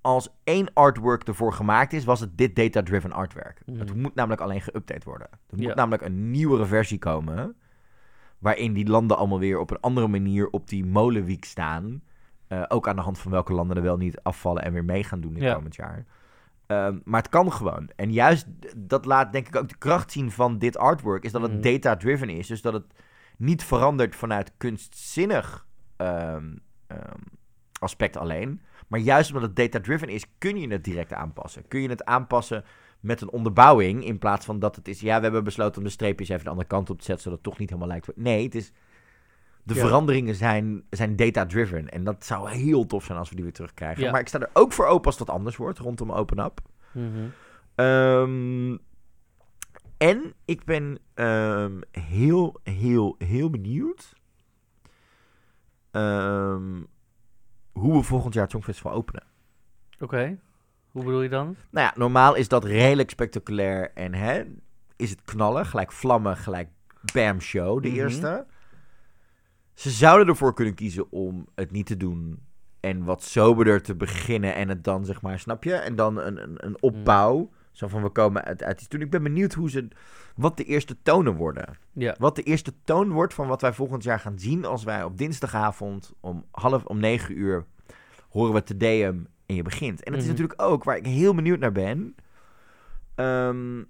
als 0.02 0.30
één 0.44 0.74
artwork 0.74 1.24
ervoor 1.24 1.54
gemaakt 1.54 1.94
is... 1.94 2.06
was 2.06 2.20
het 2.20 2.38
dit 2.38 2.56
data-driven 2.56 3.12
artwork. 3.12 3.62
Mhm. 3.66 3.80
Het 3.80 3.96
moet 3.96 4.16
namelijk 4.16 4.42
alleen 4.42 4.62
geüpdate 4.62 5.04
worden. 5.04 5.28
Er 5.32 5.56
moet 5.56 5.66
Ja. 5.66 5.74
namelijk 5.74 6.02
een 6.04 6.32
nieuwere 6.32 6.66
versie 6.66 7.00
komen... 7.00 7.56
waarin 8.40 8.74
die 8.74 8.88
landen 8.88 9.18
allemaal 9.18 9.40
weer 9.40 9.60
op 9.60 9.72
een 9.72 9.80
andere 9.80 10.08
manier 10.08 10.48
op 10.50 10.68
die 10.70 10.86
molenwiek 10.86 11.46
staan... 11.46 12.02
Eh, 12.48 12.64
ook 12.68 12.88
aan 12.88 12.96
de 12.96 13.02
hand 13.02 13.20
van 13.20 13.32
welke 13.32 13.54
landen 13.54 13.78
er 13.78 13.84
wel 13.84 13.98
niet 13.98 14.20
afvallen 14.24 14.64
en 14.64 14.74
weer 14.74 14.86
mee 14.86 15.04
gaan 15.04 15.22
doen 15.22 15.34
dit 15.34 15.44
Ja. 15.44 15.54
komend 15.54 15.76
jaar. 15.76 16.06
Ehm, 16.68 17.00
maar 17.04 17.22
het 17.22 17.30
kan 17.30 17.52
gewoon. 17.52 17.90
En 17.96 18.12
juist 18.12 18.48
dat 18.78 19.06
laat 19.06 19.32
denk 19.32 19.48
ik 19.48 19.56
ook 19.56 19.70
de 19.70 19.78
kracht 19.78 20.12
zien 20.12 20.32
van 20.32 20.58
dit 20.58 20.78
artwork. 20.78 21.24
Is 21.24 21.32
dat 21.32 21.42
het 21.42 21.52
Mhm. 21.52 21.62
data-driven 21.62 22.30
is. 22.30 22.48
Dus 22.48 22.62
dat 22.62 22.74
het 22.74 22.86
niet 23.38 23.64
verandert 23.64 24.16
vanuit 24.16 24.52
kunstzinnig 24.58 25.66
ehm, 25.98 26.56
ehm, 26.88 27.20
aspect 27.80 28.18
alleen. 28.18 28.62
Maar 28.88 29.00
juist 29.00 29.30
omdat 29.34 29.48
het 29.48 29.56
data-driven 29.56 30.10
is, 30.10 30.26
kun 30.38 30.58
je 30.58 30.68
het 30.68 30.84
direct 30.84 31.14
aanpassen. 31.14 31.68
Kun 31.68 31.82
je 31.82 31.90
het 31.90 32.06
aanpassen 32.06 32.64
met 33.00 33.22
een 33.22 33.30
onderbouwing. 33.30 34.06
In 34.06 34.18
plaats 34.20 34.46
van 34.46 34.60
dat 34.60 34.76
het 34.76 34.88
is, 34.88 35.00
ja, 35.00 35.18
we 35.18 35.24
hebben 35.24 35.44
besloten 35.44 35.78
om 35.78 35.84
de 35.84 35.90
streepjes 35.90 36.30
even 36.30 36.44
de 36.44 36.50
andere 36.50 36.68
kant 36.68 36.90
op 36.90 36.98
te 36.98 37.04
zetten. 37.04 37.24
Zodat 37.24 37.40
het 37.40 37.48
toch 37.48 37.60
niet 37.60 37.70
helemaal 37.70 37.90
lijkt. 37.90 38.10
Nee, 38.16 38.44
het 38.44 38.56
is. 38.56 38.72
De 39.64 39.74
Ja. 39.74 39.80
veranderingen 39.82 40.36
zijn, 40.36 40.84
zijn 40.90 41.16
data-driven. 41.16 41.90
En 41.90 42.04
dat 42.04 42.26
zou 42.26 42.50
heel 42.50 42.86
tof 42.86 43.06
zijn 43.06 43.18
als 43.18 43.30
we 43.30 43.36
die 43.36 43.44
weer 43.44 43.54
terugkrijgen. 43.54 44.04
Ja. 44.04 44.12
Maar 44.12 44.20
ik 44.20 44.28
sta 44.28 44.40
er 44.40 44.50
ook 44.54 44.74
voor 44.74 44.86
open 44.86 45.06
als 45.06 45.18
dat 45.18 45.30
anders 45.30 45.56
wordt 45.56 45.80
rondom 45.80 46.12
Open 46.12 46.40
Up. 46.40 46.60
Mhm. 46.92 47.06
Ehm, 47.76 48.78
En 49.98 50.34
ik 50.46 50.64
ben 50.66 50.98
ehm, 51.14 51.82
heel, 51.92 52.60
heel, 52.64 53.16
heel 53.18 53.50
benieuwd 53.50 54.14
ehm, 55.92 56.82
hoe 57.72 57.94
we 57.94 58.04
volgend 58.04 58.34
jaar 58.34 58.44
het 58.44 58.52
Songfestival 58.52 58.92
openen. 58.92 59.24
Oké. 60.00 60.40
Hoe 60.98 61.06
bedoel 61.06 61.22
je 61.22 61.30
dan? 61.30 61.56
Nou 61.70 61.86
ja, 61.86 61.94
normaal 61.96 62.36
is 62.36 62.48
dat 62.48 62.64
redelijk 62.66 63.10
spectaculair 63.10 63.92
en 63.94 64.14
hè, 64.14 64.44
is 64.96 65.10
het 65.10 65.22
knallen, 65.26 65.66
gelijk 65.66 65.92
vlammen, 65.92 66.38
gelijk 66.38 66.70
bam 67.14 67.42
show, 67.42 67.82
de 67.82 67.88
Mhm. 67.88 67.98
eerste. 67.98 68.46
Ze 69.74 69.90
zouden 69.90 70.28
ervoor 70.28 70.54
kunnen 70.54 70.74
kiezen 70.74 71.12
om 71.12 71.48
het 71.56 71.72
niet 71.72 71.86
te 71.86 71.98
doen 71.98 72.40
en 72.80 73.04
wat 73.04 73.24
soberder 73.24 73.82
te 73.82 73.96
beginnen 73.96 74.56
en 74.56 74.70
het 74.70 74.84
dan, 74.84 75.06
zeg 75.06 75.22
maar, 75.22 75.40
snap 75.40 75.64
je? 75.64 75.74
En 75.74 75.96
dan 75.96 76.18
een, 76.18 76.44
een, 76.44 76.66
een 76.66 76.82
opbouw, 76.82 77.50
zo 77.72 77.88
van 77.88 78.02
we 78.04 78.10
komen 78.10 78.44
uit, 78.44 78.64
uit 78.64 78.80
iets 78.80 78.90
doen. 78.90 79.02
Ik 79.02 79.10
ben 79.10 79.24
benieuwd 79.24 79.54
hoe 79.54 79.70
ze, 79.70 79.88
wat 80.36 80.58
de 80.58 80.64
eerste 80.64 80.98
tonen 81.02 81.36
worden. 81.36 81.78
Ja. 81.94 82.16
Wat 82.20 82.36
de 82.36 82.44
eerste 82.44 82.74
toon 82.84 83.10
wordt 83.12 83.34
van 83.34 83.48
wat 83.48 83.62
wij 83.62 83.74
volgend 83.74 84.04
jaar 84.04 84.20
gaan 84.20 84.40
zien 84.40 84.66
als 84.66 84.84
wij 84.84 85.04
op 85.04 85.18
dinsdagavond 85.18 86.14
om 86.20 86.46
half 86.52 86.86
om 86.86 87.00
negen 87.00 87.38
uur 87.40 87.66
horen 88.30 88.54
we 88.54 88.64
te 88.64 88.78
DM 88.78 89.16
en 89.48 89.56
je 89.56 89.62
begint. 89.62 90.04
En 90.04 90.12
het 90.14 90.22
is 90.22 90.28
Mhm. 90.28 90.38
natuurlijk 90.38 90.62
ook 90.62 90.84
waar 90.84 90.98
ik 90.98 91.06
heel 91.06 91.36
benieuwd 91.36 91.60
naar 91.60 91.72
ben, 91.72 92.16
ehm, 93.16 93.84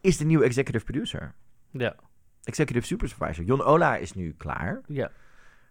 is 0.00 0.16
de 0.16 0.24
nieuwe 0.24 0.44
executive 0.44 0.84
producer. 0.84 1.34
Ja. 1.70 1.94
Executive 2.44 2.86
supervisor. 2.86 3.44
Jon 3.44 3.62
Ola 3.62 3.96
is 3.96 4.12
nu 4.14 4.34
klaar. 4.36 4.80
Ja. 4.86 5.10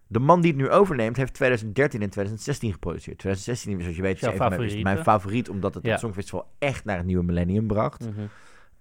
De 0.06 0.18
man 0.18 0.40
die 0.40 0.50
het 0.52 0.60
nu 0.60 0.70
overneemt 0.70 1.16
heeft 1.16 1.34
2013 1.34 2.02
en 2.02 2.10
2016 2.10 2.72
geproduceerd. 2.72 3.18
2016, 3.18 3.80
zoals 3.80 3.96
je 3.96 4.02
weet, 4.02 4.14
is, 4.14 4.20
mijn, 4.20 4.32
is 4.34 4.38
favoriet, 4.40 4.82
mijn 4.82 4.96
hè? 4.96 5.02
favoriet, 5.02 5.48
omdat 5.48 5.74
het 5.74 5.84
Ja. 5.84 5.90
het 5.90 6.00
Songfestival 6.00 6.52
echt 6.58 6.84
naar 6.84 6.96
het 6.96 7.06
nieuwe 7.06 7.24
millennium 7.24 7.66
bracht. 7.66 8.08
Mhm. 8.08 8.20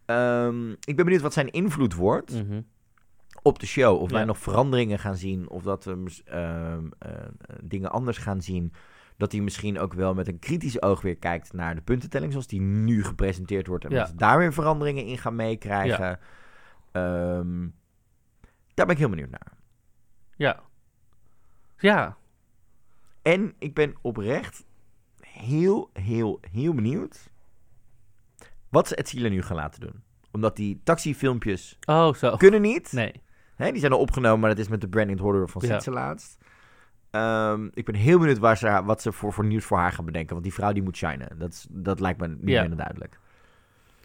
Ehm, 0.06 0.70
ik 0.72 0.96
ben 0.96 1.06
benieuwd 1.06 1.22
wat 1.22 1.34
zijn 1.34 1.52
invloed 1.52 1.94
wordt 1.96 2.44
Mhm. 2.44 2.62
op 3.42 3.60
de 3.60 3.66
show. 3.66 4.02
Of 4.02 4.12
wij 4.12 4.26
nog 4.26 4.38
veranderingen 4.38 5.00
gaan 5.00 5.16
zien. 5.18 5.50
Of 5.50 5.64
dat 5.64 5.84
we 5.84 6.22
ehm, 6.26 6.86
eh, 7.00 7.12
dingen 7.64 7.92
anders 7.92 8.18
gaan 8.18 8.42
zien. 8.42 8.74
Dat 9.22 9.32
hij 9.32 9.42
misschien 9.42 9.80
ook 9.80 9.94
wel 9.94 10.14
met 10.14 10.28
een 10.28 10.40
kritisch 10.40 10.82
oog 10.82 11.02
weer 11.02 11.18
kijkt 11.18 11.54
naar 11.54 11.76
de 11.76 11.82
puntentelling. 11.82 12.32
Zoals 12.32 12.48
die 12.48 12.62
nu 12.62 13.04
gepresenteerd 13.04 13.68
wordt. 13.68 13.86
En 13.86 13.92
Ja. 13.92 14.00
dat 14.00 14.10
we 14.12 14.16
daar 14.16 14.38
weer 14.38 14.54
veranderingen 14.54 15.06
in 15.06 15.18
gaan 15.18 15.36
meekrijgen. 15.36 16.20
Ehm, 16.92 17.68
daar 18.74 18.86
ben 18.86 18.90
ik 18.90 18.98
heel 18.98 19.10
benieuwd 19.10 19.30
naar. 19.30 19.52
Ja. 20.36 20.60
Ja. 21.78 22.18
En 23.22 23.54
ik 23.60 23.74
ben 23.74 23.96
oprecht 24.02 24.66
heel, 25.22 25.90
heel, 25.94 26.40
heel 26.52 26.74
benieuwd. 26.74 27.30
Wat 28.70 28.88
ze 28.88 28.96
Ed 28.96 29.14
nu 29.14 29.42
gaan 29.42 29.56
laten 29.56 29.80
doen. 29.82 30.04
Omdat 30.32 30.56
die 30.56 30.82
taxifilmpjes 30.84 31.78
Oh, 31.86 32.14
zo. 32.14 32.36
kunnen 32.36 32.62
niet. 32.62 32.92
Nee. 32.92 33.22
Hè, 33.56 33.72
die 33.72 33.80
zijn 33.80 33.92
al 33.92 34.00
opgenomen, 34.00 34.40
maar 34.40 34.50
dat 34.50 34.60
is 34.60 34.68
met 34.68 34.82
de 34.82 34.90
branding 34.90 35.20
we 35.20 35.48
van 35.48 35.62
Ja. 35.66 35.74
Sitse 35.74 35.92
laatst. 35.92 36.41
Ehm, 37.12 37.68
ik 37.74 37.86
ben 37.86 37.96
heel 37.96 38.20
benieuwd 38.20 38.38
waar 38.38 38.58
ze, 38.58 38.82
wat 38.84 39.02
ze 39.02 39.12
voor, 39.12 39.34
voor 39.34 39.46
nieuws 39.46 39.66
voor 39.66 39.78
haar 39.78 39.92
gaan 39.92 40.06
bedenken. 40.06 40.32
Want 40.32 40.44
die 40.44 40.54
vrouw 40.54 40.72
die 40.72 40.84
moet 40.84 40.98
shinen. 40.98 41.28
Dat, 41.38 41.50
is, 41.54 41.68
dat 41.70 42.00
lijkt 42.00 42.20
me 42.20 42.28
niet 42.28 42.40
Ja. 42.50 42.60
minder 42.62 42.78
duidelijk. 42.78 43.20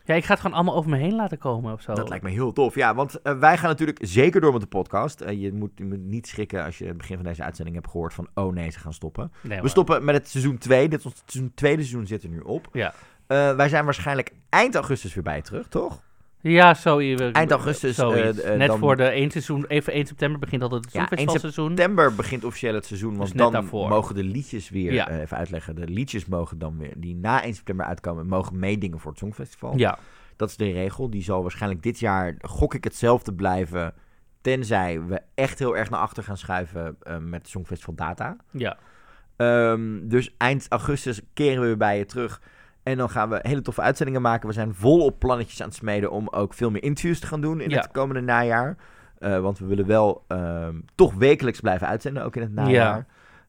Ja, 0.05 0.15
ik 0.15 0.25
ga 0.25 0.31
het 0.33 0.41
gewoon 0.41 0.57
allemaal 0.57 0.77
over 0.77 0.91
me 0.91 0.97
heen 0.97 1.15
laten 1.15 1.39
komen 1.39 1.73
of 1.73 1.81
zo. 1.83 1.95
Dat 1.95 2.09
lijkt 2.09 2.25
me 2.25 2.31
heel 2.31 2.53
tof. 2.53 2.75
Ja, 2.75 2.95
want 2.95 3.23
eh, 3.23 3.39
wij 3.39 3.59
gaan 3.59 3.69
natuurlijk 3.69 3.99
zeker 4.03 4.41
door 4.41 4.53
met 4.53 4.61
de 4.61 4.67
podcast. 4.67 5.21
Eh, 5.21 5.41
je, 5.43 5.53
moet, 5.53 5.71
je 5.75 5.85
moet 5.85 5.99
niet 6.05 6.27
schrikken 6.27 6.65
als 6.65 6.79
je 6.79 6.87
het 6.87 6.97
begin 6.97 7.17
van 7.17 7.25
deze 7.25 7.43
uitzending 7.43 7.77
hebt 7.77 7.91
gehoord 7.91 8.15
van... 8.15 8.29
oh 8.35 8.53
nee, 8.53 8.71
ze 8.71 8.79
gaan 8.79 8.93
stoppen. 8.93 9.33
Nee, 9.43 9.61
We 9.61 9.69
stoppen 9.69 10.05
met 10.05 10.15
het 10.15 10.29
seizoen 10.29 10.59
2. 10.59 10.89
Dit 10.89 11.05
ons 11.07 11.23
seizoen, 11.27 11.53
tweede 11.55 11.83
seizoen 11.83 12.07
zit 12.07 12.23
er 12.23 12.29
nu 12.29 12.41
op. 12.41 12.69
Ja. 12.73 12.95
Eh, 13.27 13.57
wij 13.57 13.69
zijn 13.69 13.85
waarschijnlijk 13.85 14.33
eind 14.49 14.75
augustus 14.75 15.15
weer 15.15 15.23
bij 15.25 15.43
terug, 15.43 15.69
toch? 15.69 16.03
Ja, 16.49 16.75
zo. 16.75 17.01
je- 17.01 17.31
Eind 17.33 17.51
augustus, 17.51 17.97
zoiets. 17.97 18.41
eh, 18.41 18.53
eh, 18.53 18.59
Net 18.59 18.69
dan- 18.69 18.79
voor 18.79 18.97
de 18.97 19.15
1 19.17 19.31
seizoen, 19.31 19.65
even 19.67 19.97
1 19.97 20.07
september 20.07 20.41
begint 20.41 20.63
altijd 20.63 20.85
het 20.85 20.93
Ja, 20.93 20.99
1 21.01 21.07
Songfestivalseizoen. 21.09 21.67
September 21.77 22.15
begint 22.15 22.45
officieel 22.45 22.75
het 22.75 22.87
seizoen, 22.87 23.09
want 23.17 23.23
Dus 23.23 23.33
net 23.33 23.39
dan 23.39 23.53
daarvoor. 23.53 23.89
mogen 23.89 24.15
de 24.15 24.25
liedjes 24.25 24.69
weer, 24.71 24.93
Ja. 24.93 25.09
eh, 25.09 25.21
even 25.21 25.37
uitleggen, 25.37 25.75
de 25.77 25.87
liedjes 25.89 26.27
mogen 26.27 26.59
dan 26.59 26.79
weer, 26.79 26.93
die 26.97 27.15
na 27.15 27.45
1 27.45 27.55
september 27.55 27.87
uitkomen, 27.87 28.27
mogen 28.27 28.59
meedingen 28.59 28.99
voor 29.01 29.11
het 29.11 29.21
Songfestival. 29.21 29.73
Ja. 29.77 29.99
Dat 30.37 30.49
is 30.49 30.57
de 30.57 30.71
regel, 30.71 31.11
die 31.11 31.23
zal 31.23 31.43
waarschijnlijk 31.43 31.83
dit 31.83 31.99
jaar, 31.99 32.35
gok 32.41 32.75
ik 32.75 32.85
hetzelfde 32.85 33.35
blijven, 33.35 33.95
tenzij 34.41 35.03
we 35.03 35.21
echt 35.35 35.59
heel 35.59 35.77
erg 35.77 35.91
naar 35.91 36.01
achter 36.01 36.23
gaan 36.23 36.37
schuiven 36.37 36.97
eh, 37.03 37.17
met 37.19 37.49
Songfestival 37.49 37.95
data. 37.95 38.37
Ja. 38.51 38.77
Ehm, 39.37 40.09
dus 40.09 40.35
eind 40.39 40.67
augustus 40.69 41.21
keren 41.35 41.61
we 41.61 41.67
weer 41.67 41.77
bij 41.77 41.99
je 41.99 42.05
terug. 42.07 42.41
En 42.87 42.97
dan 42.97 43.11
gaan 43.11 43.29
we 43.29 43.39
hele 43.43 43.63
toffe 43.63 43.81
uitzendingen 43.81 44.23
maken. 44.23 44.49
We 44.49 44.55
zijn 44.55 44.75
volop 44.75 45.19
plannetjes 45.19 45.61
aan 45.61 45.67
het 45.69 45.77
smeden 45.77 46.11
om 46.11 46.29
ook 46.29 46.55
veel 46.55 46.71
meer 46.71 46.83
interviews 46.83 47.21
te 47.21 47.27
gaan 47.27 47.41
doen 47.41 47.61
in 47.61 47.71
Ja. 47.71 47.77
het 47.81 47.91
komende 47.91 48.21
najaar. 48.21 48.77
Eh, 49.19 49.41
want 49.41 49.59
we 49.59 49.67
willen 49.67 49.87
wel 49.87 50.25
ehm, 50.29 50.81
toch 50.95 51.15
wekelijks 51.15 51.61
blijven 51.61 51.87
uitzenden, 51.87 52.25
ook 52.25 52.37
in 52.37 52.43
het 52.43 52.53
najaar. 52.53 53.07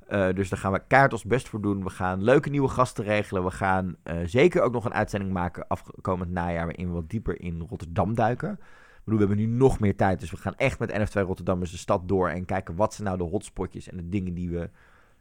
Eh, 0.07 0.27
dus 0.33 0.49
daar 0.49 0.59
gaan 0.59 0.71
we 0.71 0.81
kaart 0.87 1.11
ons 1.13 1.23
best 1.23 1.49
voor 1.49 1.61
doen. 1.61 1.83
We 1.83 1.89
gaan 1.89 2.23
leuke 2.23 2.49
nieuwe 2.49 2.67
gasten 2.67 3.03
regelen. 3.03 3.43
We 3.43 3.51
gaan 3.51 3.95
eh, 4.03 4.15
zeker 4.25 4.61
ook 4.61 4.73
nog 4.73 4.85
een 4.85 4.93
uitzending 4.93 5.31
maken 5.33 5.67
afkomend 5.67 6.31
najaar... 6.31 6.65
waarin 6.65 6.87
we 6.87 6.93
wat 6.93 7.09
dieper 7.09 7.41
in 7.41 7.65
Rotterdam 7.69 8.15
duiken. 8.15 8.51
Ik 8.51 9.03
bedoel, 9.03 9.19
we 9.19 9.25
hebben 9.27 9.45
nu 9.45 9.57
nog 9.57 9.79
meer 9.79 9.95
tijd. 9.95 10.19
Dus 10.19 10.31
we 10.31 10.37
gaan 10.37 10.55
echt 10.55 10.79
met 10.79 10.91
NF2 10.91 11.21
Rotterdammers 11.21 11.71
de 11.71 11.77
stad 11.77 12.07
door... 12.07 12.29
en 12.29 12.45
kijken 12.45 12.75
wat 12.75 12.93
zijn 12.93 13.07
nou 13.07 13.17
de 13.19 13.23
hotspotjes 13.23 13.89
en 13.89 13.97
de 13.97 14.09
dingen 14.09 14.33
die 14.33 14.49
we 14.49 14.69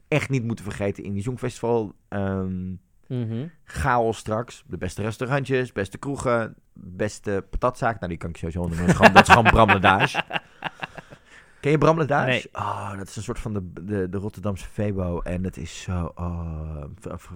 echt 0.08 0.30
niet 0.30 0.44
moeten 0.44 0.64
vergeten... 0.64 1.04
in 1.04 1.12
die 1.12 1.22
Songfestival 1.22 1.94
Mhm. 3.08 3.46
chaos 3.64 4.18
straks. 4.18 4.64
De 4.66 4.76
beste 4.76 5.02
restaurantjes, 5.02 5.72
beste 5.72 5.98
kroegen, 5.98 6.54
beste 6.72 7.44
patatzaak. 7.50 7.94
Nou, 7.96 8.08
die 8.08 8.18
kan 8.18 8.30
ik 8.30 8.36
sowieso 8.36 8.60
noemen. 8.60 8.78
Dat 8.78 8.88
is 8.88 8.96
gewoon, 8.96 9.12
dat 9.12 9.28
is 9.28 9.34
gewoon 9.34 9.50
Bram 9.50 9.70
Ledage. 9.70 10.22
Ken 11.60 11.70
je 11.70 11.78
Bram 11.78 11.98
Ledage? 11.98 12.26
Nee. 12.26 12.48
Oh, 12.52 12.96
dat 12.98 13.08
is 13.08 13.16
een 13.16 13.22
soort 13.22 13.38
van 13.38 13.52
de, 13.52 13.72
de, 13.84 14.08
de 14.08 14.18
Rotterdamse 14.18 14.66
Febo. 14.66 15.20
En 15.20 15.44
het 15.44 15.56
is 15.56 15.82
zo... 15.82 16.12
Oh, 16.14 16.82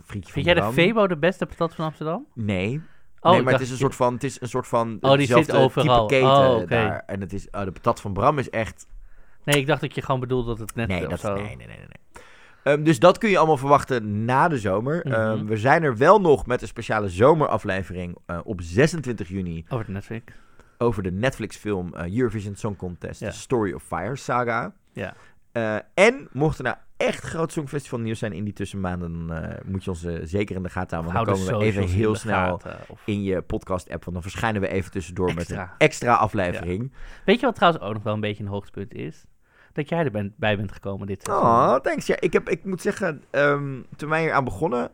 vriendje 0.02 0.32
Vind 0.32 0.44
jij 0.44 0.54
de. 0.54 0.72
Febo 0.72 1.06
de 1.06 1.16
beste 1.16 1.46
patat 1.46 1.74
van 1.74 1.84
Amsterdam? 1.84 2.26
Nee. 2.34 2.80
Oh, 3.20 3.32
nee, 3.32 3.42
maar 3.42 3.52
het 3.52 3.62
is 3.62 3.70
een 3.70 3.76
soort 3.76 3.94
van... 3.94 4.14
Het 4.14 4.24
is 4.24 4.40
een 4.40 4.48
soort 4.48 4.66
van... 4.66 4.98
Oh, 5.00 5.16
die 5.16 5.26
zit 5.26 5.52
overal. 5.52 6.06
Type 6.06 6.20
keten 6.20 6.48
Oh, 6.48 6.54
oké. 6.54 6.66
daar. 6.66 7.02
En 7.06 7.20
het 7.20 7.32
is... 7.32 7.48
Oh, 7.50 7.64
de 7.64 7.72
patat 7.72 8.00
van 8.00 8.12
Bram 8.12 8.38
is 8.38 8.50
echt... 8.50 8.86
Nee, 9.44 9.60
ik 9.60 9.66
dacht 9.66 9.80
dat 9.80 9.94
je 9.94 10.02
gewoon 10.02 10.20
bedoelde 10.20 10.48
dat 10.48 10.58
het 10.58 10.74
net 10.74 10.88
Nee, 10.88 11.06
dat, 11.06 11.20
zo. 11.20 11.34
nee, 11.34 11.56
nee, 11.56 11.66
nee, 11.66 11.76
nee. 11.76 12.24
Ehm, 12.62 12.82
dus 12.82 12.98
dat 12.98 13.18
kun 13.18 13.30
je 13.30 13.38
allemaal 13.38 13.56
verwachten 13.56 14.24
na 14.24 14.48
de 14.48 14.58
zomer. 14.58 15.00
Mhm. 15.04 15.14
Ehm, 15.14 15.44
we 15.44 15.56
zijn 15.56 15.82
er 15.82 15.96
wel 15.96 16.20
nog 16.20 16.46
met 16.46 16.62
een 16.62 16.68
speciale 16.68 17.08
zomeraflevering 17.08 18.16
eh, 18.26 18.38
op 18.44 18.60
26 18.62 19.28
juni 19.28 19.64
Over 19.68 19.84
de 19.86 19.92
Netflix. 19.92 20.24
over 20.78 21.02
de 21.02 21.12
Netflix-film 21.12 21.94
eh, 21.94 22.16
Eurovision 22.18 22.54
Song 22.54 22.76
Contest, 22.76 23.20
Ja. 23.20 23.30
The 23.30 23.36
Story 23.38 23.72
of 23.72 23.82
Fire 23.82 24.16
saga. 24.16 24.72
Ja. 24.92 25.14
Eh, 25.52 25.76
en 25.94 26.28
mocht 26.32 26.58
er 26.58 26.64
nou 26.64 26.76
echt 26.96 27.24
groot 27.24 27.52
Songfestival 27.52 27.98
nieuws 27.98 28.18
zijn 28.18 28.32
in 28.32 28.44
die 28.44 28.52
tussenmaanden, 28.52 29.26
dan 29.26 29.54
moet 29.64 29.84
je 29.84 29.90
ons 29.90 30.06
zeker 30.22 30.56
in 30.56 30.62
de 30.62 30.68
gaten 30.68 30.98
houden. 30.98 31.14
Want 31.14 31.26
dan 31.26 31.34
de 31.46 31.50
komen 31.52 31.58
we 31.58 31.80
even 31.80 31.94
heel 31.96 32.14
snel 32.14 32.34
gaten, 32.58 32.78
of- 32.88 33.02
in 33.04 33.22
je 33.22 33.42
podcast-app, 33.42 34.02
want 34.04 34.12
dan 34.12 34.22
verschijnen 34.22 34.60
we 34.60 34.68
even 34.68 34.90
tussendoor 34.90 35.34
met 35.34 35.50
een 35.50 35.66
extra 35.78 36.14
aflevering. 36.14 36.92
Weet 37.24 37.40
je 37.40 37.46
wat 37.46 37.54
trouwens 37.54 37.82
ook 37.84 37.92
nog 37.94 38.02
wel 38.02 38.14
een 38.14 38.20
beetje 38.20 38.42
een 38.44 38.50
hoogtepunt 38.50 38.94
is? 38.94 39.24
Dat 39.72 39.88
jij 39.88 40.04
er 40.04 40.10
bent, 40.10 40.32
bij 40.36 40.56
bent 40.56 40.72
gekomen 40.72 41.06
dit 41.06 41.22
seizoen. 41.22 41.46
Oh, 41.46 41.74
thanks. 41.74 42.06
Ja, 42.06 42.16
ik, 42.20 42.32
heb, 42.32 42.48
ik 42.48 42.64
moet 42.64 42.80
zeggen, 42.80 43.22
ehm, 43.30 43.80
toen 43.96 44.08
wij 44.08 44.20
hier 44.20 44.32
aan 44.32 44.44
begonnen, 44.44 44.90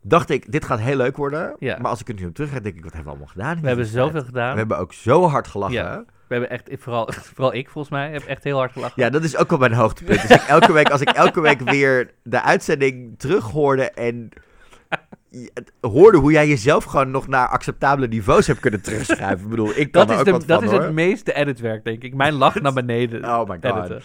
dacht 0.00 0.30
ik, 0.30 0.52
dit 0.52 0.64
gaat 0.64 0.80
heel 0.80 0.96
leuk 0.96 1.16
worden. 1.16 1.56
Ja. 1.58 1.78
Maar 1.80 1.90
als 1.90 2.00
ik 2.00 2.08
er 2.08 2.14
nu 2.14 2.26
op 2.26 2.34
terug 2.34 2.50
ga, 2.50 2.60
denk 2.60 2.76
ik, 2.76 2.84
wat 2.84 2.92
hebben 2.92 3.12
we 3.12 3.18
allemaal 3.18 3.34
gedaan? 3.34 3.60
We 3.60 3.66
hebben 3.66 3.84
tijd? 3.84 3.96
zoveel 3.96 4.24
gedaan. 4.24 4.52
We 4.52 4.58
hebben 4.58 4.78
ook 4.78 4.92
zo 4.92 5.28
hard 5.28 5.48
gelachen. 5.48 5.74
Ja. 5.74 6.04
We 6.26 6.34
hebben 6.34 6.50
echt, 6.50 6.70
vooral, 6.82 7.08
vooral 7.34 7.54
ik 7.54 7.70
volgens 7.70 7.94
mij, 7.94 8.10
heb 8.10 8.22
echt 8.22 8.44
heel 8.44 8.58
hard 8.58 8.72
gelachen. 8.72 9.02
Ja, 9.02 9.10
dat 9.10 9.22
is 9.22 9.36
ook 9.36 9.50
wel 9.50 9.58
mijn 9.58 9.72
hoogtepunt. 9.72 10.22
Dus 10.22 10.30
ik 10.30 10.42
elke 10.42 10.72
week, 10.72 10.90
als 10.90 11.00
ik 11.00 11.08
elke 11.08 11.40
week 11.40 11.60
weer 11.60 12.10
de 12.22 12.42
uitzending 12.42 13.18
terug 13.18 13.50
hoorde 13.50 13.90
en 13.90 14.28
het 14.28 14.42
hoorde 15.80 16.18
hoe 16.18 16.32
jij 16.32 16.48
jezelf 16.48 16.84
gewoon 16.84 17.10
nog 17.10 17.28
naar 17.28 17.48
acceptabele 17.48 18.08
niveaus 18.08 18.46
hebt 18.46 18.60
kunnen 18.60 18.82
terugschuiven. 18.82 19.44
Ik 19.44 19.50
bedoel, 19.50 19.72
ik 19.76 19.92
kan 19.92 20.06
dat 20.06 20.16
is, 20.18 20.24
de, 20.24 20.46
dat 20.46 20.64
van, 20.64 20.72
is 20.72 20.78
het 20.84 20.92
meeste 20.92 21.34
editwerk, 21.34 21.84
denk 21.84 22.02
ik. 22.02 22.14
Mijn 22.14 22.32
lach 22.32 22.60
naar 22.60 22.72
beneden. 22.72 23.24
Oh 23.34 23.48
my 23.48 23.58
god. 23.62 23.76
editen. 23.76 24.02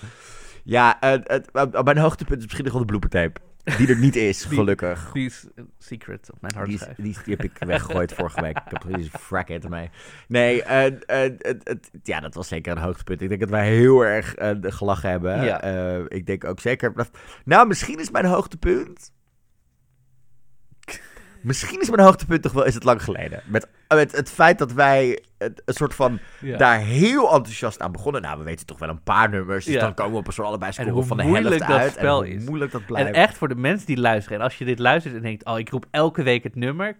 Ja, 0.63 0.97
het, 0.99 1.49
mijn 1.84 1.97
hoogtepunt 1.97 2.38
is 2.38 2.43
misschien 2.43 2.63
nog 2.63 2.73
wel 2.73 2.82
de 2.82 2.88
bloopertape. 2.88 3.39
Die 3.77 3.88
er 3.88 3.97
niet 3.97 4.15
is, 4.15 4.41
Die- 4.47 4.57
gelukkig. 4.57 5.09
Die 5.13 5.25
is 5.25 5.47
een 5.55 5.69
secret 5.77 6.30
op 6.32 6.38
mijn 6.41 6.53
Die, 6.53 6.61
hardschijf. 6.77 6.95
die, 6.95 7.17
die 7.25 7.36
heb 7.36 7.43
ik 7.43 7.51
weggegooid 7.59 8.13
vorige 8.13 8.41
week. 8.41 8.57
Ik 8.57 8.63
heb 8.65 8.80
precies 8.80 9.09
frack 9.19 9.49
it 9.49 9.63
ermee. 9.63 9.89
Nee, 10.27 10.63
ja, 12.03 12.19
dat 12.19 12.34
was 12.34 12.47
zeker 12.47 12.71
een 12.71 12.84
hoogtepunt. 12.84 13.21
Ik 13.21 13.30
denk 13.30 13.41
dat 13.41 13.49
wij 13.49 13.69
heel 13.69 14.05
erg 14.05 14.36
eh, 14.36 14.51
gelachen 14.61 15.09
hebben. 15.09 15.43
Ja. 15.43 15.61
Eh, 15.61 15.99
ik 16.07 16.25
denk 16.25 16.43
ook 16.43 16.59
zeker... 16.59 16.93
Nou, 17.45 17.67
misschien 17.67 17.99
is 17.99 18.11
mijn 18.11 18.25
hoogtepunt... 18.25 19.11
Misschien 21.41 21.81
is 21.81 21.89
mijn 21.89 22.01
hoogtepunt 22.01 22.41
toch 22.41 22.51
wel 22.51 22.65
is 22.65 22.73
het 22.73 22.83
lang 22.83 23.03
geleden. 23.03 23.41
Met, 23.45 23.67
met 23.87 24.11
het 24.11 24.29
feit 24.31 24.57
dat 24.57 24.71
wij 24.73 25.19
het, 25.37 25.61
een 25.65 25.73
soort 25.73 25.95
van 25.95 26.19
Ja. 26.41 26.57
daar 26.57 26.79
heel 26.79 27.33
enthousiast 27.33 27.81
aan 27.81 27.91
begonnen. 27.91 28.21
Nou, 28.21 28.37
we 28.37 28.43
weten 28.43 28.65
toch 28.65 28.79
wel 28.79 28.89
een 28.89 29.03
paar 29.03 29.29
nummers. 29.29 29.65
Dus 29.65 29.73
Ja. 29.73 29.79
dan 29.79 29.93
komen 29.93 30.11
we 30.13 30.17
op 30.17 30.27
een 30.27 30.33
soort 30.33 30.47
allebei 30.47 30.71
scoren 30.71 31.05
van 31.05 31.17
de 31.17 31.23
helft 31.23 31.59
dat 31.59 31.61
uit. 31.77 31.91
spel 31.91 32.23
en 32.23 32.29
hoe 32.29 32.37
is. 32.37 32.45
moeilijk 32.45 32.71
dat 32.71 32.85
blijft. 32.85 33.07
En 33.07 33.13
echt 33.13 33.37
voor 33.37 33.47
de 33.47 33.55
mensen 33.55 33.87
die 33.87 33.97
luisteren. 33.99 34.37
En 34.37 34.43
als 34.43 34.57
je 34.57 34.65
dit 34.65 34.79
luistert 34.79 35.15
en 35.15 35.21
denkt, 35.21 35.45
oh, 35.45 35.59
ik 35.59 35.69
roep 35.69 35.85
elke 35.91 36.23
week 36.23 36.43
het 36.43 36.55
nummer. 36.55 36.95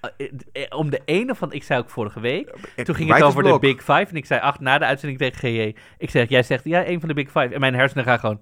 eh, 0.00 0.26
eh, 0.52 0.78
om 0.78 0.90
de 0.90 1.00
ene 1.04 1.34
van, 1.34 1.52
ik 1.52 1.62
zei 1.62 1.80
ook 1.80 1.90
vorige 1.90 2.20
week, 2.20 2.48
Eh, 2.76 2.84
toen 2.84 2.94
ging 2.94 3.12
het 3.12 3.22
over 3.22 3.42
de. 3.42 3.58
Big 3.60 3.76
Five. 3.78 4.06
En 4.10 4.16
ik 4.16 4.26
zei 4.26 4.40
acht 4.40 4.60
na 4.60 4.78
de 4.78 4.84
uitzending 4.84 5.18
tegen 5.20 5.38
GJ. 5.38 5.74
Ik 5.98 6.10
zeg, 6.10 6.28
jij 6.28 6.42
zegt, 6.42 6.64
ja, 6.64 6.86
een 6.86 7.00
van 7.00 7.08
de 7.08 7.14
Big 7.14 7.26
Five. 7.30 7.54
En 7.54 7.60
mijn 7.60 7.74
hersenen 7.74 8.04
gaan 8.04 8.18
gewoon, 8.18 8.40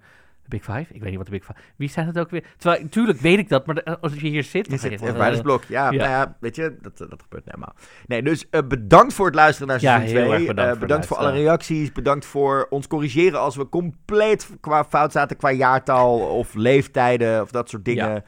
de 0.49 0.57
Big 0.57 0.65
Five? 0.65 0.95
Ik 0.95 1.01
weet 1.01 1.09
niet 1.09 1.17
wat 1.17 1.27
de 1.27 1.33
Big 1.33 1.45
Five... 1.45 1.59
Wie 1.77 1.89
zijn 1.89 2.07
het 2.07 2.19
ook 2.19 2.31
weer? 2.31 2.45
Terwijl, 2.57 2.83
natuurlijk 2.83 3.19
weet 3.21 3.39
ik 3.39 3.49
dat, 3.49 3.67
maar 3.67 3.83
als 4.01 4.15
je 4.15 4.29
hier 4.29 4.43
zit... 4.45 4.71
Je 4.71 4.77
zit 4.77 5.01
in 5.01 5.17
eh, 5.17 5.41
Blok. 5.41 5.65
Ja, 5.65 5.91
ja. 5.91 5.99
nou 5.99 6.11
ja, 6.11 6.37
weet 6.41 6.57
je, 6.57 6.77
dat, 6.81 6.99
dat 6.99 7.23
gebeurt 7.23 7.45
helemaal. 7.45 7.75
Nee, 8.07 8.23
dus 8.23 8.49
eh, 8.51 8.61
bedankt 8.69 9.15
voor 9.15 9.27
het 9.27 9.35
luisteren 9.35 9.69
naar 9.69 9.81
seizoen 9.81 10.17
heel 10.19 10.27
2. 10.27 10.39
erg 10.39 10.47
bedankt 10.47 10.61
Eh, 10.61 10.69
voor 10.71 10.79
bedankt 10.81 11.05
het 11.09 11.15
voor 11.17 11.25
alle 11.27 11.33
reacties. 11.33 11.93
Bedankt 11.93 12.25
voor 12.27 12.67
ons 12.71 12.87
corrigeren 12.87 13.41
als 13.41 13.57
we 13.57 13.69
compleet 13.69 14.49
qua 14.61 14.85
fout 14.85 15.13
zaten 15.13 15.37
qua 15.37 15.51
jaartal 15.53 16.19
of 16.21 16.55
leeftijden 16.55 17.43
of 17.43 17.51
dat 17.51 17.69
soort 17.69 17.85
dingen. 17.85 18.25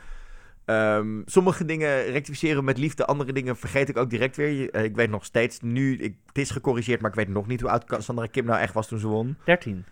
Ehm, 0.65 1.21
sommige 1.25 1.65
dingen 1.65 2.05
rectificeren 2.05 2.65
met 2.65 2.79
liefde, 2.79 3.07
andere 3.07 3.33
dingen 3.33 3.57
vergeet 3.57 3.89
ik 3.89 3.97
ook 3.97 4.11
direct 4.11 4.37
weer. 4.37 4.49
Je- 4.51 4.71
eh, 4.71 4.85
ik 4.85 4.95
weet 4.97 5.11
nog 5.11 5.25
steeds 5.25 5.61
nu, 5.61 5.97
ik, 5.97 6.15
het 6.27 6.39
is 6.39 6.51
gecorrigeerd, 6.51 7.01
maar 7.01 7.11
ik 7.11 7.17
weet 7.17 7.29
nog 7.29 7.47
niet 7.47 7.61
hoe 7.61 7.71
oud 7.71 7.85
Sandra 7.99 8.27
Kim 8.27 8.45
nou 8.45 8.61
echt 8.61 8.75
was 8.75 8.89
toen 8.89 8.99
ze 8.99 9.07
won. 9.07 9.37
13. 9.45 9.85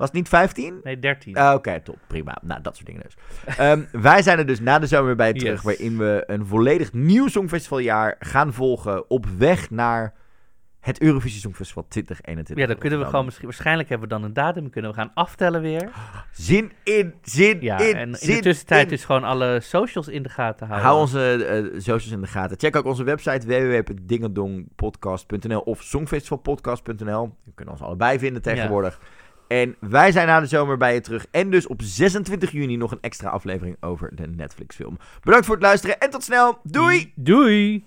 Was 0.00 0.08
het 0.08 0.18
niet 0.18 0.28
15? 0.28 0.80
Nee, 0.82 0.98
13. 0.98 1.36
Ah, 1.36 1.54
Oké, 1.54 1.80
top. 1.80 1.98
Prima. 2.06 2.38
Nou, 2.42 2.62
dat 2.62 2.74
soort 2.74 2.86
dingen 2.86 3.02
dus. 3.02 3.16
Ehm, 3.56 3.82
wij 4.02 4.22
zijn 4.22 4.38
er 4.38 4.46
dus 4.46 4.60
na 4.60 4.78
de 4.78 4.86
zomer 4.86 5.06
weer 5.06 5.16
bij 5.16 5.32
terug, 5.32 5.52
Yes. 5.52 5.62
waarin 5.62 5.98
we 5.98 6.24
een 6.26 6.46
volledig 6.46 6.92
nieuw 6.92 7.28
Songfestivaljaar 7.28 8.16
gaan 8.18 8.52
volgen 8.52 9.10
op 9.10 9.26
weg 9.38 9.70
naar 9.70 10.14
het 10.80 11.00
Eurovisie 11.00 11.40
Songfestival 11.40 11.86
2021. 11.88 12.64
ja, 12.66 12.70
dan 12.72 12.80
kunnen 12.80 12.98
we 12.98 13.04
gewoon 13.04 13.24
misschien... 13.24 13.44
Waarschijnlijk 13.46 13.88
hebben 13.88 14.08
we 14.08 14.14
dan 14.14 14.24
een 14.24 14.32
datum, 14.32 14.70
kunnen 14.70 14.90
we 14.90 14.96
gaan 14.96 15.10
aftellen 15.14 15.62
weer. 15.62 15.90
Zin 16.32 16.72
in, 16.84 17.14
zin 17.22 17.60
Ja, 17.60 17.78
in, 17.78 17.94
en 17.96 18.08
in 18.20 18.34
de 18.34 18.40
tussentijd 18.40 18.82
in. 18.82 18.88
dus 18.88 19.04
gewoon 19.04 19.24
alle 19.24 19.58
socials 19.62 20.08
in 20.08 20.22
de 20.22 20.28
gaten 20.28 20.66
houden. 20.66 20.88
Hou 20.88 21.00
onze 21.00 21.44
eh, 21.44 21.64
socials 21.80 22.10
in 22.10 22.20
de 22.20 22.26
gaten. 22.26 22.58
Check 22.58 22.76
ook 22.76 22.84
onze 22.84 23.04
website 23.04 23.46
www.dingedongpodcast.nl 23.46 25.60
of 25.60 25.82
songfestivalpodcast.nl. 25.82 27.34
Je 27.44 27.52
kunt 27.54 27.68
ons 27.68 27.80
allebei 27.82 28.18
vinden 28.18 28.42
tegenwoordig. 28.42 29.00
En 29.50 29.76
wij 29.80 30.12
zijn 30.12 30.26
na 30.26 30.40
de 30.40 30.46
zomer 30.46 30.76
bij 30.76 30.94
je 30.94 31.00
terug. 31.00 31.26
En 31.30 31.50
dus 31.50 31.66
op 31.66 31.82
26 31.82 32.50
juni 32.50 32.76
nog 32.76 32.90
een 32.90 33.00
extra 33.00 33.28
aflevering 33.28 33.76
over 33.80 34.16
de 34.16 34.26
Netflix 34.26 34.76
film. 34.76 34.98
Bedankt 35.22 35.46
voor 35.46 35.54
het 35.54 35.64
luisteren 35.64 35.98
en 35.98 36.10
tot 36.10 36.24
snel. 36.24 36.58
Doei! 36.62 37.12
Doei! 37.14 37.84